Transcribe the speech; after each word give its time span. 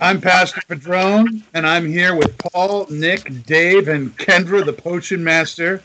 I'm 0.00 0.20
Pastor 0.20 0.62
Padron, 0.68 1.42
and 1.54 1.66
I'm 1.66 1.86
here 1.86 2.14
with 2.14 2.38
Paul, 2.38 2.86
Nick, 2.88 3.44
Dave, 3.44 3.88
and 3.88 4.16
Kendra, 4.16 4.64
the 4.64 4.72
Potion 4.72 5.22
Master. 5.24 5.82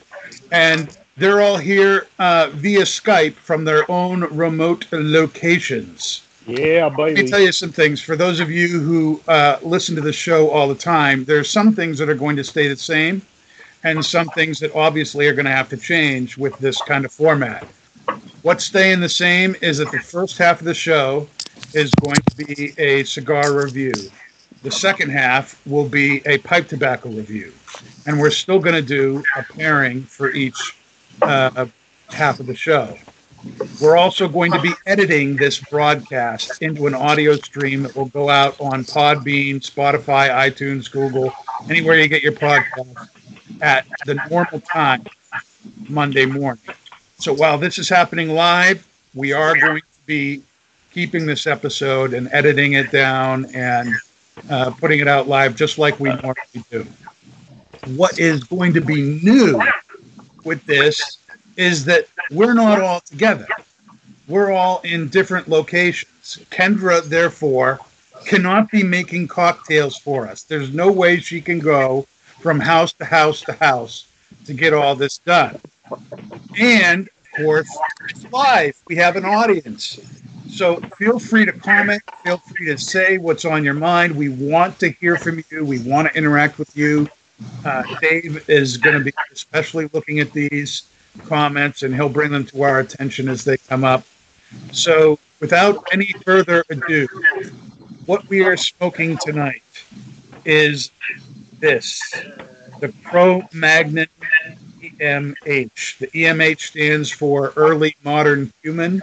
And 0.51 0.95
they're 1.17 1.41
all 1.41 1.57
here 1.57 2.07
uh, 2.19 2.49
via 2.53 2.83
Skype 2.83 3.33
from 3.33 3.65
their 3.65 3.89
own 3.91 4.21
remote 4.25 4.85
locations. 4.91 6.21
Yeah, 6.45 6.89
buddy. 6.89 7.15
Let 7.15 7.23
me 7.23 7.29
tell 7.29 7.39
you 7.39 7.51
some 7.51 7.71
things. 7.71 8.01
For 8.01 8.15
those 8.15 8.39
of 8.39 8.51
you 8.51 8.67
who 8.79 9.21
uh, 9.27 9.59
listen 9.61 9.95
to 9.95 10.01
the 10.01 10.11
show 10.11 10.49
all 10.49 10.67
the 10.67 10.75
time, 10.75 11.23
there's 11.23 11.49
some 11.49 11.73
things 11.73 11.97
that 11.99 12.09
are 12.09 12.15
going 12.15 12.35
to 12.35 12.43
stay 12.43 12.67
the 12.67 12.75
same, 12.75 13.21
and 13.83 14.03
some 14.03 14.27
things 14.29 14.59
that 14.59 14.73
obviously 14.75 15.27
are 15.27 15.33
going 15.33 15.45
to 15.45 15.51
have 15.51 15.69
to 15.69 15.77
change 15.77 16.37
with 16.37 16.57
this 16.59 16.81
kind 16.81 17.05
of 17.05 17.11
format. 17.13 17.65
What's 18.41 18.65
staying 18.65 18.99
the 18.99 19.09
same 19.09 19.55
is 19.61 19.77
that 19.77 19.91
the 19.91 19.99
first 19.99 20.37
half 20.37 20.59
of 20.59 20.65
the 20.65 20.73
show 20.73 21.29
is 21.73 21.91
going 22.01 22.17
to 22.29 22.35
be 22.35 22.73
a 22.77 23.05
cigar 23.05 23.55
review. 23.55 23.93
The 24.63 24.71
second 24.71 25.11
half 25.11 25.65
will 25.65 25.87
be 25.87 26.21
a 26.25 26.39
pipe 26.39 26.67
tobacco 26.67 27.09
review, 27.09 27.53
and 28.05 28.19
we're 28.19 28.31
still 28.31 28.59
going 28.59 28.75
to 28.75 28.81
do 28.81 29.23
a 29.37 29.43
pairing 29.43 30.03
for 30.03 30.31
each 30.31 30.77
uh, 31.21 31.67
half 32.09 32.41
of 32.41 32.47
the 32.47 32.55
show. 32.55 32.97
We're 33.81 33.97
also 33.97 34.27
going 34.27 34.51
to 34.53 34.61
be 34.61 34.73
editing 34.85 35.35
this 35.35 35.59
broadcast 35.59 36.61
into 36.61 36.87
an 36.87 36.93
audio 36.93 37.35
stream 37.35 37.83
that 37.83 37.95
will 37.95 38.05
go 38.05 38.29
out 38.29 38.59
on 38.61 38.83
Podbean, 38.85 39.55
Spotify, 39.55 40.29
iTunes, 40.29 40.89
Google, 40.89 41.33
anywhere 41.69 41.99
you 41.99 42.07
get 42.07 42.23
your 42.23 42.31
podcast 42.33 43.09
at 43.61 43.85
the 44.05 44.15
normal 44.29 44.61
time, 44.61 45.05
Monday 45.89 46.25
morning. 46.25 46.63
So 47.17 47.33
while 47.33 47.57
this 47.57 47.77
is 47.77 47.89
happening 47.89 48.29
live, 48.29 48.87
we 49.13 49.33
are 49.33 49.57
going 49.57 49.81
to 49.81 50.05
be 50.05 50.41
keeping 50.91 51.25
this 51.25 51.47
episode 51.47 52.13
and 52.13 52.29
editing 52.31 52.73
it 52.73 52.91
down 52.91 53.45
and 53.53 53.93
uh, 54.49 54.71
putting 54.71 54.99
it 54.99 55.07
out 55.07 55.27
live 55.27 55.55
just 55.55 55.77
like 55.77 55.99
we 55.99 56.09
normally 56.09 56.35
do. 56.71 56.85
What 57.87 58.19
is 58.19 58.43
going 58.43 58.73
to 58.73 58.81
be 58.81 59.19
new 59.23 59.61
with 60.43 60.65
this 60.65 61.17
is 61.57 61.85
that 61.85 62.05
we're 62.31 62.53
not 62.53 62.81
all 62.81 63.01
together. 63.01 63.47
We're 64.27 64.51
all 64.51 64.81
in 64.83 65.09
different 65.09 65.47
locations. 65.47 66.39
Kendra, 66.49 67.03
therefore, 67.03 67.79
cannot 68.25 68.71
be 68.71 68.83
making 68.83 69.27
cocktails 69.27 69.97
for 69.97 70.27
us. 70.27 70.43
There's 70.43 70.73
no 70.73 70.91
way 70.91 71.19
she 71.19 71.41
can 71.41 71.59
go 71.59 72.07
from 72.39 72.59
house 72.59 72.93
to 72.93 73.05
house 73.05 73.41
to 73.41 73.53
house 73.53 74.05
to 74.45 74.53
get 74.53 74.73
all 74.73 74.95
this 74.95 75.17
done. 75.19 75.59
And, 76.57 77.07
of 77.07 77.43
course, 77.43 77.77
it's 78.09 78.31
live. 78.31 78.75
We 78.87 78.95
have 78.95 79.15
an 79.15 79.25
audience. 79.25 79.99
So 80.49 80.79
feel 80.97 81.19
free 81.19 81.45
to 81.45 81.51
comment. 81.51 82.01
Feel 82.23 82.37
free 82.37 82.67
to 82.67 82.77
say 82.77 83.17
what's 83.17 83.43
on 83.43 83.63
your 83.63 83.73
mind. 83.73 84.15
We 84.15 84.29
want 84.29 84.79
to 84.79 84.89
hear 84.91 85.17
from 85.17 85.43
you. 85.49 85.65
We 85.65 85.79
want 85.79 86.07
to 86.07 86.17
interact 86.17 86.59
with 86.59 86.75
you. 86.77 87.09
Uh, 87.65 87.83
Dave 87.99 88.47
is 88.49 88.77
going 88.77 88.97
to 88.97 89.03
be 89.03 89.11
especially 89.31 89.89
looking 89.93 90.19
at 90.19 90.31
these 90.31 90.83
comments 91.25 91.83
and 91.83 91.93
he'll 91.93 92.09
bring 92.09 92.31
them 92.31 92.45
to 92.45 92.61
our 92.63 92.79
attention 92.79 93.27
as 93.27 93.43
they 93.43 93.57
come 93.57 93.83
up. 93.83 94.03
So, 94.71 95.19
without 95.39 95.83
any 95.91 96.13
further 96.25 96.63
ado, 96.69 97.07
what 98.05 98.27
we 98.29 98.43
are 98.43 98.57
smoking 98.57 99.17
tonight 99.25 99.63
is 100.45 100.91
this 101.59 102.01
the 102.79 102.89
Pro 103.03 103.41
Magnet 103.53 104.09
EMH. 104.81 105.97
The 105.99 106.07
EMH 106.07 106.59
stands 106.59 107.09
for 107.09 107.53
Early 107.55 107.95
Modern 108.03 108.51
Human, 108.61 109.01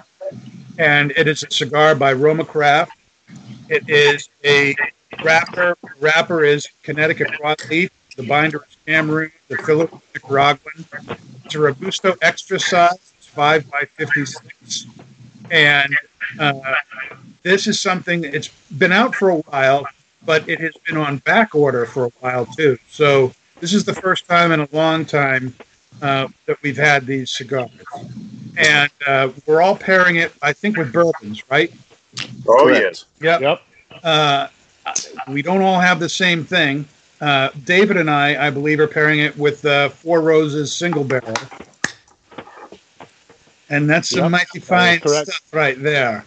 and 0.79 1.13
it 1.13 1.27
is 1.27 1.43
a 1.43 1.51
cigar 1.51 1.95
by 1.95 2.13
Roma 2.13 2.45
Craft. 2.45 2.93
It 3.69 3.89
is 3.89 4.29
a 4.45 4.75
wrapper. 5.25 5.77
Wrapper 5.99 6.45
is 6.45 6.69
Connecticut 6.83 7.29
broadleaf. 7.41 7.91
The 8.17 8.27
binder 8.27 8.59
is 8.69 8.77
Cameroon. 8.87 9.33
The 9.49 9.57
filler 9.59 9.85
is 9.85 9.91
Nicaraguan. 10.15 10.85
It's 11.51 11.57
a 11.57 11.59
Robusto 11.59 12.17
extra 12.23 12.61
size. 12.61 13.13
It's 13.19 13.27
5 13.27 13.69
by 13.73 13.83
56. 13.97 14.87
And 15.51 15.93
uh, 16.39 16.61
this 17.43 17.67
is 17.67 17.81
something, 17.81 18.23
it's 18.23 18.47
been 18.79 18.93
out 18.93 19.17
for 19.17 19.31
a 19.31 19.39
while, 19.39 19.85
but 20.25 20.49
it 20.49 20.61
has 20.61 20.75
been 20.87 20.97
on 20.97 21.17
back 21.19 21.57
order 21.57 21.87
for 21.87 22.05
a 22.05 22.11
while 22.21 22.47
too. 22.47 22.79
So 22.89 23.33
this 23.59 23.75
is 23.75 23.85
the 23.85 23.95
first 23.95 24.29
time 24.29 24.53
in 24.53 24.61
a 24.61 24.69
long 24.71 25.05
time 25.05 25.53
uh, 26.01 26.29
that 26.47 26.63
we've 26.63 26.77
had 26.77 27.05
these 27.05 27.33
cigars. 27.33 27.69
And 28.57 28.93
uh, 29.09 29.31
we're 29.45 29.61
all 29.61 29.75
pairing 29.75 30.17
it, 30.17 30.33
I 30.43 30.53
think, 30.53 30.77
with 30.77 30.93
bourbons, 30.93 31.43
right? 31.51 31.73
Oh 32.47 32.67
Correct. 32.67 32.81
yes. 32.81 33.05
Yep. 33.21 33.41
Yep. 33.41 33.63
Uh, 34.05 34.47
we 35.27 35.43
don't 35.43 35.63
all 35.63 35.81
have 35.81 35.99
the 35.99 36.09
same 36.09 36.45
thing. 36.45 36.87
Uh, 37.21 37.51
David 37.65 37.97
and 37.99 38.11
I, 38.11 38.47
I 38.47 38.51
believe, 38.51 38.81
are 38.81 38.87
pairing 38.89 39.21
it 39.21 39.37
with 39.37 39.65
uh, 39.65 39.91
Four 39.91 40.23
Roses 40.23 40.73
single 40.73 41.05
barrel. 41.05 41.35
And 43.69 43.89
that's 43.89 44.09
some 44.09 44.25
Yep, 44.25 44.31
mighty 44.33 44.59
fine 44.59 45.01
stuff 45.07 45.41
right 45.53 45.81
there. 45.81 46.25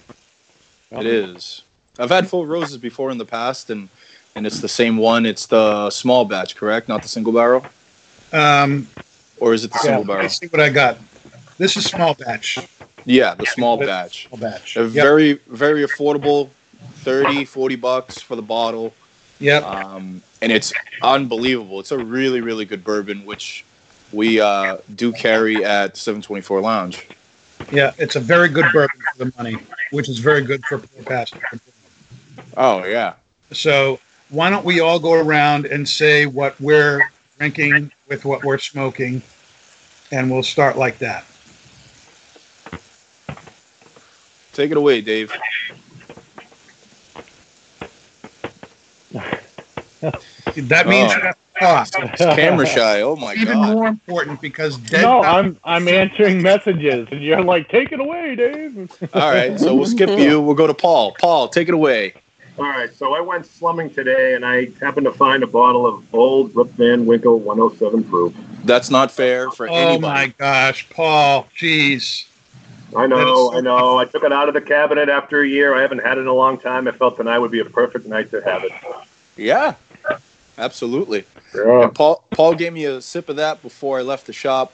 It 0.92 1.06
is. 1.06 1.64
I've 2.00 2.10
had 2.10 2.28
Four 2.28 2.46
roses 2.46 2.78
before 2.78 3.12
in 3.12 3.18
the 3.18 3.26
past, 3.26 3.70
and 3.70 3.90
and 4.36 4.48
it's 4.48 4.60
the 4.60 4.70
same 4.70 4.98
one. 4.98 5.26
It's 5.26 5.46
the 5.48 5.90
small 5.90 6.26
batch, 6.26 6.56
correct? 6.56 6.88
Not 6.88 7.02
the 7.02 7.08
single 7.08 7.34
barrel, 7.34 7.66
Um, 8.32 8.88
or 9.40 9.54
is 9.54 9.64
it 9.64 9.72
the 9.72 9.78
yeah, 9.78 9.82
single 9.82 10.04
barrel? 10.06 10.22
let 10.24 10.32
me 10.32 10.36
see 10.36 10.48
what 10.48 10.62
I 10.62 10.70
got. 10.70 10.98
This 11.58 11.78
is 11.78 11.86
small 11.86 12.14
batch. 12.16 12.68
Yeah, 13.06 13.36
the 13.36 13.46
small 13.46 13.78
batch. 13.78 14.28
Small 14.28 14.40
batch. 14.40 14.76
Yep. 14.76 14.94
very 14.94 15.34
very 15.48 15.84
affordable, 15.86 16.50
30, 17.04 17.46
40 17.46 17.76
bucks 17.76 18.22
for 18.22 18.36
the 18.36 18.42
bottle, 18.42 18.94
Yep. 19.40 19.64
um, 19.64 20.22
and 20.44 20.52
it's 20.52 20.74
unbelievable. 21.02 21.80
It's 21.80 21.92
a 21.92 21.98
really 21.98 22.42
really 22.42 22.66
good 22.66 22.84
bourbon, 22.84 23.26
which 23.26 23.64
we 24.12 24.40
uh, 24.40 24.78
do 24.94 25.12
carry 25.14 25.64
at 25.64 25.98
724 25.98 26.62
Lounge. 26.62 27.08
Yeah, 27.72 27.94
it's 27.98 28.18
a 28.18 28.20
very 28.20 28.50
good 28.50 28.66
bourbon 28.74 29.00
for 29.16 29.26
the 29.26 29.34
money, 29.38 29.58
which 29.92 30.10
is 30.10 30.20
very 30.20 30.42
good 30.42 30.64
for 30.66 30.78
poor 30.80 31.04
pastor. 31.04 31.40
Oh 32.58 32.84
yeah. 32.84 33.14
So 33.52 34.00
why 34.30 34.50
don't 34.50 34.66
we 34.66 34.82
all 34.82 35.00
go 35.00 35.14
around 35.14 35.66
and 35.66 35.88
say 35.88 36.26
what 36.26 36.60
we're 36.60 37.10
drinking 37.38 37.92
with 38.10 38.26
what 38.26 38.44
we're 38.44 38.58
smoking, 38.58 39.22
and 40.12 40.30
we'll 40.30 40.44
start 40.44 40.78
like 40.78 40.98
that. 41.00 41.26
Take 44.52 44.72
it 44.72 44.78
away, 44.78 45.00
Dave. 45.02 45.32
That 50.56 50.88
means 50.88 51.12
Oh. 51.14 51.18
you 51.18 51.22
have 51.24 51.36
to 51.36 51.60
talk. 51.60 51.88
It's 52.14 52.22
camera 52.36 52.66
shy. 52.66 53.02
Oh 53.02 53.16
my 53.16 53.34
Even 53.34 53.54
god. 53.54 53.64
Even 53.66 53.74
more 53.78 53.88
important 53.88 54.42
because 54.42 54.78
dead 54.78 55.02
No, 55.04 55.22
time- 55.24 55.58
I'm 55.64 55.84
I'm 55.84 55.88
answering 55.88 56.42
messages, 56.42 57.08
and 57.12 57.22
you're 57.24 57.42
like, 57.42 57.70
take 57.70 57.92
it 57.92 58.00
away, 58.00 58.36
Dave. 58.36 58.92
All 59.14 59.32
right, 59.32 59.60
so 59.60 59.74
we'll 59.76 59.86
skip 59.86 60.10
you. 60.20 60.42
We'll 60.42 60.56
go 60.56 60.68
to 60.68 60.74
Paul. 60.74 61.16
Paul, 61.20 61.48
take 61.48 61.68
it 61.70 61.74
away. 61.74 62.14
All 62.60 62.66
right. 62.66 62.94
So 62.94 63.14
I 63.16 63.20
went 63.22 63.46
slumming 63.48 63.90
today, 63.92 64.36
and 64.36 64.46
I 64.46 64.70
happened 64.80 65.06
to 65.06 65.12
find 65.12 65.42
a 65.42 65.48
bottle 65.48 65.88
of 65.88 66.04
old 66.14 66.56
Rip 66.56 66.68
Van 66.72 67.06
Winkle 67.08 67.40
107 67.40 68.04
proof. 68.04 68.34
That's 68.64 68.92
not 68.92 69.12
fair 69.12 69.50
for 69.50 69.68
Oh 69.68 69.74
anybody. 69.74 70.02
my 70.02 70.34
gosh, 70.38 70.88
Paul, 70.90 71.48
jeez. 71.58 72.26
I 72.96 73.08
know, 73.08 73.50
so 73.52 73.58
I 73.58 73.62
know. 73.62 73.98
I 73.98 74.06
took 74.06 74.24
it 74.24 74.32
out 74.32 74.48
of 74.50 74.54
the 74.54 74.62
cabinet 74.62 75.10
after 75.10 75.42
a 75.42 75.48
year. 75.48 75.74
I 75.74 75.82
haven't 75.82 76.04
had 76.04 76.20
it 76.20 76.22
in 76.22 76.28
a 76.28 76.34
long 76.34 76.60
time. 76.60 76.88
I 76.88 76.92
felt 76.92 77.18
tonight 77.18 77.40
would 77.40 77.50
be 77.50 77.60
a 77.60 77.66
perfect 77.66 78.06
night 78.06 78.30
to 78.30 78.42
have 78.44 78.64
it. 78.64 78.72
Yeah, 79.36 79.74
absolutely. 80.58 81.26
Yeah. 81.56 81.84
And 81.84 81.96
Paul 81.96 82.24
Paul 82.32 82.56
gave 82.56 82.74
me 82.74 82.86
a 82.86 83.02
sip 83.02 83.30
of 83.30 83.36
that 83.38 83.62
before 83.62 84.00
I 84.00 84.02
left 84.02 84.28
the 84.28 84.34
shop, 84.34 84.74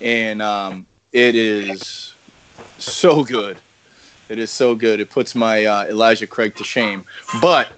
and 0.00 0.42
um, 0.42 0.86
it 1.12 1.34
is 1.34 2.14
so 2.78 3.24
good. 3.24 3.58
It 4.28 4.38
is 4.38 4.50
so 4.50 4.74
good. 4.74 4.98
It 5.00 5.10
puts 5.10 5.34
my 5.34 5.64
uh, 5.64 5.84
Elijah 5.86 6.26
Craig 6.26 6.56
to 6.56 6.64
shame, 6.64 7.04
but 7.40 7.68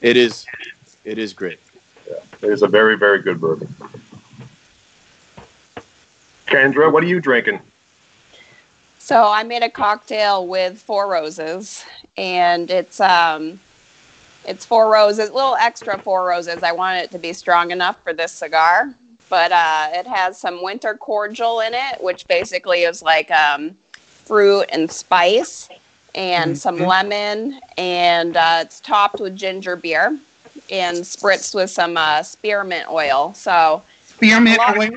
it 0.00 0.16
is 0.16 0.46
it 1.04 1.18
is 1.18 1.32
great. 1.32 1.58
It 2.42 2.48
is 2.48 2.62
a 2.62 2.66
very, 2.66 2.96
very 2.96 3.22
good 3.22 3.40
bourbon. 3.40 3.72
Kendra, 6.46 6.92
what 6.92 7.02
are 7.02 7.06
you 7.06 7.20
drinking? 7.20 7.60
So 8.98 9.26
I 9.26 9.42
made 9.42 9.62
a 9.62 9.70
cocktail 9.70 10.46
with 10.46 10.80
four 10.80 11.08
roses, 11.08 11.84
and 12.16 12.70
it's 12.70 13.00
um, 13.00 13.58
it's 14.46 14.64
four 14.66 14.90
roses, 14.92 15.30
a 15.30 15.34
little 15.34 15.56
extra 15.56 15.98
four 15.98 16.26
roses. 16.26 16.62
I 16.62 16.72
want 16.72 16.98
it 16.98 17.10
to 17.12 17.18
be 17.18 17.32
strong 17.32 17.70
enough 17.70 18.02
for 18.02 18.12
this 18.12 18.32
cigar, 18.32 18.94
but 19.28 19.52
uh, 19.52 19.88
it 19.92 20.06
has 20.06 20.38
some 20.38 20.62
winter 20.62 20.94
cordial 20.94 21.60
in 21.60 21.74
it, 21.74 22.02
which 22.02 22.26
basically 22.28 22.82
is 22.82 23.02
like 23.02 23.30
um, 23.30 23.76
fruit 24.24 24.64
and 24.72 24.90
spice, 24.90 25.68
and 26.14 26.56
some 26.58 26.78
Mhm. 26.78 26.88
lemon, 26.88 27.60
and 27.78 28.36
uh, 28.36 28.58
it's 28.62 28.80
topped 28.80 29.20
with 29.20 29.36
ginger 29.36 29.76
beer 29.76 30.18
and 30.70 30.98
spritzed 30.98 31.54
with 31.54 31.70
some 31.70 31.96
uh, 31.96 32.22
spearmint 32.22 32.88
oil. 32.90 33.32
So 33.34 33.82
Spearmint 34.06 34.60
oil. 34.68 34.88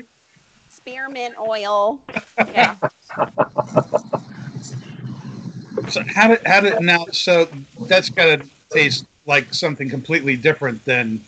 spearmint 0.68 1.36
oil, 1.38 2.02
yeah. 2.52 2.76
So 5.90 6.02
how 6.14 6.28
did 6.28 6.46
how 6.46 6.60
did 6.60 6.80
now? 6.80 7.06
So 7.12 7.48
that's 7.88 8.10
got 8.10 8.40
to 8.40 8.50
taste 8.70 9.06
like 9.26 9.52
something 9.54 9.88
completely 9.90 10.36
different 10.36 10.84
than 10.84 11.20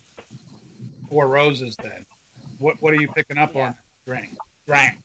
Four 1.08 1.28
Roses. 1.28 1.76
Then, 1.78 2.06
what 2.58 2.80
what 2.82 2.92
are 2.94 2.96
you 2.98 3.08
picking 3.08 3.38
up 3.38 3.56
on? 3.56 3.76
Drink, 4.06 4.30
drink. 4.66 4.98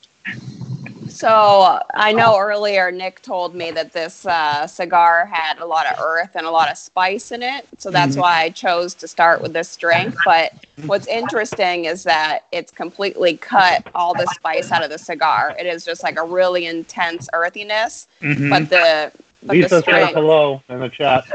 So 1.07 1.79
I 1.93 2.11
know 2.13 2.37
earlier 2.37 2.91
Nick 2.91 3.21
told 3.21 3.55
me 3.55 3.71
that 3.71 3.93
this 3.93 4.25
uh, 4.25 4.67
cigar 4.67 5.25
had 5.25 5.59
a 5.59 5.65
lot 5.65 5.85
of 5.85 5.95
earth 5.99 6.31
and 6.35 6.45
a 6.45 6.51
lot 6.51 6.71
of 6.71 6.77
spice 6.77 7.31
in 7.31 7.43
it. 7.43 7.67
So 7.77 7.91
that's 7.91 8.15
Mhm. 8.15 8.21
why 8.21 8.41
I 8.43 8.49
chose 8.49 8.93
to 8.95 9.07
start 9.07 9.41
with 9.41 9.53
this 9.53 9.75
drink. 9.77 10.15
But 10.25 10.53
what's 10.87 11.07
interesting 11.07 11.85
is 11.85 12.03
that 12.03 12.45
it's 12.51 12.71
completely 12.71 13.37
cut 13.37 13.83
all 13.95 14.13
the 14.15 14.27
spice 14.27 14.71
out 14.71 14.83
of 14.83 14.89
the 14.89 14.97
cigar. 14.97 15.55
It 15.59 15.65
is 15.67 15.85
just 15.85 16.03
like 16.03 16.17
a 16.17 16.23
really 16.25 16.65
intense 16.65 17.29
earthiness. 17.33 18.07
Mhm. 18.21 18.49
But 18.49 18.69
the 18.69 19.11
but 19.43 19.55
Lisa 19.55 19.81
says 19.83 20.09
hello 20.13 20.63
in 20.69 20.79
the 20.79 20.89
chat. 20.89 21.25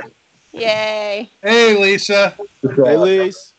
Yay! 0.53 1.29
hey, 1.43 1.79
Lisa. 1.79 2.37
Hey, 2.62 2.97
Lise. 2.97 3.53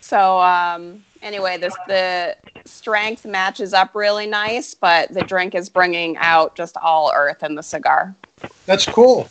So 0.00 0.38
um, 0.40 1.04
anyway, 1.22 1.56
this 1.56 1.74
the 1.88 2.36
strength 2.64 3.24
matches 3.24 3.72
up 3.72 3.94
really 3.94 4.26
nice, 4.26 4.74
but 4.74 5.12
the 5.12 5.22
drink 5.22 5.54
is 5.54 5.68
bringing 5.68 6.16
out 6.18 6.54
just 6.54 6.76
all 6.76 7.12
earth 7.14 7.42
in 7.42 7.54
the 7.54 7.62
cigar. 7.62 8.14
That's 8.66 8.86
cool. 8.86 9.28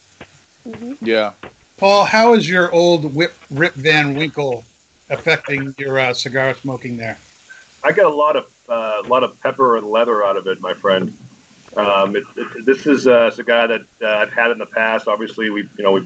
Yeah. 1.01 1.33
Paul, 1.77 2.05
how 2.05 2.33
is 2.33 2.49
your 2.49 2.71
old 2.71 3.13
Whip, 3.13 3.33
Rip 3.49 3.73
Van 3.73 4.15
Winkle 4.15 4.63
affecting 5.09 5.75
your 5.77 5.99
uh, 5.99 6.13
cigar 6.13 6.55
smoking 6.55 6.97
there? 6.97 7.17
I 7.83 7.91
got 7.91 8.05
a 8.05 8.15
lot 8.15 8.35
of 8.35 8.51
uh, 8.69 9.01
a 9.03 9.07
lot 9.07 9.23
of 9.23 9.39
pepper 9.41 9.77
and 9.77 9.87
leather 9.87 10.23
out 10.23 10.37
of 10.37 10.47
it, 10.47 10.61
my 10.61 10.73
friend. 10.73 11.17
Um, 11.75 12.15
it, 12.15 12.23
it, 12.35 12.65
this 12.65 12.85
is 12.85 13.07
a 13.07 13.33
guy 13.45 13.67
that 13.67 13.81
uh, 14.01 14.07
I've 14.07 14.33
had 14.33 14.51
in 14.51 14.57
the 14.57 14.65
past. 14.65 15.07
Obviously, 15.07 15.49
we 15.49 15.63
you 15.77 15.83
know 15.83 15.93
we 15.93 16.01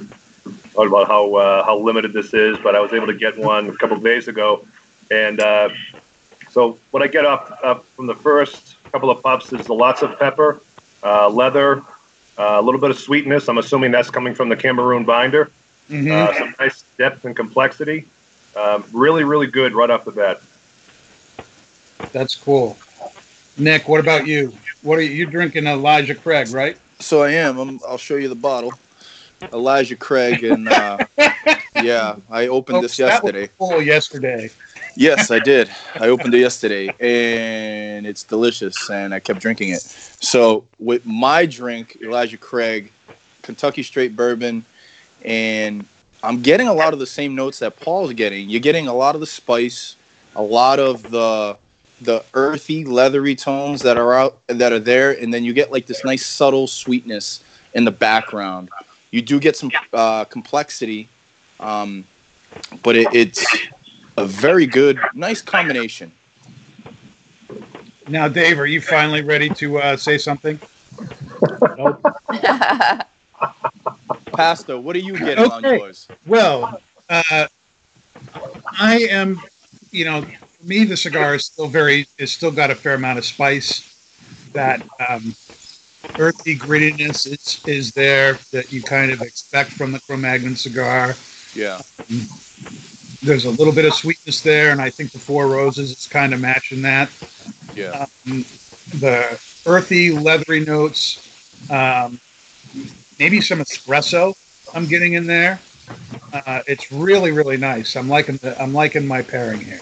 talked 0.73 0.87
about 0.87 1.07
how 1.07 1.35
uh, 1.35 1.63
how 1.65 1.77
limited 1.77 2.13
this 2.13 2.33
is, 2.33 2.57
but 2.59 2.75
I 2.75 2.79
was 2.79 2.93
able 2.93 3.07
to 3.07 3.13
get 3.13 3.37
one 3.37 3.69
a 3.69 3.75
couple 3.75 3.97
of 3.97 4.03
days 4.03 4.27
ago, 4.27 4.65
and 5.11 5.39
uh, 5.39 5.69
so 6.49 6.77
what 6.91 7.03
I 7.03 7.07
get 7.07 7.25
up, 7.25 7.59
up 7.63 7.85
from 7.95 8.07
the 8.07 8.15
first 8.15 8.75
couple 8.91 9.09
of 9.09 9.21
puffs 9.21 9.51
is 9.53 9.69
lots 9.69 10.01
of 10.01 10.17
pepper, 10.17 10.61
uh, 11.03 11.29
leather, 11.29 11.83
uh, 12.37 12.57
a 12.57 12.61
little 12.61 12.79
bit 12.79 12.89
of 12.89 12.97
sweetness. 12.97 13.47
I'm 13.47 13.57
assuming 13.57 13.91
that's 13.91 14.09
coming 14.09 14.33
from 14.33 14.49
the 14.49 14.55
Cameroon 14.55 15.05
binder. 15.05 15.51
Mhm. 15.89 16.11
Uh, 16.11 16.33
some 16.37 16.55
nice 16.59 16.83
depth 16.97 17.25
and 17.25 17.35
complexity. 17.35 18.05
Um, 18.55 18.83
really, 18.91 19.23
really 19.23 19.47
good 19.47 19.73
right 19.73 19.89
off 19.89 20.05
the 20.05 20.11
bat. 20.11 20.41
That's 22.11 22.35
cool. 22.35 22.77
Nick, 23.57 23.87
what 23.87 23.99
about 23.99 24.27
you? 24.27 24.53
What 24.81 24.99
are 24.99 25.01
you 25.01 25.11
you're 25.11 25.31
drinking? 25.31 25.67
Elijah 25.67 26.15
Craig, 26.15 26.49
right? 26.49 26.77
So 26.99 27.23
I 27.23 27.31
am. 27.31 27.57
I'm, 27.57 27.79
I'll 27.87 27.97
show 27.97 28.15
you 28.15 28.29
the 28.29 28.35
bottle. 28.35 28.73
Elijah 29.53 29.95
Craig 29.95 30.43
and 30.43 30.67
uh, 30.67 31.05
yeah, 31.75 32.15
I 32.29 32.47
opened 32.47 32.83
this 32.83 32.97
yesterday. 32.97 33.47
full 33.47 33.81
yesterday. 33.81 34.49
Yes, 34.95 35.29
I 35.29 35.37
did. 35.39 35.69
I 35.95 36.07
opened 36.07 36.33
it 36.33 36.39
yesterday, 36.39 36.87
and 36.99 38.07
it's 38.07 38.23
delicious, 38.23 38.89
and 38.89 39.13
I 39.13 39.19
kept 39.19 39.39
drinking 39.39 39.69
it. 39.69 39.81
So 39.81 40.65
with 40.79 41.05
my 41.05 41.45
drink, 41.45 41.99
Elijah 42.01 42.37
Craig, 42.37 42.91
Kentucky 43.43 43.83
Straight 43.83 44.15
Bourbon, 44.15 44.65
and 45.23 45.85
I'm 46.23 46.41
getting 46.41 46.67
a 46.67 46.73
lot 46.73 46.93
of 46.93 46.99
the 46.99 47.05
same 47.05 47.35
notes 47.35 47.59
that 47.59 47.79
Paul's 47.79 48.13
getting. 48.13 48.49
You're 48.49 48.59
getting 48.59 48.87
a 48.87 48.93
lot 48.93 49.13
of 49.13 49.21
the 49.21 49.27
spice, 49.27 49.95
a 50.35 50.41
lot 50.41 50.79
of 50.79 51.03
the 51.11 51.57
the 52.01 52.23
earthy, 52.33 52.85
leathery 52.85 53.35
tones 53.35 53.81
that 53.81 53.97
are 53.97 54.13
out 54.13 54.39
that 54.47 54.71
are 54.71 54.79
there, 54.79 55.11
and 55.11 55.33
then 55.33 55.43
you 55.43 55.53
get 55.53 55.71
like 55.71 55.85
this 55.85 56.03
nice 56.03 56.25
subtle 56.25 56.67
sweetness 56.67 57.43
in 57.73 57.85
the 57.85 57.91
background. 57.91 58.69
You 59.11 59.21
do 59.21 59.39
get 59.39 59.55
some 59.55 59.71
uh, 59.93 60.25
complexity, 60.25 61.07
um, 61.59 62.05
but 62.83 62.95
it, 62.95 63.07
it's 63.13 63.45
a 64.17 64.25
very 64.25 64.65
good, 64.65 64.99
nice 65.13 65.41
combination. 65.41 66.11
Now, 68.09 68.27
Dave, 68.27 68.59
are 68.59 68.65
you 68.65 68.81
finally 68.81 69.21
ready 69.21 69.49
to 69.49 69.79
uh, 69.79 69.97
say 69.97 70.17
something? 70.17 70.59
Nope. 71.77 72.05
Pastor, 74.33 74.79
what 74.79 74.95
are 74.95 74.99
you 74.99 75.17
getting 75.17 75.51
on 75.51 75.63
yours? 75.63 76.07
Well, 76.25 76.79
uh, 77.09 77.47
I 78.79 78.99
am, 79.09 79.41
you 79.91 80.05
know, 80.05 80.21
for 80.21 80.46
me, 80.67 80.83
the 80.83 80.97
cigar 80.97 81.35
is 81.35 81.45
still 81.45 81.67
very, 81.67 82.07
it's 82.17 82.31
still 82.31 82.51
got 82.51 82.69
a 82.69 82.75
fair 82.75 82.95
amount 82.95 83.17
of 83.17 83.25
spice. 83.25 83.93
That 84.53 84.81
um, 85.07 85.35
earthy 86.19 86.57
grittiness 86.57 87.25
is, 87.25 87.61
is 87.65 87.93
there 87.93 88.33
that 88.51 88.71
you 88.71 88.81
kind 88.81 89.11
of 89.11 89.21
expect 89.21 89.71
from 89.71 89.91
the 89.91 89.99
Cro-Magnon 90.01 90.55
cigar. 90.55 91.15
Yeah, 91.55 91.81
There's 93.21 93.45
a 93.45 93.49
little 93.51 93.73
bit 93.73 93.85
of 93.85 93.93
sweetness 93.93 94.41
there, 94.41 94.71
and 94.71 94.81
I 94.81 94.89
think 94.89 95.11
the 95.11 95.19
Four 95.19 95.47
Roses 95.47 95.91
is 95.91 96.07
kind 96.07 96.33
of 96.33 96.41
matching 96.41 96.81
that. 96.83 97.09
yeah, 97.73 98.05
Um, 98.25 98.45
the 98.99 99.39
earthy, 99.65 100.11
leathery 100.11 100.63
notes, 100.63 101.69
um, 101.69 102.19
maybe 103.19 103.41
some 103.41 103.59
espresso 103.59 104.35
I'm 104.73 104.85
getting 104.85 105.13
in 105.13 105.27
there. 105.27 105.59
Uh, 106.33 106.61
it's 106.67 106.91
really, 106.91 107.31
really 107.31 107.57
nice. 107.57 107.95
I'm 107.95 108.09
liking 108.09 108.37
the, 108.37 108.61
I'm 108.61 108.73
liking 108.73 109.07
my 109.07 109.21
pairing 109.21 109.61
here. 109.61 109.79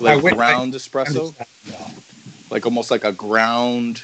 Like 0.00 0.22
went- 0.22 0.36
ground 0.36 0.74
I'm 0.74 0.80
espresso, 0.80 1.34
just- 1.36 2.50
like 2.50 2.64
almost 2.64 2.90
like 2.90 3.04
a 3.04 3.12
ground, 3.12 4.02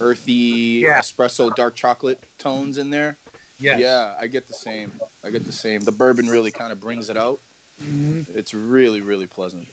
earthy 0.00 0.82
Yeah. 0.84 1.00
espresso, 1.00 1.54
dark 1.54 1.74
chocolate 1.74 2.22
tones 2.38 2.78
in 2.78 2.90
there. 2.90 3.16
Yeah, 3.58 3.78
Yeah, 3.78 4.16
I 4.18 4.26
get 4.26 4.46
the 4.48 4.54
same. 4.54 4.92
I 5.22 5.30
get 5.30 5.44
the 5.44 5.52
same. 5.52 5.82
The 5.82 5.92
bourbon 5.92 6.26
really 6.26 6.50
kind 6.50 6.72
of 6.72 6.80
brings 6.80 7.08
it 7.08 7.16
out. 7.16 7.40
Mhm. 7.80 8.28
It's 8.34 8.52
really, 8.54 9.00
really 9.00 9.26
pleasant. 9.26 9.68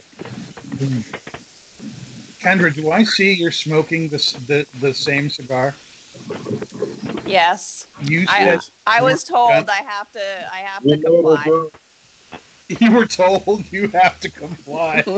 Kendra, 2.40 2.74
do 2.74 2.92
I 2.92 3.04
see 3.04 3.34
you're 3.34 3.52
smoking 3.52 4.10
the, 4.10 4.18
the 4.48 4.68
the 4.80 4.94
same 4.94 5.30
cigar? 5.30 5.76
yes, 7.26 7.88
You 8.02 8.26
I, 8.28 8.58
said 8.60 8.70
I 8.88 9.02
was 9.02 9.24
told 9.24 9.70
I 9.70 9.82
have 9.84 10.12
to 10.14 10.50
I 10.54 10.58
have 10.58 10.84
to 10.84 10.98
comply. 10.98 11.70
you 12.80 12.92
were 12.92 13.06
told 13.06 13.72
you 13.72 13.88
have 13.90 14.20
to 14.22 14.30
comply. 14.30 15.04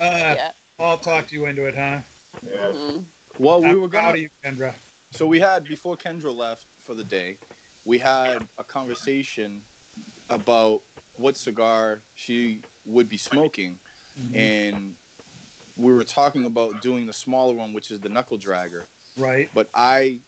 Uh, 0.00 0.34
yeah. 0.36 0.52
I'll 0.78 0.98
talk 0.98 1.32
you 1.32 1.46
into 1.46 1.66
it, 1.66 1.74
huh? 1.74 2.02
Yeah. 2.42 2.72
Mhm. 2.72 3.04
Well, 3.38 3.60
we 3.60 3.68
I'm 3.68 3.80
were 3.80 3.88
proud 3.88 4.02
gonna 4.02 4.14
of 4.14 4.18
you, 4.18 4.30
Kendra. 4.44 4.74
So 5.10 5.26
we 5.26 5.40
had 5.40 5.64
before 5.64 5.96
Kendra 5.96 6.34
left 6.34 6.66
for 6.78 6.94
the 6.94 7.04
day, 7.04 7.38
we 7.84 7.98
had 7.98 8.48
a 8.58 8.64
conversation 8.64 9.64
about 10.28 10.82
what 11.16 11.36
cigar 11.36 12.00
she 12.14 12.62
would 12.86 13.08
be 13.08 13.16
smoking, 13.16 13.78
and 14.34 14.96
we 15.76 15.92
were 15.92 16.04
talking 16.04 16.44
about 16.44 16.80
doing 16.82 17.06
the 17.06 17.12
smaller 17.12 17.54
one, 17.54 17.72
which 17.72 17.90
is 17.90 18.00
the 18.00 18.08
knuckle 18.08 18.38
dragger. 18.38 18.86
Right. 19.16 19.50
But 19.54 19.70
I 19.74 20.20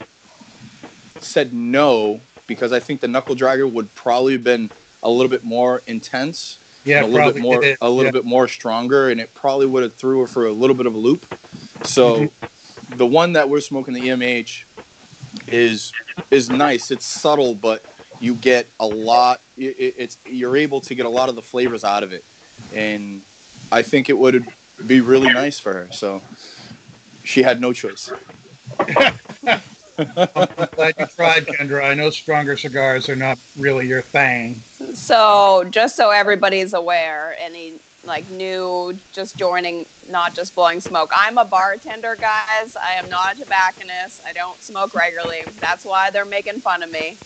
said 1.21 1.53
no 1.53 2.21
because 2.47 2.73
I 2.73 2.81
think 2.81 3.01
the 3.01 3.09
knuckle 3.09 3.37
dragger 3.37 3.71
would 3.71 3.95
probably 3.95 4.33
have 4.35 4.45
been 4.45 4.71
a 5.03 5.11
little 5.11 5.29
bit 5.31 5.45
more 5.45 5.83
intense, 5.87 6.59
Yeah, 6.85 7.05
a 7.05 7.07
little 7.07 7.33
bit 7.33 7.43
more, 7.43 7.63
a 7.81 7.89
little 7.91 8.05
Yeah. 8.07 8.11
bit 8.11 8.25
more 8.25 8.49
stronger, 8.49 9.11
and 9.11 9.21
it 9.21 9.33
probably 9.35 9.67
would 9.67 9.83
have 9.83 9.95
threw 9.95 10.21
her 10.21 10.27
for 10.27 10.47
a 10.47 10.53
little 10.53 10.77
bit 10.77 10.87
of 10.87 10.95
a 10.95 10.99
loop. 10.99 11.25
So 11.85 12.27
Mm-hmm. 12.27 12.97
the 12.97 13.07
one 13.07 13.33
that 13.35 13.49
we're 13.49 13.61
smoking, 13.61 13.95
the 13.95 14.09
EMH, 14.09 14.65
is 15.47 15.93
is 16.31 16.51
nice. 16.51 16.91
It's 16.91 17.07
subtle, 17.07 17.55
but 17.55 17.83
you 18.21 18.35
get 18.35 18.67
a 18.81 18.87
lot. 18.87 19.41
It- 19.57 19.95
it's 19.97 20.17
you're 20.27 20.57
able 20.57 20.81
to 20.83 20.95
get 20.95 21.07
a 21.07 21.09
lot 21.09 21.29
of 21.29 21.35
the 21.35 21.43
flavors 21.43 21.85
out 21.85 22.03
of 22.03 22.13
it, 22.13 22.25
and 22.75 23.23
I 23.73 23.83
think 23.83 24.09
it 24.11 24.19
would 24.19 24.47
be 24.87 25.01
really 25.01 25.33
nice 25.33 25.59
for 25.59 25.73
her. 25.73 25.89
So 25.93 26.21
she 27.25 27.43
had 27.43 27.61
no 27.61 27.73
choice. 27.73 28.11
I'm 30.01 30.69
glad 30.77 30.95
you 30.99 31.07
tried, 31.07 31.47
Kendra. 31.47 31.85
I 31.85 31.95
know 31.95 32.11
stronger 32.11 32.57
cigars 32.57 33.09
are 33.09 33.17
not 33.17 33.39
really 33.57 33.87
your 33.89 34.03
thing. 34.03 34.65
So 34.95 35.65
just 35.71 35.97
so 35.97 36.11
everybody's 36.11 36.73
aware, 36.73 37.37
any 37.39 37.81
like 38.03 38.29
new, 38.31 38.99
just 39.13 39.37
joining, 39.37 39.87
not 40.07 40.35
just 40.35 40.55
blowing 40.55 40.81
smoke. 40.81 41.11
I'm 41.15 41.39
a 41.39 41.45
bartender, 41.45 42.17
guys. 42.17 42.77
I 42.77 42.93
am 42.93 43.09
not 43.11 43.37
a 43.37 43.41
tobacconist. 43.41 44.23
I 44.25 44.33
don't 44.33 44.63
smoke 44.63 44.95
regularly. 44.95 45.45
That's 45.61 45.85
why 45.85 46.11
they're 46.11 46.25
making 46.25 46.61
fun 46.63 46.83
of 46.83 46.91
me. 46.91 47.19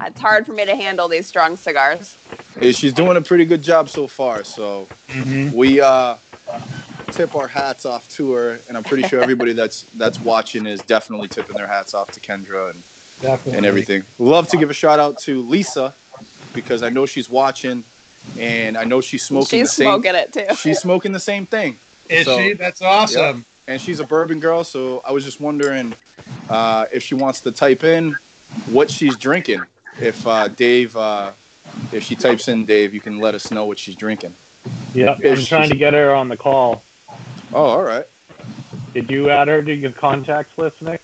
It's 0.00 0.20
hard 0.20 0.46
for 0.46 0.52
me 0.52 0.64
to 0.66 0.76
handle 0.76 1.08
these 1.08 1.26
strong 1.26 1.56
cigars. 1.56 2.16
Hey, 2.58 2.72
she's 2.72 2.92
doing 2.92 3.16
a 3.16 3.22
pretty 3.22 3.44
good 3.44 3.62
job 3.62 3.88
so 3.88 4.06
far. 4.06 4.44
So 4.44 4.88
Mhm. 5.08 5.52
we 5.52 5.80
uh, 5.80 6.18
tip 7.12 7.34
our 7.34 7.48
hats 7.48 7.84
off 7.86 8.08
to 8.10 8.32
her, 8.32 8.60
and 8.68 8.76
I'm 8.76 8.84
pretty 8.84 9.06
sure 9.08 9.20
everybody 9.22 9.52
that's 9.52 9.82
that's 9.94 10.18
watching 10.20 10.66
is 10.66 10.80
definitely 10.82 11.28
tipping 11.28 11.56
their 11.56 11.66
hats 11.66 11.94
off 11.94 12.10
to 12.12 12.20
Kendra 12.20 12.70
and, 12.70 12.82
Definitely. 13.20 13.56
and 13.58 13.66
everything. 13.66 14.02
Love 14.18 14.48
to 14.48 14.56
give 14.56 14.70
a 14.70 14.74
shout 14.74 14.98
out 14.98 15.18
to 15.20 15.42
Lisa 15.42 15.94
because 16.54 16.82
I 16.82 16.88
know 16.90 17.06
she's 17.06 17.28
watching, 17.28 17.84
and 18.38 18.76
I 18.76 18.84
know 18.84 19.00
she's 19.00 19.22
smoking 19.22 19.60
She's 19.60 19.68
the 19.68 19.74
same. 19.74 19.86
smoking 19.86 20.14
it 20.14 20.32
too. 20.32 20.54
She's 20.56 20.78
smoking 20.80 21.12
the 21.12 21.20
same 21.20 21.46
thing. 21.46 21.78
Is 22.08 22.26
So- 22.26 22.38
she? 22.38 22.52
That's 22.54 22.82
awesome. 22.82 23.44
and 23.66 23.80
she's 23.80 24.00
a 24.00 24.04
bourbon 24.04 24.40
girl. 24.40 24.64
So 24.64 25.00
I 25.04 25.12
was 25.12 25.24
just 25.24 25.40
wondering 25.40 25.94
uh, 26.48 26.86
if 26.92 27.02
she 27.02 27.14
wants 27.14 27.40
to 27.42 27.52
type 27.52 27.84
in 27.84 28.16
what 28.70 28.90
she's 28.90 29.16
drinking. 29.16 29.62
If 30.00 30.26
uh, 30.26 30.48
Dave, 30.48 30.96
uh, 30.96 31.32
if 31.92 32.02
she 32.02 32.16
types 32.16 32.48
in 32.48 32.64
Dave, 32.64 32.92
you 32.94 33.00
can 33.00 33.18
let 33.18 33.34
us 33.34 33.50
know 33.50 33.64
what 33.66 33.78
she's 33.78 33.94
drinking. 33.96 34.34
Yeah, 34.92 35.16
Is 35.20 35.40
I'm 35.40 35.46
trying 35.46 35.70
to 35.70 35.76
get 35.76 35.94
her 35.94 36.12
on 36.14 36.28
the 36.28 36.36
call. 36.36 36.82
Oh, 37.52 37.64
all 37.64 37.82
right. 37.82 38.06
Did 38.92 39.10
you 39.10 39.30
add 39.30 39.48
her 39.48 39.62
to 39.62 39.74
your 39.74 39.92
contacts 39.92 40.56
list, 40.58 40.82
Nick? 40.82 41.02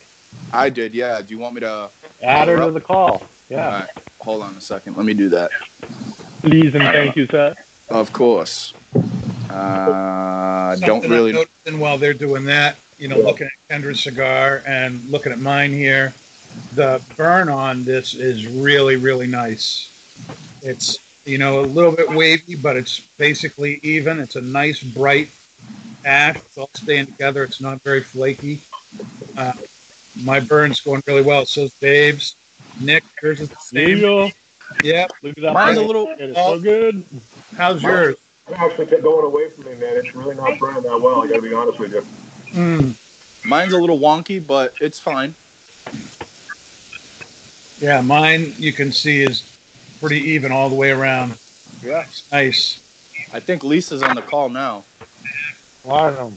I 0.53 0.71
did. 0.71 0.95
Yeah. 0.95 1.21
Do 1.23 1.35
you 1.35 1.39
want 1.39 1.55
me 1.55 1.61
to? 1.61 1.91
Add 2.23 2.49
her 2.49 2.57
her 2.57 2.67
to 2.67 2.71
the 2.73 2.81
call. 2.81 3.23
Yeah. 3.49 3.81
right. 3.81 3.91
Hold 4.21 4.43
on 4.43 4.55
a 4.57 4.61
second. 4.61 4.97
Let 4.97 5.07
me 5.07 5.15
do 5.15 5.29
that. 5.31 5.51
Please 6.41 6.75
and 6.75 6.85
thank 6.85 7.17
you, 7.17 7.27
sir. 7.27 7.55
Of 7.89 8.13
course. 8.13 8.75
Uh, 9.51 10.77
don't 10.77 11.09
really. 11.09 11.31
I'm 11.31 11.37
noticing 11.37 11.81
while 11.81 11.99
they're 11.99 12.15
doing 12.15 12.45
that, 12.47 12.77
you 12.99 13.09
know, 13.09 13.19
looking 13.19 13.47
at 13.47 13.53
Kendra's 13.69 14.03
cigar 14.03 14.63
and 14.67 15.05
looking 15.09 15.33
at 15.33 15.39
mine 15.39 15.71
here, 15.71 16.13
the 16.75 17.03
burn 17.17 17.49
on 17.49 17.85
this 17.85 18.15
is 18.15 18.47
really, 18.47 18.97
really 18.97 19.27
nice. 19.27 19.93
It's, 20.63 20.99
you 21.25 21.39
know, 21.39 21.61
a 21.61 21.67
little 21.67 21.95
bit 21.95 22.11
wavy, 22.11 22.57
but 22.57 22.77
it's 22.77 23.01
basically 23.19 23.79
even. 23.83 24.19
It's 24.19 24.37
a 24.37 24.41
nice, 24.41 24.83
bright 24.83 25.31
ash. 26.07 26.37
It's 26.37 26.57
all 26.57 26.71
staying 26.75 27.07
together. 27.07 27.45
It's 27.45 27.61
not 27.61 27.83
very 27.83 28.03
flaky. 28.03 28.63
Uh, 29.37 29.53
my 30.23 30.41
burn's 30.41 30.81
going 30.81 31.03
really 31.07 31.23
well. 31.23 31.45
So's 31.45 31.75
Dave's. 31.75 32.35
Nick, 32.81 33.05
yours 33.23 33.41
is 33.41 33.51
the 33.51 33.57
There 33.73 33.89
same. 33.89 34.01
go. 34.01 34.31
Yep. 34.83 35.11
Look 35.23 35.37
at 35.39 35.43
that. 35.43 35.53
Mine's 35.55 35.79
a 35.79 35.83
little. 35.83 36.09
It 36.09 36.21
is 36.21 36.37
so 36.37 36.61
good. 36.61 37.05
How's 37.57 37.83
yours? 37.83 38.17
It 38.49 38.55
actually 38.59 38.87
kept 38.87 39.03
going 39.03 39.25
away 39.27 39.51
from 39.51 39.65
me, 39.65 39.75
man. 39.75 39.97
It's 39.97 40.15
really 40.15 40.35
not 40.37 40.59
burning 40.59 40.83
that 40.85 41.01
well. 41.01 41.23
I 41.23 41.29
got 41.29 41.37
to 41.37 41.43
be 41.43 41.53
honest 41.53 41.79
with 41.79 41.93
you. 41.93 42.01
Mm. 42.53 43.45
Mine's 43.47 43.73
a 43.73 43.79
little 43.79 43.99
wonky, 43.99 44.45
but 44.45 44.75
it's 44.81 44.99
fine. 44.99 45.35
Yeah, 47.79 48.01
mine 48.01 48.55
you 48.57 48.73
can 48.73 48.91
see 48.91 49.23
is 49.23 49.43
pretty 50.01 50.19
even 50.21 50.51
all 50.53 50.69
the 50.69 50.75
way 50.75 50.91
around. 50.91 51.39
Yeah. 51.83 52.03
It's 52.07 52.31
nice. 52.33 52.83
I 53.33 53.41
think 53.41 53.63
Lisa's 53.65 54.03
on 54.03 54.15
the 54.17 54.23
call 54.23 54.49
now. 54.49 54.85
Awesome. 55.87 56.37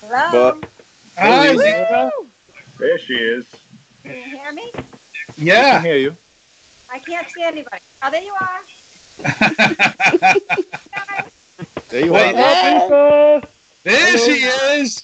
Hello. 0.00 0.32
But 0.32 0.68
Hi, 1.16 1.52
Lisa. 1.52 1.58
Lisa. 1.58 2.12
There 2.78 2.98
she 2.98 3.14
is. 3.14 3.44
Can 4.02 4.14
you 4.16 4.22
hear 4.22 4.52
me? 4.52 4.72
Yeah. 5.36 5.58
I 5.58 5.70
can 5.72 5.84
hear 5.84 5.96
you. 5.96 6.16
I 6.88 6.98
can't 6.98 7.28
see 7.28 7.42
anybody. 7.42 7.82
Oh, 8.02 8.10
there 8.10 8.22
you 8.22 8.34
are. 8.34 8.60
There 11.90 12.04
you 12.04 12.12
Wait. 12.12 12.34
are. 12.34 12.74
Lisa. 12.74 13.48
there 13.82 14.18
she 14.18 14.44
is, 14.76 15.02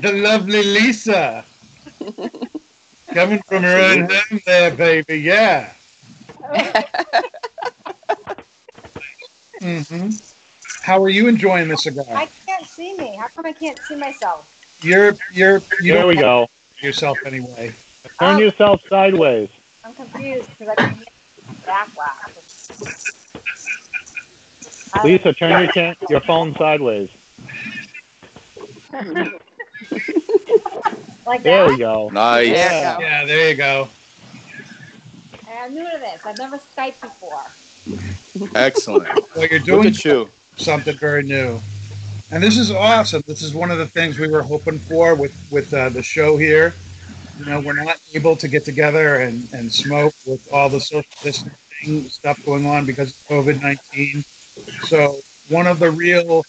the 0.00 0.12
lovely 0.12 0.62
Lisa. 0.62 1.44
Coming 3.12 3.42
from 3.42 3.62
her 3.62 3.76
own 3.76 4.08
home 4.08 4.40
there, 4.46 4.70
baby. 4.74 5.18
Yeah. 5.18 5.72
mm-hmm. 9.60 10.10
How 10.82 11.02
are 11.02 11.08
you 11.08 11.28
enjoying 11.28 11.68
the 11.68 11.76
cigar? 11.76 12.04
I 12.14 12.26
can't 12.60 12.70
see 12.72 12.94
me. 12.94 13.16
How 13.16 13.28
come 13.28 13.46
I 13.46 13.52
can't 13.52 13.78
see 13.80 13.96
myself? 13.96 14.46
You're 14.82 15.16
you're 15.32 15.62
you 15.80 15.94
There 15.94 16.06
we 16.06 16.14
go. 16.16 16.48
yourself 16.82 17.18
anyway. 17.24 17.74
Turn 18.18 18.36
Oh. 18.36 18.38
yourself 18.38 18.80
sideways. 18.88 19.48
I'm 19.84 19.94
confused 19.94 20.48
because 20.58 20.68
I 20.68 20.74
can 20.76 20.94
hear 20.94 21.06
backlash. 21.66 22.36
Uh, 24.92 25.04
Lisa, 25.04 25.32
turn 25.32 25.62
your 25.62 25.72
can- 25.72 25.96
your 26.08 26.20
phone 26.20 26.54
sideways. 26.56 27.08
like 31.26 31.42
There 31.42 31.66
we 31.68 31.78
go. 31.78 32.10
Nice. 32.10 32.46
There 32.48 32.56
Yeah. 32.56 32.96
go. 32.96 33.00
Yeah, 33.02 33.24
there 33.24 33.48
you 33.50 33.54
go. 33.56 33.88
I'm 35.48 35.74
new 35.74 35.90
to 35.90 35.98
this. 35.98 36.20
I've 36.24 36.38
never 36.38 36.58
Skyped 36.58 37.00
before. 37.00 37.44
Excellent. 38.54 39.08
Well, 39.34 39.46
you're 39.46 39.60
Look 39.60 39.66
doing 39.66 39.86
at 39.88 40.04
you. 40.04 40.30
something 40.56 40.96
very 40.98 41.22
new. 41.22 41.60
And 42.32 42.40
this 42.40 42.56
is 42.58 42.70
awesome. 42.70 43.22
This 43.26 43.42
is 43.42 43.54
one 43.54 43.72
of 43.72 43.78
the 43.78 43.86
things 43.88 44.18
we 44.18 44.28
were 44.28 44.42
hoping 44.42 44.78
for 44.78 45.16
with 45.16 45.34
with 45.50 45.74
uh, 45.74 45.88
the 45.88 46.02
show 46.02 46.36
here. 46.36 46.74
You 47.38 47.46
know, 47.46 47.60
we're 47.60 47.72
not 47.72 48.00
able 48.14 48.36
to 48.36 48.46
get 48.46 48.64
together 48.64 49.16
and, 49.16 49.52
and 49.52 49.72
smoke 49.72 50.14
with 50.26 50.48
all 50.52 50.68
the 50.68 50.80
social 50.80 51.10
distancing 51.22 52.04
stuff 52.08 52.44
going 52.44 52.66
on 52.66 52.86
because 52.86 53.10
of 53.10 53.28
COVID 53.28 53.60
nineteen. 53.60 54.22
So 54.86 55.18
one 55.48 55.66
of 55.66 55.80
the 55.80 55.90
real 55.90 56.44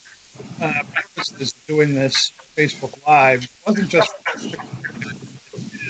uh, 0.62 0.84
purposes 0.94 1.54
of 1.54 1.66
doing 1.66 1.96
this 1.96 2.32
Facebook 2.56 3.04
Live 3.08 3.50
wasn't 3.66 3.90
just 3.90 4.14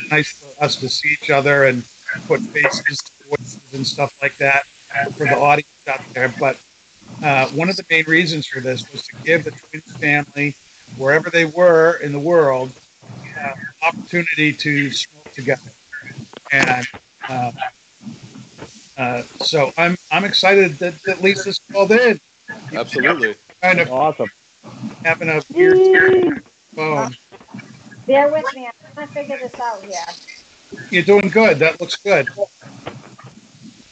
nice 0.09 0.31
for 0.31 0.63
us 0.63 0.77
to 0.77 0.87
see 0.87 1.09
each 1.09 1.29
other 1.29 1.65
and 1.65 1.83
put 2.27 2.39
faces 2.39 2.99
to 2.99 3.23
voices 3.25 3.73
and 3.73 3.85
stuff 3.85 4.21
like 4.21 4.37
that 4.37 4.65
for 5.17 5.25
the 5.25 5.37
audience 5.37 5.67
out 5.87 6.01
there, 6.13 6.33
but 6.39 6.61
uh, 7.23 7.49
one 7.49 7.69
of 7.69 7.77
the 7.77 7.85
main 7.89 8.05
reasons 8.05 8.47
for 8.47 8.59
this 8.61 8.91
was 8.91 9.03
to 9.07 9.13
give 9.23 9.43
the 9.43 9.51
Twins 9.51 9.95
family, 9.99 10.55
wherever 10.97 11.29
they 11.29 11.45
were 11.45 11.97
in 11.97 12.11
the 12.11 12.19
world, 12.19 12.71
uh, 13.37 13.55
opportunity 13.85 14.53
to 14.53 14.91
smoke 14.91 15.31
together. 15.33 15.71
And 16.51 16.87
uh, 17.27 17.51
uh, 18.97 19.23
so 19.23 19.71
I'm 19.77 19.97
I'm 20.11 20.25
excited 20.25 20.73
that, 20.79 21.01
that 21.03 21.21
Lisa's 21.21 21.59
called 21.71 21.91
in. 21.91 22.19
Absolutely. 22.73 23.35
Kind 23.61 23.79
of 23.79 23.91
Awesome. 23.91 24.29
having 25.03 25.29
a 25.29 25.41
weird 25.53 26.43
phone. 26.75 27.15
Bear 28.07 28.31
with 28.31 28.53
me. 28.53 28.65
I'm 28.67 28.73
trying 28.95 29.07
to 29.07 29.13
figure 29.13 29.37
this 29.37 29.59
out 29.59 29.83
here. 29.83 30.05
You're 30.89 31.03
doing 31.03 31.29
good. 31.29 31.59
That 31.59 31.79
looks 31.79 31.97
good. 31.97 32.29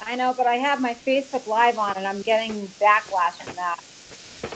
I 0.10 0.16
know, 0.16 0.34
but 0.36 0.48
I 0.48 0.56
have 0.56 0.82
my 0.82 0.96
Facebook 1.06 1.46
Live 1.46 1.78
on, 1.78 1.96
and 1.96 2.08
I'm 2.08 2.24
getting 2.24 2.68
backlash 2.82 3.36
from 3.44 3.56
that. 3.58 3.80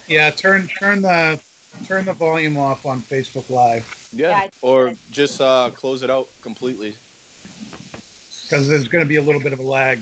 Yeah, 0.08 0.32
turn 0.32 0.68
turn 0.68 1.04
the 1.04 1.40
turn 1.86 2.06
the 2.06 2.14
volume 2.14 2.58
off 2.58 2.88
on 2.88 3.04
Facebook 3.04 3.48
Live 3.52 3.86
Yeah. 4.14 4.46
Yeah, 4.46 4.50
Or 4.64 4.96
just 5.12 5.40
uh, 5.40 5.70
close 5.70 6.02
it 6.02 6.10
out 6.10 6.30
completely. 6.42 6.98
because 8.42 8.68
there's 8.68 8.88
going 8.88 9.06
to 9.06 9.08
be 9.08 9.18
a 9.18 9.22
little 9.22 9.42
bit 9.42 9.54
of 9.54 9.60
a 9.60 9.64
lag. 9.64 10.00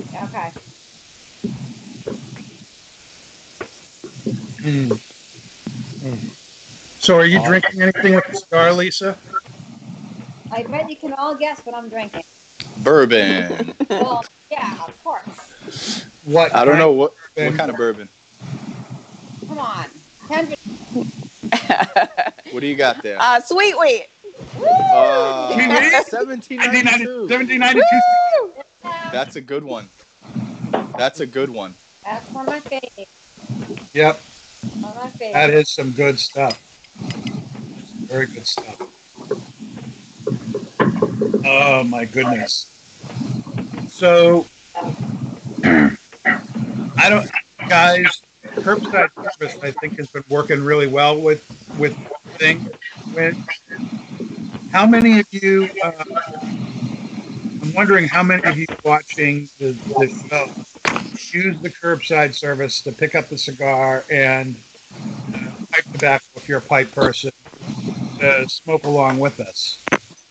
Okay. 0.00 0.52
Mm. 4.62 5.00
Mm. 6.00 6.30
So, 6.98 7.18
are 7.18 7.24
you 7.24 7.40
drinking 7.44 7.80
anything 7.82 8.16
with 8.16 8.24
the 8.32 8.34
cigar, 8.34 8.72
Lisa? 8.72 9.16
I 10.50 10.64
bet 10.64 10.90
you 10.90 10.96
can 10.96 11.12
all 11.12 11.36
guess 11.36 11.60
what 11.60 11.76
I'm 11.76 11.88
drinking. 11.88 12.24
Bourbon. 12.82 13.76
Well, 13.88 14.24
yeah, 14.50 14.84
of 14.84 15.04
course. 15.04 15.24
What? 16.24 16.54
I 16.54 16.64
don't 16.64 16.78
know 16.78 16.92
what 16.92 17.14
what 17.36 17.54
kind 17.54 17.70
of 17.70 17.76
bourbon. 17.76 18.08
Come 19.48 19.58
on. 19.58 19.86
Kendra, 20.28 20.54
What 22.52 22.60
do 22.60 22.66
you 22.66 22.76
got 22.76 23.02
there? 23.02 23.18
uh, 23.20 23.40
sweet 23.40 23.78
wheat. 23.78 24.06
Uh, 24.92 25.54
1792. 26.10 27.20
1792. 27.28 28.52
That's 29.12 29.36
a 29.36 29.40
good 29.40 29.64
one. 29.64 29.88
That's 30.96 31.20
a 31.20 31.26
good 31.26 31.50
one. 31.50 31.74
That's 32.04 32.28
one 32.32 32.46
of 32.46 32.50
my 32.52 32.60
favorites. 32.60 33.10
Yep, 33.94 34.20
One 34.80 34.84
of 34.84 34.96
my 34.96 35.10
that 35.10 35.18
favorites. 35.18 35.70
is 35.70 35.74
some 35.74 35.92
good 35.92 36.18
stuff. 36.18 36.60
Very 38.08 38.26
good 38.26 38.46
stuff. 38.46 38.80
Oh 41.44 41.84
my 41.84 42.04
goodness. 42.04 42.77
So, 43.98 44.46
I 45.64 47.08
don't, 47.08 47.28
guys. 47.68 48.22
Curbside 48.44 49.12
service, 49.12 49.58
I 49.60 49.72
think, 49.72 49.96
has 49.96 50.06
been 50.08 50.22
working 50.28 50.62
really 50.62 50.86
well 50.86 51.20
with 51.20 51.44
with 51.80 51.96
thing. 52.38 52.64
With 53.12 53.36
how 54.70 54.86
many 54.86 55.18
of 55.18 55.26
you? 55.34 55.68
Uh, 55.82 56.04
I'm 57.60 57.74
wondering 57.74 58.06
how 58.06 58.22
many 58.22 58.44
of 58.48 58.56
you 58.56 58.66
watching 58.84 59.48
the, 59.58 59.72
the 59.72 60.08
show 60.08 60.46
use 61.36 61.60
the 61.60 61.70
curbside 61.70 62.34
service 62.34 62.80
to 62.82 62.92
pick 62.92 63.16
up 63.16 63.28
the 63.28 63.36
cigar 63.36 64.04
and 64.12 64.54
pipe 65.72 65.84
tobacco 65.92 66.24
if 66.36 66.48
you're 66.48 66.58
a 66.58 66.62
pipe 66.62 66.92
person 66.92 67.32
to 68.20 68.48
smoke 68.48 68.84
along 68.84 69.18
with 69.18 69.40
us. 69.40 69.84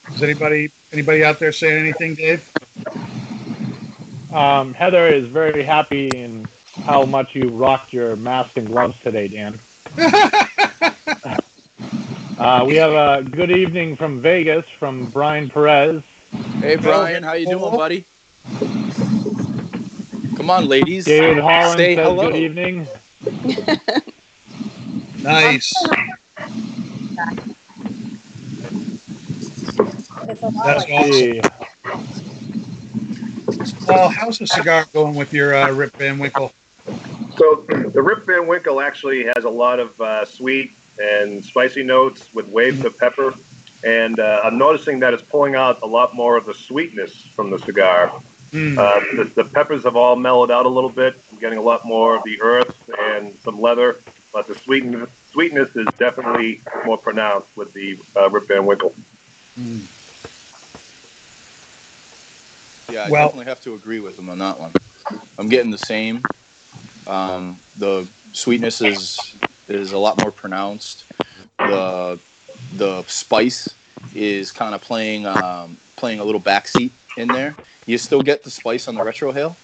Does 0.09 0.23
anybody 0.23 0.71
anybody 0.93 1.25
out 1.25 1.37
there 1.37 1.51
saying 1.51 1.77
anything, 1.81 2.15
Dave? 2.15 2.49
Um, 4.31 4.73
Heather 4.73 5.07
is 5.07 5.27
very 5.27 5.63
happy 5.63 6.07
in 6.09 6.47
how 6.85 7.05
much 7.05 7.35
you 7.35 7.49
rocked 7.49 7.93
your 7.93 8.15
mask 8.15 8.57
and 8.57 8.67
gloves 8.67 8.99
today, 9.03 9.27
Dan. 9.27 9.59
Uh, 12.37 12.63
we 12.67 12.75
have 12.75 12.91
a 12.91 13.27
good 13.27 13.49
evening 13.49 13.95
from 13.95 14.21
Vegas 14.21 14.63
from 14.69 15.09
Brian 15.09 15.49
Perez. 15.49 16.03
Hey 16.61 16.75
Brian, 16.75 17.23
how 17.23 17.33
you 17.33 17.47
doing, 17.47 17.75
buddy? 17.75 18.05
Come 20.35 20.51
on, 20.51 20.67
ladies. 20.67 21.05
David 21.05 21.39
Holland 21.41 21.79
Say 21.79 21.95
says 21.95 22.07
hello. 22.07 22.29
good 22.29 22.35
evening. 22.35 22.87
Nice. 25.23 25.73
It's 30.29 30.41
a 30.43 30.45
lot 30.45 30.53
That's 30.65 30.83
like 30.83 30.91
awesome. 30.91 31.41
Well, 33.87 34.09
how's 34.09 34.39
the 34.39 34.47
cigar 34.47 34.85
going 34.93 35.15
with 35.15 35.33
your 35.33 35.55
uh, 35.55 35.71
Rip 35.71 35.93
Van 35.93 36.19
Winkle? 36.19 36.51
So 37.37 37.65
the 37.67 38.01
Rip 38.01 38.25
Van 38.25 38.47
Winkle 38.47 38.81
actually 38.81 39.25
has 39.25 39.43
a 39.43 39.49
lot 39.49 39.79
of 39.79 39.99
uh, 40.01 40.25
sweet 40.25 40.71
and 40.99 41.43
spicy 41.45 41.83
notes 41.83 42.33
with 42.33 42.47
waves 42.47 42.83
of 42.83 42.97
pepper, 42.97 43.33
and 43.83 44.19
uh, 44.19 44.41
I'm 44.43 44.57
noticing 44.57 44.99
that 44.99 45.13
it's 45.13 45.23
pulling 45.23 45.55
out 45.55 45.81
a 45.81 45.85
lot 45.85 46.15
more 46.15 46.37
of 46.37 46.45
the 46.45 46.53
sweetness 46.53 47.15
from 47.21 47.49
the 47.51 47.59
cigar. 47.59 48.11
Mm, 48.51 48.77
Uh, 48.77 49.23
the, 49.23 49.43
the 49.43 49.43
peppers 49.43 49.83
have 49.83 49.95
all 49.95 50.15
mellowed 50.15 50.49
out 50.49 50.65
a 50.65 50.69
little 50.69 50.89
bit. 50.89 51.21
I'm 51.31 51.37
getting 51.37 51.59
a 51.59 51.61
lot 51.61 51.85
more 51.85 52.15
of 52.15 52.23
the 52.23 52.41
earth 52.41 52.89
and 52.97 53.35
some 53.39 53.59
leather, 53.61 53.97
but 54.31 54.47
the 54.47 54.55
sweetness, 54.55 55.09
sweetness 55.31 55.75
is 55.75 55.87
definitely 55.97 56.61
more 56.85 56.97
pronounced 56.97 57.55
with 57.57 57.73
the 57.73 57.99
uh, 58.15 58.29
Rip 58.29 58.47
Van 58.47 58.65
Winkle. 58.65 58.95
mm. 59.59 59.85
Yeah, 62.89 63.03
I 63.03 63.09
Well- 63.09 63.27
definitely 63.27 63.45
have 63.45 63.61
to 63.63 63.75
agree 63.75 63.99
with 63.99 64.17
him 64.17 64.29
on 64.29 64.39
that 64.39 64.59
one. 64.59 64.73
I'm 65.37 65.49
getting 65.49 65.71
the 65.71 65.77
same. 65.77 66.23
Um, 67.05 67.57
the 67.77 68.07
sweetness 68.33 68.81
is 68.81 69.35
is 69.67 69.91
a 69.91 69.97
lot 69.97 70.21
more 70.21 70.31
pronounced. 70.31 71.05
The 71.57 72.19
the 72.77 73.03
spice 73.07 73.73
is 74.15 74.51
kind 74.51 74.75
of 74.75 74.81
playing 74.81 75.25
um, 75.25 75.77
playing 75.95 76.19
a 76.19 76.23
little 76.23 76.41
backseat 76.41 76.91
in 77.17 77.27
there. 77.27 77.55
You 77.85 77.97
still 77.97 78.21
get 78.21 78.43
the 78.43 78.51
spice 78.51 78.87
on 78.87 78.95
the 78.95 79.01
retrohale, 79.01 79.55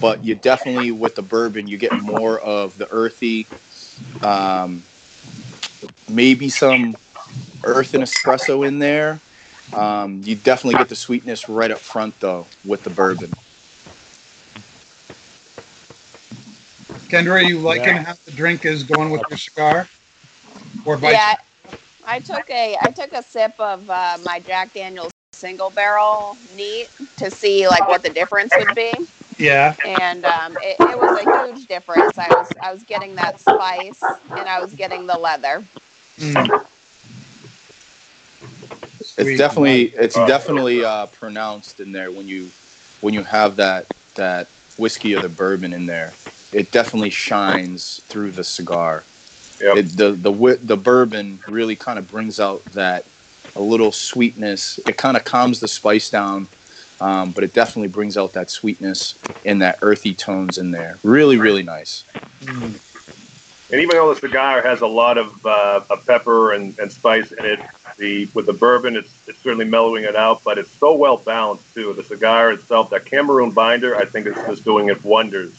but 0.00 0.24
you 0.24 0.34
definitely 0.34 0.90
with 0.90 1.14
the 1.14 1.22
bourbon 1.22 1.68
you 1.68 1.78
get 1.78 1.92
more 2.02 2.38
of 2.40 2.76
the 2.78 2.90
earthy, 2.90 3.46
um, 4.22 4.82
maybe 6.08 6.48
some 6.48 6.96
earth 7.64 7.94
and 7.94 8.02
espresso 8.04 8.66
in 8.66 8.78
there. 8.78 9.20
Um, 9.72 10.22
you 10.24 10.36
definitely 10.36 10.76
get 10.76 10.88
the 10.88 10.96
sweetness 10.96 11.48
right 11.48 11.70
up 11.70 11.84
front 11.84 12.20
though 12.20 12.48
with 12.62 12.82
the 12.84 12.90
bourbon. 12.90 13.32
Kendra, 17.08 17.32
are 17.32 17.42
you 17.42 17.60
liking 17.60 17.96
how 17.96 18.14
the 18.26 18.32
drink 18.32 18.64
is 18.64 18.82
going 18.84 19.10
with 19.10 19.22
your 19.28 19.36
cigar? 19.36 19.88
Or 20.84 20.96
vice 20.96 21.14
Yeah, 21.14 21.36
I 22.04 22.20
took 22.20 22.48
a 22.50 22.76
I 22.80 22.90
took 22.90 23.12
a 23.12 23.22
sip 23.22 23.54
of 23.58 23.88
uh, 23.88 24.18
my 24.22 24.40
Jack 24.40 24.74
Daniel's 24.74 25.12
single 25.32 25.70
barrel 25.70 26.38
neat 26.50 26.88
to 27.18 27.30
see 27.30 27.68
like 27.68 27.86
what 27.88 28.02
the 28.02 28.10
difference 28.10 28.56
would 28.56 28.74
be, 28.74 28.98
Yeah. 29.38 29.76
and 29.84 30.24
um, 30.24 30.56
it, 30.60 30.78
it 30.92 30.98
was 30.98 31.16
a 31.16 31.24
huge 31.24 31.66
difference. 31.66 32.18
I 32.18 32.32
was 32.34 32.56
I 32.62 32.72
was 32.72 32.84
getting 32.84 33.16
that 33.16 33.40
spice 33.40 34.20
and 34.36 34.48
I 34.48 34.60
was 34.60 34.74
getting 34.74 35.06
the 35.06 35.18
leather. 35.18 35.68
Mm. 36.20 36.52
It's 39.16 39.38
definitely 39.38 39.84
it's 39.84 40.16
definitely 40.16 40.84
uh, 40.84 41.06
pronounced 41.06 41.80
in 41.80 41.92
there 41.92 42.10
when 42.10 42.26
you 42.26 42.50
when 43.00 43.14
you 43.14 43.22
have 43.22 43.56
that 43.56 43.86
that 44.14 44.48
whiskey 44.76 45.14
or 45.14 45.20
the 45.20 45.28
bourbon 45.28 45.72
in 45.72 45.86
there. 45.86 46.12
It 46.52 46.70
definitely 46.70 47.10
shines 47.10 48.00
through 48.08 48.32
the 48.32 48.44
cigar. 48.44 49.04
Yep. 49.60 49.76
It, 49.76 49.88
the 49.96 50.12
the 50.12 50.58
the 50.62 50.76
bourbon 50.76 51.38
really 51.48 51.76
kind 51.76 51.98
of 51.98 52.10
brings 52.10 52.40
out 52.40 52.64
that 52.66 53.04
a 53.54 53.60
little 53.60 53.92
sweetness. 53.92 54.78
It 54.78 54.96
kind 54.96 55.16
of 55.16 55.24
calms 55.24 55.60
the 55.60 55.68
spice 55.68 56.10
down, 56.10 56.48
um, 57.00 57.30
but 57.30 57.44
it 57.44 57.52
definitely 57.54 57.88
brings 57.88 58.16
out 58.16 58.32
that 58.32 58.50
sweetness 58.50 59.18
and 59.44 59.62
that 59.62 59.78
earthy 59.82 60.14
tones 60.14 60.58
in 60.58 60.72
there. 60.72 60.98
Really, 61.04 61.36
really 61.36 61.62
nice. 61.62 62.04
Mm. 62.40 62.80
And 63.74 63.82
even 63.82 63.96
though 63.96 64.14
the 64.14 64.20
cigar 64.20 64.62
has 64.62 64.82
a 64.82 64.86
lot 64.86 65.18
of, 65.18 65.44
uh, 65.44 65.80
of 65.90 66.06
pepper 66.06 66.52
and, 66.52 66.78
and 66.78 66.92
spice 66.92 67.32
in 67.32 67.44
it, 67.44 67.60
the 67.96 68.28
with 68.32 68.46
the 68.46 68.52
bourbon, 68.52 68.94
it's 68.94 69.12
it's 69.26 69.40
certainly 69.40 69.64
mellowing 69.64 70.04
it 70.04 70.14
out. 70.14 70.44
But 70.44 70.58
it's 70.58 70.70
so 70.70 70.94
well 70.94 71.16
balanced 71.16 71.74
too. 71.74 71.92
The 71.92 72.04
cigar 72.04 72.52
itself, 72.52 72.90
that 72.90 73.04
Cameroon 73.04 73.50
binder, 73.50 73.96
I 73.96 74.04
think 74.04 74.28
it's 74.28 74.38
just 74.46 74.62
doing 74.62 74.90
it 74.90 75.02
wonders. 75.02 75.52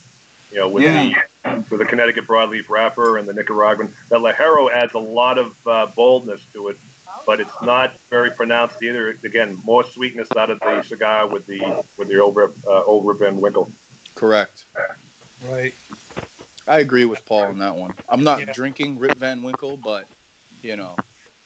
You 0.50 0.60
know, 0.60 0.70
with 0.70 0.84
the 0.86 1.64
with 1.70 1.82
the 1.82 1.86
Connecticut 1.86 2.24
broadleaf 2.24 2.70
wrapper 2.70 3.18
and 3.18 3.28
the 3.28 3.34
Nicaraguan, 3.34 3.94
that 4.08 4.20
ligero 4.20 4.72
adds 4.72 4.94
a 4.94 5.00
lot 5.00 5.38
of 5.38 5.68
uh, 5.68 5.88
boldness 5.88 6.42
to 6.54 6.70
it, 6.70 6.78
but 7.26 7.42
it's 7.42 7.62
not 7.64 8.00
very 8.10 8.32
pronounced 8.32 8.82
either. 8.82 9.10
Again, 9.10 9.62
more 9.66 9.84
sweetness 9.84 10.32
out 10.38 10.50
of 10.50 10.62
the 10.62 10.84
cigar 10.84 11.28
with 11.28 11.48
the 11.48 11.86
with 11.98 12.08
the 12.08 12.20
old 12.20 12.38
Rip, 12.38 12.56
uh, 12.66 12.82
old 12.86 13.06
Rip 13.06 13.18
Van 13.18 13.42
Winkle. 13.42 13.70
Correct. 14.16 14.64
Right. 15.44 15.76
I 16.68 16.80
agree 16.80 17.06
with 17.06 17.26
Paul 17.26 17.44
on 17.48 17.60
that 17.60 17.76
one. 17.76 17.94
I'm 18.10 18.24
not 18.24 18.40
Yeah. 18.40 18.54
drinking 18.54 19.00
Rip 19.00 19.18
Van 19.18 19.44
Winkle, 19.44 19.78
but 19.78 20.10
you 20.62 20.76
know, 20.76 20.96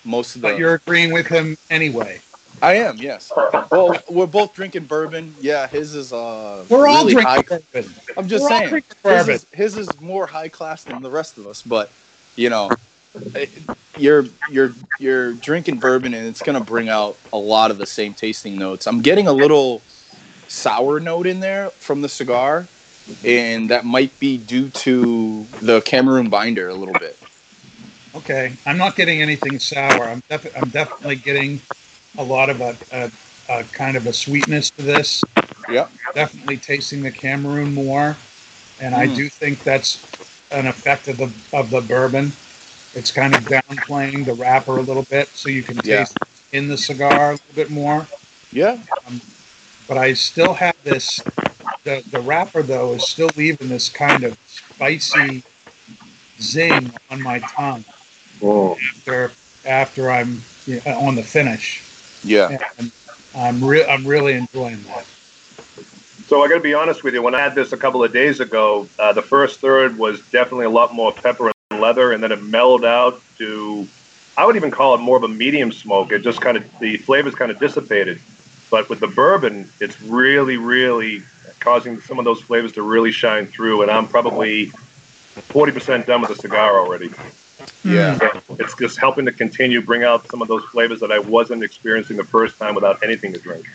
most 0.05 0.35
of 0.35 0.41
the 0.41 0.49
But 0.49 0.59
you're 0.59 0.75
agreeing 0.75 1.11
with 1.11 1.27
him 1.27 1.57
anyway. 1.69 2.21
I 2.61 2.75
am, 2.75 2.97
yes. 2.97 3.31
Well, 3.71 3.97
we're 4.09 4.27
both 4.27 4.53
drinking 4.53 4.85
bourbon. 4.85 5.35
Yeah, 5.41 5.67
his 5.67 5.95
is 5.95 6.13
uh 6.13 6.65
We're 6.69 6.87
all 6.87 7.03
drinking 7.03 7.23
high. 7.23 7.43
bourbon. 7.43 7.95
I'm 8.17 8.27
just 8.27 8.43
We're 8.43 8.49
saying. 8.49 8.83
His 9.03 9.29
is, 9.29 9.47
his 9.53 9.77
is 9.77 10.01
more 10.01 10.27
high 10.27 10.49
class 10.49 10.83
than 10.83 11.01
the 11.01 11.09
rest 11.11 11.37
of 11.37 11.47
us, 11.47 11.61
but 11.63 11.91
you 12.35 12.49
know, 12.49 12.71
you're 13.97 14.25
you're 14.49 14.73
you're 14.99 15.33
drinking 15.33 15.79
bourbon 15.79 16.13
and 16.13 16.27
it's 16.27 16.41
going 16.41 16.57
to 16.57 16.63
bring 16.63 16.89
out 16.89 17.17
a 17.33 17.37
lot 17.37 17.71
of 17.71 17.77
the 17.77 17.85
same 17.85 18.13
tasting 18.13 18.57
notes. 18.57 18.87
I'm 18.87 19.01
getting 19.01 19.27
a 19.27 19.33
little 19.33 19.83
sour 20.47 20.99
note 20.99 21.27
in 21.27 21.39
there 21.39 21.71
from 21.79 22.01
the 22.01 22.09
cigar 22.09 22.67
and 23.23 23.69
that 23.69 23.85
might 23.85 24.17
be 24.19 24.37
due 24.37 24.69
to 24.69 25.45
the 25.61 25.81
Cameroon 25.81 26.29
binder 26.29 26.69
a 26.69 26.73
little 26.73 26.93
bit. 26.95 27.17
Okay, 28.15 28.53
I'm 28.65 28.77
not 28.77 28.95
getting 28.95 29.21
anything 29.21 29.59
sour. 29.59 30.03
I'm 30.05 30.21
defi- 30.29 30.51
I'm 30.55 30.69
definitely 30.69 31.15
getting 31.17 31.61
a 32.17 32.23
lot 32.23 32.49
of 32.49 32.59
a, 32.61 32.75
a, 32.91 33.11
a 33.49 33.63
kind 33.65 33.95
of 33.95 34.07
a 34.07 34.13
sweetness 34.13 34.71
to 34.71 34.81
this. 34.81 35.23
Yep. 35.69 35.91
Definitely 36.15 36.57
tasting 36.57 37.03
the 37.03 37.11
Cameroon 37.11 37.73
more, 37.73 38.17
and 38.81 38.95
I 38.95 39.07
Mm. 39.07 39.15
do 39.15 39.29
think 39.29 39.63
that's 39.63 40.03
an 40.51 40.65
effect 40.65 41.07
of 41.07 41.17
the 41.17 41.31
of 41.55 41.69
the 41.69 41.81
bourbon. 41.81 42.31
It's 42.95 43.11
kind 43.11 43.35
of 43.35 43.43
downplaying 43.43 44.25
the 44.25 44.33
wrapper 44.33 44.77
a 44.77 44.81
little 44.81 45.03
bit, 45.03 45.27
so 45.29 45.49
you 45.49 45.61
can 45.61 45.75
Yeah. 45.83 45.99
taste 45.99 46.17
in 46.51 46.67
the 46.67 46.77
cigar 46.77 47.29
a 47.29 47.31
little 47.33 47.45
bit 47.55 47.69
more. 47.69 48.07
Yeah. 48.51 48.77
But 49.87 49.97
I 49.99 50.13
still 50.13 50.53
have 50.55 50.75
this. 50.83 51.21
The 51.83 52.03
the 52.11 52.19
wrapper 52.21 52.61
though 52.63 52.93
is 52.93 53.07
still 53.07 53.29
leaving 53.35 53.69
this 53.69 53.89
kind 53.89 54.23
of 54.23 54.37
spicy 54.47 55.43
zing 56.41 56.91
on 57.09 57.21
my 57.21 57.39
tongue 57.39 57.83
after 58.41 59.31
after 59.65 60.11
I'm 60.11 60.41
you 60.65 60.81
know, 60.85 60.99
on 60.99 61.15
the 61.15 61.23
finish. 61.23 61.83
Yeah. 62.23 62.57
And 62.77 62.91
I'm 63.35 63.63
re- 63.63 63.85
I'm 63.85 64.05
really 64.05 64.33
enjoying 64.33 64.81
that. 64.83 65.05
So 66.27 66.43
I 66.43 66.47
got 66.47 66.55
to 66.55 66.61
be 66.61 66.73
honest 66.73 67.03
with 67.03 67.13
you. 67.13 67.23
When 67.23 67.33
I 67.33 67.39
had 67.39 67.55
this 67.55 67.73
a 67.73 67.77
couple 67.77 68.03
of 68.03 68.13
days 68.13 68.39
ago, 68.39 68.87
uh, 68.99 69.13
the 69.13 69.21
first 69.21 69.59
third 69.59 69.97
was 69.97 70.19
definitely 70.29 70.65
a 70.65 70.69
lot 70.69 70.93
more 70.93 71.11
pepper 71.11 71.51
and 71.71 71.81
leather, 71.81 72.11
and 72.11 72.21
then 72.21 72.31
it 72.31 72.43
mellowed 72.43 72.85
out 72.85 73.19
to, 73.39 73.87
I 74.37 74.45
would 74.45 74.55
even 74.55 74.69
call 74.69 74.93
it 74.93 74.99
more 74.99 75.17
of 75.17 75.23
a 75.23 75.27
medium 75.27 75.71
smoke. 75.71 76.11
It 76.11 76.19
just 76.19 76.39
kind 76.39 76.55
of 76.55 76.79
the 76.79 76.97
flavors 76.97 77.33
kind 77.33 77.49
of 77.49 77.57
dissipated. 77.57 78.19
But 78.69 78.89
with 78.89 78.99
the 78.99 79.07
bourbon, 79.07 79.71
it's 79.79 79.99
really, 80.03 80.57
really 80.57 81.23
causing 81.59 81.99
some 82.01 82.19
of 82.19 82.25
those 82.25 82.41
flavors 82.41 82.71
to 82.73 82.81
really 82.83 83.11
shine 83.11 83.45
through. 83.47 83.81
And 83.81 83.91
I'm 83.91 84.07
probably 84.07 84.67
forty 84.67 85.71
percent 85.71 86.07
done 86.07 86.21
with 86.21 86.29
the 86.29 86.35
cigar 86.35 86.79
already. 86.79 87.09
Yeah. 87.83 88.17
Hmm. 88.17 88.39
So 88.47 88.55
it's 88.59 88.75
just 88.75 88.97
helping 88.97 89.25
to 89.25 89.31
continue 89.31 89.81
bring 89.81 90.03
out 90.03 90.27
some 90.29 90.41
of 90.41 90.47
those 90.47 90.63
flavors 90.65 90.99
that 91.01 91.11
I 91.11 91.19
wasn't 91.19 91.63
experiencing 91.63 92.17
the 92.17 92.23
first 92.23 92.57
time 92.57 92.75
without 92.75 93.03
anything 93.03 93.33
to 93.33 93.39
drink. 93.39 93.65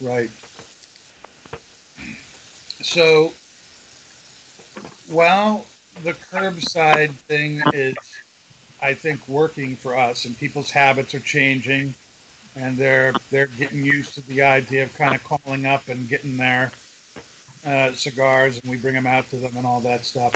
Right. 0.00 0.30
So, 2.82 3.32
well, 5.08 5.64
the 6.02 6.12
curbside 6.12 7.12
thing 7.12 7.62
is, 7.72 7.96
I 8.82 8.94
think, 8.94 9.26
working 9.28 9.76
for 9.76 9.96
us, 9.96 10.24
and 10.24 10.36
people's 10.36 10.70
habits 10.70 11.14
are 11.14 11.20
changing, 11.20 11.94
and 12.56 12.76
they're 12.76 13.12
they're 13.30 13.46
getting 13.46 13.84
used 13.84 14.14
to 14.14 14.20
the 14.22 14.42
idea 14.42 14.84
of 14.84 14.94
kind 14.94 15.14
of 15.14 15.22
calling 15.24 15.66
up 15.66 15.88
and 15.88 16.08
getting 16.08 16.36
their 16.36 16.72
uh, 17.64 17.92
cigars, 17.92 18.60
and 18.60 18.70
we 18.70 18.78
bring 18.78 18.94
them 18.94 19.06
out 19.06 19.26
to 19.26 19.36
them 19.36 19.56
and 19.56 19.66
all 19.66 19.80
that 19.80 20.04
stuff. 20.04 20.34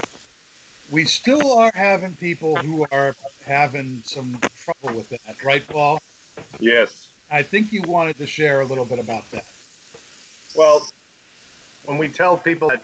we 0.91 1.05
still 1.05 1.53
are 1.53 1.71
having 1.73 2.15
people 2.15 2.55
who 2.55 2.85
are 2.91 3.15
having 3.45 4.01
some 4.03 4.39
trouble 4.55 4.95
with 4.95 5.09
that, 5.09 5.43
right, 5.43 5.65
Paul? 5.67 6.01
Yes. 6.59 7.13
I 7.31 7.43
think 7.43 7.71
you 7.71 7.83
wanted 7.83 8.17
to 8.17 8.27
share 8.27 8.61
a 8.61 8.65
little 8.65 8.85
bit 8.85 8.97
about 8.99 9.29
that. 9.31 9.45
Well, 10.55 10.87
when 11.85 11.97
we 11.97 12.09
tell 12.09 12.37
people 12.37 12.69
that, 12.69 12.83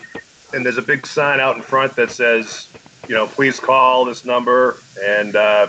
and 0.53 0.63
there's 0.63 0.77
a 0.77 0.83
big 0.83 1.07
sign 1.07 1.39
out 1.39 1.55
in 1.55 1.63
front 1.63 1.95
that 1.95 2.11
says, 2.11 2.67
you 3.07 3.15
know, 3.15 3.27
please 3.27 3.59
call 3.59 4.05
this 4.05 4.23
number 4.23 4.77
and 5.03 5.35
uh, 5.35 5.67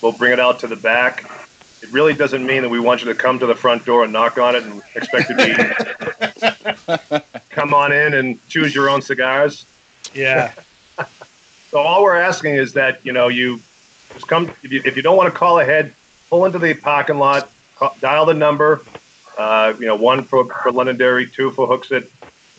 we'll 0.00 0.12
bring 0.12 0.32
it 0.32 0.40
out 0.40 0.58
to 0.60 0.66
the 0.66 0.76
back. 0.76 1.43
It 1.84 1.92
really 1.92 2.14
doesn't 2.14 2.46
mean 2.46 2.62
that 2.62 2.70
we 2.70 2.80
want 2.80 3.02
you 3.02 3.12
to 3.12 3.14
come 3.14 3.38
to 3.40 3.44
the 3.44 3.54
front 3.54 3.84
door 3.84 4.04
and 4.04 4.12
knock 4.12 4.38
on 4.38 4.56
it 4.56 4.62
and 4.62 4.82
expect 4.94 5.28
to 5.28 5.36
be 5.36 7.20
come 7.50 7.74
on 7.74 7.92
in 7.92 8.14
and 8.14 8.48
choose 8.48 8.74
your 8.74 8.88
own 8.88 9.02
cigars. 9.02 9.66
Yeah. 10.14 10.54
So 11.70 11.80
all 11.80 12.04
we're 12.04 12.14
asking 12.14 12.54
is 12.54 12.74
that 12.74 13.04
you 13.04 13.12
know 13.12 13.26
you 13.26 13.60
just 14.12 14.28
come 14.28 14.48
if 14.62 14.70
you, 14.70 14.80
if 14.84 14.94
you 14.94 15.02
don't 15.02 15.16
want 15.16 15.32
to 15.32 15.36
call 15.36 15.58
ahead, 15.58 15.92
pull 16.30 16.44
into 16.44 16.60
the 16.60 16.72
parking 16.72 17.18
lot, 17.18 17.50
call, 17.74 17.96
dial 18.00 18.26
the 18.26 18.34
number. 18.34 18.80
Uh, 19.36 19.74
you 19.80 19.86
know, 19.86 19.96
one 19.96 20.22
for, 20.22 20.44
for 20.44 20.70
Londonderry, 20.70 21.26
two 21.26 21.50
for 21.50 21.66
Hooksett, 21.66 22.08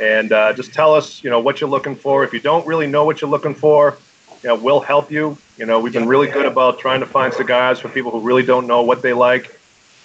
and 0.01 0.33
uh, 0.33 0.51
just 0.51 0.73
tell 0.73 0.93
us 0.93 1.23
you 1.23 1.29
know 1.29 1.39
what 1.39 1.61
you're 1.61 1.69
looking 1.69 1.95
for. 1.95 2.25
If 2.25 2.33
you 2.33 2.41
don't 2.41 2.67
really 2.67 2.87
know 2.87 3.05
what 3.05 3.21
you're 3.21 3.29
looking 3.29 3.55
for, 3.55 3.97
you 4.43 4.49
know, 4.49 4.55
we'll 4.55 4.81
help 4.81 5.09
you. 5.09 5.37
You 5.57 5.65
know, 5.65 5.79
we've 5.79 5.93
been 5.93 6.07
really 6.07 6.27
good 6.27 6.45
about 6.45 6.79
trying 6.79 6.99
to 6.99 7.05
find 7.05 7.33
cigars 7.33 7.79
for 7.79 7.87
people 7.89 8.11
who 8.11 8.19
really 8.19 8.43
don't 8.43 8.67
know 8.67 8.81
what 8.81 9.01
they 9.01 9.13
like, 9.13 9.57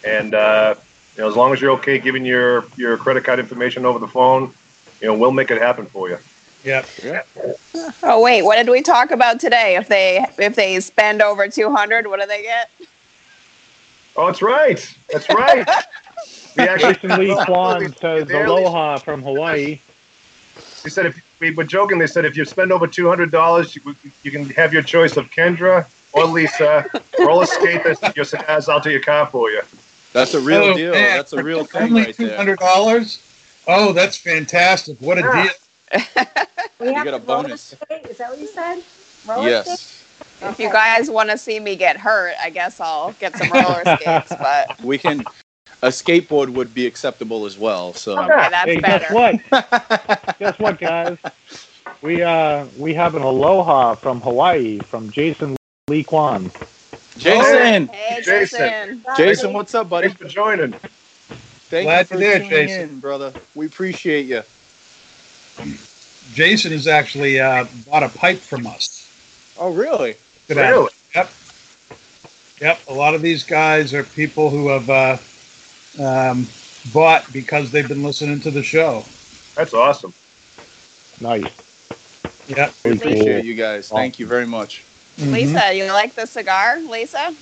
and 0.05 0.35
uh, 0.35 0.75
you 1.17 1.23
know, 1.23 1.29
as 1.29 1.35
long 1.35 1.53
as 1.53 1.61
you're 1.61 1.73
okay 1.73 1.99
giving 1.99 2.25
your 2.25 2.65
your 2.77 2.97
credit 2.97 3.25
card 3.25 3.41
information 3.41 3.85
over 3.85 3.99
the 3.99 4.07
phone, 4.07 4.55
you 5.01 5.09
know, 5.09 5.15
we'll 5.15 5.33
make 5.33 5.51
it 5.51 5.61
happen 5.61 5.87
for 5.87 6.09
you. 6.09 6.19
Yep. 6.65 6.87
Oh 8.03 8.21
wait, 8.23 8.43
what 8.43 8.57
did 8.57 8.69
we 8.71 8.83
talk 8.83 9.11
about 9.11 9.41
today? 9.41 9.77
If 9.77 9.89
they 9.89 10.25
if 10.39 10.55
they 10.55 10.79
spend 10.81 11.23
over 11.23 11.49
two 11.49 11.71
hundred, 11.71 12.07
what 12.07 12.21
do 12.21 12.27
they 12.27 12.43
get? 12.43 12.71
Oh, 14.17 14.27
that's 14.27 14.43
right. 14.43 14.97
That's 15.11 15.29
right. 15.31 15.69
we 16.57 16.65
actually 16.65 16.95
Jason 16.95 17.19
Lee 17.19 17.35
Kwan 17.45 17.95
says 17.95 18.31
aloha 18.33 18.99
from 18.99 19.23
Hawaii. 19.23 19.81
They 20.85 20.90
said 20.90 21.07
if 21.07 21.21
we 21.40 21.53
were 21.53 21.64
joking, 21.64 21.99
they 21.99 22.07
said 22.07 22.25
if 22.25 22.37
you 22.37 22.45
spend 22.45 22.73
over 22.73 22.87
two 22.87 23.09
hundred 23.09 23.31
dollars, 23.33 23.77
you, 23.77 23.83
you 24.23 24.31
can 24.33 24.49
have 24.51 24.73
your 24.73 24.83
choice 24.83 25.16
of 25.16 25.31
Kendra 25.31 25.88
or 26.12 26.27
Lisa. 26.27 26.87
Roller 27.23 27.47
skate 27.47 27.85
this, 27.85 27.99
your 28.16 28.25
cigars 28.25 28.69
out 28.69 28.83
to 28.85 28.90
your 28.90 29.03
car 29.03 29.29
for 29.31 29.51
you. 29.51 29.62
That's 30.14 30.35
a 30.35 30.40
real 30.40 30.71
Oh, 30.71 30.75
deal. 30.75 30.93
man, 30.93 31.16
That's 31.16 31.33
a 31.35 31.38
real 31.40 31.64
thing 31.64 31.93
Only 31.93 32.03
right 32.03 32.16
two 32.16 32.27
there. 32.27 32.37
hundred 32.37 32.59
dollars. 32.59 33.25
Oh, 33.66 33.93
that's 33.93 34.16
fantastic! 34.19 34.97
What 35.01 35.19
a 35.19 35.23
Yeah. 35.23 35.31
deal! 35.31 35.53
We 36.81 36.93
have 36.95 37.05
get 37.05 37.14
a 37.14 37.19
bonus. 37.21 37.75
skate? 37.75 38.07
Is 38.11 38.19
that 38.19 38.31
what 38.31 38.40
you 38.40 38.47
said? 38.49 38.83
Roller 39.27 39.51
skate? 39.53 39.79
Yes, 39.79 40.07
If 40.43 40.59
you 40.61 40.71
guys 40.71 41.11
want 41.11 41.31
to 41.31 41.38
see 41.38 41.61
me 41.61 41.77
get 41.77 41.99
hurt, 41.99 42.35
I 42.43 42.51
guess 42.51 42.81
I'll 42.81 43.12
get 43.14 43.37
some 43.37 43.53
roller 43.53 43.85
skates. 43.85 44.37
But 44.40 44.73
we 44.83 44.99
can. 44.99 45.27
A 45.83 45.88
skateboard 45.88 46.51
would 46.51 46.75
be 46.75 46.87
acceptable 46.87 47.47
as 47.47 47.57
well. 47.59 47.95
So 47.95 48.19
okay, 48.19 48.49
that's 48.51 48.64
hey, 48.71 48.77
guess 48.77 49.03
better. 49.11 49.14
what? 49.14 50.38
guess 50.38 50.59
what, 50.59 50.79
guys? 50.79 51.16
We 52.03 52.23
uh 52.23 52.66
we 52.79 52.95
have 52.95 53.14
an 53.14 53.23
aloha 53.23 53.95
from 53.95 54.21
Hawaii 54.21 54.79
from 54.81 55.11
Jason 55.11 55.57
Lee 55.88 56.05
Kwan. 56.05 56.51
Jason, 57.16 57.88
Hey, 57.88 58.23
Jason. 58.23 58.59
Jason. 58.59 59.05
Jason, 59.16 59.53
what's 59.53 59.75
up, 59.75 59.88
buddy? 59.88 60.09
Thanks 60.09 60.23
for 60.23 60.29
joining. 60.29 60.73
Thank 60.73 61.87
Glad 61.87 62.01
you 62.01 62.05
for 62.07 62.14
you're 62.23 62.38
there, 62.38 62.49
Jason. 62.49 62.81
in, 62.90 63.01
brother. 63.01 63.33
We 63.55 63.66
appreciate 63.66 64.27
you. 64.27 64.43
Jason 66.33 66.73
has 66.73 66.87
actually 66.87 67.40
uh, 67.40 67.66
bought 67.87 68.03
a 68.03 68.09
pipe 68.09 68.38
from 68.38 68.66
us. 68.66 69.07
Oh, 69.59 69.73
really? 69.73 70.16
today. 70.47 70.71
Really? 70.71 70.90
Yep. 71.14 71.31
Yep. 72.61 72.81
A 72.88 72.93
lot 72.95 73.14
of 73.14 73.23
these 73.23 73.45
guys 73.45 73.93
are 73.95 74.05
people 74.05 74.51
who 74.51 74.69
have 74.69 74.88
uh, 74.88 75.16
um, 75.98 76.46
bought 76.92 77.33
because 77.33 77.70
they've 77.70 77.88
been 77.88 78.03
listening 78.03 78.40
to 78.40 78.50
the 78.50 78.62
show. 78.62 79.05
That's 79.57 79.74
awesome. 79.74 80.14
Nice. 81.20 81.44
Yeah. 82.48 82.70
We 82.85 82.92
appreciate 82.92 83.37
cool. 83.37 83.44
you 83.44 83.55
guys. 83.55 83.88
Thank 83.88 84.18
you 84.18 84.26
very 84.26 84.46
much. 84.46 84.85
Mhm. 85.18 85.33
Lisa, 85.33 85.74
you 85.74 85.85
like 85.87 86.14
the 86.14 86.26
cigar, 86.26 86.81
Lisa? 86.81 87.35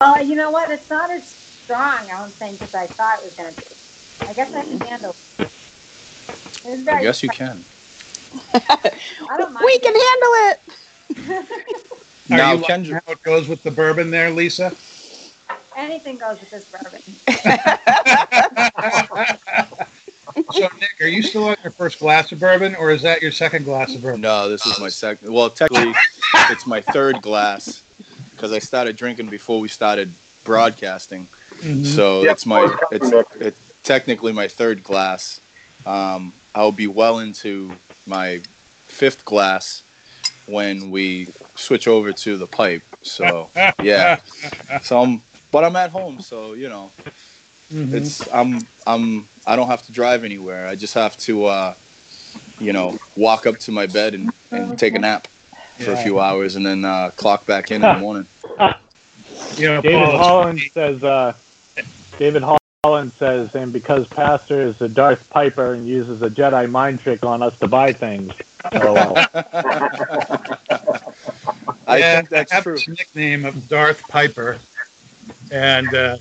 Well, 0.00 0.24
you 0.24 0.34
know 0.36 0.50
what? 0.50 0.70
It's 0.70 0.88
not 0.88 1.10
as 1.10 1.28
strong, 1.28 2.10
I 2.10 2.18
don't 2.18 2.32
think, 2.32 2.60
as 2.62 2.74
I 2.74 2.86
thought 2.86 3.20
it 3.20 3.24
was 3.24 3.34
going 3.34 3.54
to 3.54 3.60
be. 3.60 3.66
I 4.26 4.32
guess 4.32 4.52
I 4.54 4.62
can 4.62 4.80
handle 4.80 5.16
it. 5.38 5.50
It's 6.64 6.88
I 6.88 7.02
guess 7.02 7.22
you 7.22 7.28
can. 7.28 7.64
I 8.54 9.36
don't 9.36 9.52
mind 9.52 9.64
We 9.64 9.78
can 9.78 9.94
handle 9.94 10.32
it. 10.34 10.60
Are 12.30 12.36
Now, 12.38 12.52
you 12.52 12.58
liking 12.58 12.84
Kendra, 12.84 13.00
how 13.06 13.12
it 13.12 13.22
goes 13.22 13.48
with 13.48 13.62
the 13.62 13.70
bourbon 13.70 14.10
there, 14.10 14.30
Lisa? 14.30 14.74
Anything 15.76 16.18
goes 16.18 16.40
with 16.40 16.50
this 16.50 16.64
bourbon. 16.66 17.00
so, 20.52 20.68
Nick, 20.80 21.00
are 21.00 21.06
you 21.06 21.22
still 21.22 21.44
on 21.44 21.56
your 21.62 21.72
first 21.72 21.98
glass 21.98 22.32
of 22.32 22.40
bourbon, 22.40 22.74
or 22.76 22.90
is 22.90 23.02
that 23.02 23.22
your 23.22 23.32
second 23.32 23.64
glass 23.64 23.94
of 23.94 24.02
bourbon? 24.02 24.20
no, 24.20 24.48
this 24.48 24.64
is 24.66 24.78
my 24.80 24.88
second. 24.88 25.32
Well, 25.32 25.50
technically, 25.50 25.94
it's 26.50 26.66
my 26.66 26.80
third 26.80 27.22
glass 27.22 27.82
because 28.30 28.52
I 28.52 28.58
started 28.58 28.96
drinking 28.96 29.28
before 29.28 29.60
we 29.60 29.68
started 29.68 30.12
broadcasting. 30.44 31.26
Mhm. 31.60 31.86
So 31.86 32.22
Yeah, 32.22 32.32
it's 32.32 32.46
my 32.46 32.76
it's 32.90 33.10
coming 33.10 33.24
it's 33.40 33.72
technically 33.82 34.32
my 34.32 34.48
third 34.48 34.84
glass. 34.84 35.40
Um, 35.86 36.32
I'll 36.54 36.72
be 36.72 36.86
well 36.86 37.18
into 37.18 37.76
my 38.06 38.40
fifth 38.86 39.24
glass 39.24 39.82
when 40.46 40.90
we 40.90 41.28
switch 41.54 41.88
over 41.88 42.12
to 42.12 42.36
the 42.36 42.46
pipe. 42.46 42.82
So 43.02 43.50
yeah, 43.82 44.20
so 44.82 45.02
I'm 45.02 45.22
but 45.54 45.64
I'm 45.64 45.76
at 45.76 45.90
home, 45.92 46.20
so 46.20 46.54
you 46.54 46.68
know 46.68 46.92
Mhm. 47.72 47.94
it's 47.94 48.26
I'm 48.32 48.58
I'm 48.88 49.30
I 49.46 49.56
don't 49.56 49.68
have 49.68 49.82
to 49.82 49.92
drive 49.92 50.24
anywhere. 50.24 50.66
I 50.66 50.74
just 50.74 50.94
have 50.94 51.16
to 51.18 51.44
uh, 51.44 51.74
you 52.58 52.72
know 52.72 52.98
walk 53.16 53.46
up 53.46 53.58
to 53.60 53.72
my 53.72 53.86
bed 53.86 54.14
and, 54.14 54.32
and 54.50 54.76
take 54.76 54.96
a 54.96 54.98
nap 54.98 55.28
for 55.78 55.92
a 55.92 55.96
few 55.96 56.18
hours 56.18 56.56
and 56.56 56.66
then 56.66 56.84
uh, 56.84 57.10
clock 57.12 57.46
back 57.46 57.70
in 57.70 57.82
in 57.82 57.88
the 57.88 57.94
morning. 57.94 58.28
You 59.56 59.66
know, 59.68 59.82
David 59.82 60.10
Paul, 60.10 60.18
Holland 60.18 60.60
says 60.74 61.02
uh 61.04 61.34
David 62.18 62.42
Holland 62.84 63.12
says, 63.18 63.50
and 63.54 63.72
because 63.72 64.06
Pastor 64.08 64.68
is 64.68 64.80
a 64.80 64.88
Darth 64.88 65.28
Piper 65.30 65.74
and 65.74 65.86
uses 65.88 66.22
a 66.22 66.30
Jedi 66.30 66.70
mind 66.70 67.00
trick 67.00 67.24
on 67.24 67.42
us 67.42 67.56
to 67.60 67.68
buy 67.68 67.92
things. 67.92 68.32
LOL. 68.72 69.28
I 71.86 72.00
Yeah, 72.00 72.16
think 72.16 72.28
that's 72.30 72.52
I 72.52 72.56
have 72.56 72.64
true. 72.64 72.84
this 72.86 72.88
nickname 72.98 73.44
of 73.44 73.68
Darth 73.68 74.08
Piper, 74.08 74.58
and 75.50 75.94
uh, 75.94 76.16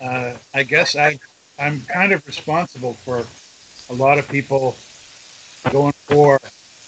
uh, 0.00 0.36
I 0.54 0.62
guess 0.62 0.96
I 0.96 1.18
I'm 1.58 1.80
kind 1.82 2.12
of 2.12 2.26
responsible 2.26 2.94
for 2.94 3.26
a 3.92 3.96
lot 3.96 4.18
of 4.18 4.28
people 4.28 4.76
going 5.70 5.92
for 6.06 6.38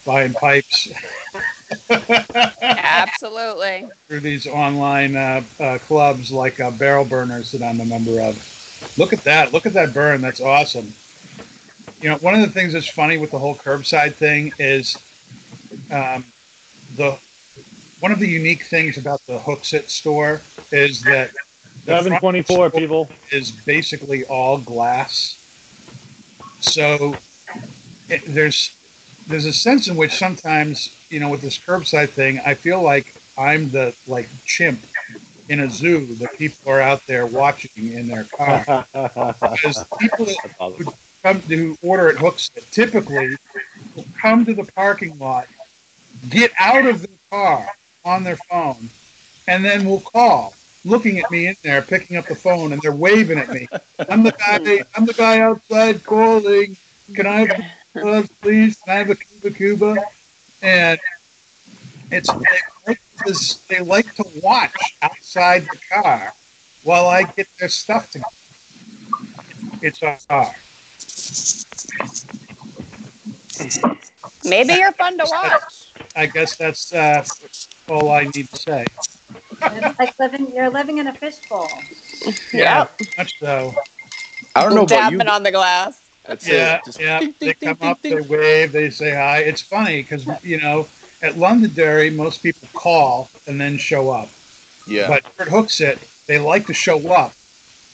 buying 0.05 0.35
pipes 0.35 0.89
Absolutely. 2.85 3.91
through 4.09 4.21
these 4.21 4.47
online 4.47 5.17
uh, 5.17 5.43
uh, 5.61 5.79
clubs 5.79 6.31
like 6.33 6.61
uh, 6.61 6.71
Barrel 6.71 7.05
Burners 7.05 7.53
that 7.53 7.63
I'm 7.63 7.81
a 7.81 7.85
member 7.85 8.21
of. 8.21 8.37
Look 8.97 9.13
at 9.13 9.21
that! 9.25 9.53
Look 9.53 9.67
at 9.67 9.73
that 9.75 9.93
burn! 9.93 10.21
That's 10.21 10.41
awesome. 10.41 10.93
You 12.01 12.11
know, 12.11 12.17
one 12.19 12.35
of 12.35 12.41
the 12.41 12.49
things 12.49 12.73
that's 12.73 12.89
funny 12.89 13.19
with 13.19 13.31
the 13.31 13.39
whole 13.39 13.55
curbside 13.55 14.15
thing 14.15 14.53
is 14.59 14.97
um, 15.91 16.25
the 16.97 17.19
one 18.01 18.13
of 18.13 18.19
the 18.19 18.29
unique 18.29 18.63
things 18.63 18.97
about 18.97 19.21
the 19.27 19.39
Hooksett 19.39 19.89
store 19.89 20.41
is 20.71 21.03
that 21.03 21.33
the 21.85 22.03
724 22.03 22.71
people. 22.71 23.09
is 23.33 23.51
basically 23.51 24.25
all 24.27 24.59
glass. 24.59 25.35
So 26.61 27.17
it, 28.09 28.23
there's 28.27 28.77
there's 29.27 29.47
a 29.47 29.53
sense 29.53 29.89
in 29.89 29.97
which 29.97 30.13
sometimes 30.13 30.97
you 31.11 31.21
know 31.21 31.31
with 31.31 31.41
this 31.41 31.59
curbside 31.59 32.11
thing, 32.11 32.41
I 32.41 32.55
feel 32.55 32.83
like 32.83 33.15
I'm 33.37 33.71
the 33.71 33.97
like 34.07 34.29
chimp 34.45 34.81
in 35.49 35.61
a 35.61 35.71
zoo 35.71 36.07
that 36.17 36.37
people 36.37 36.71
are 36.71 36.81
out 36.81 37.05
there 37.07 37.27
watching 37.27 37.93
in 37.93 38.07
their 38.07 38.25
car 38.25 38.87
because 38.93 39.85
people 39.99 40.27
awesome. 40.61 40.95
come 41.23 41.41
to 41.43 41.77
order 41.83 42.11
at 42.11 42.17
Hooks 42.17 42.51
typically 42.71 43.37
will 43.97 44.05
come 44.21 44.45
to 44.45 44.53
the 44.53 44.65
parking 44.73 45.19
lot, 45.19 45.49
get 46.29 46.53
out 46.59 46.87
of 46.87 47.03
the 47.03 47.11
car 47.31 47.69
on 48.09 48.25
their 48.25 48.37
phone, 48.37 48.89
and 49.47 49.65
then 49.65 49.85
will 49.85 50.01
call, 50.01 50.55
looking 50.85 51.19
at 51.19 51.31
me 51.31 51.47
in 51.49 51.57
there, 51.63 51.83
picking 51.83 52.17
up 52.17 52.27
the 52.27 52.35
phone, 52.35 52.73
and 52.73 52.81
they're 52.83 52.93
waving 52.93 53.39
at 53.39 53.51
me. 53.51 53.69
I'm 54.09 54.23
the 54.23 54.33
guy. 54.33 54.83
I'm 54.97 55.05
the 55.05 55.15
guy 55.15 55.41
outside 55.41 56.05
calling. 56.05 56.77
Can 57.15 57.27
I 57.27 57.47
have 57.95 58.41
please? 58.41 58.77
Can 58.83 58.93
I 58.93 58.99
have 58.99 59.11
a 59.11 59.17
Cuba 59.17 59.51
Cuba? 59.51 59.97
And 60.63 60.99
it's 62.11 62.29
they 62.33 62.61
like, 62.87 63.01
this, 63.27 63.55
they 63.69 63.81
like 63.81 64.15
to 64.15 64.25
watch 64.43 64.97
outside 65.03 65.63
the 65.65 65.79
car 65.91 66.33
while 66.85 67.07
I 67.07 67.25
get 67.25 67.49
their 67.59 67.69
stuff 67.69 68.11
together. 68.11 68.27
It's 69.83 70.03
a 70.03 70.19
car. 70.29 70.55
Maybe 74.45 74.75
you're 74.75 74.93
fun 74.93 75.19
to 75.19 75.27
watch. 75.29 75.93
I 76.17 76.27
guess 76.27 76.57
that's 76.57 76.93
uh, 76.95 77.25
all 77.91 78.11
I 78.11 78.25
need 78.25 78.49
to 78.51 78.57
say. 78.57 78.87
It's 79.71 79.99
like 79.99 80.19
living, 80.19 80.53
you're 80.53 80.71
living 80.71 80.99
in 80.99 81.07
a 81.07 81.15
fishbowl. 81.15 81.69
Yeah. 82.53 82.89
Much 83.17 83.39
so. 83.39 83.75
I 84.55 84.63
don't 84.63 84.75
know 84.75 84.85
about 84.85 85.07
you. 85.07 85.21
Tapping 85.21 85.29
on 85.29 85.43
the 85.43 85.51
glass. 85.53 86.11
That's 86.25 86.47
Yeah, 86.47 86.81
it. 86.81 86.85
Just 86.85 87.01
yeah. 87.01 87.21
ding, 87.21 87.35
They 87.41 87.55
come 87.55 87.79
ding, 87.79 87.79
up, 87.83 88.01
ding, 88.03 88.03
they 88.09 88.21
ding. 88.21 88.21
wave, 88.21 88.73
they 88.73 88.91
say 88.91 89.15
hi. 89.15 89.39
It's 89.41 89.63
funny 89.63 90.03
because 90.03 90.27
you 90.43 90.61
know 90.61 90.89
at 91.23 91.37
Londonderry 91.37 92.11
most 92.11 92.43
people 92.43 92.69
call 92.75 93.31
and 93.47 93.61
then 93.61 93.79
show 93.79 94.11
up. 94.11 94.31
Yeah. 94.87 95.09
But 95.09 95.25
Hooksett 95.39 96.01
they 96.27 96.39
like 96.39 96.67
to 96.67 96.75
show 96.75 97.11
up, 97.13 97.35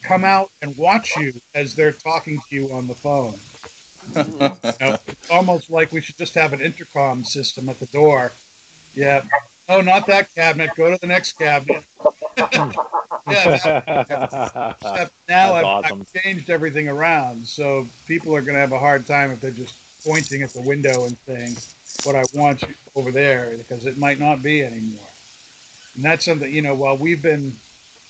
come 0.02 0.24
out 0.24 0.52
and 0.62 0.76
watch 0.76 1.16
you 1.16 1.33
as 1.54 1.74
they're 1.74 1.92
talking 1.92 2.40
to 2.48 2.54
you 2.54 2.72
on 2.72 2.87
the 2.88 2.94
phone. 2.94 3.38
You 4.16 4.33
know, 4.80 4.98
it's 5.07 5.30
almost 5.30 5.70
like 5.70 5.92
we 5.92 6.00
should 6.00 6.16
just 6.16 6.35
have 6.35 6.52
an 6.52 6.61
intercom 6.61 7.24
system 7.24 7.68
at 7.68 7.78
the 7.78 7.87
door. 7.87 8.33
Yeah. 8.94 9.24
Oh, 9.68 9.81
not 9.81 10.07
that 10.07 10.35
cabinet. 10.35 10.70
Go 10.77 10.90
to 10.90 11.00
the 11.00 11.07
next 11.07 11.33
cabinet. 11.35 11.87
yeah. 13.27 15.09
Now 15.29 15.55
I've, 15.55 15.64
awesome. 15.64 16.00
I've 16.00 16.22
changed 16.22 16.50
everything 16.50 16.88
around, 16.88 17.46
so 17.46 17.87
people 18.07 18.37
are 18.37 18.42
going 18.42 18.55
to 18.55 18.61
have 18.61 18.72
a 18.72 18.79
hard 18.79 19.07
time 19.07 19.31
if 19.31 19.40
they're 19.40 19.50
just 19.50 20.05
pointing 20.05 20.42
at 20.42 20.50
the 20.50 20.61
window 20.61 21.05
and 21.05 21.16
saying 21.18 21.57
what 22.05 22.14
I 22.14 22.24
want 22.35 22.62
over 22.94 23.11
there 23.11 23.57
because 23.57 23.87
it 23.87 23.96
might 23.96 24.18
not 24.18 24.42
be 24.42 24.62
anymore. 24.62 25.09
And 25.94 26.05
that's 26.05 26.24
something 26.24 26.53
you 26.53 26.61
know. 26.61 26.74
While 26.74 26.98
we've 26.98 27.22
been, 27.22 27.53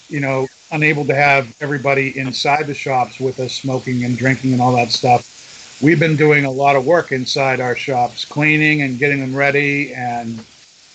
you 0.08 0.20
know, 0.20 0.48
unable 0.72 1.04
to 1.04 1.14
have 1.14 1.54
everybody 1.60 2.18
inside 2.18 2.66
the 2.66 2.74
shops 2.74 3.20
with 3.20 3.38
us 3.38 3.52
smoking 3.52 4.04
and 4.04 4.18
drinking 4.18 4.52
and 4.52 4.60
all 4.60 4.74
that 4.74 4.90
stuff, 4.90 5.78
we've 5.80 6.00
been 6.00 6.16
doing 6.16 6.46
a 6.46 6.50
lot 6.50 6.74
of 6.74 6.84
work 6.86 7.12
inside 7.12 7.60
our 7.60 7.76
shops, 7.76 8.24
cleaning 8.24 8.82
and 8.82 8.98
getting 8.98 9.20
them 9.20 9.36
ready 9.36 9.94
and 9.94 10.44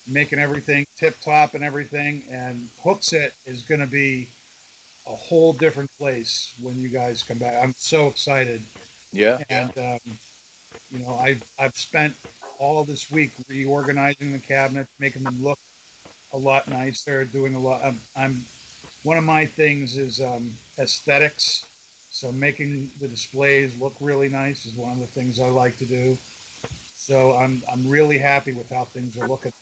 making 0.07 0.39
everything 0.39 0.85
tip 0.95 1.19
top 1.21 1.53
and 1.53 1.63
everything. 1.63 2.23
And 2.29 2.67
Hooksett 2.81 3.33
is 3.45 3.63
going 3.63 3.81
to 3.81 3.87
be 3.87 4.29
a 5.07 5.15
whole 5.15 5.53
different 5.53 5.91
place 5.91 6.57
when 6.59 6.77
you 6.77 6.89
guys 6.89 7.23
come 7.23 7.39
back. 7.39 7.63
I'm 7.63 7.73
so 7.73 8.07
excited, 8.07 8.61
yeah. 9.11 9.43
and 9.49 9.77
um, 9.77 10.19
you 10.89 10.99
know, 10.99 11.15
I've 11.15 11.51
I've 11.59 11.75
spent 11.75 12.15
all 12.57 12.83
this 12.83 13.09
week 13.09 13.31
reorganizing 13.47 14.31
the 14.31 14.39
cabinets, 14.39 14.91
making 14.99 15.23
them 15.23 15.41
look 15.41 15.59
a 16.33 16.37
lot 16.37 16.67
nicer, 16.67 17.25
doing 17.25 17.55
a 17.55 17.59
lot. 17.59 17.83
I'm, 17.83 17.99
I'm 18.15 18.43
one 19.03 19.17
of 19.17 19.23
my 19.23 19.45
things 19.45 19.97
is 19.97 20.21
um, 20.21 20.53
aesthetics. 20.77 21.65
So 22.11 22.31
making 22.31 22.89
the 22.99 23.07
displays 23.07 23.79
look 23.79 23.95
really 24.01 24.29
nice 24.29 24.65
is 24.65 24.75
one 24.75 24.91
of 24.91 24.99
the 24.99 25.07
things 25.07 25.39
I 25.39 25.49
like 25.49 25.77
to 25.77 25.85
do. 25.85 26.15
So 26.15 27.33
I'm 27.33 27.63
I'm 27.67 27.87
really 27.87 28.17
happy 28.17 28.53
with 28.53 28.69
how 28.69 28.85
things 28.85 29.17
are 29.17 29.27
looking. 29.27 29.53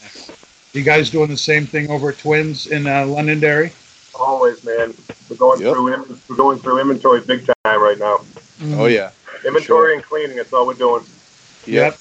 You 0.78 0.84
guys 0.84 1.10
doing 1.10 1.28
the 1.28 1.36
same 1.36 1.66
thing 1.66 1.90
over 1.90 2.10
at 2.10 2.18
Twins 2.18 2.68
in 2.68 2.86
uh, 2.86 3.04
Londonderry? 3.04 3.72
Always, 4.14 4.62
man. 4.62 4.94
We're 5.28 5.34
going 5.34 5.60
Yep. 5.60 5.72
through 5.74 5.92
in- 5.92 6.20
we're 6.28 6.36
going 6.36 6.60
through 6.60 6.78
inventory 6.80 7.20
big 7.20 7.44
time 7.64 7.82
right 7.82 7.98
now. 7.98 8.20
Oh 8.76 8.86
yeah. 8.86 9.10
Inventory 9.44 9.94
and 9.96 10.04
cleaning. 10.04 10.36
That's 10.36 10.52
all 10.52 10.68
we're 10.68 10.74
doing. 10.74 11.02
Yep. 11.66 11.98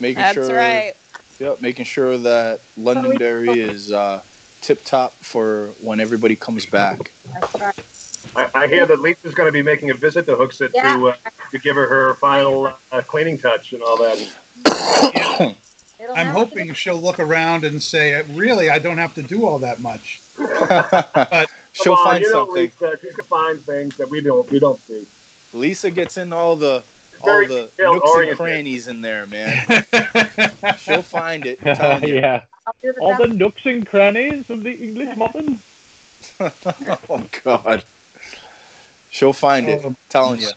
Making 0.00 0.16
That's 0.16 0.34
sure. 0.34 0.56
right. 0.56 0.94
Yep. 1.38 1.60
Making 1.62 1.84
sure 1.84 2.18
that 2.18 2.62
Londonderry 2.76 3.60
is 3.60 3.92
uh, 3.92 4.20
tip 4.60 4.82
top 4.82 5.12
for 5.12 5.68
when 5.80 6.00
everybody 6.00 6.34
comes 6.34 6.66
back. 6.66 7.12
That's 7.32 7.54
right. 7.54 7.86
I, 8.34 8.62
I 8.64 8.66
hear 8.66 8.86
that 8.86 8.98
Lisa's 8.98 9.34
going 9.36 9.46
to 9.46 9.52
be 9.52 9.62
making 9.62 9.90
a 9.90 9.94
visit 9.94 10.26
to 10.26 10.34
Hooksett 10.34 10.72
Yeah. 10.74 10.96
to 10.96 11.10
uh, 11.10 11.16
to 11.52 11.58
give 11.60 11.76
her 11.76 11.86
her 11.88 12.14
final 12.14 12.76
uh, 12.90 13.02
cleaning 13.02 13.38
touch 13.38 13.72
and 13.72 13.84
all 13.84 13.96
that. 13.98 15.56
It'll 15.98 16.14
I'm 16.14 16.26
have 16.26 16.34
to 16.36 16.38
hoping 16.38 16.74
she'll 16.74 17.00
look 17.00 17.18
around 17.18 17.64
and 17.64 17.82
say, 17.82 18.22
"Really, 18.32 18.70
I 18.70 18.78
don't 18.78 18.98
have 18.98 19.14
to 19.14 19.22
do 19.22 19.46
all 19.46 19.58
that 19.60 19.80
much." 19.80 20.20
but 20.38 21.50
She'll 21.72 21.96
Come 21.96 22.06
on, 22.06 22.06
find 22.06 22.24
you 22.24 22.30
know, 22.32 22.40
something. 22.40 22.72
Lisa, 22.80 22.98
she 23.00 23.08
can 23.08 23.24
find 23.26 23.66
things 23.66 23.96
that 23.96 24.08
we 24.08 24.20
don't 24.20 24.50
we 24.50 24.58
don't 24.58 24.80
see. 24.80 25.06
Lisa 25.52 25.90
gets 25.90 26.16
in 26.16 26.32
all 26.32 26.56
the 26.56 26.84
all 27.22 27.44
the 27.46 27.70
detail 27.76 27.94
nooks 27.94 28.16
and 28.16 28.36
crannies 28.36 28.88
in 28.88 29.00
there, 29.00 29.26
man. 29.26 29.84
She'll 30.78 31.02
find 31.02 31.46
it. 31.46 31.58
I'm 31.64 31.74
telling 31.76 32.04
you. 32.04 32.14
yeah. 32.14 32.42
The 32.76 32.92
All 33.00 33.14
the 33.14 33.28
nooks 33.28 33.62
and 33.64 33.86
crannies 33.86 34.50
of 34.50 34.62
the 34.62 34.72
English 34.72 35.16
muffin. 35.16 35.60
oh 36.40 37.28
God. 37.44 37.84
She'll 39.10 39.32
find 39.32 39.68
it. 39.68 39.84
Um, 39.84 39.96
telling 40.08 40.40
you. 40.40 40.50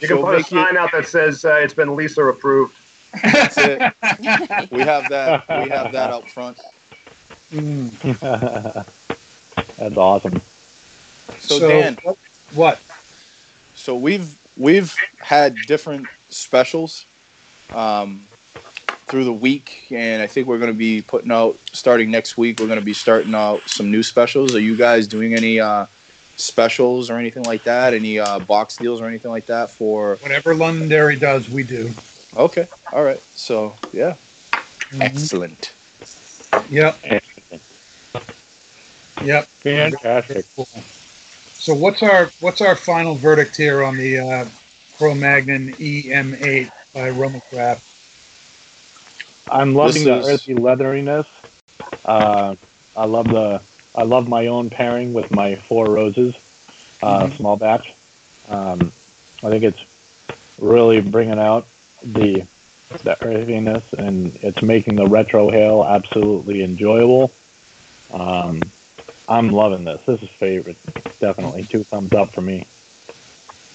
You 0.00 0.08
can 0.08 0.16
She'll 0.16 0.24
put 0.24 0.34
a 0.34 0.38
make 0.38 0.46
sign 0.46 0.76
out 0.76 0.92
that 0.92 1.06
says 1.06 1.44
uh, 1.44 1.54
it's 1.56 1.74
been 1.74 1.96
Lisa 1.96 2.24
approved. 2.24 2.77
That's 3.22 3.58
it. 3.58 3.92
We 4.70 4.80
have 4.80 5.08
that. 5.08 5.48
We 5.48 5.70
have 5.70 5.92
that 5.92 6.10
up 6.10 6.28
front. 6.28 6.58
That's 9.78 9.96
awesome. 9.96 10.40
So, 11.38 11.58
Dan, 11.68 11.96
what- 12.02 12.18
what? 12.52 12.80
so 13.74 13.94
we've 13.96 14.36
we've 14.56 14.94
had 15.20 15.56
different 15.66 16.06
specials 16.30 17.04
um, 17.74 18.26
through 19.06 19.24
the 19.24 19.32
week, 19.32 19.86
and 19.90 20.22
I 20.22 20.26
think 20.26 20.46
we're 20.48 20.58
going 20.58 20.72
to 20.72 20.76
be 20.78 21.00
putting 21.02 21.30
out 21.30 21.56
starting 21.72 22.10
next 22.10 22.36
week. 22.36 22.60
We're 22.60 22.66
going 22.66 22.78
to 22.80 22.84
be 22.84 22.92
starting 22.94 23.34
out 23.34 23.62
some 23.68 23.90
new 23.90 24.02
specials. 24.02 24.54
Are 24.54 24.60
you 24.60 24.76
guys 24.76 25.06
doing 25.06 25.34
any 25.34 25.60
uh, 25.60 25.86
specials 26.36 27.08
or 27.10 27.16
anything 27.18 27.44
like 27.44 27.62
that? 27.64 27.94
Any 27.94 28.18
uh, 28.18 28.40
box 28.40 28.76
deals 28.76 29.00
or 29.00 29.06
anything 29.06 29.30
like 29.30 29.46
that 29.46 29.70
for? 29.70 30.16
Whatever 30.16 30.54
Londonderry 30.54 31.16
does, 31.16 31.48
we 31.48 31.62
do. 31.62 31.90
Okay, 32.38 32.68
all 32.92 33.02
right. 33.02 33.20
So 33.34 33.74
yeah, 33.92 34.14
Mhm. 34.92 35.02
excellent. 35.02 35.72
Yep, 36.70 36.98
yep. 39.24 39.48
Fantastic. 39.60 40.46
So 41.58 41.74
what's 41.74 42.02
our 42.02 42.30
what's 42.40 42.60
our 42.60 42.76
final 42.76 43.16
verdict 43.16 43.56
here 43.56 43.82
on 43.82 43.96
the 43.96 44.18
uh, 44.20 44.46
Cro-Magnon 44.96 45.74
EMH 45.74 46.70
by 46.94 47.10
Romacraft? 47.10 47.80
I'm 49.50 49.74
loving 49.74 50.04
This 50.04 50.04
the 50.04 50.18
is- 50.20 50.26
earthy 50.26 50.54
leatheriness. 50.54 51.26
Uh, 52.04 52.54
I 52.96 53.04
love 53.04 53.28
the 53.28 53.60
I 53.96 54.02
love 54.04 54.28
my 54.28 54.46
own 54.46 54.70
pairing 54.70 55.12
with 55.12 55.30
my 55.32 55.56
four 55.56 55.86
roses, 55.90 56.36
uh, 57.02 57.26
Mhm. 57.26 57.36
small 57.36 57.56
batch. 57.56 57.92
Um, 58.48 58.92
I 59.42 59.50
think 59.50 59.64
it's 59.64 59.80
really 60.60 61.00
bringing 61.00 61.38
out 61.38 61.66
the 62.02 62.46
the 63.02 63.22
earthiness, 63.22 63.92
and 63.92 64.34
it's 64.42 64.62
making 64.62 64.96
the 64.96 65.04
retrohale 65.04 65.86
absolutely 65.88 66.62
enjoyable. 66.62 67.30
Um, 68.12 68.62
I'm 69.28 69.50
loving 69.50 69.84
this. 69.84 70.02
This 70.06 70.22
is 70.22 70.30
favorite, 70.30 70.78
definitely 71.20 71.64
two 71.64 71.84
thumbs 71.84 72.12
up 72.12 72.30
for 72.30 72.40
me. 72.40 72.66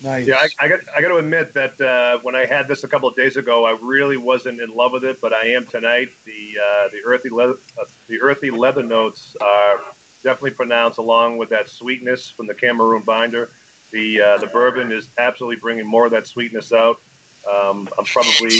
Nice. 0.01 0.27
Yeah, 0.27 0.37
I, 0.37 0.49
I 0.59 0.67
got 0.67 0.79
I 0.89 1.01
got 1.01 1.09
to 1.09 1.17
admit 1.17 1.53
that 1.53 1.79
uh, 1.79 2.19
when 2.19 2.35
I 2.35 2.45
had 2.45 2.67
this 2.67 2.83
a 2.83 2.87
couple 2.87 3.07
of 3.07 3.15
days 3.15 3.37
ago, 3.37 3.65
I 3.65 3.71
really 3.71 4.17
wasn't 4.17 4.59
in 4.59 4.69
love 4.69 4.91
with 4.91 5.05
it, 5.05 5.21
but 5.21 5.31
I 5.31 5.47
am 5.47 5.65
tonight. 5.65 6.11
The 6.25 6.59
uh, 6.59 6.87
the 6.89 7.01
earthy 7.05 7.29
leather 7.29 7.57
uh, 7.79 7.85
the 8.07 8.19
earthy 8.19 8.51
leather 8.51 8.83
notes 8.83 9.35
are 9.37 9.77
definitely 10.21 10.51
pronounced, 10.51 10.97
along 10.97 11.37
with 11.37 11.49
that 11.49 11.69
sweetness 11.69 12.29
from 12.29 12.47
the 12.47 12.55
Cameroon 12.55 13.03
binder. 13.03 13.51
The 13.91 14.21
uh, 14.21 14.37
the 14.39 14.47
bourbon 14.47 14.91
is 14.91 15.07
absolutely 15.17 15.57
bringing 15.57 15.85
more 15.85 16.05
of 16.05 16.11
that 16.11 16.27
sweetness 16.27 16.73
out. 16.73 17.01
Um, 17.47 17.89
I'm 17.97 18.05
probably 18.05 18.51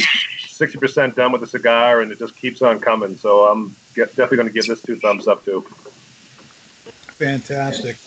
sixty 0.48 0.78
percent 0.78 1.15
done 1.15 1.32
with 1.32 1.41
the 1.41 1.48
cigar, 1.48 2.02
and 2.02 2.12
it 2.12 2.19
just 2.19 2.36
keeps 2.36 2.62
on 2.62 2.80
coming. 2.80 3.15
So 3.17 3.46
I'm 3.46 3.76
get, 3.96 4.10
definitely 4.10 4.38
going 4.38 4.48
to 4.50 4.54
give 4.54 4.67
this 4.67 4.82
two 4.82 4.96
thumbs 4.98 5.28
up 5.28 5.43
too. 5.46 5.62
Fantastic. 7.17 7.98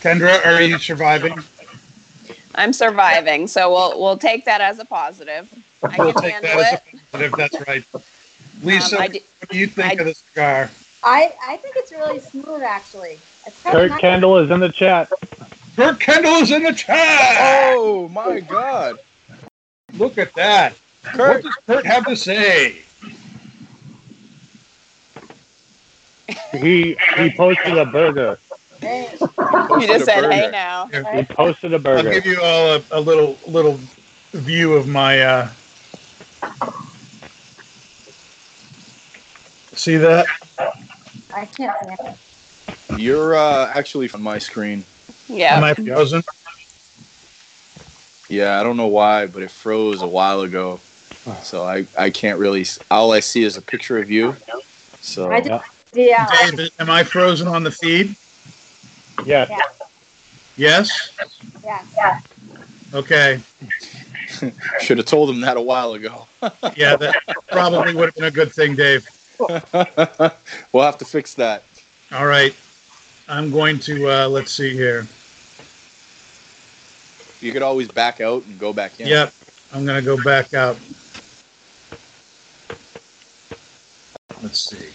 Kendra, 0.00 0.44
are 0.44 0.62
you 0.62 0.78
surviving? 0.78 1.38
I'm 2.54 2.72
surviving, 2.72 3.46
so 3.46 3.70
we'll 3.72 4.00
we'll 4.00 4.16
take 4.18 4.44
that 4.46 4.60
as 4.60 4.78
a 4.78 4.84
positive. 4.84 5.52
I 5.82 5.96
We'll 5.98 6.12
can 6.12 6.22
take 6.22 6.32
handle 6.32 6.50
that 6.58 6.72
as 6.72 6.72
it. 6.72 6.82
a 6.94 7.30
positive. 7.30 7.32
That's 7.36 7.68
right. 7.68 7.84
Lisa, 8.62 8.96
Um, 8.96 9.02
I 9.02 9.08
d- 9.08 9.22
what 9.40 9.50
do 9.50 9.58
you 9.58 9.66
think 9.66 9.86
I- 9.86 10.02
of 10.02 10.06
the 10.06 10.14
cigar? 10.14 10.70
I, 11.04 11.32
I 11.46 11.56
think 11.58 11.76
it's 11.76 11.92
really 11.92 12.18
smooth, 12.18 12.62
actually. 12.62 13.18
It's 13.46 13.62
Kurt 13.62 13.90
nice. 13.90 14.00
Kendall 14.00 14.38
is 14.38 14.50
in 14.50 14.58
the 14.58 14.70
chat. 14.70 15.08
Kurt 15.76 16.00
Kendall 16.00 16.36
is 16.36 16.50
in 16.50 16.64
the 16.64 16.72
chat. 16.72 17.36
Oh 17.74 18.08
my 18.08 18.40
God, 18.40 18.98
Look 19.94 20.18
at 20.18 20.34
that. 20.34 20.72
What 21.02 21.14
Kurt! 21.14 21.42
does 21.42 21.54
Kurt 21.66 21.86
have 21.86 22.06
to 22.06 22.16
say? 22.16 22.82
He 26.52 26.96
he 27.16 27.30
posted 27.36 27.78
a 27.78 27.86
burger. 27.86 28.38
Hey, 28.80 29.08
You 29.20 29.26
Posted 29.28 29.88
just 29.88 30.02
a 30.02 30.04
said, 30.04 30.32
"Hey 30.32 30.50
now." 30.50 30.86
He 30.86 31.22
posted 31.22 31.72
a 31.72 31.78
burger. 31.78 32.08
I'll 32.08 32.14
give 32.14 32.26
you 32.26 32.40
all 32.42 32.76
a, 32.76 32.82
a 32.90 33.00
little 33.00 33.38
little 33.46 33.78
view 34.32 34.74
of 34.74 34.88
my. 34.88 35.20
Uh, 35.20 35.48
see 39.72 39.96
that? 39.96 40.26
I 41.34 41.46
can't 41.46 41.76
see 41.98 42.10
it. 42.96 43.00
You're 43.00 43.36
uh, 43.36 43.70
actually 43.74 44.10
on 44.10 44.22
my 44.22 44.38
screen. 44.38 44.84
Yeah. 45.28 45.56
Am 45.56 45.64
I 45.64 45.74
frozen? 45.74 46.22
Yeah, 48.28 48.60
I 48.60 48.62
don't 48.62 48.76
know 48.76 48.88
why, 48.88 49.26
but 49.26 49.42
it 49.42 49.50
froze 49.50 50.02
a 50.02 50.06
while 50.06 50.40
ago. 50.40 50.80
So 51.42 51.64
I, 51.64 51.86
I 51.98 52.10
can't 52.10 52.38
really. 52.38 52.64
All 52.90 53.12
I 53.12 53.20
see 53.20 53.42
is 53.42 53.56
a 53.56 53.62
picture 53.62 53.98
of 53.98 54.10
you. 54.10 54.36
So 55.00 55.30
I 55.30 55.38
Yeah. 55.38 55.62
Yeah. 55.94 56.26
David, 56.50 56.72
am 56.78 56.90
I 56.90 57.04
frozen 57.04 57.48
on 57.48 57.62
the 57.62 57.70
feed? 57.70 58.14
Yes. 59.24 59.50
Yes? 60.56 61.10
Yeah. 61.64 61.84
Yeah. 61.96 62.20
Okay. 62.94 63.40
should 64.80 64.98
have 64.98 65.06
told 65.06 65.30
him 65.30 65.40
that 65.40 65.56
a 65.56 65.60
while 65.60 65.94
ago. 65.94 66.26
Yeah, 66.76 66.96
that 66.96 67.16
probably 67.50 67.94
would 67.94 68.06
have 68.06 68.14
been 68.14 68.24
a 68.24 68.30
good 68.30 68.52
thing, 68.52 68.76
Dave. 68.76 69.08
we'll 69.40 70.84
have 70.84 70.98
to 70.98 71.04
fix 71.04 71.34
that. 71.34 71.62
All 72.12 72.26
right. 72.26 72.54
I'm 73.28 73.50
going 73.50 73.80
to, 73.80 74.08
uh, 74.08 74.28
let's 74.28 74.52
see 74.52 74.72
here. 74.72 75.06
You 77.46 77.52
could 77.52 77.62
always 77.62 77.86
back 77.86 78.20
out 78.20 78.44
and 78.44 78.58
go 78.58 78.72
back 78.72 78.98
in. 78.98 79.06
Yep. 79.06 79.32
I'm 79.72 79.84
going 79.84 80.02
to 80.02 80.04
go 80.04 80.20
back 80.24 80.52
out. 80.52 80.76
Let's 84.42 84.58
see. 84.58 84.90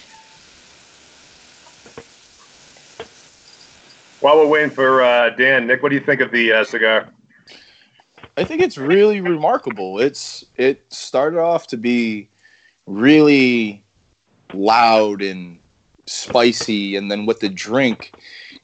While 4.20 4.36
we're 4.36 4.48
waiting 4.48 4.70
for 4.70 5.02
uh, 5.02 5.30
Dan, 5.30 5.66
Nick, 5.66 5.82
what 5.82 5.90
do 5.90 5.96
you 5.96 6.02
think 6.02 6.20
of 6.20 6.32
the 6.32 6.52
uh, 6.52 6.64
cigar? 6.66 7.08
I 8.36 8.44
think 8.44 8.62
it's 8.62 8.78
really 8.78 9.22
remarkable. 9.22 10.02
It's 10.02 10.44
it 10.58 10.84
started 10.94 11.40
off 11.40 11.68
to 11.68 11.78
be 11.78 12.28
really 12.86 13.82
loud 14.54 15.22
and 15.22 15.58
spicy, 16.06 16.98
and 16.98 17.10
then 17.10 17.26
with 17.26 17.40
the 17.40 17.48
drink, 17.48 18.14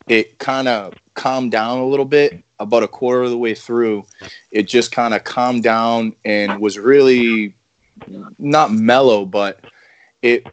it 0.07 0.39
kind 0.39 0.67
of 0.67 0.93
calmed 1.13 1.53
down 1.53 1.77
a 1.77 1.85
little 1.85 2.05
bit. 2.05 2.43
About 2.59 2.83
a 2.83 2.87
quarter 2.87 3.23
of 3.23 3.31
the 3.31 3.37
way 3.37 3.55
through, 3.55 4.05
it 4.51 4.63
just 4.63 4.91
kind 4.91 5.13
of 5.13 5.23
calmed 5.23 5.63
down 5.63 6.15
and 6.25 6.59
was 6.59 6.79
really 6.79 7.55
not 8.39 8.71
mellow, 8.73 9.25
but 9.25 9.61
it 10.21 10.47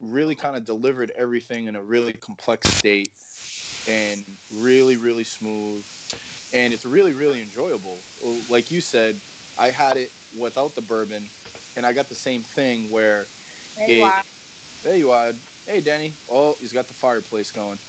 really 0.00 0.36
kind 0.36 0.56
of 0.56 0.64
delivered 0.64 1.10
everything 1.12 1.66
in 1.66 1.76
a 1.76 1.82
really 1.84 2.12
complex 2.14 2.68
state 2.68 3.14
and 3.86 4.38
really, 4.50 4.96
really 4.96 5.24
smooth 5.24 5.86
and 6.52 6.74
it's 6.74 6.84
really 6.86 7.14
really 7.14 7.42
enjoyable 7.42 8.06
like 8.48 8.70
you 8.70 8.80
said 8.80 9.22
i 9.56 9.70
had 9.70 9.96
it 9.96 10.14
without 10.32 10.74
the 10.74 10.82
bourbon 10.82 11.32
and 11.76 11.86
i 11.86 11.92
got 11.92 12.08
the 12.08 12.14
same 12.16 12.42
thing 12.44 12.90
where 12.90 13.32
There 13.76 13.88
you 13.88 14.02
it- 14.02 14.02
are. 14.02 14.24
there 14.82 14.96
you 14.96 15.10
are 15.10 15.34
hey 15.66 15.80
Danny. 15.80 16.20
oh 16.28 16.56
he's 16.60 16.72
got 16.72 16.88
the 16.88 16.94
fireplace 16.94 17.52
going 17.52 17.80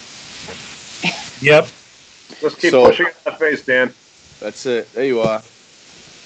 Yep. 1.41 1.69
Let's 2.41 2.55
keep 2.55 2.71
So- 2.71 2.85
pushing 2.85 3.07
it 3.07 3.15
in 3.25 3.31
the 3.33 3.37
face, 3.37 3.61
Dan. 3.63 3.93
that's 4.39 4.65
it 4.65 4.91
there 4.93 5.05
you 5.05 5.21
are 5.21 5.41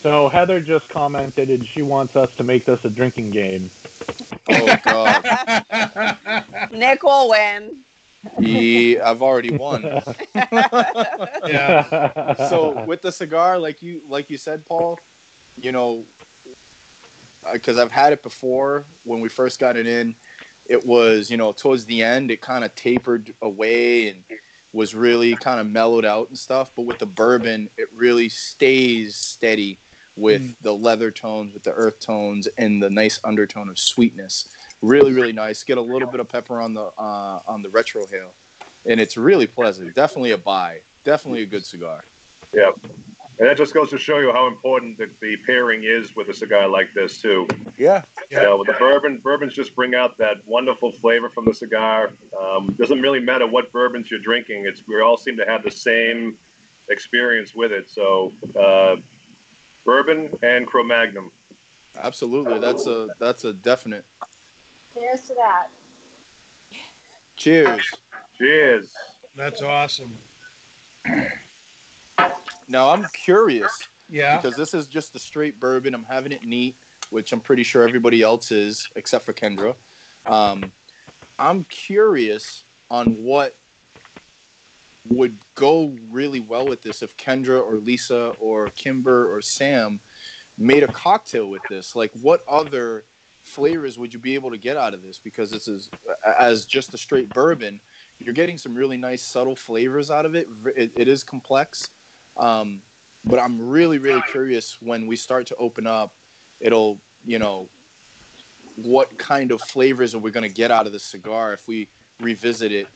So 0.02 0.28
Heather 0.30 0.60
just 0.60 0.89
commented, 0.89 1.50
and 1.50 1.65
she 1.65 1.82
wants 1.82 2.15
us 2.15 2.36
to 2.36 2.43
make 2.43 2.65
this 2.65 2.84
a 2.86 2.89
drinking 2.89 3.30
game. 3.32 3.69
oh 4.50 4.78
god 4.84 5.24
Nick 6.71 7.04
will 7.04 7.30
win. 7.30 7.84
yeah, 8.39 9.10
i've 9.10 9.21
already 9.21 9.52
won 9.56 9.84
Yeah. 11.45 12.34
so 12.50 12.84
with 12.86 13.02
the 13.02 13.12
cigar 13.12 13.58
like 13.60 13.82
you 13.82 14.02
like 14.08 14.30
you 14.30 14.38
said 14.38 14.65
paul 14.65 15.00
you 15.58 15.71
know 15.71 16.06
because 17.54 17.78
i've 17.78 17.91
had 17.91 18.13
it 18.13 18.21
before 18.21 18.84
when 19.06 19.21
we 19.21 19.30
first 19.30 19.60
got 19.60 19.76
it 19.76 19.88
in 19.88 20.15
it 20.67 20.86
was 20.86 21.32
you 21.32 21.38
know 21.38 21.52
towards 21.52 21.86
the 21.86 22.04
end 22.04 22.30
it 22.32 22.41
kind 22.41 22.63
of 22.63 22.74
tapered 22.76 23.34
away 23.41 24.10
and 24.10 24.24
was 24.73 24.95
really 24.95 25.36
kind 25.36 25.60
of 25.60 25.67
mellowed 25.69 26.05
out 26.05 26.27
and 26.29 26.38
stuff 26.38 26.71
but 26.75 26.84
with 26.84 26.99
the 26.99 27.05
bourbon 27.05 27.69
it 27.77 27.91
really 27.93 28.29
stays 28.29 29.15
steady 29.15 29.77
with 30.17 30.41
Mm. 30.41 30.57
the 30.60 30.73
leather 30.73 31.10
tones 31.10 31.53
with 31.53 31.63
the 31.63 31.73
earth 31.73 31.99
tones 32.01 32.47
and 32.57 32.84
the 32.84 32.89
nice 32.89 33.23
undertone 33.23 33.69
of 33.69 33.79
sweetness. 33.79 34.53
Really 34.81 35.13
really 35.13 35.31
nice. 35.31 35.63
Get 35.63 35.77
a 35.77 35.81
little 35.81 36.10
bit 36.10 36.19
of 36.19 36.27
pepper 36.27 36.60
on 36.60 36.73
the 36.73 36.88
uh, 36.97 37.41
on 37.47 37.62
the 37.62 37.69
retrohale 37.69 38.34
and 38.86 38.99
it's 38.99 39.15
really 39.15 39.47
pleasant. 39.47 39.95
Definitely 39.95 40.31
a 40.31 40.38
buy. 40.38 40.81
Definitely 41.05 41.43
a 41.43 41.45
good 41.45 41.65
cigar. 41.65 42.03
Yeah. 42.53 42.71
And 43.41 43.49
that 43.49 43.58
just 43.58 43.73
goes 43.73 43.89
to 43.89 43.97
show 43.97 44.19
you 44.19 44.32
how 44.32 44.45
important 44.45 44.99
the, 44.99 45.08
the 45.19 45.36
pairing 45.36 45.84
is 45.84 46.15
with 46.15 46.30
a 46.30 46.34
cigar 46.34 46.67
like 46.67 46.93
this, 46.93 47.19
too. 47.19 47.47
yeah 47.75 48.06
You 48.30 48.38
know, 48.38 48.58
with 48.58 48.67
the 48.67 48.73
bourbon, 48.73 49.17
bourbons 49.17 49.56
just 49.56 49.73
bring 49.73 49.95
out 49.95 50.17
that 50.17 50.45
wonderful 50.45 50.91
flavor 50.91 51.27
from 51.27 51.45
the 51.45 51.54
cigar. 51.56 52.13
Um, 52.39 52.71
doesn't 52.73 53.01
really 53.01 53.19
matter 53.19 53.47
what 53.47 53.71
bourbons 53.71 54.12
you're 54.12 54.19
drinking; 54.19 54.67
it's 54.67 54.88
we 54.88 55.01
all 55.01 55.17
seem 55.17 55.38
to 55.38 55.45
have 55.47 55.63
the 55.63 55.71
same 55.71 56.38
experience 56.88 57.56
with 57.56 57.71
it. 57.71 57.89
So, 57.89 58.32
uh, 58.56 58.97
bourbon 59.86 60.38
and 60.43 60.67
Cro-Magnon. 60.67 61.32
Absolutely, 61.95 62.60
that's 62.60 62.86
a 62.86 63.10
that's 63.17 63.43
a 63.43 63.54
definite. 63.54 64.06
Cheers 64.93 65.27
to 65.30 65.34
that. 65.34 65.71
Cheers. 67.38 67.91
Cheers. 68.38 68.95
That's 69.34 69.63
awesome. 69.63 70.15
Now 72.71 72.89
I'm 72.89 73.05
curious 73.10 73.88
Yeah. 74.10 74.38
because 74.38 74.55
this 74.55 74.73
is 74.73 74.88
just 74.88 75.13
a 75.13 75.19
straight 75.19 75.60
bourbon. 75.60 75.93
I'm 75.93 76.03
having 76.03 76.31
it 76.31 76.45
neat, 76.45 76.75
which 77.10 77.34
I'm 77.34 77.41
pretty 77.41 77.63
sure 77.63 77.88
everybody 77.88 78.21
else 78.21 78.51
is, 78.51 78.88
except 78.95 79.25
for 79.25 79.34
Kendra. 79.34 79.75
Um, 80.25 80.71
I'm 81.38 81.65
curious 81.65 82.63
on 82.89 83.23
what 83.23 83.55
would 85.10 85.38
go 85.55 85.88
really 86.10 86.39
well 86.39 86.67
with 86.67 86.84
this 86.84 87.01
if 87.01 87.17
Kendra 87.17 87.62
or 87.62 87.73
Lisa 87.75 88.36
or 88.39 88.69
Kimber 88.69 89.34
or 89.36 89.41
Sam 89.41 89.99
made 90.57 90.84
a 90.84 90.88
cocktail 90.88 91.49
with 91.49 91.63
this. 91.69 91.95
Like, 91.95 92.12
what 92.12 92.47
other 92.47 93.03
flavors 93.41 93.97
would 93.97 94.13
you 94.13 94.19
be 94.19 94.36
able 94.36 94.51
to 94.51 94.57
get 94.57 94.77
out 94.77 94.93
of 94.93 95.01
this? 95.01 95.17
Because 95.17 95.49
this 95.51 95.67
is 95.67 95.89
as 96.25 96.65
just 96.65 96.93
a 96.93 96.97
straight 96.97 97.29
bourbon, 97.29 97.81
you're 98.19 98.34
getting 98.36 98.57
some 98.57 98.75
really 98.75 98.97
nice 98.97 99.23
subtle 99.23 99.55
flavors 99.55 100.12
out 100.12 100.25
of 100.25 100.36
it. 100.36 100.47
It, 100.77 100.97
it 100.97 101.07
is 101.07 101.23
complex, 101.23 101.89
um, 102.38 102.82
but 103.26 103.39
I'm 103.39 103.70
really, 103.70 103.98
really 103.98 104.22
curious 104.24 104.82
when 104.82 105.08
we 105.08 105.15
start 105.15 105.48
to 105.48 105.56
open 105.58 105.86
up. 105.86 106.13
It'll, 106.60 107.00
you 107.24 107.39
know, 107.39 107.70
what 108.78 109.17
kind 109.17 109.52
of 109.52 109.62
flavors 109.62 110.15
are 110.15 110.20
we 110.20 110.32
going 110.32 110.48
to 110.48 110.54
get 110.54 110.72
out 110.72 110.88
of 110.88 110.94
the 110.94 111.00
cigar 111.00 111.54
if 111.54 111.67
we 111.67 111.88
revisit 112.20 112.72
it 112.72 112.88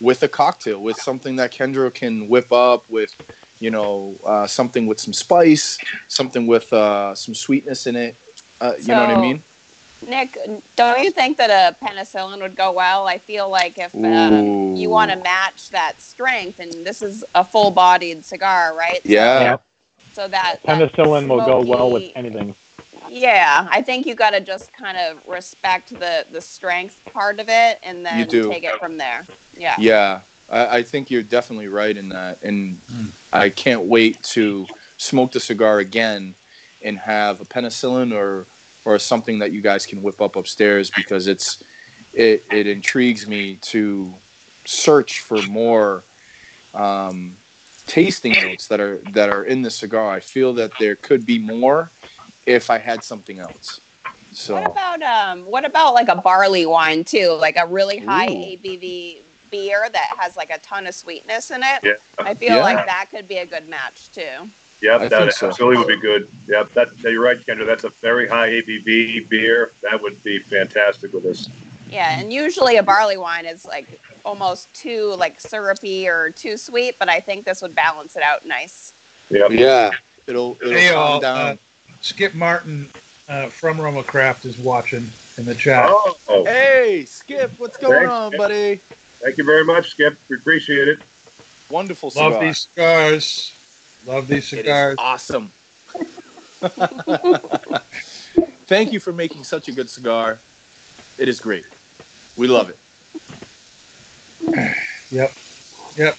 with 0.00 0.22
a 0.22 0.28
cocktail, 0.28 0.82
with 0.82 0.96
something 0.96 1.36
that 1.36 1.52
Kendra 1.52 1.92
can 1.92 2.28
whip 2.28 2.52
up, 2.52 2.88
with 2.88 3.14
you 3.60 3.70
know 3.70 4.14
uh, 4.24 4.46
something 4.46 4.86
with 4.86 4.98
some 4.98 5.12
spice, 5.12 5.78
something 6.08 6.46
with 6.46 6.72
uh, 6.72 7.14
some 7.14 7.34
sweetness 7.34 7.86
in 7.86 7.96
it. 7.96 8.16
Uh, 8.60 8.74
you 8.78 8.88
know 8.88 9.00
what 9.00 9.16
I 9.16 9.20
mean? 9.20 9.42
Nick, 10.06 10.36
don't 10.76 11.02
you 11.04 11.10
think 11.10 11.36
that 11.38 11.50
a 11.50 11.76
penicillin 11.84 12.40
would 12.40 12.56
go 12.56 12.72
well? 12.72 13.06
I 13.06 13.18
feel 13.18 13.48
like 13.48 13.78
if 13.78 13.94
um, 13.94 14.74
you 14.76 14.88
want 14.90 15.10
to 15.10 15.16
match 15.18 15.70
that 15.70 16.00
strength, 16.00 16.58
and 16.58 16.72
this 16.86 17.02
is 17.02 17.24
a 17.34 17.44
full-bodied 17.44 18.24
cigar, 18.24 18.74
right? 18.76 19.02
So- 19.02 19.08
Yeah. 19.08 19.40
Yeah. 19.40 19.56
So 20.12 20.26
that 20.26 20.56
that 20.64 20.90
Penicillin 20.92 21.28
will 21.28 21.46
go 21.46 21.60
well 21.64 21.92
with 21.92 22.10
anything. 22.16 22.54
Yeah, 23.08 23.68
I 23.70 23.80
think 23.80 24.06
you 24.06 24.14
got 24.16 24.30
to 24.30 24.40
just 24.40 24.72
kind 24.72 24.96
of 24.98 25.26
respect 25.28 25.90
the 25.90 26.26
the 26.32 26.40
strength 26.40 27.00
part 27.12 27.38
of 27.38 27.48
it, 27.48 27.78
and 27.84 28.04
then 28.04 28.18
You 28.18 28.24
do. 28.26 28.50
take 28.50 28.64
it 28.64 28.76
from 28.80 28.96
there. 28.98 29.24
Yeah. 29.56 29.76
Yeah, 29.78 30.20
I, 30.50 30.78
I 30.78 30.82
think 30.82 31.10
you're 31.12 31.22
definitely 31.22 31.68
right 31.68 31.96
in 31.96 32.08
that, 32.10 32.42
and 32.42 32.74
Mm. 32.90 33.12
I 33.32 33.50
can't 33.50 33.82
wait 33.82 34.20
to 34.24 34.66
smoke 34.98 35.30
the 35.32 35.40
cigar 35.40 35.78
again 35.78 36.34
and 36.82 36.98
have 36.98 37.40
a 37.40 37.44
penicillin 37.44 38.12
or 38.12 38.46
or 38.84 38.98
something 38.98 39.38
that 39.38 39.52
you 39.52 39.60
guys 39.60 39.86
can 39.86 40.02
whip 40.02 40.20
up 40.20 40.36
upstairs 40.36 40.90
because 40.90 41.26
it's 41.26 41.62
it, 42.12 42.44
it 42.50 42.66
intrigues 42.66 43.26
me 43.26 43.56
to 43.56 44.12
search 44.66 45.20
for 45.20 45.42
more 45.42 46.02
um, 46.74 47.36
tasting 47.86 48.32
notes 48.32 48.68
that 48.68 48.80
are 48.80 48.98
that 49.12 49.28
are 49.28 49.44
in 49.44 49.62
the 49.62 49.70
cigar. 49.70 50.10
I 50.12 50.20
feel 50.20 50.52
that 50.54 50.78
there 50.78 50.96
could 50.96 51.24
be 51.26 51.38
more 51.38 51.90
if 52.46 52.70
I 52.70 52.78
had 52.78 53.02
something 53.04 53.38
else. 53.38 53.80
So 54.32 54.54
What 54.54 54.70
about 54.70 55.02
um? 55.02 55.44
What 55.44 55.64
about 55.64 55.94
like 55.94 56.08
a 56.08 56.16
barley 56.16 56.66
wine 56.66 57.04
too? 57.04 57.36
Like 57.40 57.56
a 57.56 57.66
really 57.66 57.98
high 57.98 58.28
Ooh. 58.28 58.56
ABV 58.56 59.22
beer 59.50 59.88
that 59.92 60.16
has 60.18 60.36
like 60.36 60.50
a 60.50 60.58
ton 60.58 60.86
of 60.86 60.94
sweetness 60.94 61.50
in 61.50 61.62
it. 61.62 61.82
Yeah. 61.84 61.94
I 62.24 62.34
feel 62.34 62.56
Yeah. 62.56 62.62
like 62.62 62.86
that 62.86 63.08
could 63.10 63.26
be 63.26 63.38
a 63.38 63.46
good 63.46 63.68
match 63.68 64.10
too. 64.12 64.50
Yep, 64.82 65.00
I 65.00 65.08
that 65.08 65.18
think 65.20 65.32
so. 65.32 65.48
absolutely 65.48 65.78
would 65.78 65.86
be 65.88 65.96
good. 65.96 66.28
Yep, 66.48 66.72
that 66.72 66.88
yeah, 67.02 67.10
you're 67.10 67.22
right, 67.22 67.38
Kendra. 67.38 67.66
That's 67.66 67.84
a 67.84 67.90
very 67.90 68.26
high 68.28 68.48
ABV 68.50 69.28
beer. 69.28 69.72
That 69.82 70.00
would 70.00 70.22
be 70.24 70.38
fantastic 70.38 71.12
with 71.12 71.22
this. 71.24 71.48
Yeah, 71.90 72.18
and 72.18 72.32
usually 72.32 72.76
a 72.76 72.82
barley 72.82 73.16
wine 73.16 73.46
is 73.46 73.64
like 73.66 73.86
almost 74.24 74.72
too 74.74 75.14
like 75.16 75.40
syrupy 75.40 76.08
or 76.08 76.30
too 76.30 76.56
sweet, 76.56 76.96
but 76.98 77.08
I 77.08 77.20
think 77.20 77.44
this 77.44 77.60
would 77.62 77.74
balance 77.74 78.16
it 78.16 78.22
out 78.22 78.46
nice. 78.46 78.92
Yep. 79.30 79.50
yeah, 79.50 79.90
it'll 80.26 80.56
it'll 80.60 80.72
Hey, 80.72 80.88
calm 80.94 80.96
all, 80.96 81.20
down. 81.20 81.36
uh, 81.36 81.56
Skip 82.00 82.34
Martin 82.34 82.88
uh, 83.28 83.48
from 83.48 83.80
Roma 83.80 84.02
Craft 84.02 84.44
is 84.46 84.58
watching 84.58 85.06
in 85.36 85.44
the 85.44 85.54
chat. 85.54 85.88
Oh, 85.90 86.16
Hey, 86.44 87.04
Skip, 87.04 87.50
what's 87.58 87.76
going 87.76 88.06
Thanks, 88.06 88.14
on, 88.14 88.30
Skip. 88.30 88.38
buddy? 88.38 88.80
thank 89.20 89.36
you 89.36 89.44
very 89.44 89.64
much, 89.64 89.90
Skip. 89.90 90.16
We 90.28 90.36
appreciate 90.36 90.88
it. 90.88 91.00
Wonderful 91.70 92.10
Love 92.10 92.32
cigar. 92.32 92.44
these 92.44 92.58
cigars. 92.74 93.52
Love 94.06 94.28
these 94.28 94.52
It 94.52 94.60
is 94.60 94.64
cigars. 94.64 94.98
awesome. 94.98 95.52
thank 98.66 98.92
you 98.92 99.00
for 99.00 99.12
making 99.12 99.44
such 99.44 99.68
a 99.68 99.72
good 99.72 99.88
cigar. 99.88 100.38
It 101.18 101.28
is 101.28 101.40
great. 101.40 101.66
We 102.36 102.46
love 102.48 102.70
it. 102.70 102.76
Yep, 105.12 105.32
yep. 105.96 106.16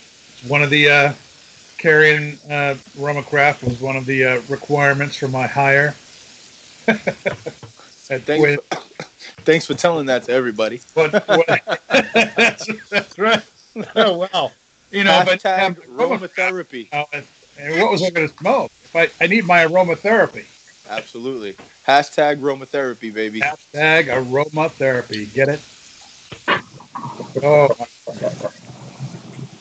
One 0.50 0.62
of 0.62 0.70
the 0.70 0.90
uh, 0.90 1.14
carrying 1.78 2.38
uh, 2.52 2.76
Roma 2.98 3.24
Craft 3.24 3.64
was 3.64 3.80
one 3.80 3.96
of 3.96 4.06
the 4.06 4.26
uh, 4.26 4.42
requirements 4.50 5.16
for 5.16 5.30
my 5.30 5.48
hire. 5.48 5.96
At 6.90 7.00
Thanks, 8.24 8.28
Twin- 8.28 8.60
thanks 9.46 9.66
for 9.66 9.76
telling 9.76 10.08
that 10.08 10.24
to 10.24 10.34
everybody. 10.34 10.82
but, 10.94 11.12
that's, 11.88 12.68
that's 12.90 13.18
right. 13.18 13.44
Oh 13.96 14.18
wow. 14.18 14.52
You 14.92 15.06
know, 15.06 15.22
but 15.26 15.40
Hashtag 15.40 15.68
um, 15.68 15.78
Roma- 15.88 16.28
aromatherapy. 16.28 16.90
uh, 16.92 17.06
and 17.58 17.80
what 17.82 17.92
was 17.92 18.04
I 18.04 18.10
going 18.10 18.28
to 18.28 18.36
smoke? 18.38 18.72
If 18.84 18.96
I, 18.96 19.10
I 19.24 19.28
need 19.28 19.46
my 19.46 19.66
aromatherapy. 19.66 20.46
Absolutely. 20.90 21.54
Hashtag 21.88 22.40
aromatherapy, 22.40 23.14
baby. 23.14 23.42
Hashtag 23.42 24.06
aromatherapy. 24.08 25.32
Get 25.34 25.50
it? 25.50 25.62
Oh. 27.44 27.70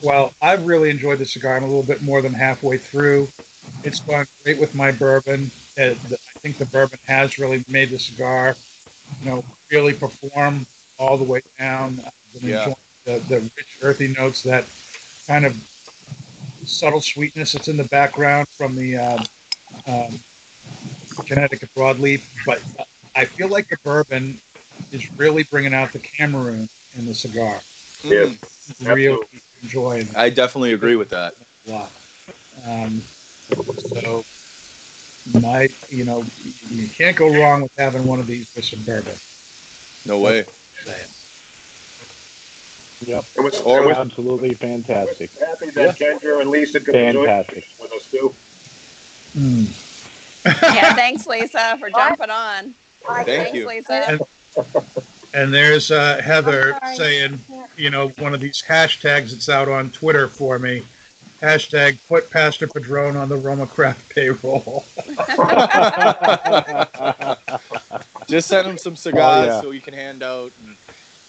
Well, 0.02 0.32
I've 0.40 0.66
really 0.66 0.90
enjoyed 0.90 1.18
the 1.18 1.26
cigar. 1.26 1.56
I'm 1.56 1.62
a 1.62 1.66
little 1.66 1.82
bit 1.82 2.02
more 2.02 2.22
than 2.22 2.32
halfway 2.32 2.78
through. 2.78 3.28
It's 3.84 4.00
gone 4.00 4.26
great 4.42 4.58
with 4.58 4.74
my 4.74 4.92
bourbon. 4.92 5.50
Uh, 5.78 5.90
I 5.92 5.94
think 5.94 6.56
the 6.56 6.66
bourbon 6.66 6.98
has 7.06 7.38
really 7.38 7.64
made 7.68 7.90
the 7.90 7.98
cigar, 7.98 8.56
you 9.20 9.26
know, 9.26 9.44
really 9.70 9.92
perform 9.94 10.66
all 10.98 11.16
the 11.16 11.24
way 11.24 11.42
down. 11.58 12.00
I've 12.00 12.14
been 12.40 12.48
Yeah. 12.50 12.58
enjoying 12.60 12.76
the, 13.04 13.18
the 13.28 13.40
rich, 13.56 13.78
earthy 13.82 14.08
notes, 14.08 14.42
that 14.42 14.64
kind 15.26 15.44
of 15.44 15.69
subtle 16.64 17.00
sweetness 17.00 17.52
that's 17.52 17.68
in 17.68 17.76
the 17.76 17.84
background 17.84 18.48
from 18.48 18.76
the 18.76 18.96
um, 18.96 19.20
um, 19.86 20.18
Connecticut 21.26 21.70
broadleaf. 21.74 22.44
But 22.44 22.62
I 23.14 23.24
feel 23.24 23.48
like 23.48 23.68
the 23.68 23.78
bourbon 23.82 24.40
is 24.92 25.10
really 25.12 25.44
bringing 25.44 25.74
out 25.74 25.92
the 25.92 25.98
Cameroon 25.98 26.68
in 26.94 27.06
the 27.06 27.14
cigar. 27.14 27.60
Mm, 28.02 28.38
Really 28.80 29.08
Absolutely. 29.08 29.40
enjoying 29.62 30.08
it 30.08 30.16
I 30.16 30.30
definitely 30.30 30.72
agree 30.72 30.96
with 30.96 31.10
that. 31.10 31.34
a 31.66 31.70
lot. 31.70 31.92
Um, 32.64 33.00
so 33.00 34.24
my, 35.40 35.68
you 35.88 36.04
know, 36.04 36.24
you 36.68 36.88
can't 36.88 37.16
go 37.16 37.28
wrong 37.40 37.62
with 37.62 37.74
having 37.76 38.06
one 38.06 38.20
of 38.20 38.26
these 38.26 38.54
with 38.54 38.64
some 38.64 38.82
bourbon. 38.84 39.16
No 40.06 40.18
way. 40.20 40.46
Say 43.04 43.12
it. 43.12 43.16
was, 43.16 43.36
And 43.36 43.44
we're, 43.44 43.62
Or 43.62 43.76
and 43.78 43.86
we're 43.86 43.92
Absolutely 43.92 44.54
fantastic. 44.54 45.30
happy 45.32 45.70
that 45.70 45.96
Kendra 45.96 46.40
and 46.40 46.50
Lisa 46.50 46.80
could 46.80 46.94
enjoy 46.94 47.24
it 47.24 47.26
Fantastic. 47.26 47.64
with 47.80 47.92
us 47.92 48.10
too. 48.10 48.34
Mm. 49.36 50.74
Yeah, 50.74 50.94
thanks, 50.94 51.26
Lisa, 51.26 51.76
for 51.78 51.90
jumping 51.90 52.30
on. 52.30 52.74
Thank 53.06 53.26
thanks, 53.26 53.54
you. 53.54 53.66
Lisa. 53.68 54.18
And 55.32 55.54
there's 55.54 55.90
uh, 55.90 56.20
Heather 56.22 56.78
I'm 56.82 56.96
saying, 56.96 57.38
you 57.76 57.90
know, 57.90 58.08
one 58.18 58.34
of 58.34 58.40
these 58.40 58.60
hashtags 58.62 59.30
that's 59.30 59.48
out 59.48 59.68
on 59.68 59.90
Twitter 59.90 60.28
for 60.28 60.58
me. 60.58 60.82
Hashtag 61.40 61.98
put 62.08 62.30
Pastor 62.30 62.66
Padron 62.66 63.16
on 63.16 63.28
the 63.28 63.36
Roma 63.36 63.66
Craft 63.66 64.08
payroll. 64.10 64.84
Just 68.28 68.48
send 68.48 68.66
him 68.68 68.78
some 68.78 68.96
cigars 68.96 69.48
Oh, 69.48 69.54
yeah. 69.54 69.60
so 69.60 69.70
he 69.70 69.80
can 69.80 69.94
hand 69.94 70.22
out, 70.22 70.52
and 70.66 70.76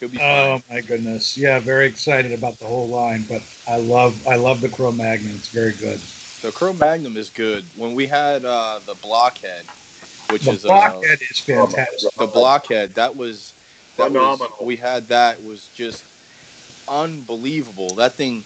he'll 0.02 0.10
be 0.10 0.18
fine. 0.20 0.60
Oh 0.60 0.62
my 0.70 0.82
goodness. 0.82 1.38
Yeah, 1.38 1.60
very 1.60 1.88
excited 1.88 2.34
about 2.34 2.60
the 2.60 2.66
whole 2.66 2.90
line, 2.90 3.24
but 3.30 3.42
I 3.68 3.78
love 3.78 4.28
I 4.28 4.36
love 4.36 4.60
the 4.60 4.70
Cro 4.70 4.92
Magnon. 4.92 5.38
It's 5.38 5.50
very 5.50 5.74
good. 5.74 6.02
the 6.42 6.52
Cro 6.52 6.74
Magnon 6.74 7.16
is 7.16 7.30
good. 7.30 7.66
When 7.78 7.96
we 7.96 8.08
had 8.08 8.44
uh, 8.44 8.80
the 8.86 8.96
Blockhead, 8.96 9.68
which 10.30 10.48
The 10.48 10.54
is 10.54 10.66
uh, 10.66 10.70
blockhead 10.70 11.20
is 11.22 11.40
fantastic. 11.40 12.12
the 12.18 12.28
Blockhead, 12.28 12.96
that 12.96 13.16
was 13.16 13.54
that 13.98 14.12
was 14.12 14.40
Phenomenal. 14.40 14.58
we 14.66 14.76
had 14.78 15.08
that 15.10 15.42
was 15.44 15.70
just 15.70 16.04
unbelievable. 16.88 17.96
That 17.96 18.18
thing 18.18 18.46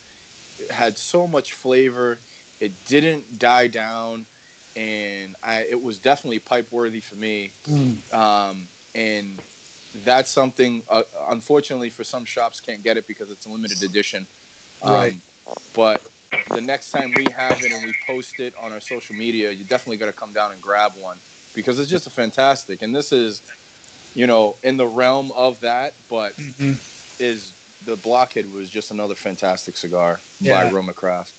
had 0.70 0.97
so 0.97 1.28
much 1.28 1.53
flavor. 1.53 2.20
It 2.60 2.84
didn't 2.84 3.39
die 3.39 3.68
down, 3.68 4.28
and 4.76 5.36
I 5.41 5.64
it 5.66 5.82
was 5.82 5.99
definitely 5.99 6.39
pipe 6.39 6.72
worthy 6.72 6.99
for 7.01 7.16
me. 7.16 7.56
Mm. 7.64 8.14
um, 8.14 8.70
and 8.93 9.41
that's 10.04 10.32
something 10.32 10.86
uh, 10.89 11.04
unfortunately 11.30 11.89
for 11.89 12.04
some 12.04 12.26
shops 12.26 12.62
can't 12.62 12.84
get 12.84 12.98
it 12.98 13.08
because 13.08 13.32
it's 13.32 13.46
a 13.46 13.50
limited 13.50 13.84
edition 13.84 14.28
um, 14.82 14.91
Right. 14.93 15.22
but 15.74 16.06
the 16.48 16.62
next 16.62 16.91
time 16.91 17.14
we 17.14 17.30
have 17.30 17.64
it 17.64 17.72
and 17.72 17.84
we 17.84 17.93
post 17.93 18.39
it 18.39 18.56
on 18.56 18.72
our 18.74 18.82
social 18.82 19.16
media 19.16 19.52
you 19.52 19.64
definitely 19.66 19.98
got 19.98 20.08
to 20.08 20.14
come 20.14 20.34
down 20.34 20.52
and 20.52 20.62
grab 20.62 20.96
one 20.96 21.22
because 21.54 21.80
it's 21.80 21.89
just 21.89 22.08
a 22.08 22.12
fantastic 22.12 22.82
and 22.82 22.96
this 22.96 23.12
is 23.12 23.43
you 24.14 24.28
know 24.28 24.60
in 24.64 24.78
the 24.78 24.88
realm 24.88 25.32
of 25.34 25.62
that 25.62 26.08
but 26.08 26.36
Mhm. 26.39 26.82
is 27.20 27.56
the 27.82 27.98
blockhead 27.98 28.48
was 28.48 28.70
just 28.70 28.91
another 28.91 29.16
fantastic 29.16 29.78
cigar 29.78 30.26
Yeah. 30.39 30.64
by 30.64 30.72
Roma 30.72 30.93
Craft. 30.93 31.36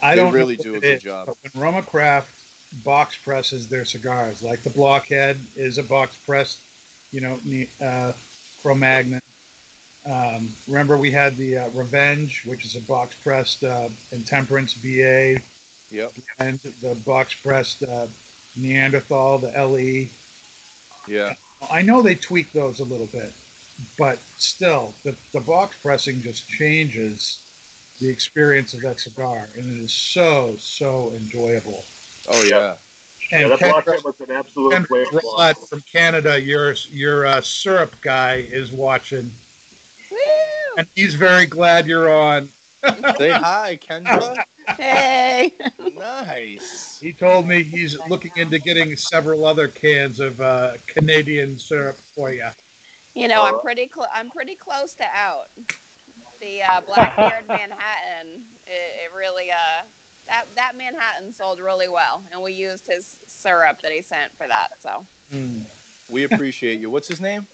I 0.00 0.14
They 0.14 0.20
don't 0.20 0.32
really 0.34 0.56
do 0.56 0.76
a 0.76 0.80
good 0.80 0.98
is, 0.98 1.02
job. 1.02 1.30
When 1.40 1.62
Roma 1.62 1.82
Craft 1.82 2.30
box 2.72 3.16
presses 3.18 3.68
their 3.68 3.84
cigars, 3.84 4.42
like 4.42 4.62
the 4.62 4.70
Blockhead 4.70 5.52
is 5.56 5.78
a 5.78 5.82
box 5.82 6.16
pressed, 6.18 6.62
you 7.14 7.20
know, 7.20 7.40
uh, 7.80 8.12
Cro 8.60 8.74
Magnon. 8.74 9.22
Um, 10.04 10.52
remember, 10.66 10.98
we 10.98 11.10
had 11.12 11.36
the 11.36 11.58
uh, 11.58 11.68
Revenge, 11.70 12.44
which 12.44 12.64
is 12.64 12.76
a 12.76 12.80
box 12.82 13.18
pressed 13.18 13.62
uh, 13.62 13.88
Intemperance 14.10 14.74
BA, 14.74 15.40
Yep. 15.90 16.14
and 16.38 16.58
the 16.60 17.00
box 17.06 17.40
pressed 17.40 17.82
uh, 17.84 18.08
Neanderthal, 18.56 19.38
the 19.38 19.52
LE. 19.52 20.08
Yeah. 21.06 21.36
I 21.70 21.82
know 21.82 22.02
they 22.02 22.16
tweak 22.16 22.52
those 22.52 22.80
a 22.80 22.84
little 22.84 23.06
bit, 23.06 23.32
but 23.96 24.18
still, 24.18 24.94
the, 25.04 25.16
the 25.32 25.40
box 25.40 25.80
pressing 25.80 26.20
just 26.20 26.48
changes 26.48 27.40
the 28.00 28.08
experience 28.08 28.74
of 28.74 28.80
that 28.80 28.98
cigar, 28.98 29.48
and 29.56 29.64
it 29.70 29.78
is 29.78 29.92
so 29.92 30.56
so 30.56 31.12
enjoyable. 31.12 31.84
Oh 32.28 32.42
yeah. 32.42 32.78
Yeah, 33.30 33.42
And 33.42 33.50
that 33.52 33.58
Ken, 33.58 33.70
blockhead 33.70 34.04
was 34.04 34.20
an 34.20 34.30
absolute 34.30 34.72
Ken 34.72 34.84
flavor 34.84 35.20
Rod 35.24 35.56
from 35.56 35.80
Canada, 35.82 36.40
your 36.40 36.72
your 36.90 37.26
uh, 37.26 37.40
syrup 37.40 37.94
guy 38.00 38.36
is 38.36 38.72
watching, 38.72 39.30
Woo! 40.10 40.18
and 40.76 40.86
he's 40.94 41.14
very 41.14 41.46
glad 41.46 41.86
you're 41.86 42.12
on. 42.12 42.48
Say 43.18 43.30
hi, 43.30 43.78
Kendra. 43.80 44.44
Hey. 44.76 45.52
nice. 45.94 47.00
He 47.00 47.12
told 47.12 47.46
me 47.46 47.62
he's 47.62 47.98
looking 48.08 48.32
into 48.36 48.58
getting 48.58 48.96
several 48.96 49.44
other 49.44 49.68
cans 49.68 50.20
of 50.20 50.40
uh, 50.40 50.76
Canadian 50.86 51.58
syrup 51.58 51.96
for 51.96 52.32
you. 52.32 52.50
You 53.14 53.28
know, 53.28 53.42
I'm 53.44 53.58
pretty 53.60 53.90
cl- 53.92 54.08
I'm 54.12 54.30
pretty 54.30 54.56
close 54.56 54.94
to 54.96 55.04
out. 55.04 55.50
The 56.40 56.62
uh, 56.62 56.80
Blackbeard 56.82 57.46
Manhattan, 57.48 58.58
it, 58.66 59.04
it 59.04 59.12
really 59.12 59.50
uh 59.50 59.84
that 60.26 60.54
that 60.56 60.76
Manhattan 60.76 61.32
sold 61.32 61.60
really 61.60 61.88
well, 61.88 62.24
and 62.30 62.42
we 62.42 62.52
used 62.52 62.86
his 62.86 63.20
syrup 63.26 63.80
that 63.82 63.92
he 63.92 64.02
sent 64.02 64.36
for 64.36 64.46
that. 64.48 64.80
So 64.82 65.06
Mm. 65.30 65.66
We 66.10 66.24
appreciate 66.24 66.80
you. 66.80 66.90
What's 66.90 67.08
his 67.08 67.20
name? 67.20 67.46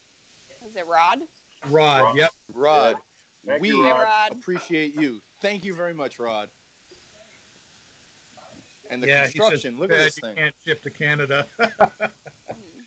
is 0.65 0.77
it 0.77 0.87
Rod? 0.87 1.29
Rod, 1.69 2.03
Rod. 2.03 2.17
yep. 2.17 2.31
Rod. 2.53 3.03
Thank 3.47 3.63
we 3.63 3.71
you, 3.71 3.83
Rod. 3.85 4.03
Rod. 4.03 4.33
appreciate 4.33 4.95
you. 4.95 5.23
Thank 5.41 5.65
you 5.65 5.75
very 5.75 5.95
much, 5.95 6.19
Rod. 6.19 6.51
And 8.91 9.03
the 9.03 9.09
yeah, 9.09 9.27
he 9.27 9.33
construction. 9.33 9.73
says, 9.73 9.81
Look 9.81 9.91
at 9.93 9.97
"Bad 9.97 10.05
this 10.07 10.17
you 10.17 10.23
thing. 10.23 10.37
can't 10.37 10.57
ship 10.59 10.83
to 10.83 10.91
Canada. 10.91 11.49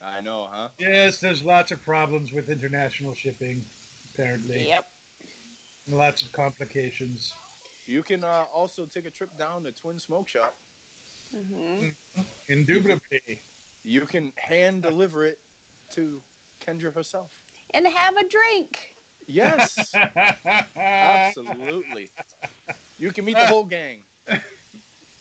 I 0.01 0.21
know, 0.21 0.47
huh? 0.47 0.69
yes, 0.77 1.19
there's 1.21 1.43
lots 1.43 1.71
of 1.71 1.81
problems 1.81 2.31
with 2.33 2.49
international 2.49 3.13
shipping, 3.15 3.63
apparently. 4.13 4.67
Yep. 4.67 4.91
Lots 5.87 6.21
of 6.23 6.31
complications. 6.31 7.33
You 7.85 8.03
can 8.03 8.23
uh, 8.23 8.47
also 8.51 8.85
take 8.85 9.05
a 9.05 9.11
trip 9.11 9.35
down 9.37 9.63
to 9.63 9.71
Twins 9.71 10.03
Smoke 10.03 10.27
Shop. 10.27 10.55
hmm 11.29 11.89
Indubitably. 12.47 13.41
You 13.83 14.05
can 14.05 14.31
hand 14.37 14.83
deliver 14.83 15.25
it 15.25 15.39
to 15.91 16.21
Kendra 16.59 16.93
herself. 16.93 17.41
And 17.71 17.87
have 17.87 18.17
a 18.17 18.27
drink. 18.27 18.95
Yes, 19.27 19.95
absolutely. 20.75 22.09
You 22.99 23.11
can 23.11 23.25
meet 23.25 23.37
the 23.37 23.45
whole 23.45 23.65
gang. 23.65 24.03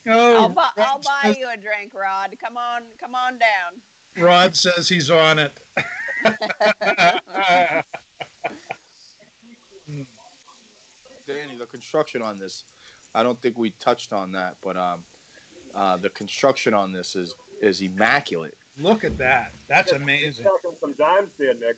Oh, 0.07 0.37
I'll, 0.37 0.49
bu- 0.49 0.83
I'll 0.83 0.99
buy 0.99 1.35
you 1.37 1.49
a 1.49 1.57
drink, 1.57 1.95
Rod. 1.95 2.37
Come 2.39 2.57
on, 2.57 2.93
come 2.93 3.15
on 3.15 3.39
down. 3.39 3.81
Rod 4.17 4.57
says 4.57 4.89
he's 4.89 5.11
on 5.11 5.39
it. 5.39 5.53
Danny, 11.27 11.57
the 11.57 11.67
construction 11.67 12.23
on 12.23 12.39
this, 12.39 12.65
I 13.15 13.23
don't 13.23 13.39
think 13.39 13.57
we 13.57 13.71
touched 13.71 14.13
on 14.13 14.33
that, 14.33 14.61
but 14.61 14.77
um, 14.77 15.05
uh, 15.75 15.97
the 15.97 16.11
construction 16.11 16.75
on 16.75 16.93
this 16.93 17.17
is 17.17 17.35
is 17.61 17.81
immaculate. 17.81 18.59
Look 18.79 19.05
at 19.05 19.19
that. 19.19 19.53
That's 19.67 19.93
amazing. 19.93 20.45
Talking 20.45 20.73
some 20.73 20.93
dimes 20.95 21.37
there, 21.37 21.55
Nick. 21.55 21.77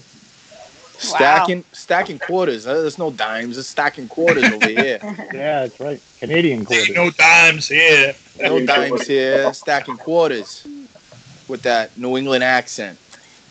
Stacking 0.98 1.64
stacking 1.72 2.18
quarters. 2.18 2.66
Uh, 2.66 2.74
There's 2.74 2.98
no 2.98 3.10
dimes. 3.10 3.58
It's 3.58 3.68
stacking 3.68 4.08
quarters 4.08 4.44
over 4.44 4.68
here. 4.82 4.98
Yeah, 5.02 5.66
that's 5.66 5.80
right. 5.80 6.00
Canadian 6.20 6.64
quarters. 6.64 6.88
Ain't 6.88 6.96
no 6.96 7.10
dimes 7.10 7.68
here. 7.68 8.14
No 8.40 8.64
dimes 8.64 9.06
here. 9.06 9.52
Stacking 9.52 9.96
quarters 9.96 10.66
with 11.48 11.62
that 11.62 11.96
New 11.98 12.16
England 12.16 12.44
accent. 12.44 12.98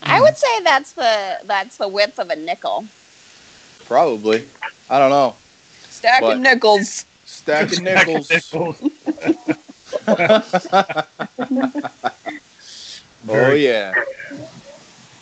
I 0.02 0.20
would 0.20 0.38
say 0.38 0.62
that's 0.64 0.94
the 0.94 1.40
that's 1.46 1.78
the 1.78 1.88
width 1.88 2.20
of 2.20 2.30
a 2.30 2.36
nickel. 2.36 2.86
Probably. 3.86 4.48
I 4.90 5.00
don't 5.00 5.10
know. 5.10 5.36
Stack 6.04 6.20
But- 6.20 6.34
of 6.34 6.40
nickels. 6.42 7.06
Stack 7.26 7.72
of 7.72 7.82
nickels. 7.82 8.30
oh 13.30 13.54
yeah. 13.54 13.94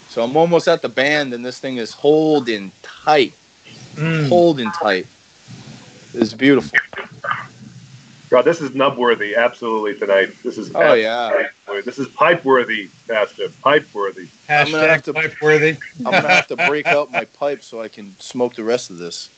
So 0.09 0.23
I'm 0.23 0.35
almost 0.35 0.67
at 0.67 0.81
the 0.81 0.89
band, 0.89 1.35
and 1.35 1.45
this 1.45 1.59
thing 1.59 1.77
is 1.77 1.91
holding 1.91 2.71
tight, 2.81 3.33
Mm. 3.93 4.27
holding 4.27 4.71
tight. 4.71 5.05
It's 6.15 6.33
beautiful. 6.33 6.79
God, 8.31 8.41
this 8.41 8.59
is 8.59 8.73
nub 8.73 8.97
worthy, 8.97 9.35
absolutely 9.35 9.99
tonight. 9.99 10.33
This 10.41 10.57
is 10.57 10.71
Oh 10.73 10.93
yeah. 10.93 11.27
absolutely- 11.67 11.81
This 11.83 11.99
is 11.99 12.07
pipe 12.07 12.43
worthy, 12.43 12.89
Pastor. 13.07 13.49
Pipe 13.61 13.85
worthy. 13.93 14.29
I'm 14.49 14.71
gonna 14.71 14.87
have 14.87 15.01
Hashtag 15.01 15.03
to- 15.03 15.13
pipe 15.13 15.35
worthy. 15.43 15.77
I'm 15.99 16.05
gonna 16.11 16.27
have 16.27 16.47
to 16.47 16.55
break 16.55 16.87
out 16.87 17.11
my 17.11 17.25
pipe 17.25 17.61
so 17.61 17.83
I 17.83 17.87
can 17.87 18.15
smoke 18.19 18.55
the 18.55 18.63
rest 18.63 18.89
of 18.89 18.97
this. 18.97 19.29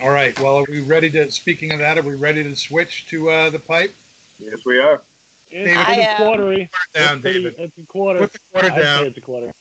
All 0.00 0.10
right. 0.10 0.38
Well, 0.38 0.58
are 0.58 0.66
we 0.68 0.80
ready 0.80 1.10
to? 1.10 1.30
Speaking 1.30 1.72
of 1.72 1.78
that, 1.78 1.98
are 1.98 2.02
we 2.02 2.14
ready 2.16 2.42
to 2.42 2.56
switch 2.56 3.06
to 3.08 3.30
uh, 3.30 3.50
the 3.50 3.58
pipe? 3.58 3.94
Yes, 4.38 4.64
we 4.64 4.78
are. 4.78 5.02
It's, 5.50 5.76
I, 5.76 5.94
it's 5.94 6.20
uh, 6.20 6.24
quartery. 6.24 6.70
Down, 6.94 7.16
it's, 7.16 7.22
pretty- 7.22 7.42
David. 7.42 7.54
it's 7.58 7.78
a 7.78 7.86
quarter. 7.86 8.20
Put 8.20 8.32
the 8.32 8.38
quarter 8.52 8.66
I'd 8.68 8.74
say 8.74 8.82
down. 8.82 9.06
it's 9.06 9.16
a 9.18 9.20
quarter. 9.20 9.54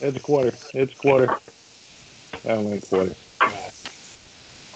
It's 0.00 0.16
a 0.16 0.20
quarter. 0.20 0.52
It's 0.74 0.92
a 0.92 0.96
quarter. 0.96 1.36
I 2.44 2.48
don't 2.48 2.88
quarter. 2.88 3.14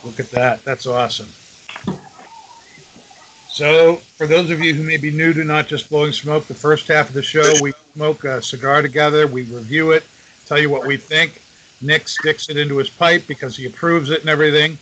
Look 0.05 0.21
at 0.21 0.31
that. 0.31 0.65
That's 0.65 0.87
awesome. 0.87 1.29
So, 3.49 3.97
for 3.97 4.27
those 4.27 4.51
of 4.51 4.61
you 4.61 4.75
who 4.75 4.83
may 4.85 4.97
be 4.97 5.11
new 5.11 5.33
to 5.35 5.45
Not 5.45 5.67
Just 5.67 5.91
Blowing 5.91 6.13
Smoke, 6.13 6.47
the 6.47 6.55
first 6.55 6.89
half 6.89 7.09
of 7.09 7.15
the 7.15 7.23
show, 7.23 7.43
we 7.61 7.73
smoke 7.95 8.25
a 8.25 8.41
cigar 8.41 8.81
together, 8.81 9.27
we 9.27 9.43
review 9.43 9.91
it, 9.91 10.05
tell 10.47 10.59
you 10.59 10.71
what 10.71 10.87
we 10.87 10.97
think. 10.97 11.43
Nick 11.81 12.09
sticks 12.09 12.49
it 12.49 12.57
into 12.57 12.77
his 12.79 12.91
pipe 12.91 13.27
because 13.27 13.57
he 13.57 13.67
approves 13.67 14.11
it 14.11 14.21
and 14.21 14.29
everything. 14.29 14.79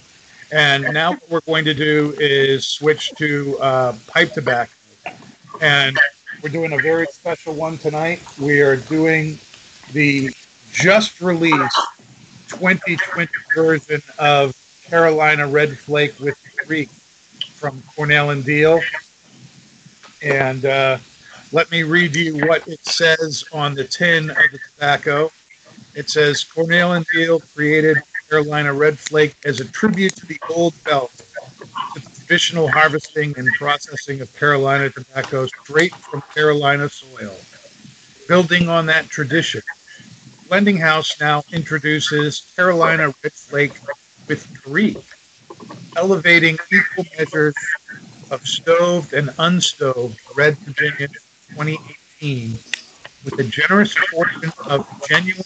And 0.51 0.83
now, 0.95 1.13
what 1.13 1.31
we're 1.31 1.41
going 1.43 1.65
to 1.67 1.75
do 1.75 2.15
is 2.19 2.67
switch 2.67 3.11
to 3.17 3.59
uh, 3.61 3.97
pipe 4.07 4.33
tobacco. 4.33 4.73
And 5.61 5.99
we're 6.43 6.49
doing 6.51 6.73
a 6.73 6.79
very 6.79 7.07
special 7.07 7.55
one 7.55 7.79
tonight. 7.79 8.23
We 8.39 8.61
are 8.63 8.77
doing 8.77 9.39
the 9.93 10.31
just 10.73 11.21
released 11.21 11.79
2020 12.49 13.31
version 13.55 14.03
of 14.19 14.57
Carolina 14.85 15.47
Red 15.47 15.77
Flake 15.77 16.19
with 16.19 16.39
Perique 16.57 16.91
from 17.55 17.83
Cornell 17.95 18.31
and 18.31 18.43
Diehl. 18.43 18.81
And 20.23 20.65
uh, 20.65 20.99
let 21.53 21.71
me 21.71 21.83
read 21.83 22.15
you 22.17 22.47
what 22.47 22.67
it 22.69 22.85
says 22.87 23.45
on 23.53 23.75
the 23.75 23.85
tin 23.85 24.31
of 24.31 24.37
the 24.37 24.59
tobacco. 24.75 25.31
It 25.99 26.09
says 26.09 26.45
Cornell 26.45 26.93
and 26.93 27.05
Diehl 27.09 27.43
created 27.57 27.99
Carolina 28.31 28.73
Red 28.73 29.01
Flake 29.01 29.35
as 29.45 29.59
a 29.59 29.65
tribute 29.65 30.15
to 30.19 30.27
the 30.27 30.41
old 30.49 30.73
belt, 30.85 31.11
to 31.93 32.01
the 32.01 32.01
traditional 32.01 32.69
harvesting 32.69 33.35
and 33.37 33.49
processing 33.55 34.21
of 34.21 34.33
Carolina 34.37 34.91
tobacco 34.91 35.49
straight 35.49 35.93
from 35.93 36.23
Carolina 36.33 36.89
soil. 36.89 37.37
Building 38.29 38.69
on 38.69 38.87
that 38.87 39.09
tradition, 39.09 39.61
Blending 40.47 40.77
House 40.77 41.19
now 41.21 41.43
introduces 41.51 42.43
Carolina 42.55 43.13
Red 43.25 43.33
Flake 43.33 43.75
with 44.29 44.47
Perique, 44.63 45.05
elevating 45.97 46.59
equal 46.71 47.07
measures 47.19 47.57
of 48.31 48.47
stoved 48.47 49.15
and 49.15 49.31
unstoved 49.31 50.21
Red 50.37 50.59
Virginia 50.59 51.09
2018 51.57 52.57
with 53.31 53.41
a 53.41 53.45
generous 53.45 53.95
portion 54.11 54.53
of 54.69 54.87
genuine 55.07 55.45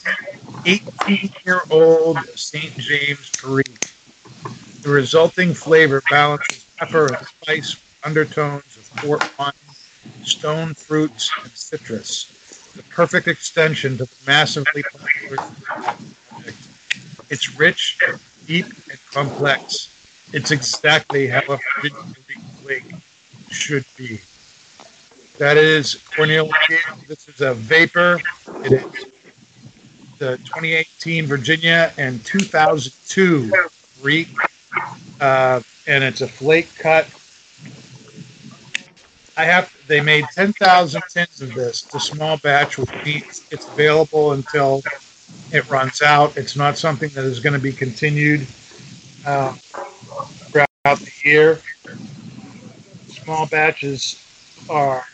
18-year-old 0.64 2.18
St. 2.36 2.76
James 2.78 3.30
Perique. 3.40 3.94
The 4.82 4.90
resulting 4.90 5.54
flavor 5.54 6.02
balances 6.10 6.66
pepper 6.78 7.14
and 7.14 7.26
spice 7.26 7.76
undertones 8.04 8.76
of 8.76 8.90
port 8.96 9.22
wine, 9.38 9.52
stone 10.22 10.74
fruits, 10.74 11.30
and 11.42 11.52
citrus. 11.52 12.72
The 12.76 12.82
perfect 12.84 13.28
extension 13.28 13.98
to 13.98 14.04
the 14.04 14.16
massively 14.26 14.84
popular 14.84 15.38
project. 15.62 16.00
It's 17.30 17.58
rich, 17.58 17.98
deep, 18.46 18.66
and 18.90 18.98
complex. 19.12 19.90
It's 20.32 20.50
exactly 20.52 21.26
how 21.28 21.42
a 21.48 21.58
Virginia 21.76 21.98
flake 22.62 22.94
should 23.50 23.84
be. 23.96 24.20
That 25.38 25.56
is 25.56 25.94
Cornell. 26.14 26.50
This 27.08 27.28
is 27.28 27.40
a 27.40 27.54
VaPer. 27.54 28.20
It 28.64 28.72
is 28.72 29.12
the 30.18 30.36
2018 30.36 31.26
Virginia 31.26 31.92
and 31.96 32.24
2002 32.24 33.50
Perique, 34.00 34.28
uh, 35.20 35.60
and 35.86 36.04
it's 36.04 36.20
a 36.20 36.28
flake 36.28 36.68
cut. 36.78 37.06
I 39.36 39.44
have. 39.44 39.74
They 39.88 40.00
made 40.00 40.26
10,000 40.34 41.02
tins 41.08 41.40
of 41.40 41.54
this. 41.54 41.86
It's 41.86 41.94
a 41.94 42.00
small 42.00 42.36
batch, 42.36 42.78
which 42.78 42.92
means 43.04 43.46
it's 43.50 43.66
available 43.66 44.32
until 44.32 44.82
it 45.50 45.68
runs 45.70 46.02
out. 46.02 46.36
It's 46.36 46.56
not 46.56 46.76
something 46.76 47.08
that 47.10 47.24
is 47.24 47.40
going 47.40 47.54
to 47.54 47.58
be 47.58 47.72
continued 47.72 48.46
uh, 49.26 49.54
throughout 49.54 50.98
the 50.98 51.12
year. 51.24 51.58
Small 53.08 53.46
batches 53.46 54.18
are 54.68 55.04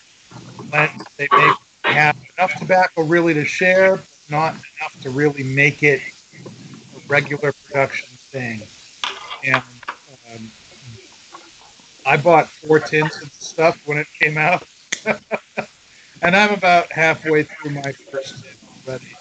They 1.19 1.29
make 1.37 1.59
have 1.85 2.17
enough 2.39 2.55
tobacco 2.57 3.03
really 3.03 3.35
to 3.35 3.45
share, 3.45 3.97
but 3.97 4.09
not 4.31 4.55
enough 4.81 4.99
to 5.03 5.11
really 5.11 5.43
make 5.43 5.83
it 5.83 6.03
a 6.95 6.99
regular 7.09 7.53
production 7.65 8.19
thing. 8.33 8.69
And 9.43 9.63
um, 10.35 10.53
I 12.05 12.17
bought 12.17 12.49
four 12.49 12.81
tins 12.81 13.21
of 13.23 13.33
stuff 13.33 13.81
when 13.87 13.99
it 13.99 14.09
came 14.21 14.39
out, 14.39 14.67
and 16.23 16.37
I'm 16.37 16.53
about 16.53 16.93
halfway 16.93 17.45
through 17.45 17.71
my 17.73 17.93
first 18.11 18.43
tin 18.43 18.57
already. 18.87 19.19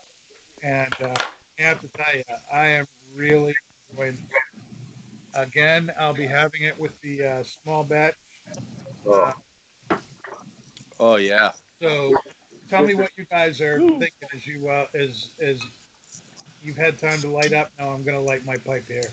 And 0.61 0.93
uh, 1.01 1.15
I 1.59 1.61
have 1.61 1.81
to 1.81 1.89
tell 1.89 2.15
you, 2.15 2.23
I 2.51 2.67
am 2.67 2.87
really 3.13 3.55
enjoying 3.89 4.17
it. 4.29 4.43
Again, 5.33 5.91
I'll 5.97 6.13
be 6.13 6.27
having 6.27 6.63
it 6.63 6.77
with 6.77 6.99
the 7.01 7.23
uh, 7.23 7.43
small 7.43 7.83
batch. 7.83 8.17
Oh, 9.05 9.33
Oh 10.99 11.15
yeah. 11.17 11.53
So, 11.79 12.15
tell 12.69 12.83
me 12.83 12.95
what 12.95 13.15
you 13.17 13.25
guys 13.25 13.61
are 13.61 13.79
thinking 13.79 14.29
as 14.33 14.47
you 14.47 14.67
uh, 14.69 14.87
as 14.93 15.37
as 15.39 15.63
you've 16.63 16.77
had 16.77 16.97
time 16.97 17.19
to 17.21 17.27
light 17.27 17.53
up. 17.53 17.71
Now 17.77 17.89
I'm 17.89 18.03
going 18.03 18.17
to 18.17 18.25
light 18.25 18.45
my 18.45 18.57
pipe 18.57 18.83
here. 18.83 19.03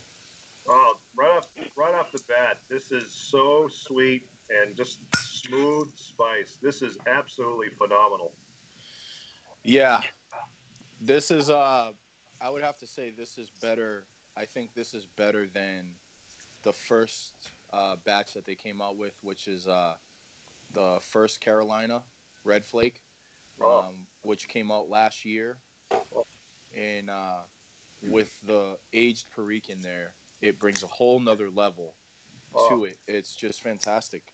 oh, 0.66 1.00
right 1.14 1.36
off, 1.36 1.76
right 1.76 1.94
off 1.94 2.12
the 2.12 2.24
bat, 2.26 2.62
this 2.68 2.90
is 2.90 3.12
so 3.12 3.68
sweet 3.68 4.28
and 4.50 4.74
just 4.74 4.98
smooth 5.16 5.94
spice. 5.96 6.56
This 6.56 6.82
is 6.82 6.98
absolutely 7.06 7.70
phenomenal. 7.70 8.34
Yeah. 9.62 10.04
This 11.00 11.30
is 11.30 11.50
uh 11.50 11.94
I 12.40 12.50
would 12.50 12.62
have 12.62 12.78
to 12.78 12.86
say 12.86 13.10
this 13.10 13.38
is 13.38 13.50
better. 13.50 14.06
I 14.36 14.46
think 14.46 14.74
this 14.74 14.94
is 14.94 15.06
better 15.06 15.46
than 15.46 15.94
the 16.62 16.72
first 16.72 17.52
uh, 17.70 17.96
batch 17.96 18.34
that 18.34 18.44
they 18.44 18.56
came 18.56 18.80
out 18.80 18.96
with, 18.96 19.22
which 19.22 19.48
is 19.48 19.66
uh 19.66 19.98
the 20.72 21.00
first 21.00 21.40
Carolina 21.40 22.02
Red 22.44 22.64
Flake, 22.64 23.00
Oh. 23.60 23.82
um, 23.82 24.06
which 24.22 24.48
came 24.48 24.70
out 24.70 24.88
last 24.88 25.24
year. 25.24 25.58
And 26.74 27.08
uh, 27.08 27.44
with 28.02 28.40
the 28.40 28.80
aged 28.92 29.30
Perique 29.30 29.70
in 29.70 29.80
there, 29.80 30.12
it 30.40 30.58
brings 30.58 30.82
a 30.82 30.86
whole 30.88 31.20
nother 31.20 31.50
level 31.50 31.94
Oh. 32.52 32.68
to 32.70 32.84
it. 32.84 32.98
It's 33.06 33.34
just 33.36 33.60
fantastic. 33.62 34.32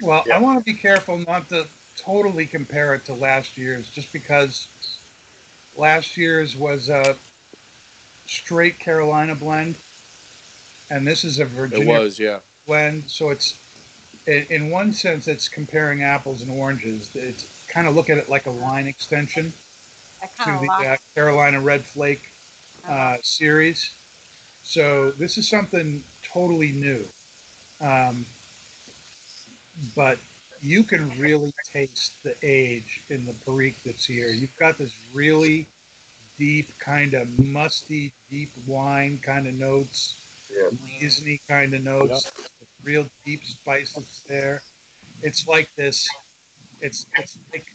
Well, 0.00 0.24
Yeah. 0.26 0.36
I 0.36 0.40
want 0.40 0.58
to 0.58 0.64
be 0.64 0.78
careful 0.78 1.18
not 1.18 1.48
to 1.50 1.66
totally 1.96 2.46
compare 2.46 2.94
it 2.94 3.04
to 3.06 3.14
last 3.14 3.56
year's, 3.56 3.90
just 3.90 4.12
because 4.12 4.68
last 5.76 6.16
year's 6.16 6.56
was 6.56 6.88
a 6.88 7.16
straight 8.26 8.78
Carolina 8.78 9.34
blend, 9.34 9.76
and 10.90 11.06
this 11.06 11.24
is 11.24 11.38
a 11.38 11.42
It 11.42 11.48
Virginia 11.48 11.88
was, 12.00 12.18
yeah. 12.18 12.40
blend. 12.66 13.10
So 13.10 13.30
it's 13.30 13.54
in, 14.26 14.46
in 14.50 14.70
one 14.70 14.92
sense, 14.92 15.28
it's 15.28 15.48
comparing 15.48 16.02
apples 16.02 16.42
and 16.42 16.50
oranges. 16.50 17.14
It's 17.16 17.66
kind 17.68 17.86
of 17.86 17.94
look 17.94 18.10
at 18.10 18.18
it 18.18 18.28
like 18.28 18.46
a 18.46 18.50
line 18.50 18.86
extension 18.86 19.52
to 20.20 20.44
the 20.44 20.70
uh, 20.70 20.96
Carolina 21.14 21.60
Red 21.60 21.84
Flake 21.84 22.30
uh, 22.84 23.18
series. 23.22 23.98
So 24.62 25.10
this 25.10 25.38
is 25.38 25.48
something 25.48 26.04
totally 26.22 26.72
new. 26.72 27.06
Um, 27.80 28.24
but 29.96 30.20
you 30.60 30.84
can 30.84 31.18
really 31.18 31.52
taste 31.64 32.22
the 32.22 32.36
age 32.42 33.04
in 33.08 33.24
the 33.24 33.32
Perique 33.32 33.82
that's 33.82 34.04
here. 34.04 34.28
You've 34.28 34.56
got 34.56 34.78
this 34.78 35.10
really 35.12 35.66
deep, 36.36 36.68
kind 36.78 37.14
of 37.14 37.38
musty, 37.44 38.12
deep 38.30 38.50
wine 38.66 39.18
kind 39.18 39.46
of 39.48 39.58
notes, 39.58 40.48
Yeah. 40.50 40.70
Disney 41.00 41.38
kind 41.38 41.74
of 41.74 41.82
notes, 41.82 42.51
real 42.82 43.08
deep 43.24 43.44
spices 43.44 44.22
there. 44.24 44.62
It's 45.22 45.46
like 45.46 45.74
this. 45.74 46.08
It's 46.80 47.06
it's 47.16 47.38
like 47.52 47.72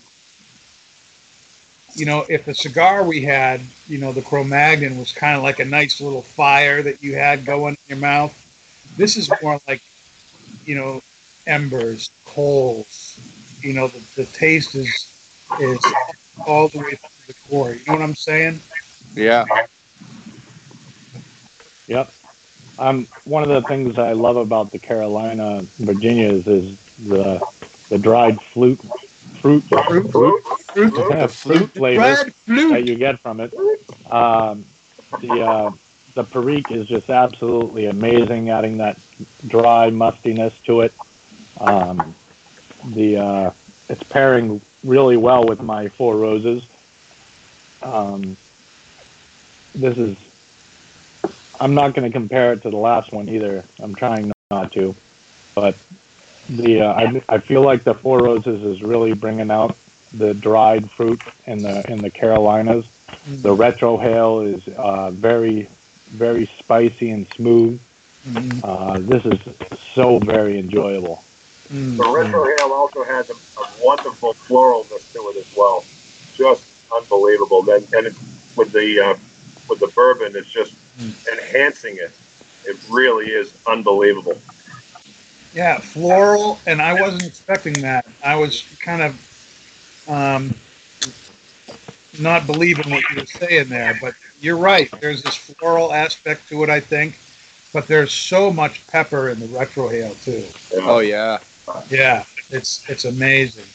you 1.97 2.05
know, 2.05 2.26
if 2.30 2.45
the 2.45 2.53
cigar 2.53 3.03
we 3.03 3.22
had, 3.24 3.60
you 3.88 3.97
know, 3.97 4.12
the 4.12 4.22
Cro-Magnon 4.22 4.97
was 4.97 5.12
kind 5.12 5.36
of 5.36 5.43
like 5.43 5.60
a 5.60 5.66
nice 5.66 5.99
little 5.99 6.22
fire 6.22 6.84
that 6.84 7.01
you 7.01 7.16
had 7.16 7.43
going 7.43 7.74
in 7.74 7.80
your 7.88 7.97
mouth. 7.97 8.34
This 8.97 9.18
is 9.18 9.32
more 9.41 9.60
like, 9.68 9.82
you 10.66 10.76
know, 10.76 11.01
embers, 11.47 12.12
coals. 12.26 13.20
You 13.62 13.74
know, 13.74 13.88
the, 13.88 13.99
the 14.16 14.26
taste 14.26 14.76
is 14.76 15.14
is 15.60 15.80
all 16.45 16.68
the 16.68 16.80
way 16.80 16.95
through 16.95 17.28
the 17.28 17.34
core. 17.49 17.74
You 17.74 17.84
know 17.88 17.93
what 17.93 18.01
I'm 18.03 18.16
saying? 18.16 18.60
Yeah. 19.16 19.45
Yep. 21.88 22.12
Um, 22.80 23.07
one 23.25 23.43
of 23.43 23.49
the 23.49 23.61
things 23.67 23.97
I 23.97 24.13
love 24.13 24.38
about 24.38 24.71
the 24.71 24.80
Carolina 24.80 25.63
Virginias 25.80 26.47
is 26.47 26.78
the 26.99 27.45
the 27.89 27.97
dried 27.97 28.41
flute 28.53 28.80
fruit 29.41 29.63
Fruit, 29.63 30.09
fruit, 30.11 30.11
fruit, 30.11 31.32
fruit, 31.43 31.71
flute? 31.71 31.71
flavor 31.71 32.15
flute. 32.45 32.71
that 32.71 32.84
you 32.84 32.95
get 32.95 33.19
from 33.21 33.39
it. 33.39 33.53
Um, 34.11 34.65
the 35.21 35.41
uh, 35.43 35.71
the 36.15 36.23
Perique 36.23 36.71
is 36.71 36.88
just 36.88 37.09
absolutely 37.09 37.86
amazing, 37.88 38.49
adding 38.49 38.78
that 38.78 38.99
dry 39.47 39.89
mustiness 39.89 40.59
to 40.61 40.82
it. 40.82 40.93
Um, 41.59 42.15
the 42.84 43.17
uh, 43.17 43.51
it's 43.89 44.03
pairing 44.03 44.61
really 44.84 45.17
well 45.17 45.45
with 45.45 45.61
my 45.61 45.89
Four 45.89 46.17
Roses. 46.17 46.67
Um, 47.82 48.38
this 49.75 49.97
is. 49.97 50.17
I'm 51.60 51.74
not 51.74 51.93
going 51.93 52.10
to 52.10 52.14
compare 52.14 52.53
it 52.53 52.62
to 52.64 52.70
the 52.70 52.78
last 52.78 53.12
one 53.12 53.30
either. 53.30 53.64
I'm 53.80 53.95
trying 53.95 54.32
not 54.51 54.72
to, 54.74 54.95
but 55.55 55.76
the 56.49 56.82
uh, 56.82 56.93
I, 56.93 57.24
I 57.30 57.38
feel 57.39 57.62
like 57.62 57.84
the 57.84 57.93
Four 57.93 58.20
Roses 58.20 58.64
is 58.64 58.82
really 58.82 59.14
bringing 59.14 59.51
out 59.51 59.76
the 60.14 60.34
dried 60.34 60.89
fruit 60.91 61.22
in 61.45 61.64
the 61.64 61.89
in 61.91 62.01
the 62.01 62.10
Carolinas. 62.10 62.86
The 63.28 63.55
retrohale 63.55 64.53
is 64.53 64.68
uh, 64.76 65.12
very 65.12 65.68
very 66.08 66.45
spicy 66.60 67.10
and 67.10 67.28
smooth. 67.30 67.80
Mm, 68.26 68.62
Uh, 68.64 68.99
this 68.99 69.26
is 69.26 69.39
so 69.93 70.20
very 70.20 70.60
enjoyable. 70.60 71.24
mm, 71.70 71.97
The 71.97 72.03
retrohale 72.03 72.72
also 72.72 73.03
has 73.03 73.30
a, 73.30 73.34
a 73.34 73.68
wonderful 73.84 74.34
floralness 74.34 75.12
to 75.14 75.30
it 75.30 75.38
as 75.38 75.55
well. 75.55 75.84
Just 76.36 76.64
unbelievable. 76.95 77.62
Then 77.64 77.84
and 77.93 78.08
it, 78.08 78.16
with 78.55 78.72
the 78.72 78.99
uh, 79.01 79.18
with 79.70 79.80
the 79.80 79.88
bourbon, 79.88 80.36
it's 80.36 80.49
just 80.49 80.76
enhancing 81.32 81.97
it. 81.97 82.11
It 82.65 82.78
really 82.89 83.28
is 83.28 83.57
unbelievable. 83.65 84.39
Yeah, 85.53 85.80
floral, 85.80 86.59
and 86.68 86.82
I 86.82 86.99
wasn't 86.99 87.26
expecting 87.26 87.74
that. 87.82 88.05
I 88.24 88.36
was 88.36 88.63
kind 88.80 89.01
of 89.01 90.07
um, 90.09 90.53
not 92.20 92.45
believing 92.45 92.91
what 92.91 93.03
you 93.09 93.22
were 93.22 93.26
saying 93.26 93.70
there, 93.70 93.97
but 94.01 94.13
you're 94.39 94.57
right. 94.57 94.89
There's 94.99 95.24
this 95.24 95.36
floral 95.36 95.93
aspect 95.93 96.47
to 96.49 96.63
it, 96.63 96.70
I 96.70 96.80
think, 96.80 97.18
but 97.74 97.88
there's 97.88 98.11
so 98.11 98.51
much 98.51 98.86
pepper 98.88 99.30
in 99.30 99.39
the 99.39 99.47
retrohale 99.47 100.22
too. 100.24 100.45
Oh 100.82 100.99
yeah. 100.99 101.39
Yeah, 101.89 102.26
it's 102.49 102.88
it's 102.89 103.05
amazing. 103.05 103.65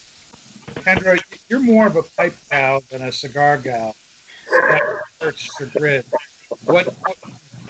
Kendra, 0.83 1.23
you're 1.49 1.61
more 1.61 1.87
of 1.87 1.97
a 1.97 2.03
pipe 2.03 2.35
gal 2.51 2.81
than 2.83 3.03
a 3.03 3.13
cigar 3.13 3.59
gal. 3.59 3.95
That 4.49 5.02
hurts 5.23 5.59
your 5.59 5.69
grid. 5.69 6.07
What, 6.65 6.87
what 7.05 7.19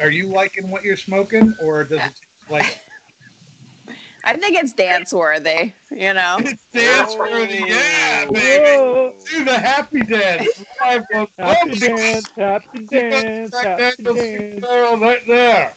are 0.00 0.11
you 0.11 0.28
liking? 0.28 0.70
What 0.70 0.84
you're 0.84 0.96
smoking, 0.96 1.55
or 1.62 1.84
does 1.84 2.07
it 2.07 2.14
taste 2.16 2.50
like 2.50 2.82
I 4.24 4.36
think 4.36 4.57
it's 4.57 4.72
dance 4.72 5.12
worthy, 5.12 5.72
you 5.90 6.14
know. 6.14 6.38
it's 6.38 6.66
dance 6.66 7.16
worthy? 7.18 7.64
Yeah, 7.66 8.30
baby. 8.30 9.16
Do 9.30 9.44
the 9.44 9.59
happy 9.59 10.03
dance. 10.05 10.64
Live 10.80 11.05
on 11.14 11.26
Happy 11.38 11.74
Publix. 11.74 11.76
dance, 11.76 12.30
happy 12.36 12.86
dance, 12.88 13.61
Jack 13.61 13.68
happy 13.76 14.03
Daniels 14.05 14.20
dance. 14.20 14.61
Barrel 14.61 14.98
right 14.98 15.26
there. 15.26 15.74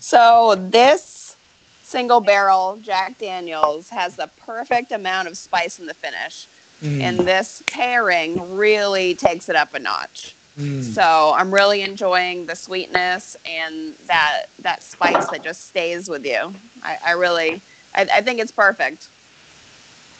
So 0.00 0.54
this 0.56 1.36
single 1.82 2.20
barrel 2.20 2.78
Jack 2.82 3.18
Daniels 3.18 3.90
has 3.90 4.16
the 4.16 4.28
perfect 4.38 4.92
amount 4.92 5.28
of 5.28 5.36
spice 5.36 5.78
in 5.78 5.86
the 5.86 5.94
finish, 5.94 6.46
Mm, 6.82 7.02
and 7.02 7.20
this 7.28 7.62
pairing 7.68 8.54
really 8.56 9.14
takes 9.14 9.48
it 9.48 9.56
up 9.56 9.74
a 9.74 9.78
notch. 9.78 10.34
mm. 10.58 10.94
So 10.94 11.32
I'm 11.36 11.52
really 11.52 11.82
enjoying 11.82 12.46
the 12.46 12.56
sweetness 12.56 13.36
and 13.44 13.94
that 14.06 14.46
that 14.60 14.82
spice 14.82 15.28
that 15.28 15.42
just 15.42 15.68
stays 15.68 16.08
with 16.08 16.24
you. 16.24 16.54
I, 16.82 16.98
I 17.04 17.10
really, 17.12 17.62
I, 17.94 18.08
I 18.14 18.22
think 18.22 18.40
it's 18.40 18.52
perfect. 18.52 19.08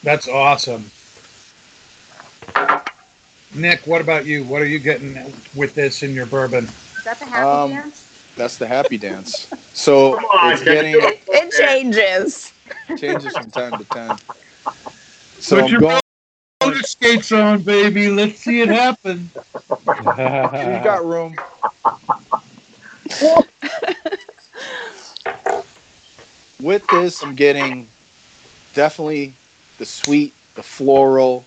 That's 0.02 0.28
awesome. 0.28 0.84
Nick, 3.54 3.86
what 3.86 4.00
about 4.00 4.26
you? 4.26 4.44
What 4.44 4.62
are 4.62 4.66
you 4.66 4.78
getting 4.78 5.14
with 5.56 5.74
this 5.74 6.02
in 6.02 6.14
your 6.14 6.26
bourbon? 6.26 6.68
Is 6.98 7.04
that 7.04 7.18
the 7.18 7.26
happy 7.26 7.56
Um, 7.56 7.70
dance? 7.70 8.08
That's 8.36 8.58
the 8.58 8.66
happy 8.68 8.98
dance. 8.98 9.48
So 9.74 10.14
on, 10.14 10.52
it's 10.52 10.62
getting 10.62 10.94
It, 10.94 11.22
it 11.28 11.52
changes. 11.52 12.52
changes 12.96 13.36
from 13.36 13.50
time 13.50 13.78
to 13.78 13.84
time. 13.84 14.16
So 15.38 15.58
roller 16.62 16.82
skates 16.82 17.32
on, 17.32 17.62
baby. 17.62 18.08
Let's 18.08 18.40
see 18.40 18.60
it 18.60 18.68
happen. 18.68 19.30
You 19.70 20.84
got 20.84 21.04
room. 21.04 21.36
With 26.60 26.86
this, 26.88 27.22
I'm 27.22 27.34
getting 27.36 27.86
definitely 28.74 29.34
the 29.78 29.86
sweet, 29.86 30.34
the 30.54 30.62
floral, 30.62 31.44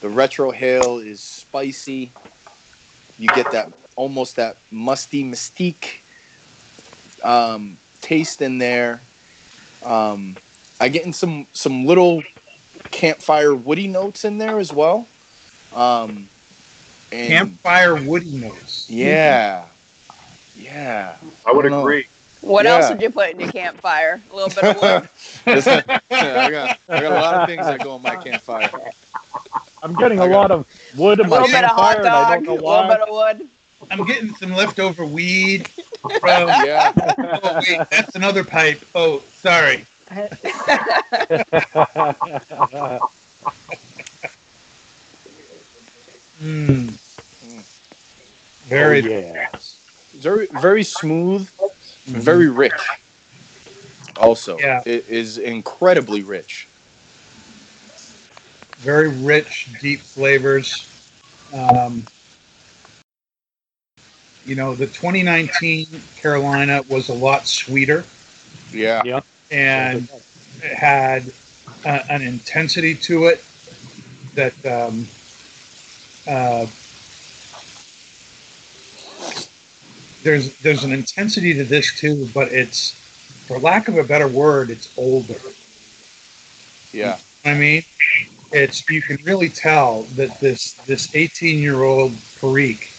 the 0.00 0.08
retrohale 0.08 1.04
is 1.04 1.20
spicy. 1.20 2.10
You 3.18 3.28
get 3.28 3.50
that 3.52 3.72
almost 3.96 4.36
that 4.36 4.58
musty 4.70 5.24
mystique 5.24 6.00
um, 7.22 7.78
taste 8.02 8.42
in 8.42 8.58
there. 8.58 9.00
Um, 9.82 10.36
I 10.80 10.88
getting 10.88 11.12
some 11.14 11.46
some 11.52 11.86
little 11.86 12.22
campfire 12.90 13.54
woody 13.54 13.86
notes 13.88 14.24
in 14.24 14.38
there 14.38 14.58
as 14.58 14.72
well. 14.72 15.06
Um, 15.72 16.28
and 17.12 17.28
Campfire 17.28 17.96
woody 17.96 18.30
notes. 18.30 18.88
yeah, 18.88 19.66
yeah. 20.54 21.16
I 21.44 21.52
would 21.52 21.66
I 21.70 21.80
agree. 21.80 22.06
What 22.40 22.66
Yeah. 22.66 22.74
else 22.74 22.88
would 22.88 23.00
you 23.02 23.10
put 23.10 23.30
in 23.30 23.40
your 23.40 23.48
campfire? 23.48 24.22
A 24.30 24.34
little 24.34 24.50
bit 24.50 24.64
of 24.66 24.74
wood. 24.76 25.08
Listen, 25.46 25.82
I 26.10 26.50
got 26.50 26.72
I 26.90 27.00
got 27.00 27.12
a 27.12 27.16
lot 27.16 27.34
of 27.34 27.44
things 27.44 27.66
that 27.66 27.80
go 27.82 27.92
on 27.92 28.02
my 28.02 28.16
campfire. 28.16 28.70
I'm 29.82 29.94
getting 29.94 30.20
a 30.20 30.26
lot 30.26 30.50
of 30.50 30.66
wood 30.96 31.20
in 31.20 31.26
A 31.26 31.28
my 31.28 31.38
little 31.38 31.48
bit 31.48 31.64
of 31.64 31.70
hot 31.70 32.02
dog, 32.02 32.46
a 32.46 32.52
little 32.52 32.84
bit 32.84 33.00
of 33.00 33.08
wood. 33.10 33.48
I'm 33.90 34.04
getting 34.04 34.34
some 34.34 34.52
leftover 34.52 35.04
weed. 35.04 35.68
From, 36.20 36.54
Yeah, 36.58 36.92
oh, 37.42 37.56
wait, 37.66 37.82
that's 37.90 38.14
another 38.14 38.44
pipe. 38.44 38.84
Oh, 38.94 39.20
sorry. 39.32 39.86
Mm. 46.42 46.98
Very 48.66 49.00
Oh, 49.00 49.08
yeah. 49.08 49.48
very 50.14 50.46
very 50.46 50.82
smooth, 50.84 51.48
very 52.06 52.48
rich. 52.48 52.72
Also, 54.16 54.58
Yeah. 54.58 54.82
it 54.84 55.08
is 55.08 55.38
incredibly 55.38 56.22
rich. 56.22 56.66
very 58.78 59.08
rich, 59.08 59.68
deep 59.80 60.00
flavors. 60.00 60.86
Um, 61.54 62.02
you 64.44 64.54
know, 64.54 64.74
the 64.74 64.86
2019 64.86 65.86
Carolina 66.16 66.82
was 66.88 67.08
a 67.08 67.14
lot 67.14 67.46
sweeter 67.46 68.04
Yeah, 68.72 69.02
Yeah. 69.04 69.20
And 69.50 70.08
it 70.62 70.74
had 70.74 71.32
uh, 71.84 72.02
an 72.08 72.22
intensity 72.22 72.94
to 72.94 73.24
it 73.26 73.44
that 74.34 74.54
um, 74.66 75.06
uh, 76.26 76.66
there's 80.22 80.56
there's 80.58 80.84
an 80.84 80.92
intensity 80.92 81.54
to 81.54 81.64
this 81.64 81.98
too, 81.98 82.28
but 82.34 82.52
it's 82.52 82.92
for 83.46 83.58
lack 83.58 83.88
of 83.88 83.98
a 83.98 84.04
better 84.04 84.28
word, 84.28 84.70
it's 84.70 84.96
older. 84.98 85.38
yeah, 86.92 87.18
I 87.44 87.54
mean, 87.54 87.84
it's 88.52 88.88
you 88.88 89.02
can 89.02 89.16
really 89.24 89.50
tell 89.50 90.02
that 90.14 90.40
this 90.40 90.74
this 90.86 91.14
18 91.14 91.58
year 91.58 91.82
old 91.82 92.12
Perique 92.40 92.90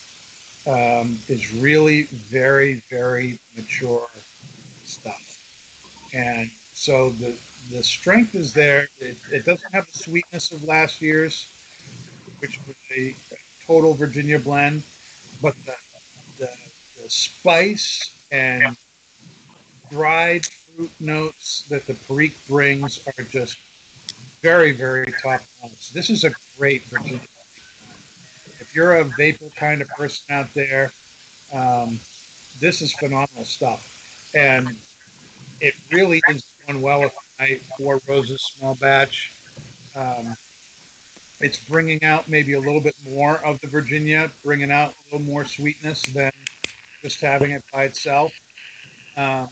um, 0.68 1.20
is 1.28 1.52
really 1.54 2.04
very 2.04 2.76
very 2.76 3.40
mature 3.56 4.10
and 6.16 6.50
so 6.50 7.10
the 7.12 7.40
the 7.70 7.84
strength 7.84 8.36
is 8.36 8.54
there. 8.54 8.88
It, 9.00 9.18
it 9.32 9.46
doesn't 9.46 9.72
have 9.74 9.86
the 9.88 9.98
sweetness 9.98 10.52
of 10.52 10.64
last 10.64 11.02
year's, 11.02 11.46
which 12.40 12.60
was 12.66 12.78
a 12.92 13.16
total 13.66 13.94
Virginia 13.94 14.40
blend, 14.40 14.84
but 15.42 15.56
the 15.66 15.78
the, 16.38 16.72
the 17.02 17.10
spice 17.10 18.16
and 18.32 18.78
dried 19.90 20.46
fruit 20.46 20.92
notes 21.00 21.64
that 21.64 21.86
the 21.86 21.94
Perique 21.94 22.38
brings 22.48 23.06
are 23.08 23.24
just 23.24 23.58
very, 24.42 24.72
very 24.72 25.12
top 25.12 25.42
notch. 25.62 25.92
This 25.92 26.10
is 26.10 26.24
a 26.24 26.32
great 26.58 26.84
Virginia. 26.84 27.20
If 28.60 28.74
you're 28.74 28.98
a 28.98 29.06
VaPer 29.06 29.54
kind 29.56 29.82
of 29.82 29.90
person 29.90 30.34
out 30.34 30.54
there, 30.54 30.92
um, 31.54 32.00
this 32.60 32.82
is 32.82 32.94
phenomenal 32.94 33.46
stuff. 33.46 34.34
And 34.36 34.78
it 35.62 35.76
really 35.92 36.22
is 36.30 36.44
going 36.66 36.82
well 36.82 37.02
with 37.02 37.16
my 37.40 37.56
Four 37.78 38.00
Roses 38.08 38.42
small 38.42 38.76
batch. 38.76 39.32
Um, 39.96 40.36
it's 41.40 41.64
bringing 41.68 42.04
out 42.04 42.28
maybe 42.28 42.54
a 42.54 42.60
little 42.60 42.82
bit 42.82 42.96
more 43.04 43.44
of 43.46 43.60
the 43.62 43.68
Virginia, 43.68 44.32
bringing 44.44 44.72
out 44.72 44.94
a 44.94 45.04
little 45.04 45.26
more 45.26 45.46
sweetness 45.46 46.04
than 46.04 46.32
just 47.02 47.20
having 47.22 47.52
it 47.52 47.64
by 47.72 47.84
itself. 47.84 48.34
Um, 49.18 49.50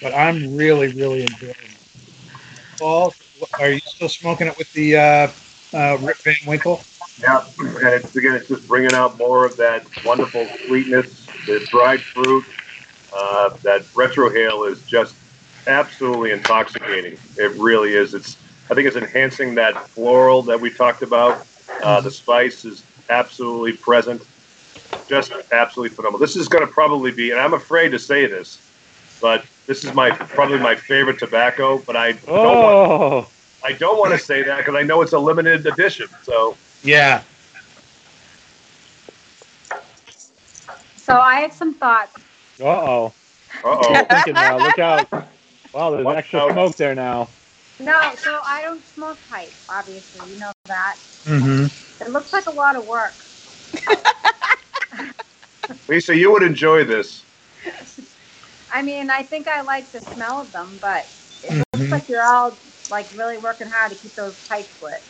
but 0.00 0.14
I'm 0.14 0.56
really, 0.56 0.88
really 0.88 1.22
enjoying 1.22 1.50
it. 1.50 2.78
Paul, 2.78 3.14
are 3.60 3.70
you 3.70 3.80
still 3.80 4.08
smoking 4.08 4.46
it 4.48 4.58
with 4.58 4.72
the 4.72 4.96
uh, 4.96 5.30
uh, 5.74 5.98
Rip 6.00 6.16
Van 6.18 6.34
Winkle? 6.46 6.80
Yeah, 7.20 7.44
and 7.58 7.76
it's 7.86 8.16
again, 8.16 8.34
it's 8.34 8.48
just 8.48 8.66
bringing 8.66 8.94
out 8.94 9.16
more 9.16 9.44
of 9.44 9.56
that 9.58 9.84
wonderful 10.04 10.46
sweetness, 10.66 11.26
the 11.46 11.60
dried 11.70 12.00
fruit. 12.00 12.44
Uh, 13.12 13.50
that 13.62 13.82
retrohale 13.94 14.70
is 14.70 14.82
just 14.82 15.14
absolutely 15.66 16.32
intoxicating. 16.32 17.18
It 17.36 17.52
really 17.60 17.94
is. 17.94 18.14
It's 18.14 18.36
I 18.70 18.74
think 18.74 18.86
it's 18.86 18.96
enhancing 18.96 19.54
that 19.56 19.88
floral 19.88 20.42
that 20.42 20.60
we 20.60 20.70
talked 20.70 21.02
about. 21.02 21.46
Uh, 21.82 22.00
the 22.00 22.10
spice 22.10 22.64
is 22.64 22.84
absolutely 23.10 23.74
present. 23.74 24.26
Just 25.08 25.32
absolutely 25.52 25.94
phenomenal. 25.94 26.20
This 26.20 26.36
is 26.36 26.48
going 26.48 26.66
to 26.66 26.72
probably 26.72 27.10
be, 27.10 27.32
and 27.32 27.40
I'm 27.40 27.54
afraid 27.54 27.90
to 27.90 27.98
say 27.98 28.26
this, 28.26 28.58
but 29.20 29.44
this 29.66 29.84
is 29.84 29.92
my 29.94 30.10
probably 30.10 30.58
my 30.58 30.74
favorite 30.74 31.18
tobacco. 31.18 31.78
But 31.78 31.96
I 31.96 32.12
don't 32.12 32.28
want, 32.28 32.74
Oh, 32.74 33.28
I 33.64 33.72
don't 33.72 33.98
want 33.98 34.12
to 34.12 34.18
say 34.18 34.42
that 34.42 34.58
because 34.58 34.74
I 34.74 34.82
know 34.82 35.02
it's 35.02 35.12
a 35.12 35.18
limited 35.18 35.66
edition. 35.66 36.08
So 36.22 36.56
Yeah. 36.82 37.22
So 40.96 41.14
I 41.18 41.40
have 41.40 41.52
some 41.52 41.74
thoughts. 41.74 42.16
uh 42.60 42.64
oh. 42.64 43.12
uh 43.64 43.64
oh. 43.64 44.56
Look 44.58 44.78
out. 44.78 45.28
Wow, 45.72 45.90
there's 45.90 46.04
Watch 46.04 46.18
extra 46.18 46.40
out. 46.40 46.52
smoke 46.52 46.76
there 46.76 46.94
now. 46.94 47.28
No, 47.78 48.14
so 48.16 48.40
I 48.44 48.62
don't 48.62 48.84
smoke 48.86 49.18
pipe, 49.28 49.52
obviously. 49.68 50.30
You 50.32 50.38
know 50.38 50.52
that. 50.66 50.96
Mm-hmm. 51.24 52.02
It 52.04 52.10
looks 52.10 52.32
like 52.32 52.46
a 52.46 52.50
lot 52.50 52.76
of 52.76 52.86
work. 52.86 53.14
Lisa, 55.88 56.16
you 56.16 56.30
would 56.32 56.42
enjoy 56.42 56.84
this. 56.84 57.24
I 58.72 58.82
mean, 58.82 59.10
I 59.10 59.22
think 59.22 59.48
I 59.48 59.62
like 59.62 59.90
the 59.92 60.00
smell 60.00 60.40
of 60.40 60.52
them, 60.52 60.78
but 60.80 61.06
it 61.42 61.52
looks 61.54 61.64
Mhm. 61.76 61.90
like 61.90 62.08
you're 62.08 62.22
all 62.22 62.56
like 62.90 63.06
really 63.16 63.38
working 63.38 63.68
hard 63.68 63.92
to 63.92 63.98
keep 63.98 64.14
those 64.14 64.34
pipes 64.48 64.70
lit. 64.82 65.02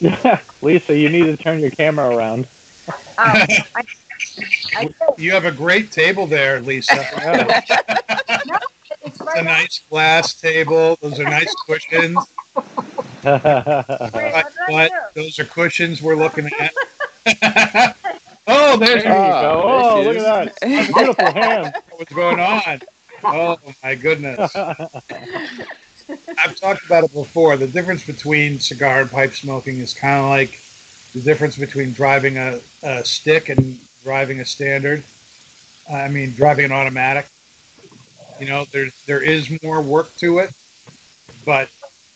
Lisa, 0.62 0.96
you 0.96 1.08
need 1.08 1.24
to 1.24 1.36
turn 1.36 1.60
your 1.60 1.70
camera 1.70 2.14
around. 2.14 2.46
Um, 2.88 2.94
I, 3.18 3.64
I. 4.76 4.88
You 5.16 5.32
have 5.32 5.44
a 5.44 5.52
great 5.52 5.92
table 5.92 6.26
there, 6.26 6.60
Lisa. 6.60 7.06
Yeah. 8.44 8.58
It's 9.04 9.20
It's 9.20 9.34
a 9.34 9.42
up. 9.42 9.44
nice 9.44 9.80
glass 9.90 10.34
table. 10.34 10.96
Those 11.00 11.20
are 11.20 11.26
nice 11.26 11.54
cushions. 11.54 12.28
Wait, 14.12 14.28
what 14.30 14.46
But, 14.46 14.46
but 14.66 14.92
those 15.14 15.38
are 15.38 15.44
cushions 15.44 16.02
we're 16.02 16.16
looking 16.16 16.50
at. 16.58 16.74
oh, 18.46 18.76
there's 18.78 19.04
There 19.04 19.18
you 19.20 19.34
go. 19.34 19.62
there 19.64 19.82
Oh, 19.84 20.02
look 20.02 20.16
at 20.16 20.22
that. 20.22 20.56
Beautiful 20.86 21.32
hand. 21.32 21.74
what's 21.96 22.12
going 22.12 22.40
on. 22.40 22.82
Oh 23.32 23.58
my 23.82 23.94
goodness. 23.94 24.60
I've 26.36 26.54
talked 26.56 26.84
about 26.84 27.04
it 27.04 27.12
before. 27.12 27.56
The 27.56 27.66
difference 27.68 28.04
between 28.04 28.58
cigar 28.60 29.02
and 29.02 29.10
pipe 29.10 29.32
smoking 29.32 29.78
is 29.78 29.94
kind 29.94 30.18
of 30.24 30.30
like 30.30 30.60
the 31.12 31.20
difference 31.20 31.56
between 31.56 31.92
driving 31.92 32.38
a, 32.38 32.60
a 32.82 33.04
stick 33.04 33.48
and 33.48 33.80
driving 34.02 34.40
a 34.40 34.44
standard. 34.44 35.04
I 35.90 36.08
mean, 36.08 36.32
driving 36.32 36.66
an 36.66 36.72
automatic. 36.72 37.26
You 38.40 38.46
know, 38.46 38.64
there's 38.66 39.04
there 39.06 39.22
is 39.22 39.62
more 39.62 39.80
work 39.80 40.14
to 40.16 40.38
it, 40.38 40.54
but 41.44 41.70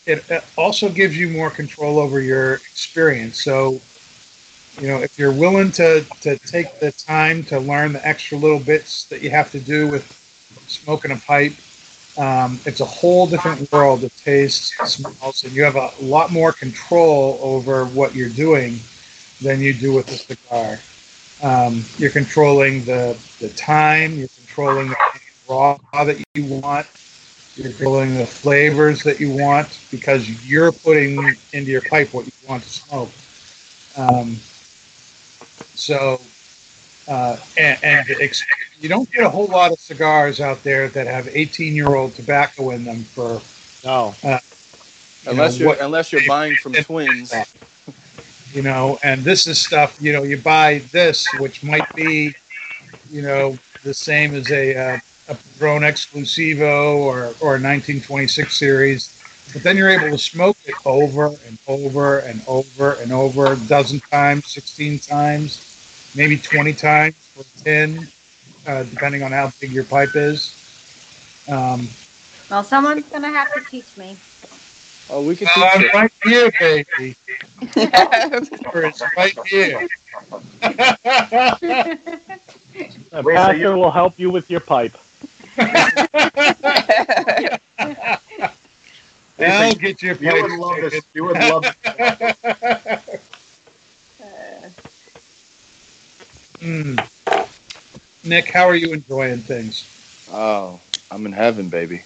it, 0.07 0.29
it 0.31 0.45
also 0.57 0.89
gives 0.89 1.17
you 1.17 1.29
more 1.29 1.51
control 1.51 1.99
over 1.99 2.21
your 2.21 2.55
experience. 2.55 3.43
So, 3.43 3.81
you 4.81 4.89
know, 4.89 4.99
if 4.99 5.19
you're 5.19 5.33
willing 5.33 5.71
to 5.73 6.05
to 6.23 6.39
take 6.39 6.81
the 6.81 6.93
time 6.93 7.45
to 7.45 7.61
learn 7.61 7.93
the 7.93 8.07
extra 8.07 8.39
little 8.39 8.59
bits 8.59 9.05
that 9.07 9.23
you 9.23 9.31
have 9.31 9.51
to 9.53 9.61
do 9.61 9.89
with 9.89 10.05
smoking 10.67 11.13
a 11.13 11.17
pipe, 11.17 11.53
um, 12.17 12.59
it's 12.65 12.81
a 12.81 12.85
whole 12.85 13.27
different 13.27 13.71
world 13.71 14.03
of 14.03 14.17
tastes, 14.17 14.75
smells, 14.93 15.45
and 15.45 15.53
you 15.53 15.63
have 15.63 15.77
a 15.77 15.93
lot 16.01 16.33
more 16.33 16.53
control 16.53 17.39
over 17.41 17.85
what 17.87 18.15
you're 18.15 18.29
doing 18.31 18.81
than 19.41 19.61
you 19.61 19.73
do 19.73 19.95
with 19.95 20.09
a 20.09 20.17
cigar. 20.17 20.79
Um, 21.43 21.85
you're 21.99 22.11
controlling 22.11 22.85
the 22.85 23.17
the 23.39 23.51
time, 23.51 24.19
you're 24.19 24.29
controlling 24.29 24.89
the 24.89 24.97
raw 25.49 25.79
that 25.93 26.23
you 26.35 26.45
want, 26.45 26.87
you're 27.57 27.69
controlling 27.69 28.15
the 28.17 28.27
flavors 28.27 29.03
that 29.05 29.21
you 29.21 29.31
want 29.31 29.81
because 29.91 30.29
you're 30.47 30.73
putting 30.73 31.37
into 31.53 31.71
your 31.71 31.83
pipe 31.83 32.13
what 32.13 32.27
you 32.27 32.33
want 32.47 32.63
to 32.63 32.69
smoke. 32.69 33.11
Um, 33.97 34.37
so, 35.75 36.21
uh, 37.09 37.37
and, 37.57 37.79
and 37.83 38.11
ex- 38.21 38.45
you 38.81 38.89
don't 38.89 39.11
get 39.13 39.25
a 39.25 39.29
whole 39.29 39.47
lot 39.47 39.73
of 39.73 39.81
cigars 39.81 40.41
out 40.41 40.63
there 40.63 40.89
that 40.89 41.07
have 41.07 41.29
18 41.29 41.75
year 41.75 41.95
old 41.95 42.15
tobacco 42.15 42.71
in 42.71 42.85
them 42.85 43.03
for 43.05 43.41
No. 43.85 44.15
you 44.23 45.31
Unless 45.31 45.59
know, 45.61 45.73
you're 45.73 45.83
unless 45.83 46.13
you're 46.13 46.21
buying 46.23 46.55
from 46.57 46.75
twins. 46.85 47.35
you 48.53 48.63
know, 48.63 48.99
and 49.03 49.23
this 49.23 49.47
is 49.47 49.61
stuff, 49.61 49.97
you 50.01 50.13
know, 50.13 50.23
you 50.23 50.37
buy 50.39 50.79
this, 50.93 51.33
which 51.35 51.63
might 51.63 51.93
be, 51.95 52.35
you 53.11 53.23
know, 53.23 53.59
the 53.85 53.93
same 53.95 54.35
as 54.35 54.51
a, 54.51 54.75
uh, 54.77 54.99
a 55.29 55.35
Padron 55.35 55.83
Exclusivo 55.83 56.97
or, 56.97 57.35
or 57.41 57.57
a 57.57 57.61
1926 57.61 58.57
series, 58.57 59.15
but 59.53 59.63
then 59.63 59.77
you're 59.77 59.91
able 59.91 60.11
to 60.11 60.19
smoke 60.19 60.57
it 60.67 60.77
over 60.85 61.27
and 61.47 61.59
over 61.69 62.19
and 62.21 62.43
over 62.47 62.93
and 62.95 63.13
over 63.13 63.53
a 63.53 63.57
dozen 63.69 64.01
times, 64.01 64.47
16 64.49 64.99
times, 64.99 65.63
maybe 66.17 66.37
20 66.39 66.73
times 66.75 67.15
for 67.35 67.45
10, 67.65 68.09
uh, 68.67 68.85
depending 68.85 69.23
on 69.23 69.33
how 69.33 69.51
big 69.61 69.73
your 69.73 69.85
pipe 69.85 70.15
is. 70.15 70.55
Um, 71.49 71.89
Well, 72.51 72.65
someone's 72.65 73.09
gonna 73.09 73.31
have 73.31 73.53
to 73.55 73.61
teach 73.61 73.97
me. 73.97 74.17
Oh, 75.11 75.23
we 75.23 75.37
can 75.37 75.49
I'm 75.57 75.63
teach 75.73 75.79
you. 75.79 75.91
right 75.93 76.13
here, 76.23 76.51
baby. 76.59 77.17
It's 78.73 79.05
right 79.17 79.37
here. 79.51 79.85
The 83.11 83.23
Lisa, 83.23 83.25
pastor 83.25 83.77
will 83.77 83.91
help 83.91 84.19
you 84.19 84.31
with 84.31 84.51
your 84.51 84.61
pipe. 84.61 84.97
I'll 89.41 89.75
get 89.75 90.03
your 90.03 90.15
You 90.17 90.33
would 90.43 90.51
love 90.53 90.81
this. 90.81 91.07
You 91.15 91.25
would 91.25 91.39
love 91.39 91.65
this. 91.65 93.05
Mm. 96.61 97.09
Nick, 98.25 98.51
how 98.51 98.69
are 98.69 98.75
you 98.75 98.93
enjoying 98.93 99.39
things? 99.39 99.85
Oh, 100.33 100.81
I'm 101.11 101.25
in 101.25 101.33
heaven, 101.33 101.69
baby. 101.69 102.03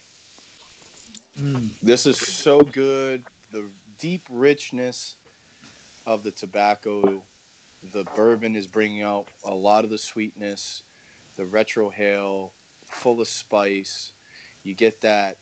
Mm. 1.35 1.79
This 1.79 2.05
is 2.05 2.19
so 2.19 2.61
good. 2.61 3.25
The 3.51 3.71
deep 3.99 4.21
richness 4.29 5.17
of 6.05 6.23
the 6.23 6.31
tobacco, 6.31 7.25
the 7.81 8.03
bourbon 8.15 8.55
is 8.55 8.67
bringing 8.67 9.01
out 9.01 9.29
a 9.43 9.53
lot 9.53 9.83
of 9.83 9.89
the 9.89 9.97
sweetness. 9.97 10.83
The 11.35 11.43
retrohale, 11.43 12.51
full 12.93 13.21
of 13.21 13.27
spice. 13.27 14.13
You 14.63 14.73
get 14.75 15.01
that 15.01 15.37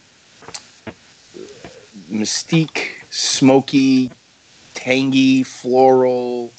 mystique, 2.09 3.03
smoky, 3.11 4.11
tangy, 4.73 5.43
floral 5.43 6.51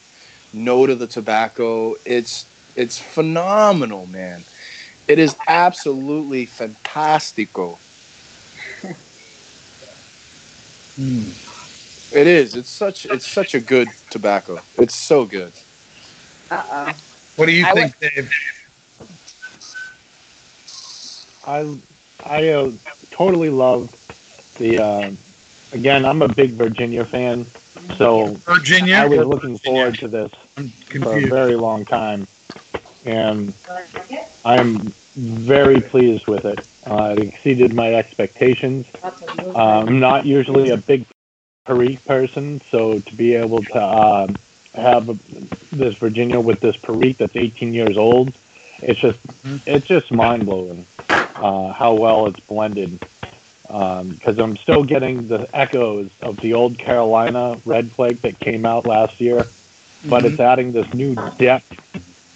note 0.52 0.90
of 0.90 0.98
the 0.98 1.06
tobacco. 1.06 1.94
It's 2.04 2.46
it's 2.76 2.98
phenomenal, 2.98 4.06
man. 4.06 4.44
It 5.08 5.18
is 5.18 5.36
absolutely 5.48 6.46
fantastico. 6.46 7.78
Mm. 10.98 11.36
It 12.12 12.26
is. 12.26 12.54
It's 12.54 12.70
such. 12.70 13.06
It's 13.06 13.26
such 13.26 13.54
a 13.54 13.60
good 13.60 13.88
tobacco. 14.10 14.60
It's 14.76 14.94
so 14.94 15.24
good. 15.24 15.52
Uh 16.50 16.62
oh. 16.70 16.92
What 17.36 17.46
do 17.46 17.52
you 17.52 17.64
I 17.66 17.72
think, 17.72 17.98
Dave? 17.98 18.30
I 21.44 21.76
I 22.24 22.48
uh, 22.48 22.72
totally 23.10 23.50
love 23.50 23.90
the. 24.58 24.82
Uh, 24.82 25.10
again, 25.72 26.04
I'm 26.04 26.22
a 26.22 26.28
big 26.28 26.52
Virginia 26.52 27.04
fan, 27.04 27.46
so 27.96 28.34
Virginia? 28.46 28.96
I 28.96 29.06
was 29.06 29.26
looking 29.26 29.58
forward 29.58 29.98
to 29.98 30.08
this 30.08 30.32
for 31.02 31.18
a 31.18 31.28
very 31.28 31.56
long 31.56 31.84
time, 31.84 32.26
and 33.04 33.52
I'm 34.44 34.78
very 35.16 35.80
pleased 35.80 36.26
with 36.26 36.44
it. 36.44 36.64
Uh, 36.86 37.14
it 37.16 37.24
exceeded 37.24 37.74
my 37.74 37.94
expectations. 37.94 38.86
Uh, 39.02 39.84
I'm 39.86 39.98
not 40.00 40.26
usually 40.26 40.70
a 40.70 40.76
big 40.76 41.06
Perique 41.64 42.04
person, 42.04 42.60
so 42.70 42.98
to 42.98 43.14
be 43.14 43.34
able 43.34 43.62
to 43.62 43.82
um, 43.82 44.36
have 44.74 45.06
this 45.70 45.94
Virginia 45.94 46.40
with 46.40 46.58
this 46.60 46.76
Perique 46.76 47.18
that's 47.18 47.36
18 47.36 47.72
years 47.72 47.96
old, 47.96 48.32
it's 48.80 49.00
just 49.00 49.18
Mhm. 49.44 49.60
it's 49.66 49.86
just 49.86 50.10
mind 50.10 50.44
blowing 50.46 50.86
uh, 51.36 51.72
how 51.72 51.94
well 51.94 52.26
it's 52.28 52.40
blended. 52.40 53.00
Because 53.66 54.38
I'm 54.38 54.56
still 54.58 54.84
getting 54.84 55.28
the 55.28 55.48
echoes 55.54 56.10
of 56.22 56.36
the 56.42 56.54
old 56.54 56.78
Carolina 56.78 57.56
Red 57.64 57.92
Flake 57.96 58.20
that 58.22 58.38
came 58.40 58.66
out 58.66 58.86
last 58.86 59.20
year, 59.20 59.54
but 60.08 60.24
it's 60.26 60.40
adding 60.40 60.72
this 60.72 60.86
new 60.94 61.16
depth 61.38 61.72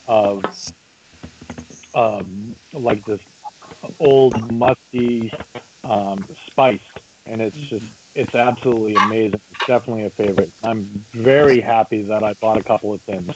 of 0.06 0.44
um, 1.94 2.56
like 2.72 3.04
this 3.04 3.20
old 3.98 4.52
musty 4.52 5.32
um, 5.84 6.28
spice, 6.48 6.80
and 7.26 7.40
it's 7.42 7.58
just 7.68 7.86
it's 8.14 8.34
absolutely 8.34 8.96
amazing. 8.96 9.42
It's 9.50 9.60
definitely 9.66 10.04
a 10.06 10.10
favorite. 10.10 10.54
I'm 10.62 11.06
very 11.14 11.60
happy 11.60 12.02
that 12.04 12.24
I 12.24 12.34
bought 12.34 12.58
a 12.58 12.64
couple 12.64 12.94
of 12.94 13.02
thins. 13.04 13.30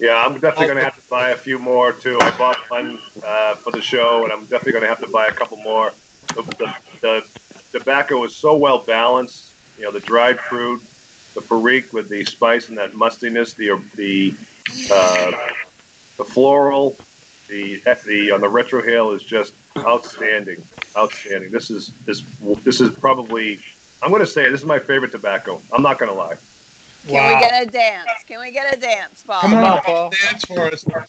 Yeah, 0.00 0.24
I'm 0.24 0.34
definitely 0.34 0.66
going 0.66 0.78
to 0.78 0.84
have 0.84 1.02
to 1.02 1.08
buy 1.10 1.30
a 1.30 1.36
few 1.36 1.58
more 1.58 1.92
too. 1.92 2.18
I 2.20 2.36
bought 2.38 2.58
one 2.70 3.00
uh, 3.24 3.56
for 3.56 3.72
the 3.72 3.82
show, 3.82 4.22
and 4.24 4.32
I'm 4.32 4.42
definitely 4.42 4.72
going 4.72 4.82
to 4.82 4.88
have 4.88 5.00
to 5.00 5.08
buy 5.08 5.26
a 5.26 5.32
couple 5.32 5.56
more. 5.56 5.92
The, 6.28 6.42
the, 6.42 6.74
the 7.00 7.78
tobacco 7.78 8.22
is 8.24 8.34
so 8.34 8.56
well 8.56 8.78
balanced. 8.78 9.52
You 9.76 9.84
know, 9.84 9.90
the 9.90 10.00
dried 10.00 10.38
fruit, 10.38 10.82
the 11.34 11.40
perique 11.40 11.92
with 11.92 12.08
the 12.08 12.24
spice 12.24 12.68
and 12.68 12.78
that 12.78 12.94
mustiness, 12.94 13.54
the 13.54 13.76
the 13.94 14.36
uh, 14.92 15.52
the 16.16 16.24
floral, 16.24 16.96
the 17.48 17.76
the 18.06 18.30
on 18.30 18.40
the 18.40 18.48
retrohale 18.48 19.14
is 19.16 19.22
just 19.22 19.52
outstanding, 19.78 20.62
outstanding. 20.96 21.50
This 21.50 21.70
is 21.70 21.92
this 22.04 22.22
this 22.62 22.80
is 22.80 22.94
probably. 22.96 23.60
I'm 24.00 24.10
going 24.10 24.20
to 24.20 24.28
say 24.28 24.48
this 24.48 24.60
is 24.60 24.66
my 24.66 24.78
favorite 24.78 25.10
tobacco. 25.10 25.60
I'm 25.72 25.82
not 25.82 25.98
going 25.98 26.08
to 26.08 26.14
lie. 26.16 26.36
Can 27.06 27.14
Wow. 27.14 27.34
we 27.34 27.40
get 27.40 27.62
a 27.62 27.70
dance? 27.70 28.10
Can 28.26 28.40
we 28.40 28.50
get 28.50 28.76
a 28.76 28.80
dance, 28.80 29.22
Paul? 29.22 29.40
Come 29.40 29.54
on, 29.54 29.64
on, 29.64 29.80
Paul. 29.82 29.94
Paul. 29.94 30.10
Dance 30.10 30.44
for 30.44 30.66
us. 30.66 30.82
Dance. 30.82 31.06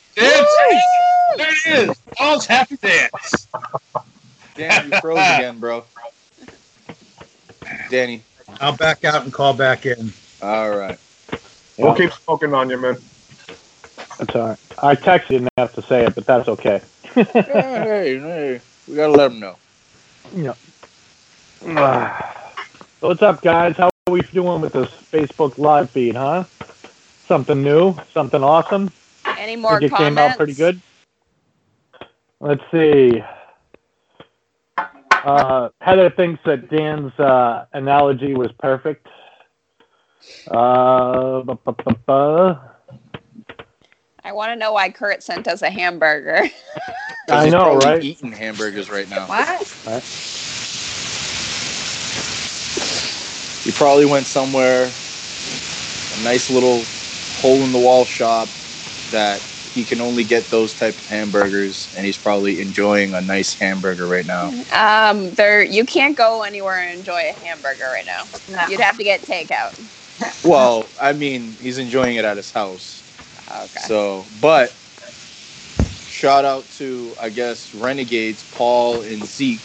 There 1.37 1.51
it 1.51 1.89
is. 1.89 1.97
Paul's 2.15 2.45
happy 2.45 2.77
dance. 2.77 3.47
Danny, 4.55 4.87
you 4.87 4.93
froze 4.99 5.17
again, 5.35 5.59
bro. 5.59 5.83
Danny. 7.89 8.23
I'll 8.61 8.75
back 8.75 9.03
out 9.03 9.23
and 9.23 9.33
call 9.33 9.53
back 9.53 9.85
in. 9.85 10.11
All 10.41 10.69
right. 10.71 10.97
We'll 11.77 11.95
keep 11.95 12.11
smoking 12.11 12.53
on 12.53 12.69
you, 12.69 12.77
man. 12.77 12.97
That's 14.17 14.35
all 14.35 14.49
right. 14.49 14.57
I 14.81 14.95
texted 14.95 15.29
you 15.29 15.37
didn't 15.39 15.49
have 15.57 15.73
to 15.75 15.81
say 15.81 16.05
it, 16.05 16.15
but 16.15 16.25
that's 16.25 16.47
okay. 16.49 16.81
hey, 17.13 17.23
hey, 18.19 18.61
we 18.87 18.95
gotta 18.95 19.13
let 19.13 19.31
him 19.31 19.39
know. 19.39 19.55
So 22.99 23.07
what's 23.07 23.21
up, 23.21 23.41
guys? 23.41 23.77
How 23.77 23.85
are 23.85 23.91
we 24.09 24.21
doing 24.21 24.61
with 24.61 24.73
this 24.73 24.89
Facebook 25.11 25.57
live 25.57 25.89
feed, 25.89 26.15
huh? 26.15 26.43
Something 27.27 27.63
new, 27.63 27.95
something 28.13 28.43
awesome. 28.43 28.91
Any 29.37 29.55
more 29.55 29.79
think 29.79 29.91
it 29.91 29.95
comments? 29.95 30.19
came 30.19 30.31
out 30.31 30.37
pretty 30.37 30.53
good. 30.53 30.81
Let's 32.39 32.63
see. 32.71 33.21
Uh, 34.77 35.69
Heather 35.81 36.09
thinks 36.09 36.41
that 36.45 36.69
Dan's 36.69 37.17
uh, 37.19 37.65
analogy 37.73 38.33
was 38.33 38.51
perfect. 38.59 39.07
Uh, 40.49 41.41
bu- 41.41 41.55
bu- 41.65 41.73
bu- 41.73 41.95
bu. 42.07 42.55
I 44.23 44.31
want 44.31 44.51
to 44.51 44.55
know 44.55 44.73
why 44.73 44.89
Kurt 44.89 45.23
sent 45.23 45.47
us 45.47 45.61
a 45.61 45.69
hamburger. 45.69 46.49
I 47.29 47.49
know, 47.49 47.75
right? 47.77 48.03
Eating 48.03 48.31
hamburgers 48.31 48.89
right 48.89 49.09
now. 49.09 49.27
what? 49.27 49.59
He 49.59 50.48
probably 53.79 54.05
went 54.05 54.25
somewhere, 54.25 54.83
a 54.83 56.23
nice 56.23 56.49
little 56.51 56.83
hole 57.41 57.63
in 57.63 57.71
the 57.71 57.79
wall 57.79 58.03
shop 58.03 58.49
that 59.11 59.39
he 59.73 59.85
can 59.85 60.01
only 60.01 60.25
get 60.25 60.43
those 60.47 60.77
type 60.77 60.93
of 60.93 61.07
hamburgers, 61.07 61.91
and 61.95 62.05
he's 62.05 62.17
probably 62.17 62.59
enjoying 62.59 63.13
a 63.13 63.21
nice 63.21 63.57
hamburger 63.57 64.05
right 64.05 64.25
now. 64.25 64.51
Um, 64.73 65.31
there 65.31 65.63
you 65.63 65.85
can't 65.85 66.17
go 66.17 66.43
anywhere 66.43 66.77
and 66.79 66.99
enjoy 66.99 67.29
a 67.29 67.31
hamburger 67.31 67.85
right 67.85 68.05
now. 68.05 68.25
No. 68.49 68.67
You'd 68.67 68.81
have 68.81 68.97
to 68.97 69.03
get 69.03 69.21
takeout. 69.21 69.79
Well, 70.43 70.85
I 70.99 71.13
mean, 71.13 71.53
he's 71.61 71.77
enjoying 71.77 72.17
it 72.17 72.25
at 72.25 72.35
his 72.35 72.51
house. 72.51 73.01
Okay. 73.49 73.79
So, 73.87 74.25
but 74.41 74.69
shout 76.07 76.43
out 76.43 76.69
to 76.71 77.13
I 77.21 77.29
guess 77.29 77.73
Renegades, 77.75 78.43
Paul 78.53 78.99
and 79.01 79.23
Zeke 79.23 79.61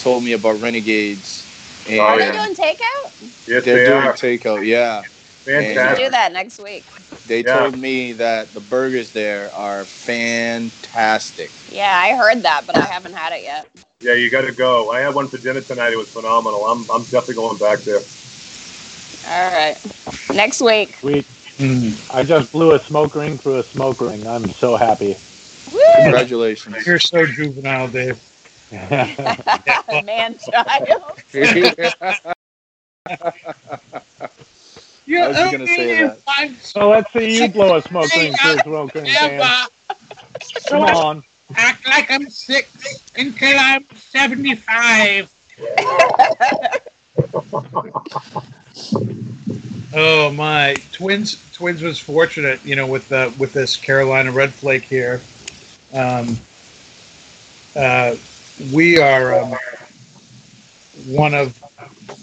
told 0.00 0.22
me 0.22 0.32
about 0.32 0.60
Renegades, 0.60 1.49
and 1.86 2.00
Oh, 2.00 2.04
Are 2.04 2.18
they 2.18 2.30
doing 2.30 2.54
takeout? 2.54 3.32
Yes, 3.46 3.64
they're 3.64 3.76
they 3.78 3.84
doing 3.84 4.02
are. 4.02 4.12
takeout. 4.14 4.66
Yeah, 4.66 5.02
Fantastic. 5.44 6.04
do 6.06 6.10
that 6.10 6.32
next 6.32 6.58
week. 6.60 6.84
they 7.26 7.42
Yeah. 7.42 7.58
told 7.58 7.78
me 7.78 8.12
that 8.14 8.54
the 8.54 8.60
burgers 8.60 9.12
there 9.12 9.54
are 9.54 9.84
fantastic. 9.84 11.50
Yeah, 11.68 11.96
I 11.96 12.14
heard 12.16 12.42
that, 12.44 12.66
but 12.66 12.76
I 12.76 12.86
haven't 12.86 13.14
had 13.14 13.32
it 13.32 13.42
yet. 13.42 13.68
Yeah, 14.00 14.14
you 14.14 14.30
got 14.30 14.42
to 14.42 14.52
go. 14.52 14.90
I 14.90 15.00
had 15.00 15.14
one 15.14 15.28
for 15.28 15.38
dinner 15.38 15.60
tonight. 15.60 15.92
It 15.92 15.96
was 15.96 16.08
phenomenal. 16.10 16.66
I'm, 16.66 16.88
I'm 16.90 17.04
definitely 17.04 17.34
going 17.34 17.58
back 17.58 17.84
there. 17.84 18.00
All 19.24 19.50
right. 19.52 19.78
Next 20.32 20.60
week. 20.62 20.96
Sweet. 21.00 21.26
Hmm. 21.58 21.90
I 22.10 22.22
just 22.24 22.50
blew 22.52 22.74
a 22.74 22.82
smoke 22.84 23.14
ring 23.14 23.38
through 23.38 23.58
a 23.60 23.64
smoke 23.64 24.00
ring. 24.00 24.26
I'm 24.26 24.50
so 24.52 24.76
happy. 24.76 25.16
Woo! 25.70 25.80
Congratulations. 25.94 26.86
You're 26.86 26.98
so 26.98 27.26
juvenile, 27.26 27.88
Dave. 27.88 28.18
Man 30.04 30.38
child. 30.38 31.18
Yeah, 35.06 35.24
I 35.24 35.28
was 35.28 35.38
gonna 35.50 35.66
say 35.66 35.86
that. 36.04 36.20
So 36.60 36.90
let's 36.90 37.12
see 37.12 37.42
you 37.42 37.48
blow 37.48 37.76
a 37.76 37.82
smoke 37.82 38.14
ring 38.14 38.36
through 38.36 38.58
a 38.58 38.62
smoke 38.62 38.94
ring, 38.94 39.06
Dan. 39.06 39.50
Come 40.68 40.82
on. 40.84 41.24
act 41.56 41.84
like 41.88 42.10
I'm 42.12 42.30
six 42.30 43.02
until 43.16 43.58
I'm 43.58 43.84
75. 43.96 45.32
oh 49.94 50.30
my! 50.32 50.76
Twins, 50.92 51.52
Twins 51.52 51.82
was 51.82 51.98
fortunate, 51.98 52.64
you 52.64 52.76
know, 52.76 52.86
with 52.86 53.10
uh, 53.10 53.32
with 53.36 53.52
this 53.52 53.76
Carolina 53.76 54.30
Red 54.30 54.52
Flake 54.52 54.84
here. 54.84 55.20
Um, 55.92 56.36
uh, 57.74 58.14
we 58.72 58.98
are 58.98 59.34
um, 59.40 59.54
one 61.06 61.34
of 61.34 61.58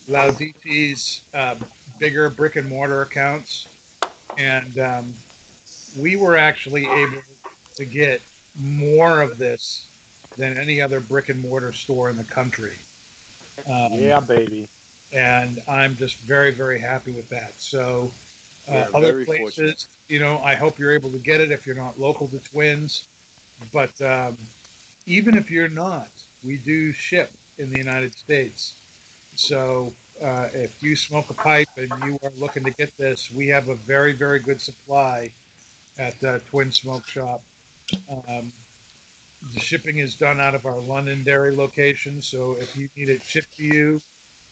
Laudisi's 0.08 1.24
uh, 1.34 1.58
bigger 1.98 2.30
brick 2.30 2.56
and 2.56 2.68
mortar 2.68 3.02
accounts, 3.02 3.68
and 4.38 4.78
um, 4.80 5.14
we 6.00 6.16
were 6.16 6.38
actually 6.38 6.86
able 6.86 7.24
to 7.76 7.86
get 7.86 8.22
more 8.56 9.22
of 9.22 9.38
this 9.38 9.88
than 10.36 10.58
any 10.58 10.82
other 10.82 11.00
brick 11.00 11.30
and 11.30 11.42
mortar 11.42 11.74
store 11.74 12.10
in 12.10 12.16
the 12.18 12.24
country. 12.24 12.78
Um, 13.68 13.94
Yeah, 13.94 14.20
baby. 14.20 14.70
and 15.12 15.64
I'm 15.68 15.96
just 15.96 16.18
very, 16.18 16.52
very 16.52 16.80
happy 16.80 17.12
with 17.12 17.30
that. 17.30 17.54
So, 17.54 18.12
uh, 18.68 18.72
Yeah, 18.74 18.90
other 18.94 19.26
places, 19.26 19.38
fortunate. 19.38 19.88
you 20.08 20.20
know, 20.20 20.40
I 20.40 20.56
hope 20.56 20.78
you're 20.78 20.92
able 20.92 21.12
to 21.12 21.20
get 21.20 21.42
it 21.42 21.52
if 21.52 21.66
you're 21.66 21.76
not 21.76 22.00
local 22.00 22.28
to 22.30 22.40
Twins. 22.40 23.08
But 23.72 24.00
um, 24.02 24.38
even 25.06 25.38
if 25.38 25.50
you're 25.50 25.70
not, 25.70 26.12
we 26.44 26.58
do 26.58 26.92
ship 26.92 27.32
in 27.58 27.70
the 27.70 27.78
United 27.78 28.14
States. 28.14 28.82
So, 29.36 29.94
uh, 30.22 30.50
if 30.54 30.82
you 30.82 30.96
smoke 30.96 31.30
a 31.30 31.34
pipe 31.34 31.70
and 31.78 31.92
you 32.04 32.18
are 32.24 32.32
looking 32.32 32.64
to 32.64 32.72
get 32.72 32.96
this, 32.98 33.30
we 33.30 33.48
have 33.48 33.70
a 33.70 33.76
very, 33.76 34.14
very 34.14 34.40
good 34.40 34.60
supply 34.60 35.32
at 35.98 36.24
uh, 36.24 36.40
Twins 36.40 36.78
Smoke 36.78 37.06
Shop. 37.06 37.44
Um, 38.10 38.52
the 39.54 39.60
shipping 39.60 40.00
is 40.00 40.18
done 40.18 40.40
out 40.40 40.56
of 40.56 40.66
our 40.66 40.80
Londonderry 40.80 41.56
location. 41.56 42.22
So, 42.22 42.58
if 42.58 42.76
you 42.76 42.90
need 42.96 43.10
it 43.10 43.22
shipped 43.22 43.54
to 43.58 43.64
you, 43.64 44.02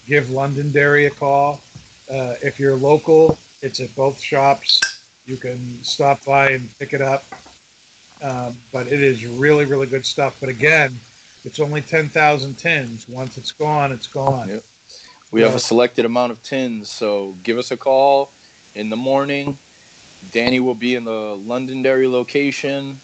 give 0.06 0.30
Londonderry 0.30 1.08
a 1.08 1.12
call. 1.12 1.62
Uh, 2.10 2.36
if 2.44 2.60
you're 2.60 2.76
local, 2.76 3.38
it's 3.62 3.80
at 3.80 3.96
both 3.96 4.20
shops. 4.20 4.80
You 5.26 5.38
can 5.38 5.84
stop 5.84 6.24
by 6.24 6.52
and 6.52 6.78
pick 6.78 6.94
it 6.94 7.02
up. 7.02 7.24
Um, 8.22 8.56
but 8.72 8.88
it 8.88 9.02
is 9.02 9.26
really, 9.26 9.66
really 9.66 9.88
good 9.88 10.06
stuff. 10.06 10.40
But 10.40 10.50
again, 10.50 10.94
it's 11.46 11.60
only 11.60 11.82
10,000 11.82 12.56
tins. 12.56 13.08
Once 13.08 13.38
it's 13.38 13.52
gone, 13.52 13.92
it's 13.92 14.08
gone. 14.08 14.50
Yep. 14.50 14.64
We 15.32 15.42
have 15.42 15.56
a 15.56 15.60
selected 15.60 16.06
amount 16.06 16.32
of 16.32 16.42
tins, 16.44 16.90
so 16.90 17.34
give 17.44 17.58
us 17.58 17.72
a 17.72 17.78
call 17.78 18.32
in 18.74 18.90
the 18.90 18.96
morning. 18.96 19.58
Danny 20.32 20.60
will 20.60 20.76
be 20.76 20.96
in 20.96 21.04
the 21.04 21.36
Londonderry 21.36 22.08
location. 22.08 22.98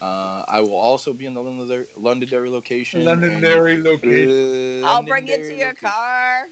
Uh, 0.00 0.44
I 0.48 0.60
will 0.60 0.76
also 0.76 1.12
be 1.12 1.26
in 1.26 1.34
the 1.34 1.42
Londonderry, 1.42 1.86
Londonderry 1.96 2.50
location. 2.50 3.04
Londonderry 3.04 3.82
location. 3.82 4.84
I'll 4.84 5.02
bring 5.02 5.28
it 5.28 5.44
to 5.44 5.54
Londonderry 5.54 5.58
your 5.58 5.68
location. 5.68 5.88
car. 5.88 6.48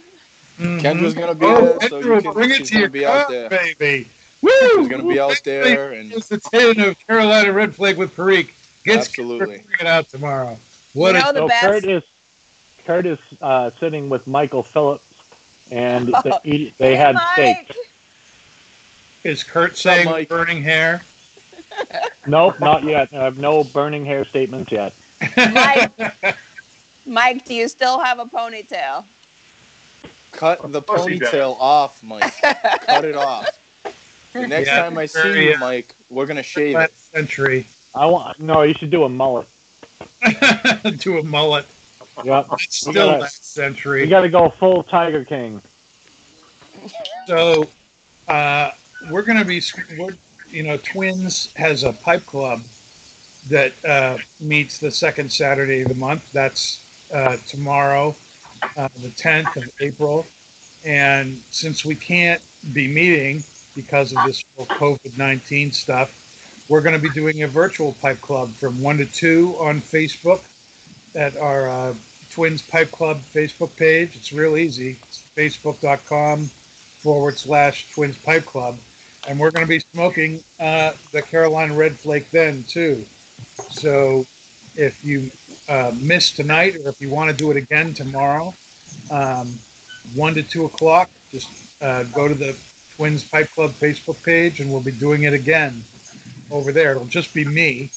Kendra's 0.59 1.15
gonna 1.15 1.35
be 1.35 1.47
Oh, 1.47 1.79
there, 1.79 1.89
so 1.89 1.99
Kendra 1.99 2.05
you 2.05 2.11
will 2.13 2.23
can, 2.23 2.33
bring 2.33 2.51
it 2.51 2.57
she's 2.59 2.69
to 2.69 2.75
gonna 2.75 2.81
your 2.83 2.91
be 2.91 3.07
out 3.07 3.29
car, 3.29 3.49
there. 3.49 3.49
baby. 3.49 4.09
Woo! 4.43 4.51
She's 4.77 4.89
gonna 4.89 5.03
be 5.09 5.21
out 5.21 5.41
there, 5.45 5.93
and 5.93 6.13
It's 6.13 6.29
the 6.29 6.39
tin 6.39 6.81
of 6.81 6.99
Carolina 7.07 7.53
Red 7.53 7.75
Flake 7.75 7.97
with 7.97 8.15
Perique. 8.15 8.55
Gets 8.85 9.09
Absolutely. 9.09 9.59
Kendra 9.59 9.67
bring 9.67 9.81
it 9.81 9.87
out 9.87 10.09
tomorrow. 10.09 10.59
What 10.99 11.15
You 11.15 11.21
a 11.21 11.21
know 11.21 11.33
the 11.33 11.41
So 11.41 11.49
best. 11.49 11.85
Kurt 12.85 13.07
is 13.07 13.19
uh, 13.41 13.71
sitting 13.71 14.09
with 14.09 14.27
Michael 14.27 14.63
Phillips 14.63 15.05
and 15.71 16.09
they, 16.09 16.33
eat, 16.45 16.79
they 16.79 16.97
had 16.97 17.17
steak. 17.21 17.77
Is 19.25 19.45
Kurt 19.45 19.77
saying 19.77 20.07
Mike? 20.07 20.29
burning 20.29 20.63
hair? 20.63 21.03
Nope, 22.27 22.61
not 22.61 22.83
yet. 22.85 23.13
I 23.13 23.25
have 23.25 23.39
no 23.39 23.65
burning 23.65 24.05
hair 24.05 24.25
statements 24.25 24.73
yet. 24.73 24.95
Mike. 25.37 25.93
Mike, 27.07 27.45
do 27.45 27.55
you 27.55 27.69
still 27.69 28.01
have 28.01 28.19
a 28.19 28.27
ponytail? 28.27 29.05
Cut 30.33 30.61
the 30.73 30.83
course 30.83 31.07
he 31.07 31.19
does. 31.19 31.33
ponytail 31.33 31.57
off, 31.61 32.03
Mike. 32.03 32.35
Cut 32.87 33.05
it 33.05 33.17
off. 33.17 33.59
The 34.33 34.47
next 34.47 34.69
Yeah, 34.69 34.83
time 34.83 34.99
I 34.99 35.07
see 35.07 35.49
you, 35.49 35.57
Mike, 35.59 35.95
we're 36.11 36.27
gonna 36.27 36.43
shave 36.43 36.81
it. 36.81 36.93
Last 36.93 37.11
century 37.13 37.67
I 37.95 38.07
want 38.07 38.41
no. 38.41 38.63
You 38.63 38.75
should 38.75 38.91
do 38.91 39.05
a 39.05 39.09
mullet. 39.09 39.49
to 40.99 41.19
a 41.19 41.23
mullet. 41.23 41.67
Yep. 42.25 42.47
It's 42.53 42.81
still 42.81 42.93
gotta- 42.93 43.21
last 43.23 43.53
century. 43.55 44.03
You 44.03 44.11
got 44.11 44.23
to 44.23 44.29
go 44.29 44.49
full 44.49 44.83
Tiger 44.83 45.25
King. 45.25 45.63
So 47.27 47.69
uh, 48.27 48.73
we're 49.11 49.23
going 49.23 49.39
to 49.39 49.45
be, 49.45 49.61
we're, 49.99 50.17
you 50.49 50.63
know, 50.63 50.77
Twins 50.79 51.53
has 51.55 51.85
a 51.85 51.93
pipe 51.93 52.25
club 52.27 52.63
that 53.49 53.73
uh, 53.85 54.19
meets 54.41 54.79
the 54.79 54.91
second 54.91 55.33
Saturday 55.33 55.83
of 55.83 55.89
the 55.89 55.95
month. 55.95 56.33
That's 56.33 57.11
uh, 57.13 57.37
tomorrow, 57.39 58.15
uh, 58.77 58.89
the 58.89 59.09
10th 59.09 59.57
of 59.57 59.81
April. 59.81 60.27
And 60.85 61.37
since 61.37 61.85
we 61.85 61.95
can't 61.95 62.45
be 62.73 62.93
meeting 62.93 63.43
because 63.75 64.13
of 64.13 64.25
this 64.25 64.45
whole 64.57 64.67
COVID 64.67 65.19
19 65.19 65.73
stuff, 65.73 66.28
we're 66.69 66.83
going 66.83 66.95
to 66.95 67.03
be 67.03 67.13
doing 67.15 67.43
a 67.43 67.49
virtual 67.49 67.95
pipe 67.95 68.21
club 68.21 68.51
from 68.51 68.81
1 68.81 68.99
to 68.99 69.07
2 69.07 69.57
on 69.59 69.81
Facebook 69.81 70.45
at 71.15 71.37
our 71.37 71.69
uh, 71.69 71.95
Twins 72.31 72.63
Pipe 72.63 72.91
Club 72.91 73.19
Facebook 73.19 73.75
page. 73.77 74.15
It's 74.17 74.33
real 74.33 74.57
easy. 74.57 74.99
It's 75.03 75.27
facebook.com 75.35 76.45
forward 76.45 77.39
slash 77.39 77.91
Twins 77.93 78.19
Pipe 78.19 78.45
Club. 78.45 78.79
And 79.27 79.41
we're 79.41 79.51
going 79.51 79.67
to 79.67 79.69
be 79.69 79.81
smoking 79.81 80.45
uh, 80.61 80.93
the 81.11 81.23
Carolina 81.23 81.75
Red 81.75 81.99
Flake 81.99 82.31
then, 82.31 82.63
too. 82.65 83.07
So 83.71 84.27
if 84.77 85.03
you 85.05 85.31
uh, 85.69 85.95
missed 86.01 86.37
tonight 86.37 86.77
or 86.77 86.89
if 86.91 87.01
you 87.01 87.09
want 87.09 87.31
to 87.31 87.37
do 87.37 87.51
it 87.51 87.57
again 87.57 87.95
tomorrow, 87.95 88.55
um, 89.11 89.59
1 90.15 90.35
to 90.35 90.43
2 90.43 90.67
o'clock, 90.67 91.11
just 91.31 91.83
uh, 91.83 92.05
go 92.05 92.29
to 92.29 92.35
the 92.35 92.59
Twins 92.95 93.27
Pipe 93.27 93.51
Club 93.51 93.71
Facebook 93.71 94.23
page 94.23 94.61
and 94.61 94.71
we'll 94.71 94.83
be 94.83 94.93
doing 94.93 95.23
it 95.23 95.33
again 95.33 95.83
over 96.51 96.73
there. 96.73 96.93
It'll 96.93 97.07
just 97.07 97.35
be 97.35 97.45
me. 97.45 97.91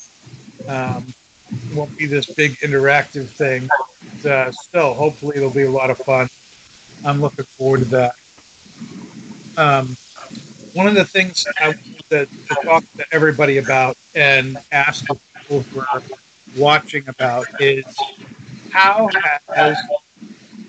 Um, 0.67 1.13
it 1.51 1.75
won't 1.75 1.97
be 1.97 2.05
this 2.05 2.27
big 2.27 2.53
interactive 2.59 3.27
thing. 3.29 3.69
But, 4.23 4.25
uh, 4.31 4.51
still, 4.51 4.93
hopefully, 4.93 5.37
it'll 5.37 5.49
be 5.49 5.63
a 5.63 5.71
lot 5.71 5.89
of 5.89 5.97
fun. 5.97 6.29
I'm 7.05 7.21
looking 7.21 7.45
forward 7.45 7.79
to 7.79 7.85
that. 7.85 8.15
Um, 9.57 9.97
one 10.73 10.87
of 10.87 10.95
the 10.95 11.05
things 11.05 11.45
I 11.59 11.67
wanted 11.69 12.09
to, 12.09 12.27
talk 12.63 12.83
to 12.97 13.05
everybody 13.11 13.57
about 13.57 13.97
and 14.15 14.57
ask 14.71 15.05
the 15.07 15.17
people 15.35 15.61
who 15.61 15.79
are 15.81 16.01
watching 16.57 17.07
about 17.07 17.47
is 17.61 17.85
how 18.71 19.09
has 19.55 19.77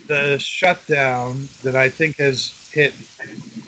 the 0.07 0.39
shutdown 0.39 1.49
that 1.63 1.77
I 1.77 1.89
think 1.89 2.17
has 2.19 2.71
hit 2.73 2.95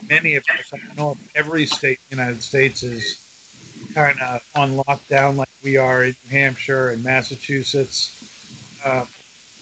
many 0.09 0.35
of 0.35 0.45
us, 0.49 0.73
I 0.73 0.77
don't 0.77 0.97
know 0.97 1.11
if 1.13 1.35
every 1.35 1.65
state 1.65 1.99
in 2.11 2.17
the 2.17 2.23
United 2.23 2.41
States 2.43 2.83
is 2.83 3.24
kind 3.95 4.19
of 4.19 4.45
on 4.55 4.71
lockdown 4.71 5.37
like 5.37 5.49
we 5.63 5.77
are 5.77 6.03
in 6.03 6.15
New 6.25 6.29
Hampshire 6.29 6.89
and 6.89 7.01
Massachusetts. 7.01 8.81
Uh, 8.83 9.05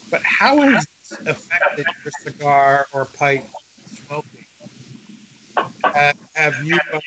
but 0.10 0.24
how 0.24 0.60
has 0.60 0.88
this 0.88 1.28
affected 1.28 1.86
your 2.04 2.12
cigar 2.12 2.88
or 2.94 3.06
pipe 3.06 3.46
smoking? 3.86 4.46
Uh, 5.84 6.14
have 6.34 6.64
you? 6.64 6.80
Uh, 6.92 7.00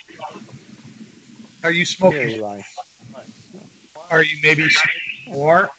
are 1.64 1.72
you 1.72 1.84
smoking? 1.84 2.40
Are 4.10 4.22
you 4.22 4.38
maybe 4.40 4.70
smoking 4.70 5.00
more 5.26 5.70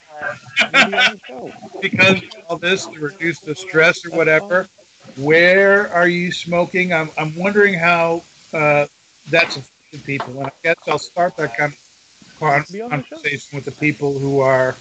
Maybe 0.73 0.95
on 0.97 1.13
the 1.13 1.21
show. 1.25 1.51
because 1.81 2.21
of 2.21 2.33
all 2.49 2.57
this 2.57 2.85
to 2.87 2.99
reduce 2.99 3.39
the 3.39 3.55
stress 3.55 4.05
or 4.05 4.11
whatever? 4.11 4.67
Where 5.15 5.89
are 5.93 6.09
you 6.09 6.33
smoking? 6.33 6.91
I'm, 6.91 7.09
I'm 7.17 7.33
wondering 7.35 7.73
how 7.73 8.23
uh, 8.51 8.87
that's 9.29 9.57
affected 9.93 10.05
people. 10.05 10.37
And 10.39 10.47
I 10.47 10.51
guess 10.63 10.75
I'll 10.87 10.99
start 10.99 11.35
that 11.37 11.55
kind 11.55 11.73
of 11.73 12.35
con- 12.39 12.65
Be 12.71 12.81
on 12.81 12.91
the 12.95 13.03
show. 13.03 13.15
conversation 13.17 13.57
with 13.57 13.65
the 13.65 13.71
people 13.71 14.17
who 14.19 14.39
are 14.39 14.75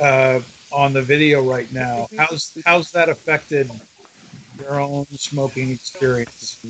uh, 0.00 0.40
on 0.72 0.92
the 0.92 1.02
video 1.02 1.42
right 1.42 1.70
now. 1.72 2.08
How's 2.16 2.56
how's 2.64 2.92
that 2.92 3.08
affected 3.08 3.70
your 4.58 4.80
own 4.80 5.06
smoking 5.06 5.70
experience? 5.70 6.60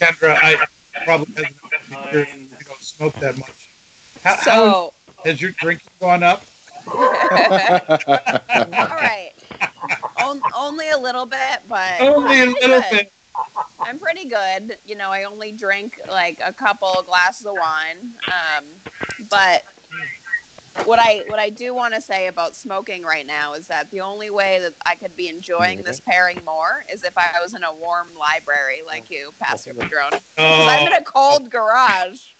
Kendra, 0.00 0.36
I 0.42 0.56
probably 1.04 1.28
hasn't 1.36 1.56
experience. 1.72 2.54
You 2.58 2.64
don't 2.66 2.80
smoke 2.80 3.14
that 3.20 3.38
much. 3.38 3.68
How, 4.22 4.36
how 4.36 4.44
So, 4.44 4.94
has 5.24 5.40
your 5.40 5.52
drinking 5.52 5.90
gone 6.00 6.22
up? 6.22 6.44
all 6.88 6.98
right. 8.96 9.32
On, 10.16 10.42
only 10.56 10.90
a 10.90 10.98
little 10.98 11.26
bit, 11.26 11.60
but 11.66 12.00
Only 12.00 12.40
a 12.40 12.44
I'm 12.46 12.52
pretty 12.52 12.60
little 12.60 12.66
good. 12.66 12.90
bit. 12.90 13.12
I'm 13.80 13.98
pretty 13.98 14.26
good. 14.26 14.78
You 14.84 14.96
know, 14.96 15.10
I 15.10 15.24
only 15.24 15.52
drink 15.52 16.00
like 16.08 16.40
a 16.42 16.52
couple 16.52 17.02
glasses 17.02 17.46
of 17.46 17.56
wine. 17.56 18.18
Um, 18.30 18.82
but 19.30 19.64
what 20.84 20.98
I 21.00 21.20
what 21.28 21.38
I 21.38 21.50
do 21.50 21.74
want 21.74 21.94
to 21.94 22.00
say 22.00 22.26
about 22.26 22.56
smoking 22.56 23.02
right 23.04 23.26
now 23.26 23.54
is 23.54 23.68
that 23.68 23.90
the 23.90 24.00
only 24.00 24.30
way 24.30 24.60
that 24.60 24.76
I 24.86 24.96
could 24.96 25.16
be 25.16 25.28
enjoying 25.28 25.82
this 25.84 26.00
pairing 26.00 26.44
more 26.44 26.84
is 26.90 27.04
if 27.04 27.16
I 27.18 27.40
was 27.40 27.54
in 27.54 27.64
a 27.64 27.74
warm 27.74 28.14
library 28.14 28.82
like 28.82 29.10
you, 29.10 29.32
Pastor 29.38 29.74
Padron. 29.74 30.12
Because 30.56 30.66
I'm 30.68 30.86
in 30.86 30.92
Oh, 30.92 30.94
a 30.94 31.02
cold 31.04 31.50
garage. 31.50 32.32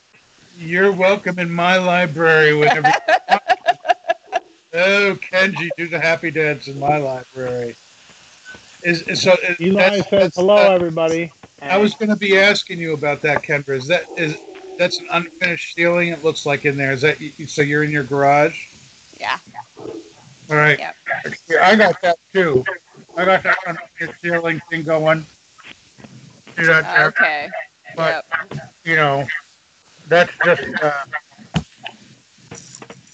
you're 0.57 0.93
welcome 0.93 1.39
in 1.39 1.51
my 1.51 1.79
library 1.79 2.55
whenever. 2.55 2.95
oh, 4.75 5.19
Kenji, 5.21 5.75
do 5.77 5.89
the 5.89 6.01
happy 6.01 6.31
dance 6.31 6.69
in 6.69 6.79
my 6.79 6.99
library. 6.99 7.77
Is, 8.83 9.03
is 9.09 9.23
so? 9.23 9.33
Is, 9.43 9.61
Eli 9.61 9.75
that's- 9.83 10.09
says 10.09 10.11
that's, 10.11 10.37
hello, 10.37 10.73
everybody. 10.73 11.33
I 11.63 11.77
was 11.77 11.95
going 11.95 12.09
to 12.09 12.17
be 12.17 12.39
asking 12.39 12.79
you 12.79 12.95
about 12.95 13.21
that, 13.23 13.43
Kendra. 13.43 13.77
Is 13.77 13.87
that 13.89 14.07
is 14.17 14.41
that's 14.79 14.99
an 15.01 15.07
unfinished 15.11 15.75
ceiling? 15.75 16.09
It 16.09 16.25
looks 16.25 16.47
like 16.47 16.65
in 16.65 16.77
there. 16.77 16.93
Is 16.93 17.03
that 17.03 17.19
so? 17.49 17.61
You're 17.63 17.85
in 17.85 17.91
your 17.91 18.05
garage. 18.05 18.69
Yeah. 19.19 19.39
All 19.79 20.57
right. 20.57 20.79
Yep. 20.79 20.97
Yeah, 21.49 21.67
I 21.69 21.77
got 21.77 22.01
that 22.01 22.17
too. 22.33 22.65
I 23.17 23.25
got 23.27 23.43
that 23.43 23.59
unfinished 23.67 24.21
ceiling 24.23 24.61
thing 24.71 24.83
going. 24.83 25.25
See 26.57 26.65
that 26.65 26.83
there? 26.97 27.07
Okay. 27.09 27.51
But 27.95 28.25
Yep. 28.51 28.73
you 28.85 28.97
know, 28.97 29.27
that's 30.09 30.33
just 30.43 30.83
uh, 30.83 31.05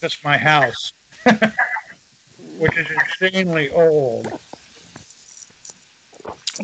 just 0.00 0.22
my 0.22 0.36
house, 0.38 0.92
which 2.58 2.76
is 2.76 2.88
insanely 2.90 3.70
old. 3.70 4.38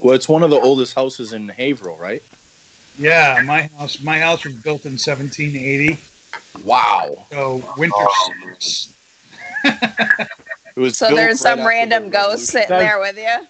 Well, 0.01 0.15
it's 0.15 0.29
one 0.29 0.43
of 0.43 0.51
the 0.51 0.57
oldest 0.61 0.95
houses 0.95 1.33
in 1.33 1.49
Haverhill, 1.49 1.97
right? 1.97 2.23
Yeah, 2.99 3.43
my 3.45 3.63
house. 3.79 4.01
My 4.03 4.19
house 4.19 4.45
was 4.45 4.55
built 4.55 4.85
in 4.85 4.93
1780, 4.99 5.99
Wow. 6.65 7.27
so 7.31 7.63
winter. 7.77 7.95
Oh. 7.99 8.33
It 9.65 10.81
was 10.81 10.97
So 10.97 11.15
there's 11.15 11.33
right 11.33 11.37
some 11.39 11.59
after 11.61 11.69
random 11.69 12.05
the 12.05 12.11
ghost 12.11 12.47
sitting 12.47 12.69
That's- 12.69 12.89
there 12.89 12.99
with 12.99 13.17
you. 13.17 13.47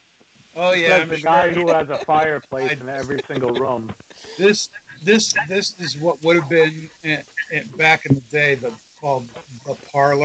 Oh 0.55 0.72
yeah, 0.72 0.88
Says 0.88 1.01
I'm 1.03 1.09
the 1.09 1.16
sure. 1.16 1.24
guy 1.30 1.51
who 1.51 1.68
has 1.68 1.88
a 1.88 1.99
fireplace 2.05 2.78
in 2.78 2.88
every 2.88 3.22
single 3.22 3.53
room. 3.55 3.95
This 4.36 4.68
this 5.03 5.34
this 5.49 5.80
is 5.80 5.97
what 5.97 6.22
would 6.22 6.36
have 6.36 6.49
been 6.51 6.90
eh, 7.05 7.22
eh, 7.51 7.64
back 7.76 8.05
in 8.05 8.14
the 8.16 8.20
day 8.22 8.55
the 8.55 8.78
called 9.01 9.28
the 9.28 9.74
parlor. 9.90 10.24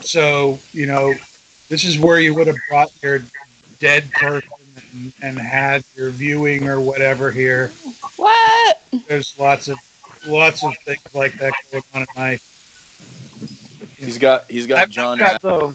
So 0.00 0.58
you 0.72 0.86
know, 0.86 1.14
this 1.68 1.84
is 1.84 1.98
where 1.98 2.20
you 2.20 2.34
would 2.34 2.46
have 2.48 2.56
brought 2.68 2.90
your 3.02 3.20
dead 3.78 4.10
person 4.12 4.48
and, 4.92 5.12
and 5.22 5.38
had 5.38 5.84
your 5.94 6.10
viewing 6.10 6.68
or 6.68 6.80
whatever 6.80 7.30
here. 7.30 7.68
What? 8.16 8.80
There's 9.06 9.38
lots 9.38 9.68
of 9.68 9.78
lots 10.26 10.62
of 10.64 10.76
things 10.78 11.14
like 11.14 11.32
that 11.38 11.52
going 11.70 11.84
on 11.94 12.02
at 12.02 12.16
night. 12.16 12.42
He's 13.96 14.18
got 14.18 14.50
he's 14.50 14.66
got 14.66 14.78
I've 14.82 14.90
John. 14.90 15.18
got- 15.18 15.40
So 15.42 15.74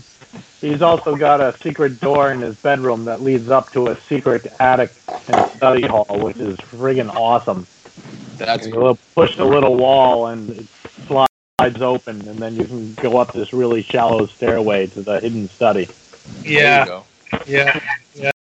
he's 0.62 0.82
also 0.82 1.16
got 1.16 1.42
a 1.42 1.58
secret 1.60 2.00
door 2.00 2.32
in 2.32 2.42
his 2.42 2.56
bedroom 2.56 3.06
that 3.06 3.22
leads 3.22 3.50
up 3.50 3.72
to 3.74 3.88
a 3.88 3.98
secret 4.02 4.52
attic 4.60 4.92
and 5.28 5.52
study 5.52 5.86
hall, 5.88 6.06
which 6.10 6.38
is 6.38 6.58
friggin' 6.58 7.14
awesome. 7.14 7.66
That's 8.38 8.68
You 8.68 8.76
will 8.76 8.98
push 9.16 9.36
the 9.38 9.46
little 9.46 9.76
wall 9.76 10.28
and 10.28 10.50
it 10.50 10.66
slides 11.08 11.82
open, 11.82 12.28
and 12.28 12.38
then 12.38 12.56
you 12.56 12.66
can 12.66 12.94
go 12.96 13.18
up 13.18 13.32
this 13.34 13.54
really 13.54 13.82
shallow 13.84 14.26
stairway 14.26 14.88
to 14.88 15.02
the 15.02 15.20
hidden 15.20 15.50
study. 15.50 15.86
there 15.86 16.52
you 16.52 16.52
Yeah, 16.56 16.86
go. 16.86 17.06
Yeah, 17.48 17.80
yeah. 18.16 18.32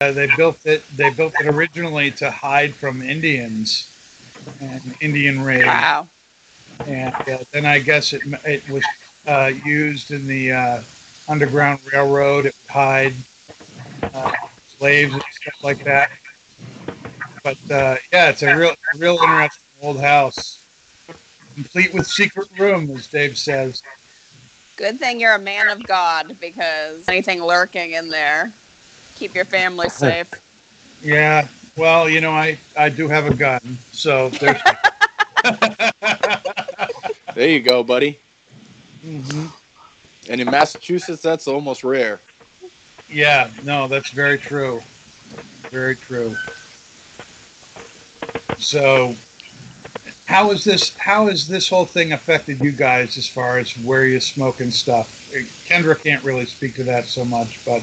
Uh, 0.00 0.12
they 0.12 0.28
built 0.36 0.64
it. 0.66 0.84
They 0.96 1.10
built 1.10 1.34
it 1.40 1.46
originally 1.46 2.10
to 2.12 2.30
hide 2.30 2.74
from 2.74 3.02
Indians 3.02 3.90
and 4.60 4.96
Indian 5.00 5.40
raids. 5.42 5.66
Wow. 5.66 6.08
and 6.86 7.14
uh, 7.28 7.44
then 7.52 7.66
I 7.66 7.78
guess 7.80 8.12
it 8.12 8.22
it 8.44 8.68
was 8.68 8.84
uh, 9.26 9.52
used 9.64 10.10
in 10.10 10.26
the 10.26 10.52
uh, 10.52 10.82
Underground 11.28 11.80
Railroad. 11.92 12.46
It 12.46 12.56
would 12.56 12.70
hide 12.72 13.14
uh, 14.14 14.32
slaves 14.78 15.14
and 15.14 15.22
stuff 15.30 15.62
like 15.62 15.82
that. 15.84 16.10
But 17.42 17.58
uh, 17.70 17.96
yeah, 18.12 18.30
it's 18.30 18.42
a 18.42 18.50
real, 18.50 18.74
real 18.96 19.18
interesting 19.22 19.62
old 19.82 20.00
house, 20.00 20.64
complete 21.54 21.92
with 21.94 22.06
secret 22.06 22.48
room, 22.58 22.90
as 22.90 23.06
Dave 23.08 23.38
says. 23.38 23.82
Good 24.78 25.00
thing 25.00 25.20
you're 25.20 25.34
a 25.34 25.40
man 25.40 25.68
of 25.70 25.84
God 25.86 26.38
because 26.40 27.08
anything 27.08 27.42
lurking 27.42 27.90
in 27.90 28.10
there, 28.10 28.52
keep 29.16 29.34
your 29.34 29.44
family 29.44 29.88
safe. 29.90 30.32
Yeah, 31.02 31.48
well, 31.76 32.08
you 32.08 32.20
know, 32.20 32.30
I 32.30 32.56
I 32.78 32.88
do 32.88 33.08
have 33.08 33.26
a 33.26 33.34
gun, 33.34 33.60
so 33.92 34.28
there's. 34.30 34.60
There 37.34 37.48
you 37.48 37.60
go, 37.60 37.84
buddy. 37.84 38.18
Mhm. 39.04 39.52
And 40.28 40.40
in 40.40 40.50
Massachusetts, 40.50 41.22
that's 41.22 41.46
almost 41.46 41.84
rare. 41.84 42.18
Yeah, 43.08 43.50
no, 43.64 43.86
that's 43.86 44.10
very 44.10 44.38
true. 44.38 44.80
Very 45.70 45.94
true. 45.94 46.34
So, 48.58 49.14
how 50.28 50.50
is 50.50 50.62
this? 50.62 50.94
How 50.96 51.28
has 51.28 51.48
this 51.48 51.70
whole 51.70 51.86
thing 51.86 52.12
affected 52.12 52.60
you 52.60 52.70
guys 52.70 53.16
as 53.16 53.26
far 53.26 53.58
as 53.58 53.72
where 53.78 54.04
you 54.06 54.20
smoke 54.20 54.60
and 54.60 54.70
stuff? 54.70 55.08
Kendra 55.66 55.98
can't 55.98 56.22
really 56.22 56.44
speak 56.44 56.74
to 56.74 56.84
that 56.84 57.06
so 57.06 57.24
much, 57.24 57.64
but 57.64 57.82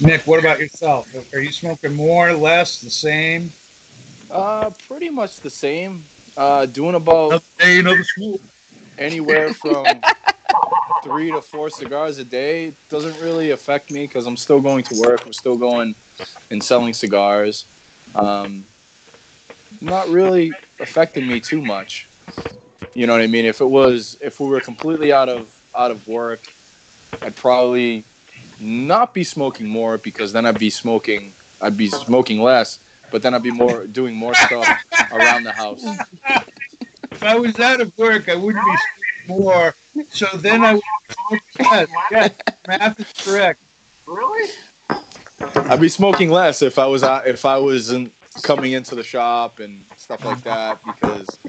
Nick, 0.00 0.26
what 0.26 0.40
about 0.40 0.58
yourself? 0.58 1.14
Are 1.32 1.40
you 1.40 1.52
smoking 1.52 1.94
more, 1.94 2.32
less, 2.32 2.80
the 2.80 2.90
same? 2.90 3.50
Uh, 4.28 4.70
pretty 4.70 5.10
much 5.10 5.40
the 5.42 5.50
same. 5.50 6.02
Uh, 6.36 6.66
doing 6.66 6.96
about 6.96 7.44
Hey, 7.56 7.76
you 7.76 7.82
know 7.84 7.94
the 7.94 8.02
smoke. 8.02 8.40
anywhere 8.98 9.50
from 9.52 9.86
three 11.04 11.30
to 11.30 11.40
four 11.40 11.70
cigars 11.70 12.18
a 12.18 12.24
day 12.24 12.72
doesn't 12.88 13.20
really 13.20 13.50
affect 13.52 13.92
me 13.92 14.08
because 14.08 14.26
I'm 14.26 14.36
still 14.36 14.60
going 14.60 14.82
to 14.84 15.00
work. 15.00 15.24
I'm 15.24 15.32
still 15.32 15.56
going 15.56 15.94
and 16.50 16.62
selling 16.64 16.94
cigars. 16.94 17.64
Um, 18.16 18.64
not 19.80 20.08
really 20.08 20.52
affecting 20.78 21.26
me 21.26 21.40
too 21.40 21.62
much. 21.62 22.06
You 22.94 23.06
know 23.06 23.12
what 23.12 23.22
I 23.22 23.26
mean? 23.26 23.44
If 23.44 23.60
it 23.60 23.66
was, 23.66 24.16
if 24.20 24.40
we 24.40 24.48
were 24.48 24.60
completely 24.60 25.12
out 25.12 25.28
of 25.28 25.56
out 25.76 25.90
of 25.90 26.06
work, 26.08 26.40
I'd 27.22 27.36
probably 27.36 28.04
not 28.58 29.14
be 29.14 29.24
smoking 29.24 29.68
more 29.68 29.98
because 29.98 30.32
then 30.32 30.46
I'd 30.46 30.58
be 30.58 30.70
smoking. 30.70 31.32
I'd 31.60 31.76
be 31.76 31.88
smoking 31.88 32.40
less, 32.40 32.82
but 33.10 33.22
then 33.22 33.34
I'd 33.34 33.42
be 33.42 33.50
more 33.50 33.86
doing 33.86 34.14
more 34.14 34.34
stuff 34.34 34.66
around 35.12 35.44
the 35.44 35.52
house. 35.52 35.84
If 37.10 37.22
I 37.22 37.36
was 37.38 37.58
out 37.60 37.80
of 37.80 37.96
work, 37.98 38.28
I 38.28 38.34
wouldn't 38.34 38.64
be 38.64 38.76
smoking 38.76 39.42
more. 39.44 39.74
So 40.10 40.26
then 40.36 40.64
I 40.64 40.74
would 40.74 40.82
be 41.30 41.38
smoking 41.50 41.70
less. 41.70 41.88
Yes, 42.10 42.38
math 42.66 43.00
is 43.00 43.12
correct. 43.24 43.60
Really? 44.06 44.50
I'd 45.40 45.80
be 45.80 45.88
smoking 45.88 46.30
less 46.30 46.62
if 46.62 46.78
I 46.78 46.86
was 46.86 47.02
out, 47.02 47.26
if 47.26 47.44
I 47.44 47.58
wasn't 47.58 48.12
coming 48.40 48.72
into 48.72 48.94
the 48.96 49.04
shop 49.04 49.60
and 49.60 49.86
stuff 49.96 50.24
like 50.24 50.42
that 50.44 50.84
because 50.84 51.40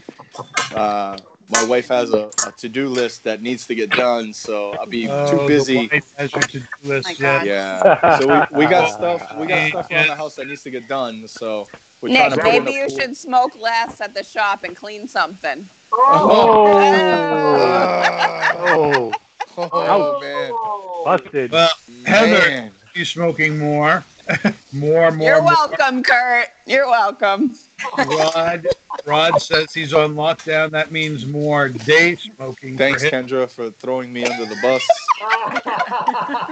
uh, 0.72 1.22
my 1.50 1.64
wife 1.64 1.90
has 1.90 2.14
a, 2.14 2.34
a 2.44 2.52
to-do 2.54 2.90
list 2.90 3.24
that 3.26 3.42
needs 3.42 3.68
to 3.68 3.76
get 3.76 3.96
done, 3.96 4.34
so 4.34 4.76
I'll 4.76 4.88
be 4.88 5.10
Oh, 5.10 5.26
too 5.26 5.40
the 5.50 5.66
busy. 5.66 5.90
wife 5.92 6.14
has 6.18 6.36
your 6.36 6.46
to-do 6.46 6.68
list, 6.82 7.20
My 7.20 7.42
yeah. 7.42 7.44
Yeah, 7.44 7.88
so 8.08 8.28
we, 8.28 8.44
we 8.52 8.68
got 8.68 8.88
stuff 8.90 9.32
we 9.34 9.48
got 9.48 9.64
stuff 9.64 9.92
around 9.92 10.08
the 10.08 10.16
house 10.16 10.36
that 10.36 10.48
needs 10.48 10.64
to 10.64 10.72
get 10.72 10.88
done. 10.88 11.28
So 11.28 11.70
we're 12.02 12.10
Nick, 12.10 12.12
trying 12.12 12.32
to 12.32 12.38
put 12.40 12.56
maybe 12.60 12.74
you 12.74 12.90
pool. 12.90 12.90
should 12.90 13.18
smoke 13.18 13.56
less 13.56 14.02
at 14.02 14.14
the 14.14 14.24
shop 14.24 14.64
and 14.64 14.76
clean 14.76 15.08
something. 15.08 15.70
Oh, 15.94 16.52
Oh, 18.52 19.20
oh, 19.58 19.74
oh 19.88 20.14
man, 20.16 20.60
busted. 21.04 21.52
Well, 21.52 21.70
Heather, 22.06 22.52
Man. 22.52 22.74
you 22.94 23.06
smoking 23.06 23.60
more, 23.60 24.06
more, 24.74 25.12
more. 25.12 25.28
You're 25.28 25.42
more. 25.42 25.52
welcome, 25.52 26.04
Kurt. 26.04 26.48
You're 26.66 26.88
welcome. 26.88 27.56
Rod, 27.98 28.68
Rod 29.06 29.42
says 29.42 29.74
he's 29.74 29.94
on 29.94 30.16
lockdown. 30.16 30.72
That 30.72 30.92
means 30.92 31.26
more 31.26 31.70
day 31.70 32.16
smoking. 32.16 32.78
Thanks, 32.78 33.04
him. 33.04 33.28
Kendra, 33.28 33.50
for 33.50 33.72
throwing 33.72 34.14
me 34.14 34.24
under 34.26 34.46
the 34.46 34.60
bus. 34.62 34.88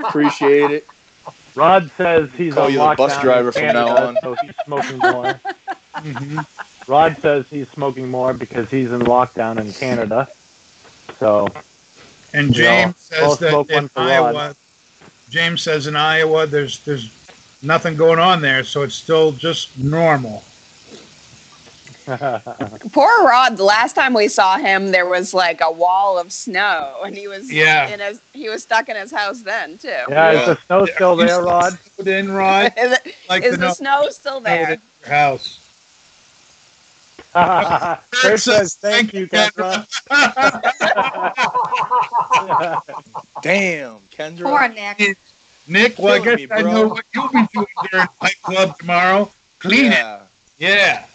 Appreciate 0.08 0.72
it. 0.72 0.88
Rod 1.56 1.92
says 1.98 2.30
he's 2.36 2.54
Call 2.54 2.66
on 2.66 2.72
you 2.74 2.80
the 2.80 2.96
bus 2.96 3.22
driver 3.22 3.52
from 3.52 3.68
now 3.68 3.88
Canada, 3.88 4.08
on. 4.08 4.18
so 4.22 4.36
he's 4.42 4.56
smoking 4.66 4.98
more. 4.98 5.42
Mhm. 5.98 6.46
Rod 6.88 7.18
says 7.22 7.46
he's 7.50 7.70
smoking 7.72 8.10
more 8.10 8.34
because 8.34 8.70
he's 8.72 8.92
in 8.92 9.02
lockdown 9.02 9.60
in 9.60 9.74
Canada. 9.74 10.28
So 11.20 11.48
And 12.34 12.56
We 12.56 12.68
all- 12.68 12.86
James 12.86 13.00
says 13.00 13.40
that 13.40 13.52
in 13.70 13.90
for 13.90 14.02
Rod. 14.02 14.36
Iowa, 14.36 14.56
James 15.30 15.62
says 15.64 15.88
in 15.88 15.96
Iowa, 15.96 16.48
there's 16.48 16.84
there's 16.86 17.19
nothing 17.62 17.96
going 17.96 18.20
on 18.20 18.42
there, 18.42 18.64
so 18.64 18.84
it's 18.84 18.96
still 18.96 19.32
just 19.32 19.78
normal. 19.78 20.44
Poor 22.92 23.24
Rod. 23.24 23.58
The 23.58 23.64
last 23.64 23.94
time 23.94 24.14
we 24.16 24.28
saw 24.28 24.58
him, 24.58 24.92
there 24.92 25.06
was 25.08 25.34
like 25.34 25.62
a 25.62 25.72
wall 25.72 26.18
of 26.18 26.32
snow, 26.32 27.02
and 27.06 27.16
he 27.16 27.28
was 27.28 27.52
Yeah. 27.52 27.88
in 27.88 28.00
his 28.00 28.22
he 28.34 28.50
was 28.50 28.64
stuck 28.64 28.90
in 28.90 28.96
his 28.96 29.12
house 29.12 29.42
then 29.44 29.78
too. 29.78 30.06
yeah, 30.08 30.32
is 30.32 30.46
the 30.46 30.58
snow 30.66 30.86
still 30.88 31.20
Are 31.20 31.26
you 31.26 31.28
there, 31.28 31.42
Rod? 31.44 31.80
in, 32.06 32.32
Rod? 32.32 32.74
Is, 32.78 32.92
it, 32.94 33.16
Like 33.30 33.44
is 33.44 33.52
to 33.52 33.58
the 33.58 33.66
know 33.66 33.74
snow 33.74 34.10
still 34.10 34.40
there? 34.42 34.74
in 34.74 34.82
your 35.02 35.10
house. 35.14 35.60
Kurt 37.34 38.40
says 38.40 38.76
thank 38.76 39.14
you, 39.14 39.28
Kendra. 39.28 39.86
Damn, 43.42 44.00
Kendra. 44.10 44.44
Poor 44.44 44.68
Nick. 44.70 45.18
Nick, 45.70 46.00
well, 46.00 46.22
I 46.22 46.26
guess 46.26 46.38
me, 46.38 46.48
I 46.52 46.62
know 46.62 46.88
what 46.88 47.06
you'll 47.14 47.28
be 47.30 47.46
doing 47.54 47.68
during 47.92 48.08
Pipe 48.20 48.42
Club 48.42 48.78
tomorrow. 48.80 49.32
Clean 49.60 49.86
it. 49.92 49.92
yeah, 49.92 50.26
Yeah. 50.58 51.06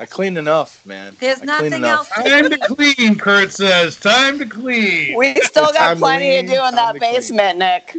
I 0.00 0.06
cleaned 0.06 0.38
enough, 0.38 0.84
man. 0.86 1.16
There's 1.18 1.40
I 1.42 1.46
cleaned 1.46 1.46
nothing 1.46 1.72
enough. 1.84 2.10
else. 2.16 2.28
Time 2.28 2.50
to 2.50 2.58
clean, 2.58 3.18
Kurt 3.18 3.52
says. 3.52 3.98
Time 3.98 4.38
to 4.38 4.46
clean. 4.46 5.16
We 5.16 5.34
still 5.42 5.66
got 5.66 5.78
Time 5.78 5.96
to 5.96 6.00
plenty 6.00 6.30
lean, 6.30 6.46
to 6.46 6.52
do 6.52 6.64
in 6.66 6.74
that 6.74 6.92
to 6.92 6.98
clean. 6.98 7.12
basement, 7.14 7.58
Nick. 7.58 7.96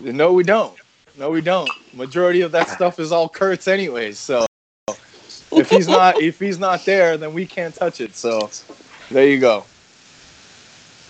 No, 0.00 0.32
we 0.32 0.42
don't. 0.42 0.76
No, 1.16 1.30
we 1.30 1.40
don't. 1.40 1.70
Majority 1.92 2.40
of 2.42 2.52
that 2.52 2.68
stuff 2.68 2.98
is 2.98 3.12
all 3.12 3.28
Kurt's 3.28 3.68
anyways. 3.68 4.18
So 4.18 4.44
if 5.52 5.70
he's 5.70 5.86
not 5.88 6.18
if 6.20 6.38
he's 6.40 6.58
not 6.58 6.84
there, 6.84 7.16
then 7.16 7.32
we 7.32 7.46
can't 7.46 7.74
touch 7.74 8.00
it. 8.00 8.16
So 8.16 8.50
there 9.10 9.26
you 9.26 9.38
go. 9.38 9.64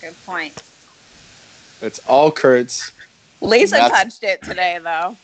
Good 0.03 0.15
point. 0.27 0.63
It's 1.81 1.99
all 2.07 2.31
Kurt's. 2.31 2.93
Lisa 3.45 3.77
That's- 3.77 4.03
touched 4.03 4.25
it 4.25 4.43
today, 4.43 4.79
though. 4.83 5.17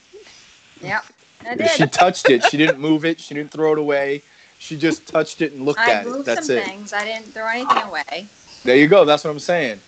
Yep. 0.82 1.04
I 1.46 1.66
She 1.68 1.86
touched 1.86 2.28
it. 2.30 2.44
She 2.44 2.56
didn't 2.56 2.78
move 2.88 3.04
it. 3.04 3.18
She 3.20 3.34
didn't 3.34 3.50
throw 3.50 3.72
it 3.72 3.78
away. 3.78 4.22
She 4.58 4.76
just 4.76 5.06
touched 5.08 5.40
it 5.40 5.52
and 5.52 5.64
looked 5.64 5.80
I 5.80 5.90
at 5.90 6.06
it. 6.06 6.10
moved 6.10 6.26
That's 6.26 6.46
some 6.46 6.58
it. 6.58 6.64
things. 6.64 6.92
I 6.92 7.04
didn't 7.04 7.26
throw 7.26 7.46
anything 7.46 7.82
away. 7.82 8.26
There 8.64 8.76
you 8.76 8.88
go. 8.88 9.04
That's 9.06 9.24
what 9.24 9.30
I'm 9.30 9.38
saying. 9.38 9.80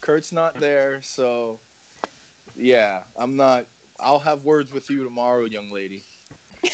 Kurt's 0.00 0.32
not 0.32 0.54
there, 0.54 1.00
so 1.02 1.60
yeah, 2.56 3.04
I'm 3.16 3.36
not. 3.36 3.66
I'll 4.00 4.18
have 4.18 4.44
words 4.44 4.72
with 4.72 4.90
you 4.90 5.04
tomorrow, 5.04 5.44
young 5.44 5.70
lady. 5.70 6.02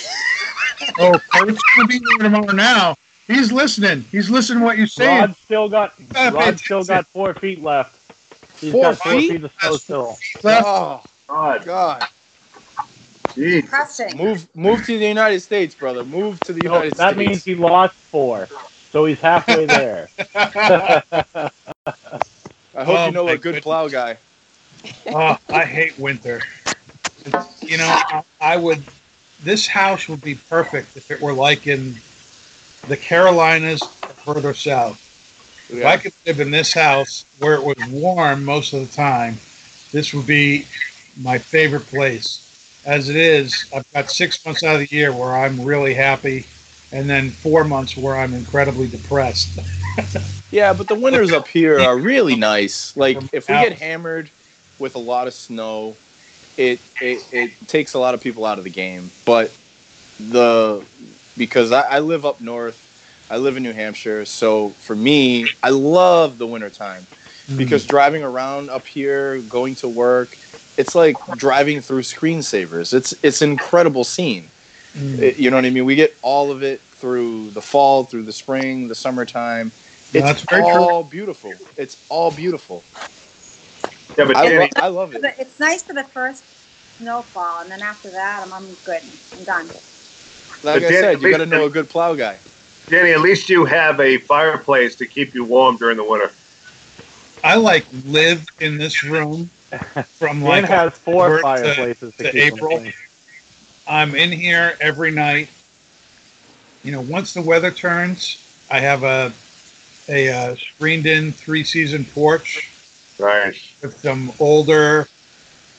Oh, 0.98 1.18
Kurt's 1.32 1.58
gonna 1.76 1.88
be 1.88 1.98
there 1.98 2.28
tomorrow 2.28 2.52
now. 2.52 2.96
He's 3.26 3.52
listening. 3.52 4.04
He's 4.10 4.28
listening 4.28 4.58
to 4.58 4.64
what 4.64 4.76
you're 4.76 4.86
saying. 4.86 5.20
Rod 5.20 5.36
still 5.36 5.68
got 5.68 5.94
gotta 6.10 6.36
Rod 6.36 6.58
still 6.58 6.84
got 6.84 7.06
four 7.06 7.32
feet 7.34 7.62
left. 7.62 8.01
He's 8.62 8.76
Four 8.76 8.80
got 8.80 8.98
four 8.98 9.22
feet? 9.22 9.22
feet 9.22 9.44
of 9.44 9.52
snow 9.60 9.78
still. 9.78 10.20
Oh 10.44 11.02
God, 11.28 11.64
God! 11.64 12.08
jeez. 13.36 13.68
Pressing. 13.68 14.16
Move, 14.16 14.48
move 14.56 14.84
to 14.86 14.98
the 14.98 15.06
United 15.08 15.40
States, 15.40 15.74
brother. 15.74 16.04
Move 16.04 16.42
to 16.44 16.52
the 16.54 16.62
So 16.62 16.62
United 16.62 16.96
that 16.96 16.96
States. 16.96 16.96
That 16.96 17.16
means 17.16 17.44
he 17.44 17.54
lost 17.56 17.94
four. 17.94 18.48
So 18.92 19.06
he's 19.06 19.20
halfway 19.20 19.66
there. 19.66 20.10
I 22.74 22.84
hope 22.84 23.04
Oh, 23.04 23.06
you 23.06 23.12
know 23.12 23.30
a 23.30 23.38
good 23.38 23.60
goodness. 23.60 23.62
plow 23.62 23.88
guy. 23.88 24.18
Oh, 25.12 25.38
I 25.50 25.64
hate 25.64 25.98
winter. 25.98 26.42
You 27.66 27.78
know, 27.78 28.00
I, 28.10 28.24
I 28.40 28.56
would. 28.58 28.82
This 29.42 29.66
house 29.68 30.08
would 30.08 30.22
be 30.22 30.36
perfect 30.36 30.96
if 30.96 31.10
it 31.10 31.20
were 31.20 31.34
like 31.34 31.66
in 31.66 31.96
the 32.88 32.96
Carolinas, 32.96 33.88
further 34.24 34.54
south. 34.54 35.01
If 35.72 35.84
I 35.84 35.96
could 35.96 36.12
live 36.26 36.40
in 36.40 36.50
this 36.50 36.72
house 36.72 37.24
where 37.38 37.54
it 37.54 37.64
was 37.64 37.76
warm 37.90 38.44
most 38.44 38.72
of 38.72 38.80
the 38.80 38.94
time, 38.94 39.38
this 39.90 40.12
would 40.12 40.26
be 40.26 40.66
my 41.20 41.38
favorite 41.38 41.86
place. 41.86 42.82
As 42.84 43.08
it 43.08 43.16
is, 43.16 43.70
I've 43.74 43.90
got 43.92 44.10
six 44.10 44.44
months 44.44 44.62
out 44.62 44.74
of 44.74 44.88
the 44.88 44.94
year 44.94 45.12
where 45.12 45.36
I'm 45.36 45.60
really 45.60 45.94
happy, 45.94 46.46
and 46.90 47.08
then 47.08 47.30
four 47.30 47.64
months 47.64 47.96
where 47.96 48.16
I'm 48.16 48.34
incredibly 48.34 48.88
depressed. 48.88 49.58
Yeah, 50.52 50.74
but 50.74 50.86
the 50.86 50.94
winters 50.94 51.32
up 51.32 51.48
here 51.48 51.80
are 51.80 51.96
really 51.96 52.36
nice. 52.36 52.94
Like 52.94 53.16
if 53.32 53.48
we 53.48 53.54
get 53.54 53.78
hammered 53.78 54.30
with 54.78 54.94
a 54.94 54.98
lot 54.98 55.26
of 55.26 55.32
snow, 55.32 55.96
it 56.58 56.78
it, 57.00 57.26
it 57.32 57.68
takes 57.68 57.94
a 57.94 57.98
lot 57.98 58.12
of 58.12 58.20
people 58.20 58.44
out 58.44 58.58
of 58.58 58.64
the 58.64 58.70
game. 58.70 59.10
But 59.24 59.56
the 60.20 60.84
because 61.38 61.72
I, 61.72 61.82
I 61.82 61.98
live 62.00 62.26
up 62.26 62.42
north, 62.42 62.91
I 63.32 63.38
live 63.38 63.56
in 63.56 63.62
New 63.62 63.72
Hampshire, 63.72 64.26
so 64.26 64.70
for 64.78 64.94
me, 64.94 65.48
I 65.62 65.70
love 65.70 66.36
the 66.36 66.46
wintertime 66.46 67.06
because 67.56 67.86
driving 67.86 68.22
around 68.22 68.68
up 68.68 68.86
here, 68.86 69.38
going 69.40 69.74
to 69.76 69.88
work, 69.88 70.36
it's 70.76 70.94
like 70.94 71.16
driving 71.34 71.80
through 71.80 72.02
screensavers. 72.02 72.92
It's 72.92 73.14
it's 73.22 73.40
an 73.40 73.50
incredible 73.50 74.04
scene. 74.04 74.50
Mm. 74.94 75.18
It- 75.22 75.38
you 75.38 75.48
know 75.50 75.56
what 75.56 75.64
I 75.64 75.70
mean? 75.70 75.86
We 75.86 75.94
get 75.94 76.14
all 76.20 76.50
of 76.50 76.62
it 76.62 76.82
through 76.94 77.52
the 77.52 77.62
fall, 77.62 78.04
through 78.04 78.24
the 78.24 78.32
spring, 78.32 78.88
the 78.88 78.94
summertime. 78.94 79.72
It's 80.12 80.26
that's 80.26 80.42
very 80.42 80.60
true. 80.60 80.70
all 80.70 81.02
beautiful. 81.02 81.58
It's 81.78 81.96
all 82.10 82.30
beautiful. 82.30 82.84
Yeah, 84.18 84.26
but 84.26 84.36
I, 84.36 84.58
lo- 84.58 84.68
I 84.76 84.88
love 84.88 85.14
it. 85.14 85.24
It's 85.38 85.58
nice 85.58 85.82
for 85.82 85.94
the 85.94 86.04
first 86.04 86.44
snowfall, 86.98 87.60
and 87.60 87.70
then 87.70 87.80
after 87.80 88.10
that, 88.10 88.42
I'm, 88.42 88.52
I'm 88.52 88.74
good. 88.84 89.00
I'm 89.32 89.44
done. 89.44 89.68
Like 89.68 89.80
But 90.62 90.74
I 90.74 90.78
Dan- 90.80 90.92
said, 90.92 91.22
you 91.22 91.30
got 91.30 91.38
to 91.38 91.46
know 91.46 91.64
a 91.64 91.70
good 91.70 91.88
plow 91.88 92.14
guy. 92.14 92.40
Danny, 92.88 93.12
at 93.12 93.20
least 93.20 93.48
you 93.48 93.64
have 93.64 94.00
a 94.00 94.18
fireplace 94.18 94.96
to 94.96 95.06
keep 95.06 95.34
you 95.34 95.44
warm 95.44 95.76
during 95.76 95.96
the 95.96 96.04
winter. 96.04 96.30
I 97.44 97.56
like 97.56 97.86
live 98.04 98.46
in 98.60 98.78
this 98.78 99.02
room 99.02 99.50
from 100.06 100.40
Dan 100.40 100.48
like 100.48 100.64
has 100.66 100.92
four 100.92 101.36
October 101.36 101.36
to- 101.36 101.42
fireplaces 101.42 102.16
to, 102.16 102.24
to 102.24 102.30
keep 102.32 102.54
April. 102.54 102.84
I'm 103.86 104.14
in 104.14 104.30
here 104.30 104.76
every 104.80 105.10
night. 105.10 105.48
You 106.84 106.92
know, 106.92 107.00
once 107.00 107.34
the 107.34 107.42
weather 107.42 107.70
turns, 107.70 108.38
I 108.70 108.80
have 108.80 109.02
a 109.02 109.32
a 110.08 110.28
uh, 110.28 110.56
screened 110.56 111.06
in 111.06 111.32
three 111.32 111.62
season 111.64 112.04
porch 112.04 112.68
Nice. 113.20 113.72
with 113.82 113.98
some 114.00 114.32
older 114.40 115.08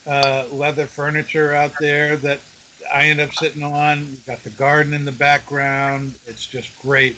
uh, 0.06 0.48
leather 0.50 0.86
furniture 0.86 1.52
out 1.52 1.72
there 1.78 2.16
that 2.18 2.40
I 2.92 3.06
end 3.06 3.20
up 3.20 3.32
sitting 3.34 3.62
on. 3.62 4.00
We've 4.06 4.26
got 4.26 4.42
the 4.42 4.50
garden 4.50 4.92
in 4.94 5.04
the 5.04 5.12
background. 5.12 6.18
It's 6.26 6.46
just 6.46 6.80
great. 6.80 7.16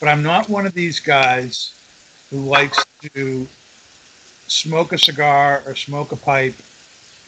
But 0.00 0.08
I'm 0.08 0.22
not 0.22 0.48
one 0.48 0.66
of 0.66 0.74
these 0.74 1.00
guys 1.00 1.74
who 2.30 2.38
likes 2.40 2.84
to 3.14 3.46
smoke 4.46 4.92
a 4.92 4.98
cigar 4.98 5.62
or 5.66 5.74
smoke 5.74 6.12
a 6.12 6.16
pipe 6.16 6.54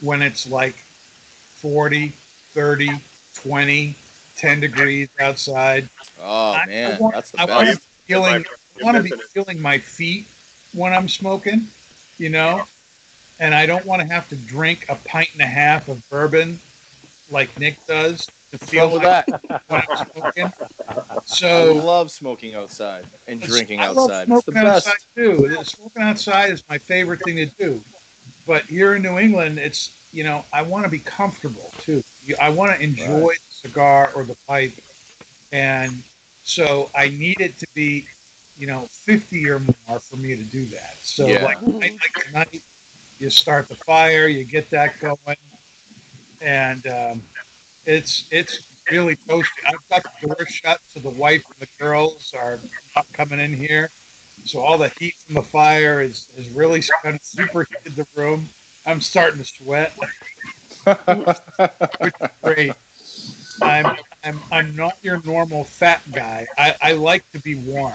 when 0.01 0.23
it's 0.23 0.49
like 0.49 0.75
40, 0.75 2.09
30, 2.09 2.91
20, 3.35 3.95
10 4.37 4.61
degrees 4.61 5.09
outside. 5.21 5.89
Oh 6.19 6.53
I- 6.53 6.63
I 6.63 6.67
man, 6.67 6.99
want- 7.01 7.15
that's 7.15 7.31
the 7.31 7.41
I 7.41 7.45
want 7.47 7.67
best. 7.67 7.81
to 7.83 7.87
be 7.87 7.93
feeling, 8.07 8.45
I 8.81 8.85
want 8.85 8.97
to 8.97 9.03
be 9.03 9.11
feeling 9.11 9.61
my 9.61 9.79
feet 9.79 10.27
when 10.73 10.93
I'm 10.93 11.09
smoking, 11.09 11.69
you 12.19 12.31
know, 12.31 12.67
and 13.39 13.55
I 13.55 13.67
don't 13.67 13.85
want 13.85 14.01
to 14.03 14.09
have 14.09 14.29
to 14.31 14.37
drink 14.37 14.87
a 14.89 14.95
pint 14.97 15.33
and 15.33 15.43
a 15.43 15.47
half 15.47 15.89
of 15.89 16.09
bourbon 16.09 16.61
like 17.31 17.57
Nick 17.59 17.85
does 17.87 18.31
to 18.53 18.59
feel 18.59 18.89
like 18.89 19.03
that. 19.03 19.29
when 19.69 19.81
I'm 19.81 19.95
smoking. 19.95 20.53
I 20.89 21.19
So 21.25 21.73
love 21.73 22.11
smoking 22.11 22.55
outside 22.55 23.07
and 23.27 23.41
drinking 23.41 23.83
I 23.83 23.89
love 23.89 24.11
outside. 24.11 24.29
It's 24.31 24.43
the 24.45 24.53
smoking 24.53 24.63
best. 24.63 24.87
outside 24.87 24.99
too. 25.15 25.65
Smoking 25.65 26.03
outside 26.03 26.51
is 26.51 26.63
my 26.69 26.79
favorite 26.79 27.23
thing 27.23 27.37
to 27.37 27.47
do. 27.47 27.83
But 28.47 28.65
here 28.65 28.95
in 28.95 29.03
New 29.03 29.19
England, 29.19 29.59
it's 29.59 29.97
you 30.13 30.25
know 30.25 30.45
I 30.53 30.63
want 30.63 30.85
to 30.85 30.91
be 30.91 30.99
comfortable 30.99 31.71
too. 31.79 32.03
I 32.41 32.51
want 32.51 32.73
to 32.77 32.83
enjoy 32.83 33.31
Right. 33.31 33.39
the 33.49 33.55
cigar 33.55 34.13
or 34.15 34.25
the 34.25 34.37
pipe, 34.47 34.73
and 35.53 36.03
so 36.43 36.91
I 36.95 37.09
need 37.09 37.41
it 37.41 37.59
to 37.59 37.67
be 37.75 38.07
you 38.59 38.67
know 38.67 38.87
50 38.87 39.49
or 39.49 39.61
more 39.61 40.01
for 40.01 40.17
me 40.17 40.37
to 40.37 40.45
do 40.45 40.67
that. 40.67 40.97
So 40.97 41.27
Yeah. 41.27 41.43
like, 41.43 41.59
night 41.81 41.93
like 42.03 42.15
tonight, 42.25 42.63
you 43.19 43.31
start 43.31 43.69
the 43.69 43.77
fire, 43.77 44.27
you 44.29 44.45
get 44.45 44.71
that 44.71 44.99
going, 45.01 45.37
and 46.41 46.87
um, 46.87 47.23
it's 47.87 48.31
it's 48.33 48.61
really 48.91 49.17
toasty. 49.17 49.65
I've 49.67 49.89
got 49.89 50.03
the 50.21 50.27
door 50.27 50.47
shut, 50.47 50.81
so 50.83 51.01
the 51.01 51.11
wife 51.11 51.47
and 51.49 51.57
the 51.59 51.69
girls 51.79 52.35
are 52.35 52.59
not 52.97 53.11
coming 53.13 53.41
in 53.41 53.53
here. 53.55 53.91
So 54.45 54.61
all 54.61 54.79
the 54.79 54.89
heat 54.89 55.15
from 55.15 55.35
the 55.35 55.43
fire 55.43 56.01
is 56.01 56.29
is 56.37 56.51
really 56.51 56.83
superheated 56.83 57.95
the 57.95 58.07
room. 58.17 58.49
I'm 58.87 59.01
starting 59.01 59.39
to 59.39 59.45
sweat. 59.45 59.93
Great. 62.43 62.75
I'm 63.63 63.99
I'm 64.25 64.41
I'm 64.51 64.77
not 64.77 64.99
your 65.03 65.23
normal 65.23 65.65
fat 65.65 66.03
guy. 66.13 66.49
I, 66.57 66.77
I 66.81 66.93
like 66.93 67.31
to 67.33 67.39
be 67.41 67.55
warm. 67.57 67.95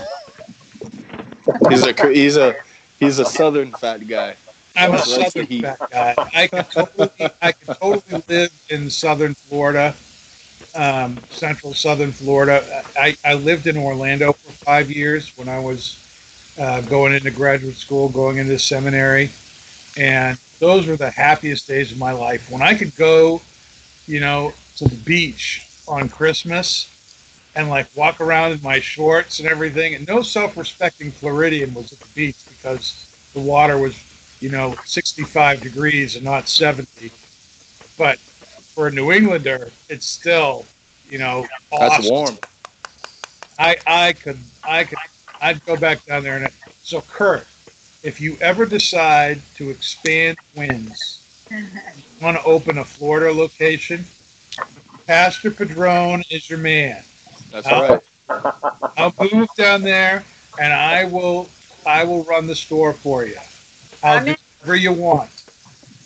he's 1.70 1.86
a 1.86 1.94
he's 2.12 2.38
a 2.38 2.56
he's 3.00 3.20
a 3.20 3.26
southern 3.26 3.72
fat 3.74 4.08
guy. 4.08 4.36
I'm 4.76 4.94
a 4.94 5.00
southern 5.00 5.46
heat. 5.46 5.62
fat 5.62 5.80
guy. 5.90 6.16
I 6.34 6.48
could 6.48 6.70
totally 6.70 7.10
I 7.42 7.52
could 7.52 7.70
totally 7.70 8.24
live 8.28 8.52
in 8.70 8.90
southern 8.90 9.34
Florida, 9.36 9.96
um, 10.76 11.18
central 11.30 11.74
southern 11.74 12.12
Florida. 12.12 12.84
I, 12.98 13.16
I 13.24 13.36
lived 13.36 13.68
in 13.68 13.78
Orlando 13.78 14.34
for 14.34 14.52
five 14.52 14.92
years 14.92 15.36
when 15.38 15.50
I 15.50 15.60
was 15.60 16.00
uh, 16.60 16.82
going 16.82 17.14
into 17.14 17.32
graduate 17.32 17.76
school, 17.76 18.10
going 18.10 18.38
into 18.38 18.58
seminary, 18.60 19.30
and 19.98 20.38
those 20.60 20.88
were 20.88 20.98
the 20.98 21.12
happiest 21.12 21.68
days 21.68 21.92
of 21.92 21.98
my 21.98 22.12
life. 22.12 22.50
When 22.52 22.62
I 22.62 22.76
could 22.76 22.96
go, 22.96 23.42
you 24.08 24.20
know, 24.20 24.54
to 24.78 24.86
the 24.88 24.96
beach 25.04 25.68
on 25.88 26.10
Christmas 26.10 26.92
and 27.56 27.70
like 27.70 27.88
walk 27.96 28.20
around 28.22 28.52
in 28.52 28.62
my 28.62 28.80
shorts 28.80 29.40
and 29.40 29.48
everything, 29.48 29.96
and 29.96 30.08
no 30.08 30.22
self-respecting 30.22 31.12
Floridian 31.12 31.74
was 31.74 31.94
at 31.94 32.00
the 32.00 32.10
beach 32.14 32.38
because 32.50 33.12
the 33.34 33.42
water 33.42 33.78
was 33.78 33.98
you 34.46 34.52
know, 34.54 34.80
65 34.86 35.64
degrees 35.64 36.16
and 36.18 36.26
not 36.26 36.48
70. 36.50 37.12
But 37.98 38.20
for 38.76 38.88
a 38.88 38.92
New 38.92 39.12
Englander, 39.12 39.74
it's 39.90 40.06
still, 40.06 40.66
you 41.10 41.20
know, 41.20 41.50
That's 41.80 42.00
warm. 42.00 42.40
I, 43.60 43.78
I 43.88 44.14
could, 44.14 44.40
I 44.66 44.86
could, 44.86 45.00
I'd 45.42 45.66
go 45.66 45.78
back 45.78 46.06
down 46.06 46.24
there. 46.24 46.38
And 46.38 46.54
so, 46.84 47.02
Kurt, 47.02 47.48
if 48.04 48.22
you 48.22 48.38
ever 48.42 48.66
decide 48.66 49.42
to 49.56 49.70
expand 49.72 50.38
Twins, 50.54 51.24
want 52.22 52.38
to 52.38 52.44
open 52.44 52.78
a 52.80 52.86
Florida 52.86 53.34
location, 53.34 54.06
Pastor 55.08 55.52
Padron 55.52 56.24
is 56.30 56.50
your 56.50 56.60
man. 56.60 57.06
That's 57.52 57.72
Uh, 57.72 57.82
right. 57.82 58.02
I'll 58.98 59.14
move 59.34 59.54
down 59.56 59.84
there 59.84 60.26
and 60.58 60.74
I 60.74 61.06
will, 61.06 61.50
I 61.86 62.04
will 62.06 62.24
run 62.24 62.48
the 62.48 62.56
store 62.56 62.94
for 62.94 63.26
you. 63.26 63.40
I'll 64.04 64.20
I'm 64.20 64.26
do 64.26 64.34
in. 64.34 64.35
Whatever 64.66 64.76
you 64.76 64.94
want, 64.94 65.30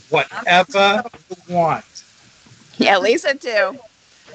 whatever 0.10 1.10
you 1.30 1.56
want. 1.56 1.86
Yeah, 2.78 2.98
Lisa 2.98 3.36
too. 3.36 3.80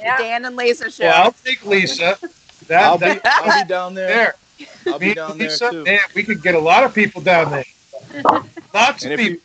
Yeah. 0.02 0.18
Dan 0.18 0.44
and 0.44 0.56
Lisa 0.56 0.90
show. 0.90 1.04
Well, 1.04 1.24
I'll 1.24 1.32
take 1.44 1.64
Lisa. 1.64 2.18
That, 2.68 2.82
I'll 2.86 2.98
be 2.98 3.04
that 3.22 3.42
I'll 3.44 3.52
be 3.52 3.68
down 3.68 3.94
there. 3.94 4.08
there. 4.08 4.34
I'll 4.86 4.98
Me 4.98 5.06
be 5.06 5.10
and 5.10 5.16
down 5.16 5.38
there 5.38 5.58
too. 5.58 5.84
man, 5.84 5.98
we 6.14 6.22
could 6.22 6.42
get 6.42 6.54
a 6.54 6.58
lot 6.58 6.84
of 6.84 6.94
people 6.94 7.20
down 7.20 7.50
there. 7.50 7.64
Lots 8.72 9.04
And 9.04 9.12
of 9.12 9.12
if 9.12 9.20
people. 9.20 9.34
you 9.34 9.40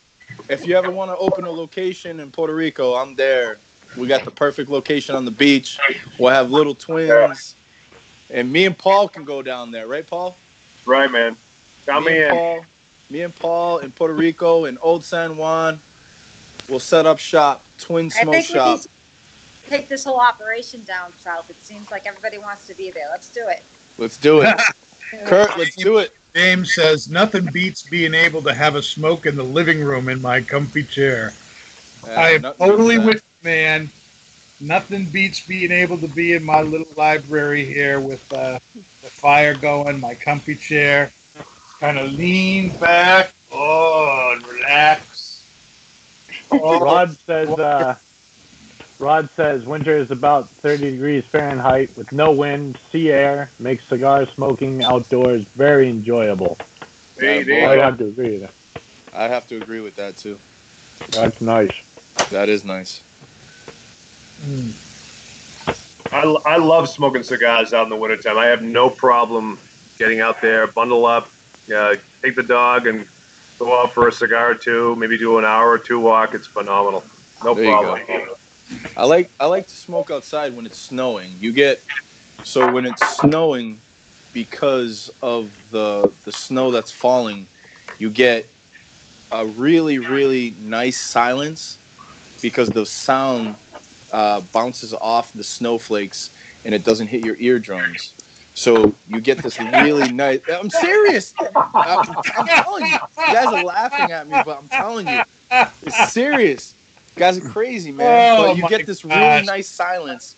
if 0.47 0.65
you 0.65 0.77
ever 0.77 0.89
want 0.91 1.11
to 1.11 1.17
open 1.17 1.45
a 1.45 1.51
location 1.51 2.19
in 2.19 2.31
Puerto 2.31 2.55
Rico, 2.55 2.95
I'm 2.95 3.15
there. 3.15 3.57
We 3.97 4.07
got 4.07 4.23
the 4.23 4.31
perfect 4.31 4.69
location 4.69 5.15
on 5.15 5.25
the 5.25 5.31
beach. 5.31 5.77
We'll 6.17 6.31
have 6.33 6.51
little 6.51 6.75
twins, 6.75 7.55
and 8.29 8.51
me 8.51 8.65
and 8.65 8.77
Paul 8.77 9.09
can 9.09 9.25
go 9.25 9.41
down 9.41 9.71
there, 9.71 9.87
right, 9.87 10.07
Paul? 10.07 10.35
Right, 10.85 11.11
man. 11.11 11.35
Count 11.85 12.05
me 12.05 12.11
me 12.11 12.23
in. 12.23 12.29
Paul, 12.29 12.65
me 13.09 13.21
and 13.21 13.35
Paul 13.35 13.79
in 13.79 13.91
Puerto 13.91 14.13
Rico 14.13 14.65
in 14.65 14.77
Old 14.79 15.03
San 15.03 15.37
Juan. 15.37 15.79
We'll 16.69 16.79
set 16.79 17.05
up 17.05 17.17
shop, 17.19 17.63
twin 17.79 18.09
I 18.11 18.21
smoke 18.21 18.35
think 18.35 18.45
shop. 18.45 18.79
take 19.67 19.87
this 19.87 20.03
whole 20.03 20.19
operation 20.19 20.83
down 20.83 21.13
south. 21.13 21.49
It 21.49 21.55
seems 21.57 21.89
like 21.89 22.05
everybody 22.05 22.37
wants 22.37 22.67
to 22.67 22.75
be 22.75 22.91
there. 22.91 23.09
Let's 23.09 23.33
do 23.33 23.47
it. 23.47 23.63
Let's 23.97 24.17
do 24.17 24.41
it, 24.41 24.61
Kurt. 25.25 25.57
Let's 25.57 25.75
do 25.75 25.97
it. 25.97 26.13
James 26.35 26.73
says 26.75 27.09
nothing 27.09 27.45
beats 27.51 27.89
being 27.89 28.13
able 28.13 28.41
to 28.43 28.53
have 28.53 28.75
a 28.75 28.83
smoke 28.83 29.25
in 29.25 29.35
the 29.35 29.43
living 29.43 29.83
room 29.83 30.09
in 30.09 30.21
my 30.21 30.41
comfy 30.41 30.83
chair. 30.83 31.33
I 32.05 32.31
am 32.33 32.41
nothing 32.43 32.67
totally 32.67 32.97
beats 32.97 33.05
with 33.07 33.15
you, 33.41 33.49
man. 33.49 33.89
Nothing 34.61 35.05
beats 35.05 35.45
being 35.45 35.71
able 35.71 35.97
to 35.97 36.07
be 36.07 36.33
in 36.33 36.43
my 36.43 36.61
little 36.61 36.93
library 36.95 37.65
here 37.65 37.99
with 37.99 38.31
uh, 38.31 38.59
the 39.01 39.09
fire 39.09 39.55
going, 39.55 39.99
my 39.99 40.13
comfy 40.13 40.55
chair, 40.55 41.11
kind 41.79 41.97
of 41.97 42.11
lean 42.13 42.69
back, 42.77 43.33
oh, 43.51 44.33
and 44.35 44.45
relax. 44.45 45.17
Oh, 46.51 46.79
Rod 46.79 47.15
says 47.25 47.49
uh, 47.49 47.95
Rod 48.99 49.29
says 49.35 49.65
winter 49.65 49.97
is 49.97 50.11
about 50.11 50.49
30 50.49 50.91
degrees 50.91 51.23
Fahrenheit 51.23 51.95
with 51.95 52.11
no 52.11 52.31
wind, 52.31 52.77
sea 52.91 53.11
air, 53.11 53.49
makes 53.59 53.83
cigar 53.85 54.25
smoking 54.27 54.83
outdoors 54.83 55.43
very 55.43 55.89
enjoyable. 55.89 56.57
There, 57.15 57.37
Yeah, 57.37 57.43
there 57.43 57.69
I'd 57.69 57.79
have 57.79 57.97
to 57.99 58.05
agree 58.05 58.39
with 58.39 58.41
that. 58.41 58.83
I'd 59.13 59.31
have 59.31 59.47
to 59.47 59.57
agree 59.61 59.79
with 59.79 59.95
that 59.95 60.17
too. 60.17 60.39
That's 61.11 61.39
nice. 61.39 61.71
That 62.29 62.49
is 62.49 62.65
nice. 62.65 63.01
mm. 64.41 64.85
I, 66.11 66.23
I 66.23 66.57
love 66.57 66.89
smoking 66.89 67.23
cigars 67.23 67.73
out 67.73 67.83
in 67.83 67.89
the 67.89 67.95
wintertime. 67.95 68.37
I 68.37 68.47
have 68.47 68.63
no 68.63 68.89
problem 68.89 69.59
getting 69.97 70.19
out 70.19 70.41
there, 70.41 70.67
bundle 70.67 71.05
up, 71.05 71.29
uh, 71.71 71.95
take 72.23 72.35
the 72.35 72.43
dog, 72.43 72.87
and 72.87 73.07
go 73.59 73.81
out 73.81 73.93
for 73.93 74.07
a 74.07 74.11
cigar 74.11 74.51
or 74.51 74.55
two. 74.55 74.95
Maybe 74.95 75.17
do 75.17 75.37
an 75.37 75.45
hour 75.45 75.69
or 75.69 75.79
two 75.79 75.99
walk. 75.99 76.33
It's 76.33 76.47
phenomenal. 76.47 77.03
No 77.43 77.55
There 77.55 77.65
problem. 77.65 78.01
I 78.95 79.05
like 79.05 79.31
I 79.39 79.45
like 79.47 79.67
to 79.67 79.75
smoke 79.75 80.11
outside 80.11 80.55
when 80.55 80.65
it's 80.65 80.77
snowing. 80.79 81.37
You 81.39 81.53
get 81.53 81.83
so 82.43 82.67
when 82.67 82.85
it's 82.85 83.03
snowing 83.05 83.81
because 84.33 85.09
of 85.21 85.69
the 85.69 86.13
the 86.23 86.31
snow 86.31 86.71
that's 86.71 86.91
falling, 86.91 87.47
you 87.97 88.09
get 88.11 88.53
a 89.31 89.45
really 89.47 89.99
really 89.99 90.51
nice 90.59 90.99
silence 90.99 91.79
because 92.41 92.69
the 92.69 92.85
sound 92.85 93.57
uh, 94.11 94.41
bounces 94.41 94.93
off 94.93 95.31
the 95.33 95.43
snowflakes 95.43 96.31
and 96.65 96.73
it 96.73 96.83
doesn't 96.83 97.07
hit 97.07 97.21
your 97.21 97.37
eardrums. 97.39 98.18
So 98.59 98.93
you 99.07 99.21
get 99.21 99.41
this 99.41 99.57
really 99.57 100.09
nice. 100.09 100.41
I'm 100.49 100.69
serious. 100.69 101.33
I'm, 101.85 102.01
I'm 102.35 102.49
telling 102.49 102.87
you. 102.87 102.99
You 103.25 103.31
guys 103.31 103.53
are 103.53 103.57
laughing 103.57 104.11
at 104.11 104.27
me, 104.27 104.39
but 104.39 104.57
I'm 104.57 104.67
telling 104.67 105.07
you, 105.07 105.23
it's 105.81 105.95
serious. 105.95 106.75
You 107.15 107.21
guys 107.21 107.37
are 107.37 107.41
crazy, 107.41 107.93
man. 107.93 108.33
Oh, 108.33 108.35
but 108.35 108.57
you 108.57 108.63
get 108.63 108.85
this 108.85 109.05
really 109.05 109.41
nice 109.43 109.69
silence 109.71 110.35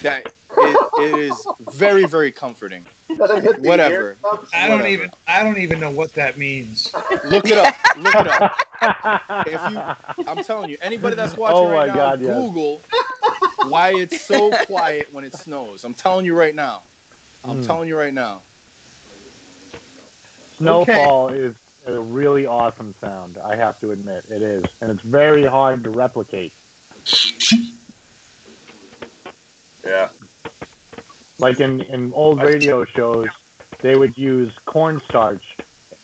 that 0.00 0.28
it, 0.60 0.80
it 0.96 1.14
is 1.14 1.48
very, 1.58 2.06
very 2.06 2.30
comforting. 2.30 2.86
Doesn't 3.18 3.42
hit 3.42 3.56
the 3.62 3.68
Whatever. 3.68 4.20
I 4.52 4.68
don't 4.68 4.78
Whatever. 4.78 4.86
even 4.86 5.10
I 5.26 5.42
don't 5.42 5.58
even 5.58 5.80
know 5.80 5.90
what 5.90 6.14
that 6.14 6.38
means. 6.38 6.94
Look 7.24 7.50
it 7.50 7.58
up. 7.58 7.74
Look 7.96 8.20
it 8.20 8.28
up. 8.28 8.46
If 9.46 9.66
you, 9.66 9.82
I'm 10.26 10.40
telling 10.40 10.70
you, 10.70 10.78
anybody 10.80 11.16
that's 11.16 11.34
oh 11.34 11.40
watching 11.40 11.68
Oh 11.68 11.68
right 11.68 11.86
my 11.86 11.86
now, 11.86 11.96
God, 11.96 12.22
yes. 12.22 12.36
Google 12.36 12.82
why 13.60 13.90
it's 13.90 14.16
so 14.16 14.54
quiet 14.54 15.12
when 15.12 15.24
it 15.24 15.34
snows. 15.34 15.84
I'm 15.84 15.94
telling 15.94 16.26
you 16.26 16.36
right 16.36 16.54
now. 16.54 16.84
I'm 17.48 17.62
Mm. 17.62 17.66
telling 17.66 17.88
you 17.88 17.96
right 17.96 18.12
now. 18.14 18.42
Snowfall 20.58 21.28
is 21.28 21.54
a 21.86 22.00
really 22.00 22.46
awesome 22.46 22.94
sound. 23.00 23.38
I 23.38 23.56
have 23.56 23.78
to 23.80 23.92
admit, 23.92 24.24
it 24.30 24.42
is, 24.42 24.64
and 24.80 24.90
it's 24.90 25.02
very 25.02 25.44
hard 25.44 25.84
to 25.84 25.90
replicate. 25.90 26.52
Yeah. 29.84 30.10
Like 31.38 31.60
in 31.60 31.80
in 31.82 32.12
old 32.12 32.42
radio 32.42 32.84
shows, 32.84 33.28
they 33.80 33.94
would 33.96 34.16
use 34.18 34.52
cornstarch, 34.64 35.56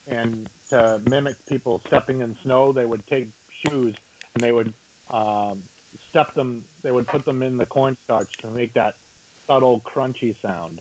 and 0.06 0.48
to 0.68 1.00
mimic 1.04 1.44
people 1.46 1.80
stepping 1.80 2.20
in 2.20 2.36
snow, 2.36 2.72
they 2.72 2.86
would 2.86 3.06
take 3.06 3.28
shoes 3.50 3.96
and 4.34 4.42
they 4.42 4.52
would 4.52 4.74
um, 5.08 5.62
step 6.08 6.34
them. 6.34 6.64
They 6.82 6.92
would 6.92 7.06
put 7.08 7.24
them 7.24 7.42
in 7.42 7.56
the 7.56 7.66
cornstarch 7.66 8.38
to 8.38 8.50
make 8.50 8.74
that 8.74 8.98
subtle 9.46 9.80
crunchy 9.80 10.38
sound. 10.40 10.80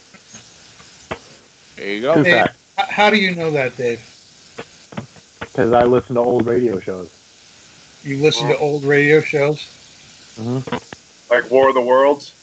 There 1.81 1.89
you 1.89 2.01
go. 2.01 2.23
Hey. 2.23 2.45
How 2.77 3.09
do 3.09 3.17
you 3.17 3.33
know 3.33 3.49
that, 3.49 3.75
Dave? 3.75 3.99
because 5.39 5.73
I 5.73 5.83
listen 5.83 6.13
to 6.13 6.21
old 6.21 6.45
radio 6.45 6.79
shows. 6.79 7.09
You 8.03 8.17
listen 8.17 8.47
to 8.49 8.57
old 8.59 8.83
radio 8.83 9.19
shows? 9.19 9.67
Like 11.31 11.49
War 11.49 11.69
of 11.69 11.73
the 11.73 11.81
Worlds. 11.81 12.33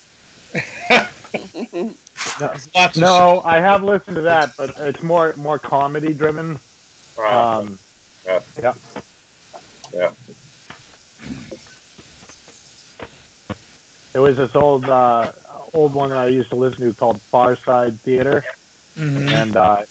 Lots 2.41 2.67
of 2.75 2.97
No, 2.97 3.43
I 3.45 3.61
have 3.61 3.85
listened 3.85 4.17
to 4.17 4.23
that, 4.23 4.57
but 4.57 4.77
it's 4.77 5.05
more 5.05 5.35
more 5.37 5.61
comedy 5.61 6.13
driven. 6.13 6.59
Uh, 7.17 7.61
Um, 7.61 7.79
Yeah. 8.27 8.41
yeah. 8.61 8.75
Yeah. 9.93 10.11
It 14.15 14.19
was 14.19 14.37
this 14.37 14.57
old 14.57 14.85
uh, 14.85 15.31
old 15.75 15.95
one 15.95 16.11
that 16.11 16.19
I 16.19 16.27
used 16.27 16.51
to 16.51 16.57
listen 16.57 16.81
to 16.81 16.93
called 16.93 17.23
Far 17.31 17.57
Side 17.57 18.03
Theater, 18.03 18.45
Mhm. 18.99 19.33
and 19.33 19.57
uh, 19.57 19.87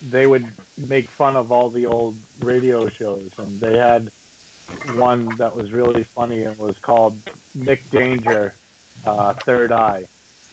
they 0.00 0.26
would 0.26 0.56
make 0.76 1.10
fun 1.12 1.36
of 1.36 1.52
all 1.52 1.70
the 1.70 1.86
old 1.86 2.24
radio 2.38 2.88
shows, 2.90 3.30
and 3.38 3.60
they 3.60 3.76
had 3.76 4.12
one 4.82 5.36
that 5.38 5.54
was 5.54 5.72
really 5.72 6.04
funny 6.14 6.44
and 6.44 6.58
was 6.58 6.76
called 6.84 7.22
Nick 7.54 7.90
Danger, 7.90 8.60
uh, 9.04 9.34
Third 9.46 9.72
Eye, 9.72 10.08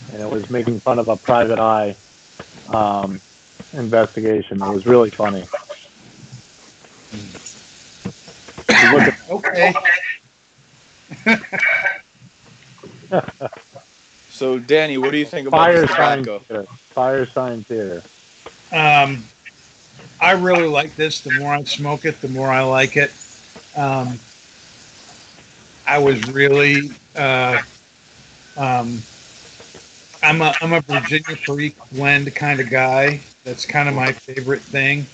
and 0.09 0.21
it 0.21 0.29
was 0.29 0.49
making 0.49 0.81
fun 0.81 0.99
of 0.99 1.09
a 1.09 1.17
private 1.17 1.59
eye 1.59 1.97
um, 2.67 3.21
investigation. 3.73 4.63
It 4.63 4.69
was 4.69 4.85
really 4.85 5.11
funny. 5.17 5.49
If 8.69 8.81
you 8.81 8.89
look 8.89 9.07
at 9.07 9.15
Okay. 9.29 9.73
So, 14.43 14.59
Danny, 14.59 14.97
what 14.97 15.11
do 15.11 15.17
you 15.17 15.25
think 15.25 15.47
about 15.47 15.67
Fire 15.67 15.79
this 15.79 15.91
Sign 15.91 16.17
tobacco? 16.17 16.39
Theater. 16.39 16.67
Fire 16.89 17.25
Sign 17.25 17.63
Theater. 17.63 18.03
Um, 18.73 19.23
I 20.19 20.33
really 20.33 20.67
like 20.67 20.97
this. 20.97 21.21
The 21.21 21.39
more 21.39 21.53
I 21.53 21.63
smoke 21.63 22.03
it, 22.03 22.19
the 22.19 22.27
more 22.27 22.49
I 22.49 22.61
like 22.61 22.97
it. 22.97 23.13
Um, 23.77 24.19
I 25.87 25.97
was 25.97 26.29
really, 26.29 26.91
uh, 27.15 27.61
um, 28.57 29.01
I'm 30.21 30.41
a 30.41 30.53
I'm 30.59 30.73
a 30.73 30.81
Virginia 30.81 31.37
freak 31.37 31.77
blend 31.93 32.35
kind 32.35 32.59
of 32.59 32.69
guy. 32.69 33.21
That's 33.45 33.65
kind 33.65 33.87
of 33.87 33.95
my 33.95 34.11
favorite 34.11 34.61
thing. 34.61 35.05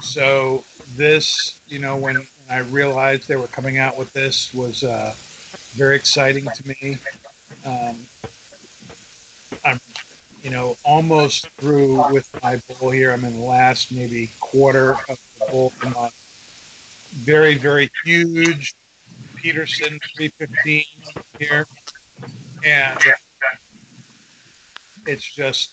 So 0.00 0.64
this, 0.94 1.60
you 1.68 1.80
know, 1.80 1.98
when, 1.98 2.16
when 2.16 2.26
I 2.48 2.60
realized 2.60 3.28
they 3.28 3.36
were 3.36 3.48
coming 3.48 3.76
out 3.76 3.98
with 3.98 4.10
this, 4.14 4.54
was 4.54 4.84
uh, 4.84 5.14
very 5.72 5.96
exciting 5.96 6.46
to 6.46 6.68
me. 6.68 6.96
Um, 7.66 8.08
I'm 9.64 9.80
you 10.42 10.50
know, 10.50 10.76
almost 10.84 11.48
through 11.50 12.12
with 12.12 12.30
my 12.42 12.58
bowl 12.68 12.90
here. 12.90 13.12
I'm 13.12 13.24
in 13.24 13.34
the 13.34 13.44
last 13.44 13.92
maybe 13.92 14.30
quarter 14.40 14.92
of 14.92 15.18
the 15.38 15.46
bowl. 15.50 15.72
Very, 17.10 17.56
very 17.56 17.90
huge 18.04 18.74
Peterson 19.36 19.98
315 20.16 20.84
here. 21.38 21.66
And 22.64 22.98
uh, 22.98 23.56
it's 25.06 25.24
just 25.24 25.72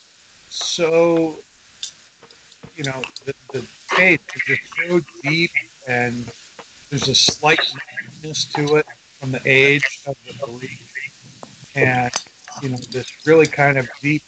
so, 0.51 1.37
you 2.75 2.83
know, 2.83 3.01
the, 3.25 3.35
the 3.51 3.67
taste 3.89 4.23
is 4.35 4.41
just 4.43 4.75
so 4.75 4.99
deep 5.21 5.51
and 5.87 6.15
there's 6.89 7.07
a 7.07 7.15
slight 7.15 7.59
to 8.53 8.75
it 8.75 8.85
from 9.19 9.31
the 9.31 9.41
age 9.45 10.01
of 10.07 10.17
the 10.25 10.33
barrique. 10.45 10.81
And 11.75 12.11
you 12.61 12.69
know, 12.69 12.77
this 12.77 13.25
really 13.25 13.47
kind 13.47 13.77
of 13.77 13.89
deep, 14.01 14.23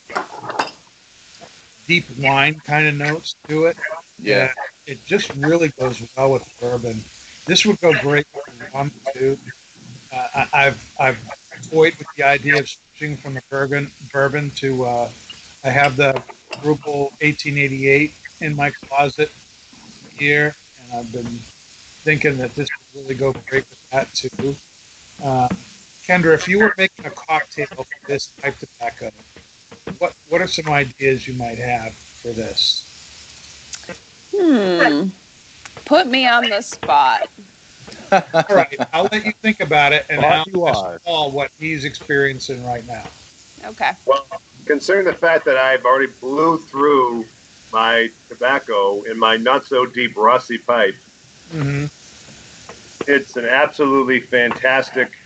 deep 1.86 2.06
wine 2.20 2.60
kind 2.60 2.88
of 2.88 2.96
notes 2.96 3.36
to 3.48 3.66
it. 3.66 3.78
Yeah. 4.20 4.54
It 4.86 5.04
just 5.06 5.36
really 5.36 5.70
goes 5.70 6.16
well 6.16 6.34
with 6.34 6.58
bourbon. 6.60 6.98
This 7.46 7.66
would 7.66 7.80
go 7.80 7.94
great 8.02 8.28
with 8.34 8.74
rum 8.74 8.92
too. 9.14 9.38
Uh, 10.12 10.28
I, 10.34 10.50
I've 10.54 10.96
I've 11.00 11.70
toyed 11.70 11.96
with 11.96 12.08
the 12.16 12.24
idea 12.24 12.60
of 12.60 12.70
switching 12.70 13.18
from 13.18 13.34
the 13.34 13.44
bourbon 13.50 13.92
bourbon 14.12 14.50
to. 14.52 14.86
Uh, 14.86 15.12
I 15.64 15.70
have 15.70 15.98
the 15.98 16.14
Brugal 16.62 17.12
1888 17.22 18.14
in 18.42 18.56
my 18.56 18.72
closet 18.72 19.32
here, 20.12 20.56
and 20.82 20.94
I've 20.94 21.12
been 21.12 21.26
thinking 21.26 22.38
that 22.38 22.56
this 22.56 22.70
would 22.94 23.04
really 23.04 23.16
go 23.16 23.34
great 23.34 23.70
with 23.70 23.90
that 23.90 24.14
too. 24.14 24.56
Uh, 25.22 25.50
Kendra, 26.08 26.34
if 26.34 26.48
you 26.48 26.60
were 26.60 26.74
making 26.78 27.06
a 27.06 27.10
cocktail 27.10 27.68
for 27.68 28.08
this 28.08 28.28
type 28.38 28.62
of 28.62 28.70
tobacco, 28.72 29.12
what 30.00 30.16
what 30.30 30.40
are 30.40 30.48
some 30.48 30.72
ideas 30.72 31.28
you 31.28 31.34
might 31.38 31.58
have 31.58 31.94
for 31.94 32.30
this? 32.30 32.86
Hmm. 34.34 35.10
Put 35.84 36.08
me 36.08 36.26
on 36.26 36.50
the 36.50 36.62
spot. 36.62 37.30
All 38.12 38.22
right, 38.50 38.78
I'll 38.94 39.10
let 39.12 39.26
you 39.26 39.34
think 39.34 39.60
about 39.60 39.92
it, 39.92 40.06
and 40.10 40.24
Off 40.24 40.32
I'll 40.32 40.46
you 40.48 40.68
ask 40.68 40.80
are. 40.80 41.00
Paul 41.00 41.32
what 41.32 41.52
he's 41.60 41.84
experiencing 41.84 42.66
right 42.66 42.86
now. 42.88 43.06
Okay. 43.66 43.92
Well, 44.06 44.26
considering 44.66 45.06
the 45.06 45.14
fact 45.14 45.44
that 45.44 45.58
I've 45.58 45.84
already 45.86 46.12
blew 46.22 46.58
through 46.58 47.26
my 47.74 48.10
tobacco 48.30 49.02
in 49.04 49.20
my 49.20 49.36
not 49.36 49.66
so 49.66 49.86
deep 49.86 50.16
rusty 50.16 50.58
pipe, 50.58 50.96
Mm-hmm. 51.52 51.86
it's 53.10 53.36
an 53.38 53.46
absolutely 53.46 54.20
fantastic. 54.22 55.18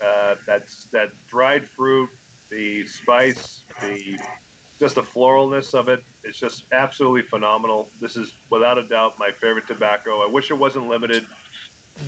Uh, 0.00 0.36
that's 0.46 0.86
that 0.86 1.12
dried 1.26 1.68
fruit, 1.68 2.10
the 2.48 2.86
spice, 2.86 3.64
the 3.80 4.18
just 4.78 4.94
the 4.94 5.02
floralness 5.02 5.74
of 5.78 5.88
it. 5.88 6.04
It's 6.22 6.38
just 6.38 6.72
absolutely 6.72 7.22
phenomenal. 7.22 7.90
This 8.00 8.16
is 8.16 8.34
without 8.50 8.78
a 8.78 8.88
doubt 8.88 9.18
my 9.18 9.30
favorite 9.30 9.66
tobacco. 9.66 10.22
I 10.22 10.26
wish 10.26 10.50
it 10.50 10.54
wasn't 10.54 10.88
limited. 10.88 11.26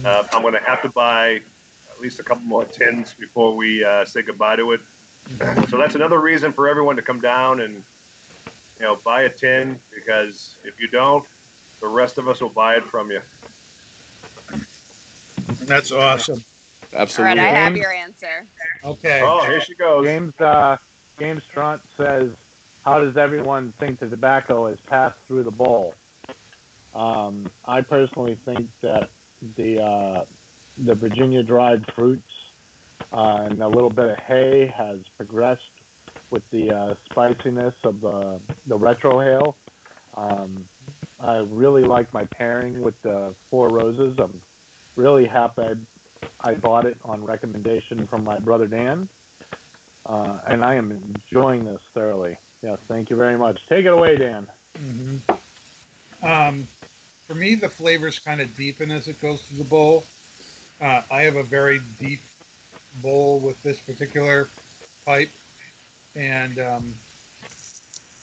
Uh, 0.05 0.27
I'm 0.33 0.43
going 0.43 0.55
to 0.55 0.61
have 0.61 0.83
to 0.83 0.89
buy 0.89 1.43
at 1.91 2.01
least 2.01 2.19
a 2.19 2.25
couple 2.25 2.45
more 2.45 2.65
tins 2.65 3.13
before 3.15 3.55
we 3.55 3.85
uh, 3.85 4.05
say 4.05 4.23
goodbye 4.23 4.57
to 4.57 4.73
it. 4.73 4.81
So 5.69 5.77
that's 5.77 5.95
another 5.95 6.21
reason 6.21 6.53
for 6.53 6.69
everyone 6.69 6.97
to 6.97 7.03
come 7.03 7.21
down 7.21 7.61
and 7.61 7.75
you 7.75 8.81
know 8.81 8.97
buy 8.97 9.23
a 9.23 9.33
tin 9.33 9.81
because 9.95 10.59
if 10.65 10.81
you 10.81 10.89
don't, 10.89 11.29
the 11.81 11.89
rest 11.89 12.19
of 12.19 12.27
us 12.29 12.41
will 12.41 12.49
buy 12.49 12.77
it 12.77 12.85
from 12.85 13.11
you. 13.11 13.21
That's 15.67 15.93
awesome. 15.93 16.43
All 16.93 16.99
right, 16.99 17.03
Absolutely. 17.03 17.41
I 17.41 17.47
have 17.49 17.77
your 17.77 17.93
answer. 17.93 18.47
Okay. 18.85 19.21
Oh, 19.25 19.45
here 19.45 19.61
she 19.61 19.75
goes. 19.75 20.05
James 20.05 20.39
uh, 20.41 20.77
James 21.19 21.43
Strunt 21.45 21.83
says, 21.97 22.37
"How 22.85 23.01
does 23.01 23.17
everyone 23.17 23.73
think 23.73 23.99
the 23.99 24.09
tobacco 24.09 24.69
has 24.69 24.81
passed 24.81 25.19
through 25.21 25.45
the 25.45 25.51
bowl?" 25.51 25.95
Um, 26.95 27.51
I 27.65 27.81
personally 27.81 28.35
think 28.35 28.79
that 28.81 29.11
the 29.41 29.83
uh, 29.83 30.27
the 30.77 30.95
Virginia 30.95 31.43
dried 31.43 31.87
fruits 31.95 32.53
uh, 33.13 33.49
and 33.51 33.63
a 33.63 33.69
little 33.69 33.91
bit 33.91 34.11
of 34.11 34.19
hay 34.19 34.67
has 34.67 35.09
progressed 35.09 35.71
with 36.31 36.49
the 36.51 36.71
uh, 36.71 36.95
spiciness 36.97 37.85
of 37.85 38.01
the 38.01 38.39
the 38.67 38.77
retrohale. 38.79 39.57
Um, 40.15 40.69
I 41.19 41.39
really 41.39 41.85
like 41.85 42.13
my 42.13 42.27
pairing 42.27 42.83
with 42.83 43.01
the 43.01 43.35
four 43.49 43.71
roses. 43.71 44.19
I'm 44.19 44.43
really 44.97 45.25
happy 45.25 45.87
I 46.41 46.55
bought 46.55 46.87
it 46.87 46.99
on 47.05 47.25
recommendation 47.25 48.07
from 48.07 48.25
my 48.25 48.39
brother 48.39 48.67
Dan, 48.67 49.09
uh, 50.07 50.43
and 50.47 50.65
I 50.65 50.75
am 50.75 50.91
enjoying 50.91 51.65
this 51.65 51.83
thoroughly. 51.93 52.39
Yes, 52.63 52.81
thank 52.81 53.11
you 53.11 53.17
very 53.17 53.37
much. 53.39 53.67
Take 53.67 53.87
it 53.87 53.93
away, 53.93 54.17
Dan. 54.17 54.51
hmm 54.77 55.17
Um, 56.23 56.65
for 57.27 57.35
me, 57.35 57.55
the 57.55 57.69
flavors 57.69 58.19
kind 58.19 58.41
of 58.41 58.55
deepen 58.57 58.91
as 58.91 59.09
it 59.09 59.21
goes 59.21 59.47
through 59.47 59.59
the 59.59 59.65
bowl. 59.65 60.05
Uh, 60.81 61.05
I 61.11 61.23
have 61.23 61.37
a 61.37 61.43
very 61.43 61.81
deep 61.99 62.21
bowl 63.01 63.41
with 63.41 63.63
this 63.63 63.81
particular 63.85 64.49
pipe, 65.05 65.31
and 66.15 66.59
um, 66.59 66.95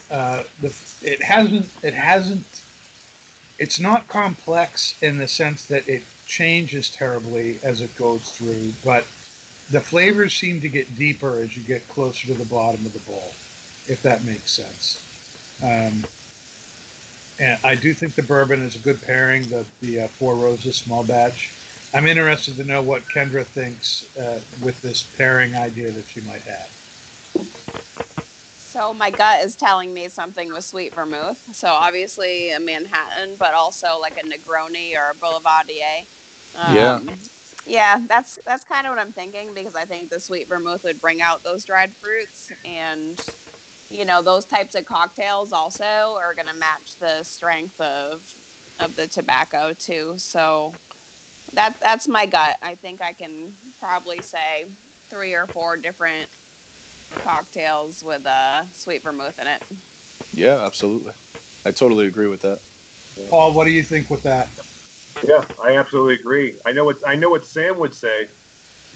uh, 0.09 0.43
the 0.61 0.76
it 1.01 1.21
hasn't 1.21 1.71
it 1.84 1.93
hasn't 1.93 2.63
it's 3.57 3.80
not 3.80 4.07
complex 4.07 5.01
in 5.01 5.17
the 5.17 5.27
sense 5.27 5.67
that 5.67 5.88
it 5.88 6.03
changes 6.30 6.89
terribly 6.89 7.60
as 7.64 7.81
it 7.81 7.93
goes 7.95 8.31
through, 8.31 8.72
but 8.84 9.03
the 9.72 9.81
flavors 9.81 10.34
seem 10.34 10.61
to 10.61 10.69
get 10.69 10.95
deeper 10.95 11.39
as 11.39 11.57
you 11.57 11.64
get 11.64 11.85
closer 11.89 12.27
to 12.27 12.35
the 12.35 12.45
bottom 12.45 12.85
of 12.85 12.93
the 12.93 12.99
bowl, 12.99 13.34
if 13.91 14.01
that 14.03 14.23
makes 14.23 14.51
sense. 14.51 15.06
Um, 15.61 16.06
and 17.39 17.64
I 17.65 17.76
do 17.76 17.93
think 17.93 18.15
the 18.15 18.23
bourbon 18.23 18.61
is 18.61 18.76
a 18.76 18.80
good 18.80 19.01
pairing. 19.01 19.43
The 19.49 19.65
the 19.81 20.01
uh, 20.01 20.07
Four 20.07 20.35
Roses 20.35 20.77
small 20.77 21.06
batch. 21.06 21.53
I'm 21.93 22.06
interested 22.06 22.56
to 22.57 22.64
know 22.64 22.84
what 22.84 23.03
Kendra 23.03 23.45
thinks 23.45 24.15
uh, 24.15 24.41
with 24.64 24.80
this 24.81 25.03
pairing 25.18 25.56
idea 25.56 25.91
that 25.91 26.06
she 26.06 26.22
might 26.22 26.43
have. 26.43 26.69
So 28.56 28.93
my 28.93 29.10
gut 29.10 29.43
is 29.43 29.56
telling 29.56 29.93
me 29.93 30.10
something 30.10 30.53
with 30.53 30.64
sweet 30.64 30.93
vermouth. 30.93 31.56
So 31.56 31.69
obviously 31.69 32.51
a 32.51 32.60
Manhattan, 32.60 33.35
but 33.35 33.56
also 33.56 33.97
like 33.97 34.18
a 34.18 34.22
Negroni 34.22 34.95
or 34.95 35.10
a 35.10 35.15
Boulevardier. 35.15 36.06
Um, 36.55 36.99
Yeah. 36.99 37.15
Yeah, 37.65 38.05
that's 38.07 38.39
that's 38.45 38.65
kind 38.65 38.88
of 38.88 38.91
what 38.91 38.99
I'm 38.99 39.13
thinking 39.13 39.53
because 39.53 39.76
I 39.76 39.85
think 39.85 40.11
the 40.11 40.19
sweet 40.19 40.49
vermouth 40.49 40.84
would 40.84 41.01
bring 41.01 41.21
out 41.21 41.43
those 41.43 41.65
dried 41.65 41.95
fruits, 41.97 42.51
and 42.65 43.19
you 43.89 44.05
know 44.05 44.21
those 44.23 44.45
types 44.47 44.76
of 44.76 44.85
cocktails 44.85 45.53
also 45.53 45.85
are 46.15 46.35
going 46.35 46.47
to 46.47 46.55
match 46.55 46.97
the 46.99 47.23
strength 47.23 47.80
of 47.80 48.35
of 48.80 48.95
the 48.95 49.07
tobacco 49.07 49.73
too. 49.73 50.17
So 50.17 50.80
that 51.53 51.80
that's 51.81 52.07
my 52.07 52.26
gut. 52.27 52.57
I 52.61 52.76
think 52.76 53.01
I 53.01 53.13
can 53.13 53.57
probably 53.80 54.21
say 54.21 54.71
three 55.09 55.34
or 55.35 55.47
four 55.47 55.77
different 55.77 56.31
cocktails 57.19 58.03
with 58.03 58.26
a 58.27 58.69
sweet 58.73 59.03
vermouth 59.03 59.39
in 59.39 59.47
it. 59.47 59.63
Yeah, 60.34 60.65
absolutely. 60.65 61.13
I 61.65 61.71
totally 61.71 62.07
agree 62.07 62.27
with 62.27 62.41
that. 62.41 62.63
Paul, 63.30 63.53
what 63.55 63.65
do 63.65 63.71
you 63.71 63.84
think 63.84 64.09
with 64.09 64.23
that? 64.23 64.55
Yeah, 65.23 65.45
I 65.61 65.77
absolutely 65.77 66.15
agree. 66.15 66.59
I 66.65 66.71
know 66.71 66.85
what 66.85 67.05
I 67.07 67.15
know 67.15 67.29
what 67.29 67.45
Sam 67.45 67.77
would 67.79 67.93
say. 67.93 68.29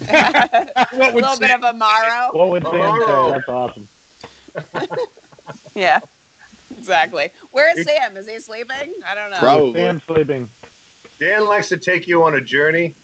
a 0.00 0.86
What 0.92 1.14
would 1.14 1.22
little 1.22 1.38
bit 1.38 1.48
Sam- 1.50 1.64
of 1.64 1.74
Amaro. 1.76 2.34
What 2.34 2.48
would 2.50 2.62
Sam 2.64 2.72
say? 2.72 2.78
Oh. 3.06 3.30
That's 3.32 3.48
awesome. 3.48 3.88
Yeah, 5.74 6.00
exactly. 6.70 7.30
Where 7.50 7.76
is 7.78 7.84
Sam? 7.84 8.16
Is 8.16 8.26
he 8.28 8.38
sleeping? 8.40 8.94
I 9.04 9.14
don't 9.14 9.30
know. 9.30 9.38
Probably. 9.40 9.72
Sam 9.74 10.00
sleeping. 10.00 10.48
Dan 11.18 11.46
likes 11.46 11.68
to 11.68 11.76
take 11.76 12.06
you 12.08 12.22
on 12.24 12.34
a 12.36 12.40
journey, 12.40 12.94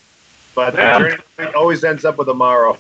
but 0.55 0.71
the 0.75 1.21
journey 1.37 1.53
always 1.55 1.85
ends 1.85 2.05
up 2.05 2.17
with 2.17 2.29
a 2.29 2.33
Amaro. 2.33 2.79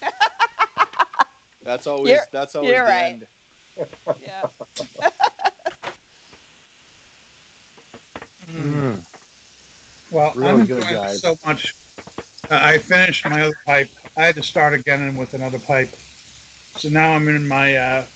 That's 1.62 1.86
always 1.86 2.10
You're- 2.10 2.26
that's 2.32 2.54
always 2.54 2.70
you're 2.70 2.84
the 2.86 2.90
right. 2.90 3.02
end. 3.12 3.26
Yeah. 4.22 4.48
Mm. 8.46 9.04
Well, 10.10 10.32
Really 10.34 10.62
I'm 10.62 10.66
good, 10.66 10.82
guys. 10.82 11.20
so 11.20 11.38
much. 11.44 11.74
Uh, 12.50 12.58
I 12.60 12.78
finished 12.78 13.24
my 13.26 13.42
other 13.42 13.56
pipe. 13.64 13.90
I 14.16 14.26
had 14.26 14.34
to 14.36 14.42
start 14.42 14.74
again 14.74 15.16
with 15.16 15.34
another 15.34 15.58
pipe. 15.60 15.90
So 16.78 16.88
now 16.88 17.12
I'm 17.12 17.28
in 17.28 17.46
my 17.46 17.76
uh, 17.76 18.06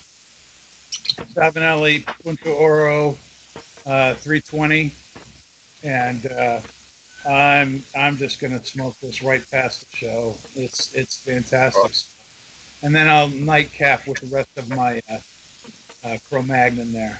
Savinelli 1.33 2.05
Punto 2.23 2.53
Oro 2.53 3.17
uh, 3.85 4.15
320, 4.15 4.91
and 5.83 6.25
uh, 6.27 6.61
I'm 7.25 7.83
I'm 7.95 8.17
just 8.17 8.39
gonna 8.39 8.63
smoke 8.63 8.99
this 8.99 9.21
right 9.21 9.49
past 9.49 9.89
the 9.89 9.95
show. 9.95 10.35
It's 10.55 10.93
it's 10.95 11.23
fantastic. 11.23 12.11
And 12.83 12.93
then 12.93 13.07
I'll 13.07 13.29
nightcap 13.29 14.07
with 14.07 14.19
the 14.19 14.27
rest 14.27 14.49
of 14.57 14.69
my 14.69 15.01
uh, 15.09 15.19
uh, 16.03 16.17
Cro-Magnon 16.27 16.91
there. 16.91 17.19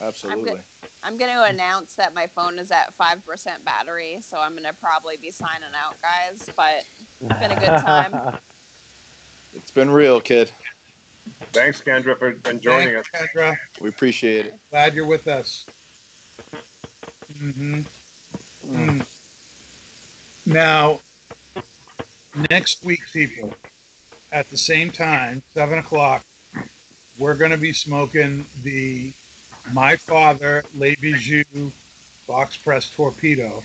Absolutely. 0.00 0.62
I'm 1.02 1.16
going 1.16 1.32
to 1.32 1.44
announce 1.44 1.96
that 1.96 2.14
my 2.14 2.26
phone 2.26 2.58
is 2.58 2.70
at 2.70 2.90
5% 2.90 3.64
battery, 3.64 4.20
so 4.20 4.38
I'm 4.40 4.52
going 4.52 4.64
to 4.64 4.72
probably 4.72 5.16
be 5.16 5.30
signing 5.30 5.74
out, 5.74 6.00
guys. 6.00 6.48
But 6.56 6.88
it's 7.20 7.40
been 7.40 7.50
a 7.52 7.60
good 7.60 7.78
time. 7.78 8.40
It's 9.54 9.70
been 9.70 9.90
real, 9.90 10.20
kid. 10.20 10.52
Thanks, 11.52 11.80
Kendra, 11.80 12.18
for, 12.18 12.34
for 12.34 12.52
joining 12.54 12.96
us. 12.96 13.08
Kendra. 13.08 13.56
We 13.80 13.88
appreciate 13.88 14.46
it. 14.46 14.60
Glad 14.70 14.94
you're 14.94 15.06
with 15.06 15.26
us. 15.26 15.66
hmm 17.32 17.80
Now, 20.46 21.00
next 22.50 22.84
week, 22.84 23.06
people, 23.12 23.54
at 24.32 24.48
the 24.48 24.56
same 24.56 24.90
time, 24.90 25.42
seven 25.54 25.78
o'clock, 25.78 26.24
we're 27.18 27.36
going 27.36 27.50
to 27.50 27.58
be 27.58 27.72
smoking 27.72 28.44
the 28.62 29.12
My 29.66 29.96
Father 29.96 30.62
Le 30.74 30.94
Bijou 30.96 31.70
box 32.26 32.56
press 32.56 32.94
torpedo 32.94 33.62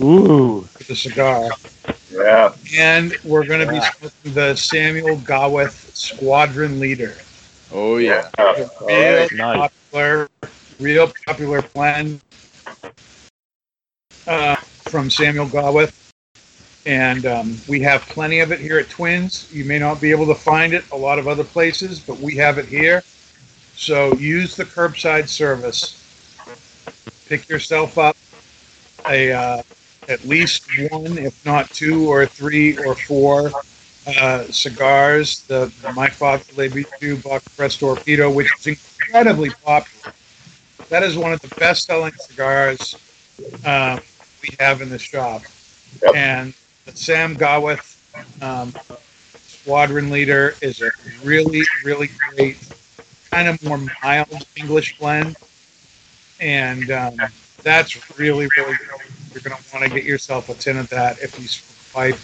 Ooh. 0.00 0.62
for 0.62 0.84
the 0.84 0.96
cigar, 0.96 1.50
Yeah. 2.10 2.52
and 2.76 3.16
we're 3.24 3.44
going 3.44 3.66
to 3.66 3.72
Yeah. 3.74 3.80
be 3.80 3.86
smoking 3.98 4.34
the 4.34 4.54
Samuel 4.56 5.16
Gawith 5.18 5.94
Squadron 5.94 6.78
Leader. 6.80 7.14
Oh 7.72 7.96
yeah. 7.96 8.30
All 8.38 8.54
real 8.86 9.18
right. 9.20 9.32
Nice. 9.32 9.70
popular, 9.92 10.28
real 10.78 11.12
popular 11.26 11.62
blend 11.74 12.20
uh, 14.26 14.56
from 14.56 15.10
Samuel 15.10 15.46
Gawith. 15.46 15.92
And 16.86 17.26
um, 17.26 17.58
we 17.68 17.80
have 17.80 18.02
plenty 18.02 18.38
of 18.40 18.52
it 18.52 18.60
here 18.60 18.78
at 18.78 18.88
Twins. 18.88 19.52
You 19.52 19.64
may 19.64 19.78
not 19.78 20.00
be 20.00 20.12
able 20.12 20.26
to 20.26 20.36
find 20.36 20.72
it 20.72 20.84
a 20.92 20.96
lot 20.96 21.18
of 21.18 21.26
other 21.26 21.42
places, 21.42 21.98
but 21.98 22.18
we 22.20 22.36
have 22.36 22.58
it 22.58 22.66
here. 22.66 23.02
So 23.76 24.14
use 24.14 24.56
the 24.56 24.64
curbside 24.64 25.28
service. 25.28 26.02
Pick 27.28 27.48
yourself 27.48 27.98
up 27.98 28.16
a 29.08 29.32
uh, 29.32 29.62
at 30.08 30.24
least 30.24 30.66
one, 30.90 31.18
if 31.18 31.44
not 31.44 31.68
two 31.70 32.08
or 32.08 32.26
three 32.26 32.78
or 32.78 32.94
four 32.94 33.50
uh, 34.06 34.44
cigars. 34.44 35.42
The, 35.42 35.72
the 35.82 35.92
My 35.92 36.08
Father 36.08 36.44
Le 36.56 36.68
Bijou 36.70 37.16
Box 37.16 37.46
Press 37.56 37.76
Torpedo, 37.76 38.30
which 38.30 38.50
is 38.58 38.66
incredibly 38.66 39.50
popular. 39.50 40.14
That 40.88 41.02
is 41.02 41.16
one 41.16 41.32
of 41.32 41.40
the 41.40 41.54
best-selling 41.56 42.12
cigars 42.14 42.94
um, 43.64 44.00
we 44.42 44.54
have 44.60 44.80
in 44.82 44.88
the 44.88 44.98
shop. 44.98 45.42
Yep. 46.02 46.14
And 46.14 46.54
Sam 46.94 47.36
Gawith 47.36 47.96
um, 48.42 48.72
Squadron 49.38 50.10
Leader 50.10 50.54
is 50.60 50.80
a 50.80 50.90
really, 51.24 51.62
really 51.84 52.08
great, 52.30 52.56
kind 53.36 53.48
of 53.48 53.62
more 53.62 53.78
mild 54.02 54.46
English 54.56 54.98
blend. 54.98 55.36
And 56.40 56.90
um, 56.90 57.16
that's 57.62 58.18
really, 58.18 58.48
really 58.56 58.76
good. 58.76 59.00
You're 59.32 59.42
going 59.42 59.62
to 59.62 59.62
want 59.74 59.84
to 59.84 59.90
get 59.90 60.04
yourself 60.04 60.48
a 60.48 60.54
tin 60.54 60.78
of 60.78 60.88
that 60.88 61.18
if 61.18 61.38
you 61.38 61.46
pipe. 61.92 62.18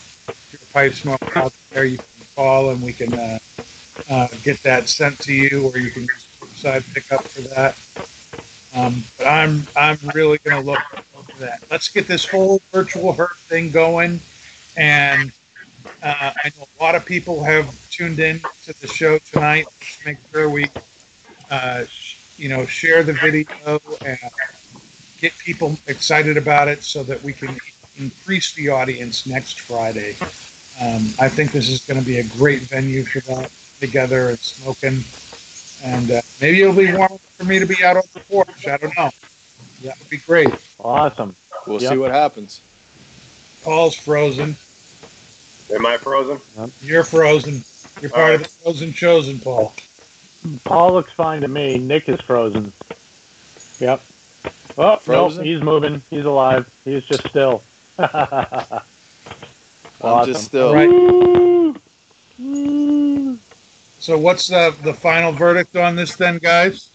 Your 0.52 0.60
pipe 0.72 0.94
smoke 0.94 1.36
out 1.36 1.52
there, 1.70 1.84
you 1.84 1.98
can 1.98 2.06
call 2.34 2.70
and 2.70 2.82
we 2.82 2.94
can 2.94 3.12
uh, 3.12 3.38
uh, 4.08 4.28
get 4.42 4.62
that 4.62 4.88
sent 4.88 5.18
to 5.20 5.34
you, 5.34 5.68
or 5.68 5.76
you 5.76 5.90
can 5.90 6.06
side 6.54 6.82
pickup 6.94 7.24
for 7.24 7.42
that. 7.42 7.76
Um, 8.74 9.02
but 9.18 9.26
I'm 9.26 9.66
I'm 9.76 9.98
really 10.14 10.38
going 10.38 10.62
to 10.62 10.70
look 10.70 10.80
for 10.80 11.36
that. 11.40 11.62
Let's 11.70 11.88
get 11.88 12.06
this 12.06 12.26
whole 12.26 12.62
virtual 12.70 13.12
herd 13.12 13.36
thing 13.36 13.70
going, 13.70 14.18
and 14.78 15.30
uh, 16.02 16.32
I 16.44 16.50
know 16.56 16.66
a 16.78 16.82
lot 16.82 16.94
of 16.94 17.04
people 17.04 17.42
have 17.44 17.78
tuned 17.90 18.18
in 18.18 18.40
to 18.64 18.80
the 18.80 18.86
show 18.86 19.18
tonight. 19.18 19.66
Let's 19.66 20.06
make 20.06 20.18
sure 20.30 20.48
we, 20.48 20.66
uh, 21.52 21.84
you 22.38 22.48
know, 22.48 22.66
share 22.66 23.04
the 23.04 23.12
video 23.12 23.78
and 24.04 24.18
get 25.18 25.36
people 25.38 25.76
excited 25.86 26.38
about 26.38 26.68
it 26.68 26.82
so 26.82 27.04
that 27.04 27.22
we 27.22 27.32
can 27.34 27.58
increase 27.98 28.54
the 28.54 28.70
audience 28.70 29.26
next 29.26 29.60
Friday. 29.60 30.16
Um, 30.80 31.04
I 31.20 31.28
think 31.28 31.52
this 31.52 31.68
is 31.68 31.86
going 31.86 32.00
to 32.00 32.06
be 32.06 32.18
a 32.18 32.24
great 32.24 32.62
venue 32.62 33.04
for 33.04 33.20
that 33.20 33.52
together 33.80 34.30
and 34.30 34.40
smoking. 34.40 35.04
And 35.84 36.10
uh, 36.10 36.22
maybe 36.40 36.62
it'll 36.62 36.74
be 36.74 36.92
warm 36.92 37.18
for 37.36 37.44
me 37.44 37.58
to 37.58 37.66
be 37.66 37.84
out 37.84 37.98
on 37.98 38.04
the 38.14 38.20
porch. 38.20 38.66
I 38.66 38.78
don't 38.78 38.96
know. 38.96 39.10
That 39.82 39.98
would 39.98 40.10
be 40.10 40.18
great. 40.18 40.50
Awesome. 40.80 41.36
We'll 41.66 41.80
Yep. 41.80 41.90
see 41.90 41.96
what 41.98 42.12
happens. 42.12 42.60
Paul's 43.62 43.94
frozen. 43.94 44.56
Am 45.74 45.86
I 45.86 45.98
frozen? 45.98 46.40
You're 46.82 47.04
frozen. 47.04 47.62
You're 48.00 48.10
part 48.10 48.34
of 48.36 48.42
the 48.42 48.48
frozen 48.48 48.92
chosen, 48.92 49.38
Paul. 49.38 49.72
Paul 50.64 50.92
looks 50.92 51.12
fine 51.12 51.40
to 51.42 51.48
me. 51.48 51.78
Nick 51.78 52.08
is 52.08 52.20
frozen. 52.20 52.72
Yep. 53.78 54.02
Oh, 54.78 54.96
Frozen? 54.96 55.38
no, 55.38 55.44
he's 55.44 55.60
moving. 55.60 56.02
He's 56.10 56.24
alive. 56.24 56.72
He's 56.84 57.04
just 57.04 57.28
still. 57.28 57.62
I'm 57.98 58.82
just 60.26 60.44
still. 60.44 60.68
All 60.68 60.74
right. 60.74 60.88
Woo! 60.88 61.76
Woo! 62.38 63.38
So 63.98 64.18
what's 64.18 64.48
the, 64.48 64.76
the 64.82 64.94
final 64.94 65.30
verdict 65.32 65.76
on 65.76 65.94
this 65.94 66.16
then, 66.16 66.38
guys? 66.38 66.90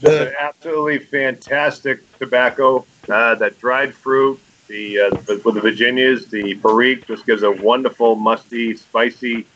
Just 0.00 0.04
an 0.04 0.34
absolutely 0.38 0.98
fantastic 0.98 2.00
tobacco. 2.18 2.84
Uh, 3.08 3.36
that 3.36 3.58
dried 3.60 3.94
fruit, 3.94 4.40
the 4.66 5.00
uh, 5.00 5.10
with 5.10 5.54
the 5.54 5.60
Virginias, 5.60 6.26
the 6.26 6.54
Perique 6.56 7.06
just 7.06 7.24
gives 7.24 7.44
a 7.44 7.50
wonderful, 7.52 8.16
musty, 8.16 8.76
spicy. 8.76 9.46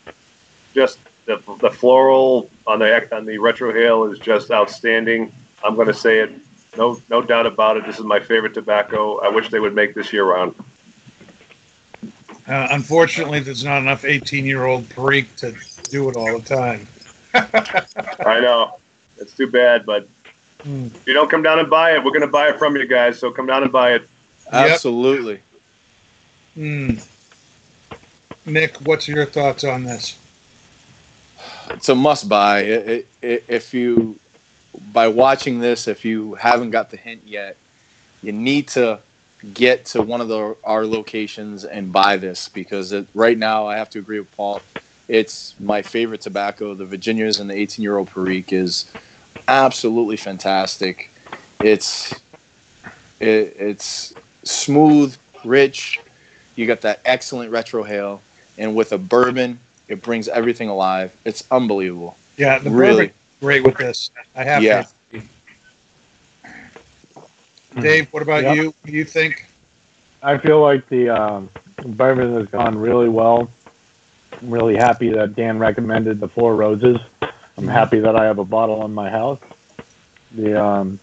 Just 0.73 0.99
the, 1.31 1.57
the 1.61 1.71
floral 1.71 2.51
on 2.67 2.79
the 2.81 3.17
on 3.17 3.25
the 3.25 3.37
retrohale 3.37 4.13
is 4.13 4.19
just 4.19 4.51
outstanding. 4.51 5.33
I'm 5.65 5.75
going 5.75 5.87
to 5.89 5.95
say 5.95 6.19
it, 6.21 6.33
no 6.77 7.01
no 7.09 7.23
doubt 7.23 7.47
about 7.47 7.77
it. 7.77 7.87
This 7.87 7.99
is 7.99 8.05
my 8.05 8.21
favorite 8.21 8.55
tobacco. 8.55 9.19
I 9.21 9.29
wish 9.29 9.51
they 9.51 9.61
would 9.61 9.75
make 9.75 9.95
this 9.95 10.13
year 10.13 10.25
round. 10.25 10.55
uh, 12.49 12.69
unfortunately, 12.71 13.41
there's 13.41 13.65
not 13.65 13.79
enough 13.83 14.05
18 14.05 14.45
year 14.45 14.65
old 14.65 14.89
Perique 14.89 15.35
to 15.37 15.55
do 15.91 16.09
it 16.09 16.17
all 16.17 16.39
the 16.39 16.45
time. 16.47 16.87
I 17.35 18.41
know 18.41 18.79
it's 19.19 19.33
too 19.35 19.47
bad, 19.47 19.87
but 19.87 20.09
Hmm. 20.63 20.89
if 20.89 21.07
you 21.07 21.15
don't 21.15 21.31
come 21.31 21.43
down 21.43 21.59
and 21.59 21.71
buy 21.71 21.95
it, 21.95 22.05
we're 22.05 22.11
going 22.11 22.21
to 22.21 22.27
buy 22.27 22.51
it 22.51 22.59
from 22.59 22.77
you 22.77 22.87
guys. 22.87 23.19
So 23.19 23.31
come 23.31 23.47
down 23.47 23.63
and 23.63 23.73
buy 23.73 23.95
it. 23.95 24.07
Absolutely. 24.53 25.41
Hmm. 26.55 26.91
Nick, 28.45 28.77
what's 28.83 29.09
your 29.09 29.25
thoughts 29.25 29.65
on 29.65 29.85
this? 29.85 30.19
It's 31.71 31.89
a 31.89 31.95
must 31.95 32.29
buy. 32.29 32.61
It, 32.61 33.07
it, 33.23 33.45
if 33.49 33.73
you, 33.73 34.19
by 34.93 35.09
watching 35.09 35.61
this, 35.61 35.89
if 35.89 36.05
you 36.05 36.35
haven't 36.35 36.71
got 36.71 36.91
the 36.91 36.97
hint 36.97 37.23
yet, 37.25 37.57
you 38.23 38.33
need 38.33 38.69
to 38.69 39.01
get 39.55 39.87
to 39.87 40.03
one 40.03 40.21
of 40.21 40.29
the, 40.29 40.57
our 40.65 40.85
locations 40.85 41.65
and 41.65 41.93
buy 41.93 42.17
this 42.17 42.49
because 42.49 42.93
it, 42.93 43.07
right 43.15 43.39
now 43.39 43.67
I 43.67 43.77
have 43.77 43.89
to 43.91 43.99
agree 43.99 44.19
with 44.19 44.35
Paul. 44.37 44.61
It's 45.09 45.55
my 45.59 45.83
favorite 45.83 46.21
tobacco. 46.21 46.75
The 46.75 46.85
Virginias 46.85 47.41
and 47.41 47.49
the 47.49 47.55
18 47.55 47.83
year 47.83 47.97
old 47.97 48.09
Perique 48.11 48.53
is 48.53 48.91
absolutely 49.49 50.17
fantastic. 50.17 51.11
It's 51.61 52.13
it, 53.19 53.57
it's 53.59 54.15
smooth, 54.45 55.17
rich. 55.45 56.01
You 56.57 56.67
got 56.67 56.81
that 56.83 57.01
excellent 57.05 57.51
retrohale, 57.53 58.21
and 58.59 58.75
with 58.77 58.93
a 58.93 58.99
bourbon, 58.99 59.59
it 59.91 60.03
brings 60.03 60.29
everything 60.29 60.69
alive. 60.69 61.15
It's 61.25 61.45
unbelievable. 61.51 62.17
Yeah, 62.39 62.59
the 62.59 62.71
Really. 62.71 63.11
great 63.41 63.65
with 63.65 63.77
this. 63.77 64.11
I 64.37 64.45
have 64.45 64.63
Yeah. 64.63 64.87
to. 65.13 65.23
Dave, 67.81 68.13
what 68.13 68.23
about 68.23 68.43
Yep. 68.45 68.57
you? 68.57 68.65
What 68.67 68.87
do 68.87 68.93
you 68.93 69.05
think? 69.05 69.47
I 70.23 70.39
feel 70.39 70.61
like 70.61 70.89
the 70.89 71.09
um, 71.09 71.49
bourbon 71.85 72.35
has 72.35 72.47
gone 72.49 72.79
really 72.79 73.09
well. 73.09 73.51
I'm 74.41 74.51
really 74.51 74.77
happy 74.77 75.11
that 75.11 75.35
Dan 75.35 75.59
recommended 75.59 76.21
the 76.21 76.29
Four 76.29 76.55
Roses. 76.57 76.99
I'm 77.59 77.69
happy 77.69 77.99
that 78.01 78.17
I 78.17 78.25
have 78.25 78.39
a 78.39 78.45
bottle 78.45 78.85
in 78.85 78.95
my 78.95 79.11
house. 79.11 79.41
The 80.33 80.63
um, 80.63 81.01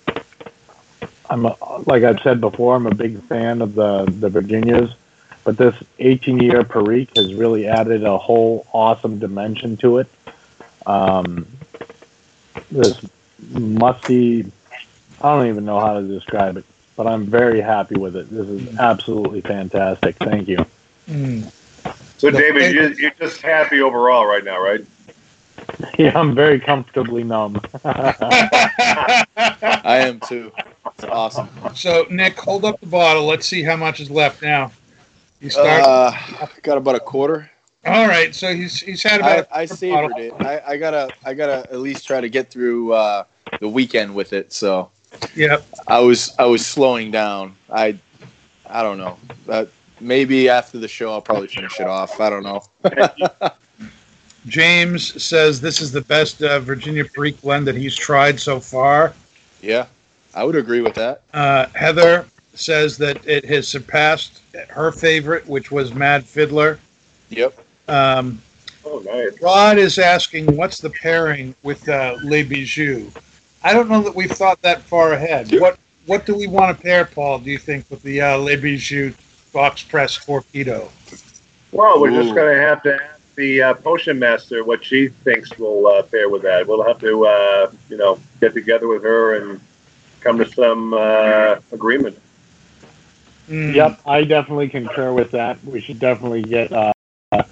I'm 1.30 1.46
a, 1.46 1.56
like 1.86 2.04
I've 2.04 2.22
said 2.22 2.40
before, 2.40 2.76
I'm 2.76 2.88
a 2.88 2.96
big 2.96 3.22
fan 3.24 3.62
of 3.62 3.76
the 3.76 4.06
the 4.06 4.30
Virginias, 4.30 4.92
but 5.48 5.56
this 5.56 5.82
18 5.99 6.40
year 6.40 6.61
Perique 6.65 7.15
has 7.15 7.34
really 7.34 7.68
added 7.68 8.03
a 8.03 8.18
whole 8.18 8.68
awesome 8.74 9.18
dimension 9.18 9.78
to 9.78 9.99
it. 9.99 10.07
Um, 10.86 11.48
this 12.69 12.99
musty, 13.52 14.52
I 15.22 15.36
don't 15.38 15.48
even 15.48 15.64
know 15.64 15.80
how 15.80 16.02
to 16.02 16.06
describe 16.06 16.57
it, 16.57 16.65
but 16.98 17.07
I'm 17.07 17.26
very 17.28 17.61
happy 17.61 17.95
with 17.95 18.18
it. 18.18 18.30
This 18.30 18.45
is 18.45 18.78
absolutely 18.78 19.40
fantastic. 19.40 20.18
Thank 20.18 20.49
you. 20.49 20.65
Hmm. 21.06 21.44
So, 22.18 22.30
David, 22.30 22.74
you're, 22.74 22.91
you're 22.91 23.11
just 23.11 23.41
happy 23.41 23.82
overall 23.82 24.26
right 24.26 24.44
now, 24.44 24.61
right? 24.61 24.86
Yeah, 25.98 26.18
I'm 26.18 26.36
very 26.36 26.60
comfortably 26.60 27.24
numb. 27.24 27.60
I 27.84 29.26
am 29.84 30.19
too. 30.22 30.52
It's 30.95 31.03
awesome. 31.03 31.49
so, 31.76 32.06
Nick, 32.10 32.40
hold 32.40 32.64
up 32.65 32.80
the 32.80 32.86
bottle. 32.88 33.26
Let's 33.26 33.48
see 33.48 33.64
how 33.64 33.76
much 33.76 33.99
is 33.99 34.10
left 34.10 34.41
now. 34.41 34.72
You 35.40 35.50
start. 35.50 35.84
Uh, 35.84 36.48
got 36.64 36.78
about 36.78 36.96
a 36.96 37.00
quarter. 37.00 37.50
All 37.86 38.08
right, 38.08 38.34
so 38.36 38.54
he's 38.54 38.80
he's 38.80 39.04
had 39.04 39.20
about. 39.22 39.46
a 39.46 39.56
I 39.56 39.66
quarter 39.68 39.76
savored 39.76 40.12
bottle. 40.12 40.26
it. 40.26 40.34
I, 40.68 40.74
I 40.74 40.78
gotta 40.78 41.10
I 41.26 41.34
gotta 41.34 41.60
at 41.72 41.80
least 41.80 42.06
try 42.08 42.20
to 42.22 42.28
get 42.30 42.50
through 42.50 42.94
uh, 42.94 43.24
the 43.62 43.68
weekend 43.70 44.14
with 44.14 44.34
it. 44.34 44.52
So 44.52 44.90
Yep. 45.36 45.66
I 45.88 46.00
was 46.00 46.36
I 46.38 46.46
was 46.46 46.66
slowing 46.66 47.12
down. 47.12 47.56
I 47.72 47.98
I 48.70 48.82
don't 48.84 48.98
know. 48.98 49.18
Uh, 49.48 49.66
maybe 50.02 50.50
after 50.50 50.78
the 50.80 50.88
show 50.88 51.12
I'll 51.12 51.22
probably 51.22 51.48
finish 51.48 51.80
it 51.80 51.88
off. 51.88 52.20
I 52.20 52.30
don't 52.30 52.44
know. 52.44 52.62
James 54.48 55.22
says 55.22 55.60
this 55.62 55.82
is 55.82 55.92
the 55.92 56.02
best 56.02 56.42
uh, 56.42 56.60
Virginia 56.60 57.04
Perique 57.06 57.42
blend 57.42 57.68
that 57.68 57.76
he's 57.76 57.96
tried 57.96 58.40
so 58.40 58.60
far. 58.60 59.14
Yeah, 59.62 59.88
I 60.34 60.44
would 60.44 60.56
agree 60.56 60.82
with 60.82 60.94
that. 60.96 61.22
Uh, 61.34 61.68
Heather 61.76 62.26
says 62.60 62.98
that 62.98 63.26
it 63.28 63.46
has 63.46 63.68
surpassed 63.68 64.42
her 64.70 64.92
favorite, 64.92 65.48
which 65.48 65.72
was 65.72 65.94
Mad 65.94 66.26
Fiddler. 66.26 66.80
Yep. 67.30 67.60
Um, 67.88 68.42
Oh, 68.90 69.00
nice. 69.00 69.42
Rod 69.42 69.78
is 69.78 70.00
asking, 70.00 70.56
what's 70.56 70.80
the 70.80 70.90
pairing 70.90 71.54
with 71.64 71.88
uh, 71.90 72.16
Les 72.24 72.44
Bijoux? 72.44 73.12
I 73.64 73.74
don't 73.74 73.90
know 73.90 74.02
that 74.02 74.16
we've 74.16 74.32
thought 74.32 74.62
that 74.62 74.82
far 74.82 75.14
ahead. 75.14 75.52
What 75.60 75.78
what 76.06 76.26
do 76.26 76.34
we 76.36 76.48
want 76.48 76.78
to 76.78 76.82
pair, 76.82 77.04
Paul? 77.04 77.40
Do 77.40 77.52
you 77.52 77.58
think 77.58 77.86
with 77.90 78.02
the 78.02 78.22
uh, 78.22 78.38
Les 78.38 78.56
Bijoux 78.56 79.14
box 79.52 79.84
press 79.84 80.16
torpedo? 80.24 80.90
Well, 81.74 82.00
we're 82.00 82.12
Ooh. 82.12 82.24
just 82.24 82.34
going 82.34 82.56
to 82.56 82.62
have 82.62 82.82
to 82.84 82.94
ask 82.96 83.36
the 83.36 83.62
uh, 83.62 83.74
potion 83.74 84.18
master 84.18 84.64
what 84.64 84.86
she 84.86 85.10
thinks 85.10 85.58
will 85.60 85.86
uh, 85.88 86.04
pair 86.04 86.30
with 86.30 86.44
that. 86.44 86.66
We'll 86.66 86.84
have 86.84 87.00
to, 87.00 87.26
uh, 87.26 87.72
you 87.90 87.98
know, 87.98 88.20
get 88.40 88.54
together 88.54 88.88
with 88.88 89.04
her 89.04 89.36
and 89.36 89.60
come 90.22 90.38
to 90.38 90.50
some 90.50 90.94
uh, 90.94 91.58
agreement. 91.74 92.18
Mm. 93.48 93.74
Yep, 93.74 94.02
I 94.06 94.24
definitely 94.24 94.69
concur 94.69 95.14
with 95.14 95.32
that. 95.32 95.64
We 95.64 95.80
should 95.80 95.99
definitely 95.99 96.41
get 96.41 96.72
uh, 96.72 96.91
uh, 97.32 97.44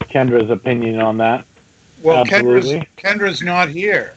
Kendra's 0.00 0.50
opinion 0.50 1.00
on 1.00 1.16
that. 1.18 1.46
Well, 2.02 2.24
Kendra's, 2.24 2.66
Absolutely. 2.66 2.88
Kendra's 2.96 3.42
not 3.42 3.68
here. 3.68 4.14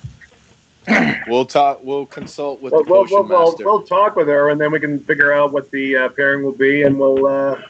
We'll 1.27 1.45
talk. 1.45 1.83
We'll 1.83 2.05
consult 2.05 2.61
with 2.61 2.71
We'll, 2.71 2.85
the 2.85 2.89
we'll, 2.89 3.01
potion 3.03 3.15
we'll, 3.17 3.27
we'll, 3.27 3.51
master. 3.51 3.65
we'll 3.65 3.83
talk 3.83 4.15
with 4.15 4.29
her, 4.29 4.49
and 4.49 4.61
then 4.61 4.71
we 4.71 4.79
can 4.79 5.01
figure 5.01 5.33
out 5.33 5.51
what 5.51 5.69
the 5.71 5.93
uh, 5.97 6.09
pairing 6.09 6.41
will 6.41 6.53
be, 6.53 6.83
and 6.83 6.97
we'll, 6.97 7.25
uh, 7.25 7.61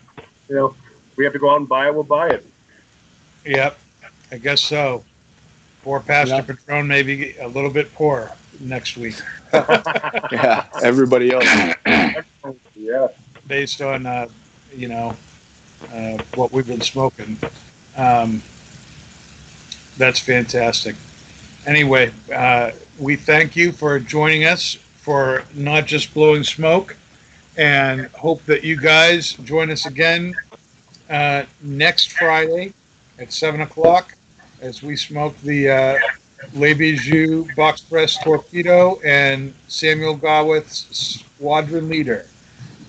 you 0.47 0.55
know, 0.55 0.75
we 1.15 1.23
have 1.23 1.33
to 1.33 1.39
go 1.39 1.49
out 1.49 1.57
and 1.57 1.67
buy 1.67 1.87
it. 1.87 1.93
We'll 1.95 2.03
buy 2.03 2.29
it. 2.29 2.45
Yep, 3.45 3.79
I 4.31 4.37
guess 4.37 4.61
so. 4.61 5.03
Poor 5.83 5.99
Pastor 6.01 6.35
Yep. 6.35 6.45
Padron 6.47 6.87
maybe 6.87 7.35
a 7.37 7.47
little 7.47 7.71
bit 7.71 7.91
poor 7.95 8.31
next 8.59 8.97
week 8.97 9.15
yeah, 9.53 10.67
everybody 10.83 11.31
else. 11.31 11.47
Yeah. 12.75 13.07
Based 13.47 13.81
on, 13.81 14.05
uh, 14.05 14.27
you 14.75 14.87
know, 14.87 15.15
uh, 15.91 16.17
what 16.35 16.51
we've 16.51 16.67
been 16.67 16.81
smoking. 16.81 17.37
Um, 17.95 18.41
that's 19.97 20.19
fantastic. 20.19 20.95
Anyway, 21.65 22.11
uh, 22.33 22.71
we 22.99 23.15
thank 23.15 23.55
you 23.55 23.71
for 23.71 23.99
joining 23.99 24.45
us 24.45 24.75
for 24.75 25.43
not 25.53 25.85
just 25.85 26.13
blowing 26.13 26.43
smoke 26.43 26.95
and 27.57 28.07
hope 28.07 28.43
that 28.45 28.63
you 28.63 28.75
guys 28.75 29.33
join 29.33 29.71
us 29.71 29.85
again 29.85 30.35
uh, 31.09 31.43
next 31.61 32.11
Friday 32.11 32.73
at 33.17 33.31
7 33.31 33.61
o'clock 33.61 34.13
as 34.61 34.83
we 34.83 34.95
smoke 34.95 35.35
the 35.41 35.69
uh, 35.69 35.99
Le 36.53 36.75
Bijou 36.75 37.47
Box 37.55 37.81
Press 37.81 38.17
Torpedo 38.23 38.99
and 39.01 39.53
Samuel 39.67 40.15
Gawith's 40.15 40.85
Squadron 40.97 41.89
Leader. 41.89 42.27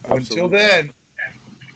Until 0.05 0.49
then, 0.49 0.93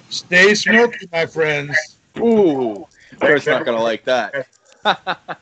stay 0.09 0.55
smoky, 0.55 1.09
my 1.13 1.27
friends. 1.27 1.99
Ooh, 2.19 2.87
Kurt's 3.21 3.47
not 3.47 3.65
gonna 3.65 3.83
like 3.83 4.05
that. 4.05 4.47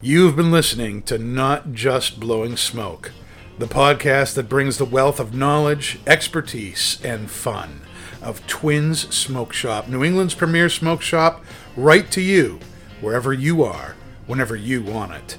You've 0.00 0.36
been 0.36 0.52
listening 0.52 1.02
to 1.02 1.18
Not 1.18 1.72
Just 1.72 2.20
Blowing 2.20 2.56
Smoke, 2.56 3.12
the 3.58 3.66
podcast 3.66 4.34
that 4.34 4.48
brings 4.48 4.78
the 4.78 4.84
wealth 4.84 5.18
of 5.18 5.34
knowledge, 5.34 5.98
expertise, 6.06 6.98
and 7.02 7.30
fun 7.30 7.80
of 8.22 8.46
Twins 8.46 9.12
Smoke 9.14 9.52
Shop, 9.52 9.88
New 9.88 10.04
England's 10.04 10.34
premier 10.34 10.68
smoke 10.68 11.02
shop, 11.02 11.44
right 11.76 12.10
to 12.10 12.20
you, 12.20 12.58
wherever 13.00 13.32
you 13.32 13.62
are, 13.62 13.96
whenever 14.26 14.56
you 14.56 14.82
want 14.82 15.12
it. 15.12 15.38